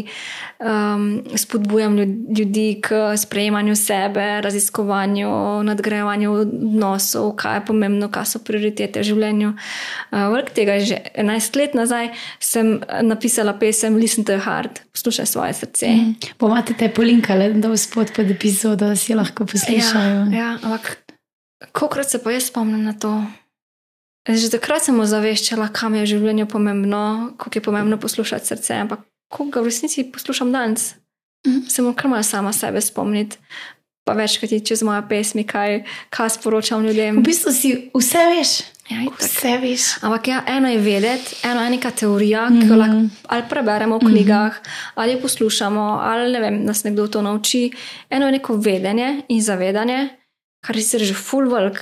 um, 0.59 1.21
spodbujam 1.39 1.95
ljud- 1.95 2.38
ljudi 2.38 2.81
k 2.84 3.15
sprejemanju 3.17 3.76
sebe, 3.80 4.41
raziskovanju, 4.43 5.63
nadgrajevanju 5.63 6.34
odnosov, 6.41 7.31
kaj 7.39 7.57
je 7.57 7.65
pomembno, 7.65 8.09
kaj 8.11 8.26
so 8.26 8.43
prioritete 8.43 8.99
v 8.99 9.07
življenju. 9.07 9.53
Uh, 10.11 10.27
Vrh 10.35 10.51
tega 10.51 10.76
je 10.81 10.85
že 10.91 10.99
11 11.15 11.59
let 11.61 11.80
nazaj 11.80 12.11
sem 12.43 12.81
napisala 13.01 13.55
pesem 13.55 13.95
Listen 13.95 14.27
to 14.27 14.35
your 14.35 14.43
heart, 14.43 14.84
poslušaj 14.91 15.26
svoje 15.26 15.53
srce. 15.53 15.88
Mm. 15.88 16.15
Pomate 16.38 16.76
te 16.76 16.91
polinkale, 16.91 17.53
da 17.55 17.71
v 17.71 17.80
spod 17.80 18.11
pod 18.11 18.31
epizodo, 18.31 18.91
da 18.91 18.95
si 18.99 19.15
lahko 19.15 19.47
poslušajo. 19.47 20.27
Ja, 20.27 20.39
ja, 20.39 20.49
ampak 20.59 20.97
kokrat 21.71 22.11
se 22.11 22.19
pa 22.19 22.35
jaz 22.35 22.51
spomnim 22.51 22.84
na 22.84 22.93
to. 22.99 23.23
Že 24.27 24.49
takrat 24.51 24.83
sem 24.83 24.99
ozaveščala, 24.99 25.69
kam 25.69 25.95
je 25.95 26.01
v 26.01 26.05
življenju 26.07 26.45
pomembno, 26.45 27.03
kako 27.37 27.55
je 27.55 27.61
pomembno 27.61 27.97
poslušati 27.97 28.45
srce, 28.45 28.73
ampak 28.75 28.99
ko 29.27 29.45
ga 29.45 29.61
v 29.61 29.65
resnici 29.65 30.03
poslušam 30.05 30.51
danes, 30.51 30.95
Mhm. 31.47 31.67
se 31.67 31.81
moram 31.81 31.95
kar 31.95 32.09
malo 32.09 32.23
sama 32.23 32.53
sebe 32.53 32.81
spomniti. 32.81 33.37
Pa 34.05 34.13
večkrat 34.13 34.51
je 34.51 34.59
čez 34.59 34.81
moje 34.83 35.01
pesmi, 35.09 35.43
kaj, 35.43 35.83
kaj 36.09 36.29
sporočam 36.31 36.83
ljudem. 36.83 37.17
V 37.17 37.23
bistvu 37.23 37.51
si 37.51 37.69
vse 37.93 38.17
veš, 38.27 38.51
Ja, 38.89 39.05
vse 39.13 39.57
veš. 39.59 40.01
Ampak 40.01 40.27
ja, 40.27 40.43
eno 40.47 40.67
je 40.67 40.77
vedeti, 40.79 41.35
eno 41.43 41.61
je 41.61 41.69
neka 41.69 41.91
teorija, 41.91 42.47
ki 42.49 42.65
jo 42.65 42.65
Mhm. 42.65 42.75
lahko 42.75 42.97
ali 43.27 43.43
preberemo 43.49 43.97
v 43.97 44.01
knjigah, 44.01 44.53
ali 44.95 45.11
jo 45.11 45.19
poslušamo, 45.21 45.81
ali 46.01 46.31
ne 46.31 46.39
vem, 46.39 46.65
nas 46.65 46.83
nekdo 46.83 47.07
to 47.07 47.21
nauči. 47.21 47.71
Eno 48.09 48.25
je 48.25 48.31
neko 48.31 48.55
vedenje 48.55 49.21
in 49.29 49.41
zavedanje, 49.41 50.09
kar 50.59 50.75
je 50.75 50.81
sicer 50.81 51.01
že 51.01 51.13
full 51.13 51.45
work, 51.45 51.77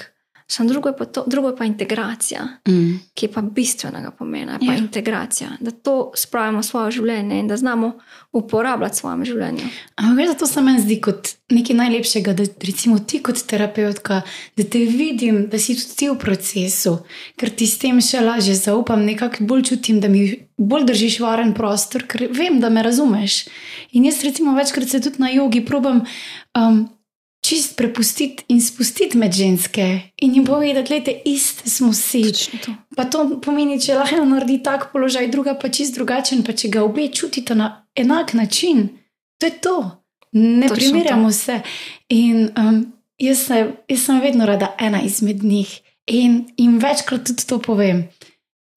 samo 0.48 0.69
drugo 0.69 0.90
je 0.90 0.98
pa, 0.98 1.06
to, 1.06 1.24
drugo 1.28 1.49
je 1.49 1.56
pa 1.56 1.65
integracija, 1.65 2.48
Mm. 2.68 2.99
ki 3.14 3.26
je 3.26 3.32
pa 3.32 3.41
bistvenega 3.41 4.11
pomena, 4.11 4.52
je 4.52 4.60
pa 4.60 4.65
Ja. 4.65 4.74
ja. 4.74 4.78
integracija, 4.78 5.49
da 5.60 5.72
to 5.72 6.11
spravimo 6.15 6.60
v 6.60 6.64
svoje 6.64 6.91
življenje 6.91 7.40
in 7.40 7.48
da 7.48 7.57
znamo 7.57 7.91
uporabljati 8.32 8.94
v 8.94 8.98
svojem 8.98 9.26
življenju. 9.26 9.68
Ampak 9.95 10.18
veš, 10.18 10.28
zato 10.28 10.48
se 10.48 10.61
meni 10.61 10.82
zdi 10.82 11.02
kot 11.02 11.28
nekaj 11.49 11.76
najlepšega, 11.76 12.34
da 12.34 12.44
recimo 12.61 12.99
ti 12.99 13.19
kot 13.19 13.44
terapeutka, 13.44 14.22
da 14.56 14.64
te 14.64 14.80
vidim, 14.80 15.48
da 15.48 15.60
si 15.60 15.76
tudi 15.76 15.95
ti 15.95 16.10
v 16.10 16.18
procesu, 16.18 16.98
ker 17.36 17.49
ti 17.49 17.68
s 17.68 17.78
tem 17.78 18.02
še 18.02 18.22
lažje 18.22 18.56
zaupam, 18.56 19.06
nekako 19.06 19.44
bolj 19.44 19.64
čutim, 19.64 19.99
da 19.99 20.07
mi 20.07 20.26
bolj 20.57 20.86
držiš 20.86 21.19
varen 21.19 21.53
prostor, 21.53 22.03
ker 22.03 22.28
vem, 22.32 22.60
da 22.60 22.69
me 22.69 22.84
razumeš. 22.84 23.45
In 23.91 24.06
jaz 24.06 24.24
recimo 24.24 24.56
večkrat 24.56 24.90
se 24.90 25.02
tudi 25.02 25.19
na 25.19 25.30
jogi 25.30 25.65
probam. 25.65 26.06
Um, 26.56 26.88
Čist 27.41 27.77
prepustiti 27.77 28.43
in 28.47 28.61
spustiti 28.61 29.18
med 29.18 29.31
ženske 29.34 29.84
in 30.22 30.34
jim 30.35 30.45
povedati, 30.45 30.99
da 30.99 31.11
iste 31.26 31.69
smo 31.69 31.91
vsi. 31.91 32.23
To. 32.65 32.73
Pa 32.95 33.05
to 33.05 33.39
pomeni, 33.41 33.80
če 33.81 33.95
lahko 33.95 34.26
naredi 34.26 34.57
tak 34.64 34.89
položaj, 34.91 35.30
druga 35.31 35.53
pa 35.55 35.69
čist 35.69 35.95
drugačen, 35.95 36.43
pa 36.43 36.53
če 36.53 36.72
ga 36.73 36.84
obe 36.84 37.07
čutite 37.07 37.55
na 37.55 37.85
enak 37.95 38.34
način, 38.34 38.89
to 39.38 39.45
je 39.45 39.57
to. 39.61 39.77
Ne 40.31 40.68
Točno 40.68 40.76
primerjamo 40.76 41.31
se. 41.31 41.61
In 42.09 42.49
um, 42.57 42.93
jaz, 43.18 43.45
se, 43.47 43.72
jaz 43.88 44.05
sem 44.05 44.19
vedno 44.22 44.45
rada 44.45 44.76
ena 44.80 45.01
izmed 45.01 45.43
njih 45.43 45.80
in 46.07 46.45
jim 46.57 46.80
večkrat 46.80 47.26
tudi 47.26 47.47
to 47.47 47.59
povem. 47.59 48.07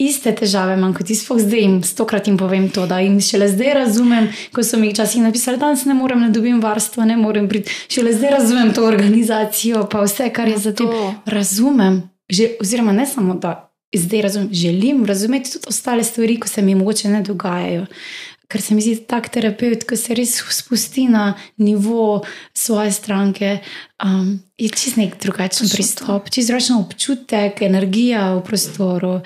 Iste 0.00 0.32
težave 0.32 0.78
imam 0.78 0.94
kot 0.96 1.10
jaz, 1.12 1.20
sploh 1.26 1.42
zdaj 1.42 1.60
jim 1.60 1.74
stokrat 1.84 2.28
jim 2.28 2.38
povem 2.40 2.70
to, 2.72 2.86
da 2.88 3.02
jim 3.04 3.18
šele 3.20 3.50
zdaj 3.52 3.74
razumem, 3.82 4.30
ko 4.54 4.64
so 4.64 4.80
mi 4.80 4.88
včasih 4.94 5.26
napisali, 5.26 5.60
da 5.60 5.68
danes 5.68 5.84
ne 5.84 5.94
morem, 5.94 6.22
ne 6.24 6.30
dobim 6.32 6.62
varstva, 6.64 7.04
ne 7.04 7.18
morem 7.20 7.48
priti. 7.48 7.72
Šele 7.92 8.14
zdaj 8.16 8.38
razumem 8.38 8.72
to 8.74 8.86
organizacijo, 8.88 9.84
pa 9.92 10.00
vse, 10.06 10.30
kar 10.32 10.48
je 10.48 10.58
za 10.58 10.72
tem 10.72 10.88
To. 10.88 11.14
razumem, 11.26 12.00
že, 12.28 12.54
oziroma 12.64 12.96
ne 12.96 13.06
samo 13.06 13.34
da 13.34 13.70
zdaj 13.94 14.22
razumem, 14.22 14.48
želim 14.52 15.04
razumeti 15.06 15.52
tudi 15.52 15.64
ostale 15.68 16.04
stvari, 16.04 16.40
ko 16.40 16.48
se 16.48 16.62
mi 16.62 16.74
mogoče 16.74 17.08
ne 17.08 17.22
dogajajo. 17.22 17.86
Ker 18.50 18.62
se 18.62 18.74
mi 18.74 18.82
zdi 18.82 18.96
tak 19.06 19.28
terapeut, 19.30 19.84
ko 19.86 19.94
se 19.96 20.14
res 20.18 20.40
spusti 20.50 21.06
na 21.06 21.36
nivo 21.62 22.24
svoje 22.50 22.90
stranke, 22.92 23.60
um, 24.02 24.40
je 24.58 24.68
čist 24.74 24.98
nek 24.98 25.14
drugačen 25.22 25.68
Točno 25.68 25.70
to. 25.70 25.76
pristop, 25.76 26.30
čist 26.34 26.50
drugačen 26.50 26.82
občutek, 26.82 27.62
energija 27.62 28.34
v 28.34 28.42
prostoru. 28.42 29.20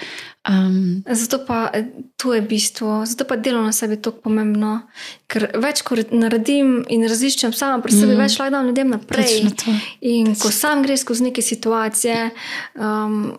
Um, 0.45 1.03
Zato 1.09 1.41
pa 1.47 1.71
eh, 1.73 1.85
to 2.17 2.35
je 2.35 2.43
bistvo, 2.43 3.07
zato 3.07 3.25
pa 3.25 3.37
delo 3.37 3.63
na 3.65 3.73
sebi 3.73 3.97
je 3.97 4.03
tako 4.03 4.29
pomembno. 4.29 4.83
Ker 5.27 5.49
več, 5.57 5.81
ko 5.81 5.97
naredim 6.13 6.83
in 6.93 7.09
raziščem 7.09 7.53
sama 7.57 7.81
pri 7.81 7.97
sebi, 7.97 8.13
mm. 8.13 8.21
več 8.21 8.37
lahko 8.37 8.53
dam 8.53 8.69
ljudem 8.69 8.93
naprej. 8.93 9.25
točno 9.25 9.57
to. 9.65 9.77
In 10.05 10.35
ko 10.37 10.53
sam 10.53 10.85
greš 10.85 11.07
skozi 11.07 11.31
neke 11.31 11.43
situacije, 11.43 12.29
um, 12.77 13.33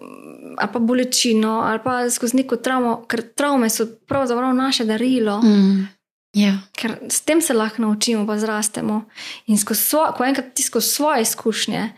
ali 0.57 0.69
pa 0.73 0.79
bolečino, 0.79 1.59
ali 1.65 1.79
pa 1.83 2.09
skozi 2.09 2.37
neko 2.37 2.57
travmo, 2.57 2.97
ker 3.07 3.21
travme 3.35 3.69
so 3.69 3.85
pravzaprav 4.07 4.55
naše 4.55 4.85
darilo, 4.85 5.41
mm. 5.43 5.49
Mm, 5.49 5.87
ja. 6.33 6.57
ker 6.75 6.97
s 7.09 7.21
tem 7.21 7.41
se 7.41 7.53
lahko 7.53 7.81
naučimo, 7.81 8.27
pa 8.27 8.37
zrastemo. 8.37 9.03
In 9.47 9.57
svo, 9.57 10.07
ko 10.17 10.25
enkrat 10.25 10.53
ti 10.53 10.63
skozi 10.63 10.89
svoje 10.89 11.21
izkušnje 11.21 11.89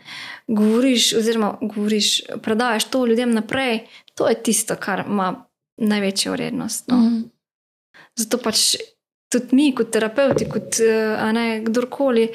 govoriš, 0.48 1.12
oziroma 1.12 1.58
govoriš, 1.60 2.20
predaš 2.42 2.84
to 2.84 3.06
ljudem 3.06 3.34
naprej, 3.34 3.86
to 4.14 4.28
je 4.28 4.42
tisto, 4.42 4.76
kar 4.76 5.04
ima 5.06 5.44
največjo 5.76 6.32
vrednost. 6.32 6.88
No. 6.88 6.96
Mm. 6.96 7.24
Zato 8.16 8.38
pač 8.38 8.76
tudi 9.28 9.56
mi, 9.56 9.72
kot 9.74 9.90
terapeuti, 9.92 10.48
kot 10.48 10.80
eh, 10.80 11.32
ne 11.32 11.60
kdorkoli, 11.64 12.28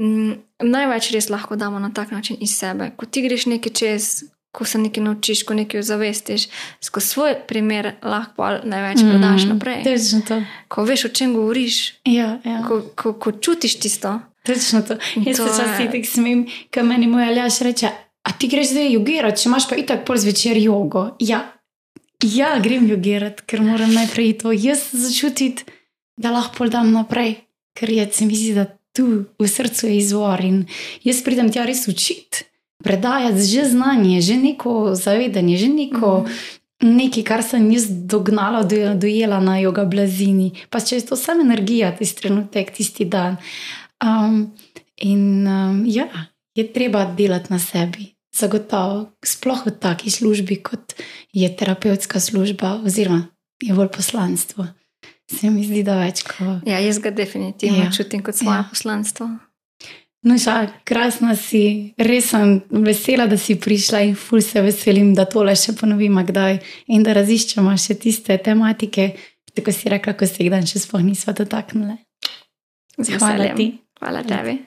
m, 0.00 0.34
največ 0.64 1.10
res 1.14 1.28
lahko 1.30 1.56
damo 1.56 1.78
na 1.78 1.92
tak 1.94 2.10
način 2.10 2.40
iz 2.40 2.56
sebe. 2.56 2.90
Ko 2.96 3.06
ti 3.06 3.22
greš 3.22 3.46
nekaj 3.52 3.72
čez, 3.72 4.08
ko 4.52 4.64
se 4.64 4.78
nekaj 4.78 5.02
naučiš, 5.02 5.42
ko 5.42 5.54
nekaj 5.54 5.80
ozavestiš, 5.80 6.48
skozi 6.80 7.06
svoj 7.06 7.34
primer 7.48 7.92
lahko 8.02 8.48
največ 8.64 8.98
mm, 8.98 9.08
predaš 9.10 9.44
naprej. 9.44 9.82
Točno 9.84 10.20
to. 10.28 10.42
Ko 10.68 10.84
veš, 10.84 11.04
o 11.04 11.08
čem 11.10 11.34
govoriš, 11.34 11.94
Ja, 12.04 12.40
ja. 12.44 12.62
ko, 12.68 12.82
ko, 12.94 13.12
ko 13.14 13.32
čutiš 13.32 13.78
tisto. 13.78 14.20
Točno 14.42 14.82
to. 14.82 14.96
Jaz 15.16 15.36
To 15.36 15.46
se 15.46 15.52
včasih 15.54 15.84
je- 15.84 15.90
tako 15.92 16.06
smem, 16.06 16.42
ko 16.74 16.82
meni 16.82 17.06
moj 17.06 17.24
aljaš 17.24 17.58
reče, 17.60 17.88
a 18.22 18.32
ti 18.32 18.48
greš 18.48 18.68
zdaj 18.68 18.92
jogirati, 18.92 19.42
če 19.42 19.48
imaš 19.48 19.68
pa 19.68 19.76
itak 19.76 20.04
pol 20.04 20.16
zvečer 20.16 20.56
jogo. 20.56 21.10
Ja, 21.20 21.44
ja 22.22 22.58
grem 22.58 22.88
jogirati, 22.88 23.42
ker 23.42 23.62
moram 23.62 23.94
najprej 23.94 24.38
to 24.38 24.52
jaz 24.52 24.78
začutiti, 24.92 25.64
da 26.16 26.30
lahko 26.30 26.54
pol 26.56 26.68
dam 26.68 26.90
naprej, 26.92 27.36
ker 27.72 27.90
je 27.90 28.08
se 28.12 28.26
mi 28.26 28.34
zdi, 28.34 28.54
da 28.54 28.64
tu 28.92 29.06
v 29.38 29.48
srcu 29.48 29.86
je 29.86 29.96
izvor 29.96 30.40
in 30.40 30.66
jaz 31.04 31.22
pridem 31.22 31.52
tja 31.52 31.64
res 31.64 31.86
učiti, 31.88 32.44
predajati 32.82 33.42
že 33.42 33.64
znanje, 33.70 34.20
že 34.20 34.36
neko 34.36 34.94
zavedanje, 34.94 35.56
že 35.56 35.68
neko. 35.68 36.24
Nekaj, 36.80 37.24
kar 37.28 37.42
sem 37.44 37.68
jaz 37.76 37.92
dognala, 38.08 38.62
do, 38.64 38.94
dojela 38.96 39.36
na 39.44 39.58
joga 39.60 39.84
blazini, 39.84 40.56
pa 40.72 40.80
če 40.80 40.96
je 40.96 41.12
to 41.12 41.16
samo 41.16 41.44
energija, 41.44 41.92
tisti 41.92 42.22
trenutek, 42.24 42.72
tisti 42.72 43.04
dan. 43.04 43.36
Um, 44.00 44.56
in 44.96 45.44
um, 45.44 45.84
ja, 45.84 46.08
je 46.56 46.64
treba 46.72 47.04
delati 47.04 47.52
na 47.52 47.60
sebi, 47.60 48.16
zagotovo, 48.32 49.12
sploh 49.20 49.66
v 49.68 49.76
taki 49.76 50.08
službi, 50.08 50.56
kot 50.64 50.96
je 51.36 51.52
terapevtska 51.52 52.16
služba, 52.16 52.80
oziroma 52.80 53.28
je 53.60 53.76
bolj 53.76 53.92
poslanstvo. 53.92 54.64
Se 55.30 55.50
mi 55.50 55.62
zdi, 55.68 55.84
da 55.84 56.00
več 56.00 56.24
kot. 56.26 56.64
Ja, 56.66 56.80
jaz 56.80 56.98
ga 56.98 57.12
definitivno 57.12 57.84
Ja. 57.84 57.92
čutim 57.92 58.22
kot 58.24 58.40
svoje 58.40 58.56
ja. 58.56 58.66
poslanstvo. 58.70 59.28
No, 60.22 60.36
šal, 60.36 60.66
krasna 60.84 61.32
si, 61.32 61.94
res 61.96 62.28
sem 62.34 62.58
vesela, 62.84 63.24
da 63.26 63.38
si 63.40 63.56
prišla 63.56 64.02
in 64.04 64.14
ful 64.20 64.42
se 64.44 64.60
veselim, 64.60 65.14
da 65.16 65.24
tole 65.24 65.54
še 65.56 65.72
ponovimo 65.78 66.20
kdaj 66.28 66.58
in 66.92 67.06
da 67.06 67.16
raziščemo 67.16 67.72
še 67.80 67.96
tiste 68.02 68.36
tematike, 68.44 69.14
tako 69.56 69.72
si 69.72 69.88
rekla, 69.88 70.12
ko 70.20 70.28
se 70.28 70.44
jih 70.44 70.52
dan 70.52 70.68
še 70.68 70.84
sploh 70.84 71.00
nismo 71.06 71.32
dotaknili. 71.36 71.96
Z 73.00 73.16
Hvala 73.16 73.54
ti. 73.56 73.72
Hvala 74.00 74.26
tebi. 74.28 74.58